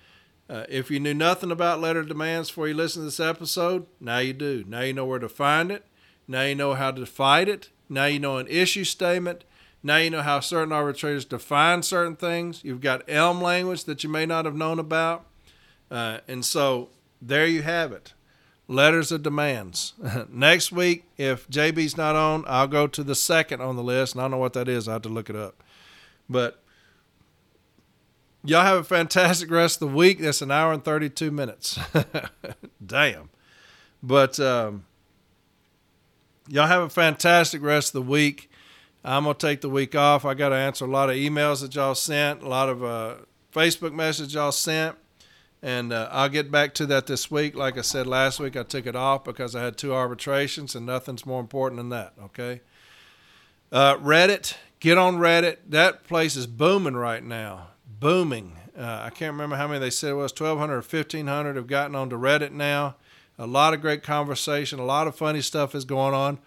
Uh, 0.48 0.64
if 0.68 0.90
you 0.90 0.98
knew 0.98 1.14
nothing 1.14 1.50
about 1.50 1.80
letter 1.80 2.02
demands 2.02 2.48
before 2.48 2.68
you 2.68 2.74
listen 2.74 3.02
to 3.02 3.06
this 3.06 3.20
episode, 3.20 3.86
now 4.00 4.18
you 4.18 4.32
do. 4.32 4.64
Now 4.66 4.80
you 4.80 4.92
know 4.92 5.06
where 5.06 5.18
to 5.18 5.28
find 5.28 5.70
it. 5.70 5.84
Now 6.26 6.42
you 6.42 6.54
know 6.54 6.74
how 6.74 6.90
to 6.90 7.06
fight 7.06 7.48
it. 7.48 7.70
Now 7.88 8.06
you 8.06 8.18
know 8.18 8.38
an 8.38 8.48
issue 8.48 8.84
statement. 8.84 9.44
Now 9.82 9.96
you 9.96 10.10
know 10.10 10.22
how 10.22 10.40
certain 10.40 10.72
arbitrators 10.72 11.24
define 11.24 11.82
certain 11.82 12.16
things. 12.16 12.62
You've 12.62 12.80
got 12.80 13.08
ELM 13.08 13.40
language 13.40 13.84
that 13.84 14.04
you 14.04 14.10
may 14.10 14.26
not 14.26 14.44
have 14.44 14.54
known 14.54 14.78
about. 14.78 15.26
Uh, 15.90 16.18
and 16.28 16.44
so 16.44 16.90
there 17.20 17.46
you 17.46 17.62
have 17.62 17.92
it 17.92 18.12
letters 18.68 19.10
of 19.10 19.22
demands. 19.22 19.94
Next 20.28 20.70
week, 20.70 21.04
if 21.16 21.48
JB's 21.48 21.96
not 21.96 22.14
on, 22.14 22.44
I'll 22.46 22.68
go 22.68 22.86
to 22.86 23.02
the 23.02 23.16
second 23.16 23.60
on 23.60 23.74
the 23.74 23.82
list. 23.82 24.14
And 24.14 24.20
I 24.20 24.24
don't 24.24 24.32
know 24.32 24.36
what 24.38 24.52
that 24.52 24.68
is. 24.68 24.86
I 24.86 24.92
have 24.92 25.02
to 25.02 25.08
look 25.08 25.28
it 25.28 25.34
up. 25.34 25.62
But 26.28 26.60
Y'all 28.42 28.62
have 28.62 28.78
a 28.78 28.84
fantastic 28.84 29.50
rest 29.50 29.82
of 29.82 29.90
the 29.90 29.94
week. 29.94 30.18
That's 30.18 30.40
an 30.40 30.50
hour 30.50 30.72
and 30.72 30.82
32 30.82 31.30
minutes. 31.30 31.78
Damn. 32.86 33.28
But 34.02 34.40
um, 34.40 34.86
y'all 36.48 36.66
have 36.66 36.82
a 36.82 36.88
fantastic 36.88 37.62
rest 37.62 37.88
of 37.88 38.04
the 38.04 38.10
week. 38.10 38.49
I'm 39.04 39.24
to 39.24 39.34
take 39.34 39.60
the 39.60 39.70
week 39.70 39.94
off. 39.94 40.24
I 40.24 40.34
got 40.34 40.50
to 40.50 40.56
answer 40.56 40.84
a 40.84 40.88
lot 40.88 41.10
of 41.10 41.16
emails 41.16 41.62
that 41.62 41.74
y'all 41.74 41.94
sent, 41.94 42.42
a 42.42 42.48
lot 42.48 42.68
of 42.68 42.84
uh, 42.84 43.14
Facebook 43.52 43.92
messages 43.92 44.34
y'all 44.34 44.52
sent. 44.52 44.96
And 45.62 45.92
uh, 45.92 46.08
I'll 46.10 46.28
get 46.28 46.50
back 46.50 46.72
to 46.74 46.86
that 46.86 47.06
this 47.06 47.30
week. 47.30 47.54
Like 47.54 47.76
I 47.76 47.82
said 47.82 48.06
last 48.06 48.40
week, 48.40 48.56
I 48.56 48.62
took 48.62 48.86
it 48.86 48.96
off 48.96 49.24
because 49.24 49.54
I 49.54 49.62
had 49.62 49.76
two 49.76 49.92
arbitrations, 49.92 50.74
and 50.74 50.86
nothing's 50.86 51.26
more 51.26 51.40
important 51.40 51.78
than 51.78 51.90
that. 51.90 52.14
Okay. 52.24 52.60
Uh, 53.70 53.96
Reddit, 53.96 54.54
get 54.80 54.96
on 54.96 55.16
Reddit. 55.16 55.58
That 55.68 56.04
place 56.04 56.34
is 56.34 56.46
booming 56.46 56.96
right 56.96 57.22
now 57.22 57.68
booming. 58.00 58.56
Uh, 58.76 59.02
I 59.04 59.10
can't 59.10 59.32
remember 59.32 59.56
how 59.56 59.68
many 59.68 59.78
they 59.78 59.90
said 59.90 60.10
it 60.10 60.14
was 60.14 60.32
1,200 60.32 60.72
or 60.72 60.76
1,500 60.76 61.56
have 61.56 61.66
gotten 61.66 61.94
onto 61.94 62.16
Reddit 62.16 62.50
now. 62.50 62.96
A 63.38 63.46
lot 63.46 63.74
of 63.74 63.80
great 63.80 64.02
conversation, 64.02 64.78
a 64.78 64.84
lot 64.84 65.06
of 65.06 65.14
funny 65.14 65.40
stuff 65.40 65.74
is 65.74 65.84
going 65.84 66.14
on 66.14 66.38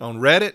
on 0.00 0.18
Reddit. 0.18 0.54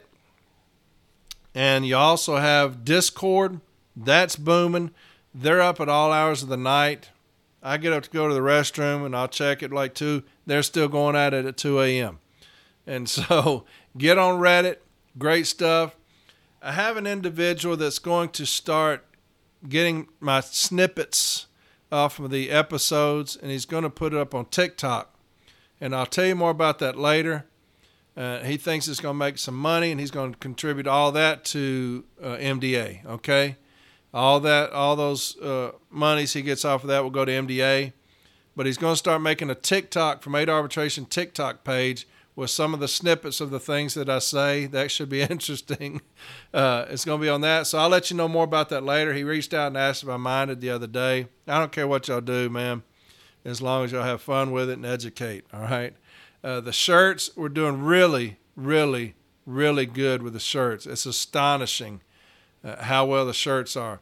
And 1.56 1.86
you 1.86 1.96
also 1.96 2.38
have 2.38 2.84
Discord, 2.84 3.62
that's 3.96 4.36
booming. 4.36 4.92
They're 5.34 5.62
up 5.62 5.80
at 5.80 5.90
all 5.90 6.12
hours 6.12 6.44
of 6.44 6.50
the 6.50 6.58
night. 6.58 7.10
I 7.62 7.78
get 7.78 7.94
up 7.94 8.04
to 8.04 8.10
go 8.10 8.28
to 8.28 8.34
the 8.34 8.42
restroom 8.42 9.06
and 9.06 9.16
I'll 9.16 9.28
check 9.28 9.64
it 9.64 9.72
like 9.72 9.94
2. 9.94 10.24
They're 10.46 10.64
still 10.64 10.88
going 10.88 11.16
at 11.16 11.34
it 11.34 11.46
at 11.46 11.58
2 11.58 11.82
a.m. 11.82 12.20
And 12.86 13.10
so 13.10 13.66
get 13.98 14.18
on 14.18 14.40
Reddit, 14.40 14.78
great 15.18 15.48
stuff. 15.48 15.96
I 16.62 16.72
have 16.72 16.98
an 16.98 17.08
individual 17.08 17.76
that's 17.76 18.00
going 18.00 18.30
to 18.30 18.46
start 18.46 19.06
getting 19.68 20.08
my 20.20 20.40
snippets 20.40 21.48
off 21.92 22.20
of 22.20 22.32
the 22.32 22.50
episodes, 22.50 23.36
and 23.36 23.52
he's 23.52 23.66
going 23.66 23.84
to 23.84 23.90
put 23.90 24.14
it 24.14 24.20
up 24.20 24.34
on 24.34 24.46
TikTok. 24.46 25.14
And 25.80 25.96
I'll 25.96 26.06
tell 26.06 26.26
you 26.26 26.36
more 26.36 26.50
about 26.50 26.80
that 26.80 26.98
later. 26.98 27.46
Uh, 28.16 28.40
he 28.40 28.58
thinks 28.58 28.88
it's 28.88 29.00
going 29.00 29.16
to 29.16 29.20
make 29.20 29.38
some 29.38 29.56
money, 29.56 29.92
and 29.92 30.00
he's 30.00 30.12
going 30.12 30.34
to 30.34 30.38
contribute 30.40 30.88
all 30.88 31.12
that 31.12 31.44
to 31.46 32.04
uh, 32.22 32.36
MDA. 32.38 33.06
Okay, 33.06 33.58
all 34.14 34.40
that, 34.42 34.72
all 34.72 34.96
those 34.96 35.38
uh, 35.40 35.72
monies 35.90 36.34
he 36.34 36.42
gets 36.42 36.64
off 36.64 36.84
of 36.84 36.90
that 36.90 37.04
will 37.04 37.10
go 37.10 37.26
to 37.26 37.32
MDA. 37.32 37.94
But 38.56 38.68
he's 38.68 38.78
going 38.78 38.94
to 38.94 38.98
start 38.98 39.22
making 39.22 39.50
a 39.50 39.56
TikTok 39.56 40.22
From 40.22 40.36
A 40.36 40.46
to 40.46 40.52
Arbitration 40.52 41.06
TikTok 41.06 41.64
page 41.64 42.08
with 42.36 42.50
some 42.50 42.74
of 42.74 42.80
the 42.80 42.88
snippets 42.88 43.42
of 43.42 43.50
the 43.50 43.60
things 43.60 43.94
that 43.94 44.10
I 44.10 44.20
say. 44.20 44.66
That 44.68 44.92
should 44.92 45.10
be 45.10 45.22
interesting. 45.30 46.02
Uh, 46.54 46.86
it's 46.90 47.06
going 47.06 47.20
to 47.20 47.26
be 47.26 47.30
on 47.30 47.42
that. 47.42 47.68
So 47.68 47.80
I'll 47.80 47.90
let 47.90 48.12
you 48.12 48.18
know 48.18 48.28
more 48.28 48.44
about 48.44 48.70
that 48.70 48.84
later. 48.84 49.14
He 49.14 49.24
reached 49.24 49.54
out 49.54 49.68
and 49.68 49.78
asked 49.78 50.04
if 50.04 50.10
I 50.10 50.18
minded 50.18 50.62
the 50.62 50.70
other 50.70 50.88
day. 50.88 51.28
I 51.48 51.60
don't 51.60 51.72
care 51.72 51.88
what 51.88 52.08
y'all 52.08 52.22
do, 52.22 52.50
man, 52.50 52.84
as 53.44 53.62
long 53.62 53.86
as 53.86 53.92
y'all 53.92 54.04
have 54.04 54.22
fun 54.22 54.52
with 54.52 54.70
it 54.70 54.74
and 54.74 54.86
educate. 54.86 55.46
All 55.54 55.62
right. 55.62 55.96
Uh, 56.44 56.60
the 56.60 56.74
shirts, 56.74 57.32
we're 57.36 57.50
doing 57.50 57.82
really, 57.82 58.38
really, 58.56 59.16
really 59.46 59.86
good 59.86 60.22
with 60.22 60.34
the 60.34 60.40
shirts. 60.40 60.86
It's 60.86 61.06
astonishing 61.06 62.02
uh, 62.64 62.84
how 62.84 63.06
well 63.06 63.26
the 63.26 63.34
shirts 63.34 63.78
are. 63.78 64.00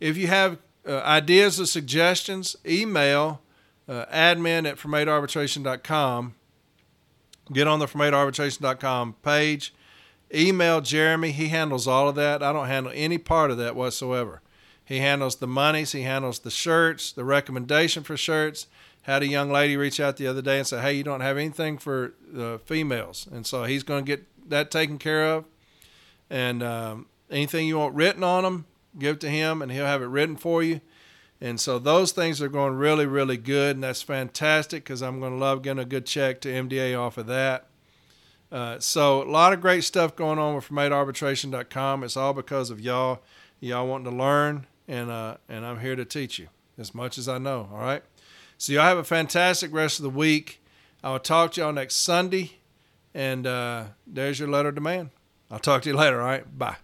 If 0.00 0.16
you 0.16 0.28
have 0.28 0.58
uh, 0.86 1.00
ideas 1.00 1.60
or 1.60 1.66
suggestions, 1.66 2.56
email 2.66 3.40
uh, 3.88 4.06
admin 4.06 4.66
at 4.68 4.76
fromatoarbitration.com 4.76 6.34
get 7.52 7.66
on 7.66 7.78
the 7.78 7.86
fromatoarbitration.com 7.86 9.14
page, 9.22 9.74
email 10.34 10.80
Jeremy. 10.80 11.32
He 11.32 11.48
handles 11.48 11.86
all 11.86 12.08
of 12.08 12.14
that. 12.16 12.42
I 12.42 12.52
don't 12.52 12.66
handle 12.66 12.92
any 12.94 13.18
part 13.18 13.50
of 13.50 13.58
that 13.58 13.76
whatsoever. 13.76 14.40
He 14.84 14.98
handles 14.98 15.36
the 15.36 15.46
monies, 15.46 15.92
he 15.92 16.02
handles 16.02 16.40
the 16.40 16.50
shirts, 16.50 17.12
the 17.12 17.24
recommendation 17.24 18.02
for 18.02 18.16
shirts. 18.16 18.66
Had 19.04 19.22
a 19.22 19.26
young 19.26 19.50
lady 19.50 19.76
reach 19.76 20.00
out 20.00 20.16
the 20.16 20.26
other 20.26 20.42
day 20.42 20.58
and 20.58 20.66
say, 20.66 20.80
Hey, 20.80 20.94
you 20.94 21.04
don't 21.04 21.20
have 21.20 21.38
anything 21.38 21.78
for 21.78 22.14
the 22.26 22.60
females. 22.64 23.28
And 23.30 23.46
so 23.46 23.64
he's 23.64 23.82
going 23.82 24.04
to 24.04 24.16
get 24.16 24.50
that 24.50 24.70
taken 24.70 24.98
care 24.98 25.26
of. 25.26 25.44
And 26.28 26.62
um, 26.62 27.06
anything 27.30 27.66
you 27.66 27.78
want 27.78 27.94
written 27.94 28.24
on 28.24 28.44
them, 28.44 28.66
give 28.98 29.16
it 29.16 29.20
to 29.20 29.30
him 29.30 29.62
and 29.62 29.70
he'll 29.70 29.86
have 29.86 30.02
it 30.02 30.06
written 30.06 30.36
for 30.36 30.62
you. 30.62 30.80
And 31.40 31.60
so 31.60 31.78
those 31.78 32.12
things 32.12 32.40
are 32.40 32.48
going 32.48 32.74
really, 32.74 33.06
really 33.06 33.36
good, 33.36 33.76
and 33.76 33.84
that's 33.84 34.00
fantastic 34.00 34.84
because 34.84 35.02
I'm 35.02 35.20
going 35.20 35.32
to 35.32 35.38
love 35.38 35.62
getting 35.62 35.82
a 35.82 35.84
good 35.84 36.06
check 36.06 36.40
to 36.42 36.48
MDA 36.48 36.98
off 36.98 37.18
of 37.18 37.26
that. 37.26 37.66
Uh, 38.50 38.78
so 38.78 39.22
a 39.22 39.28
lot 39.28 39.52
of 39.52 39.60
great 39.60 39.84
stuff 39.84 40.14
going 40.14 40.38
on 40.38 40.54
with 40.54 40.68
fromatoarbitration.com. 40.68 42.04
It's 42.04 42.16
all 42.16 42.32
because 42.32 42.70
of 42.70 42.80
y'all, 42.80 43.20
y'all 43.60 43.86
wanting 43.86 44.10
to 44.10 44.16
learn, 44.16 44.66
and 44.86 45.10
uh, 45.10 45.36
and 45.48 45.66
I'm 45.66 45.80
here 45.80 45.96
to 45.96 46.04
teach 46.04 46.38
you 46.38 46.48
as 46.78 46.94
much 46.94 47.18
as 47.18 47.28
I 47.28 47.38
know. 47.38 47.68
All 47.72 47.80
right. 47.80 48.02
So 48.64 48.72
y'all 48.72 48.84
have 48.84 48.96
a 48.96 49.04
fantastic 49.04 49.74
rest 49.74 49.98
of 49.98 50.04
the 50.04 50.08
week. 50.08 50.62
I 51.02 51.10
will 51.10 51.18
talk 51.18 51.52
to 51.52 51.60
y'all 51.60 51.70
next 51.70 51.96
Sunday. 51.96 52.52
And 53.12 53.46
uh, 53.46 53.88
there's 54.06 54.40
your 54.40 54.48
letter 54.48 54.72
demand. 54.72 55.10
I'll 55.50 55.58
talk 55.58 55.82
to 55.82 55.90
you 55.90 55.94
later. 55.94 56.18
All 56.18 56.26
right. 56.26 56.58
Bye. 56.58 56.76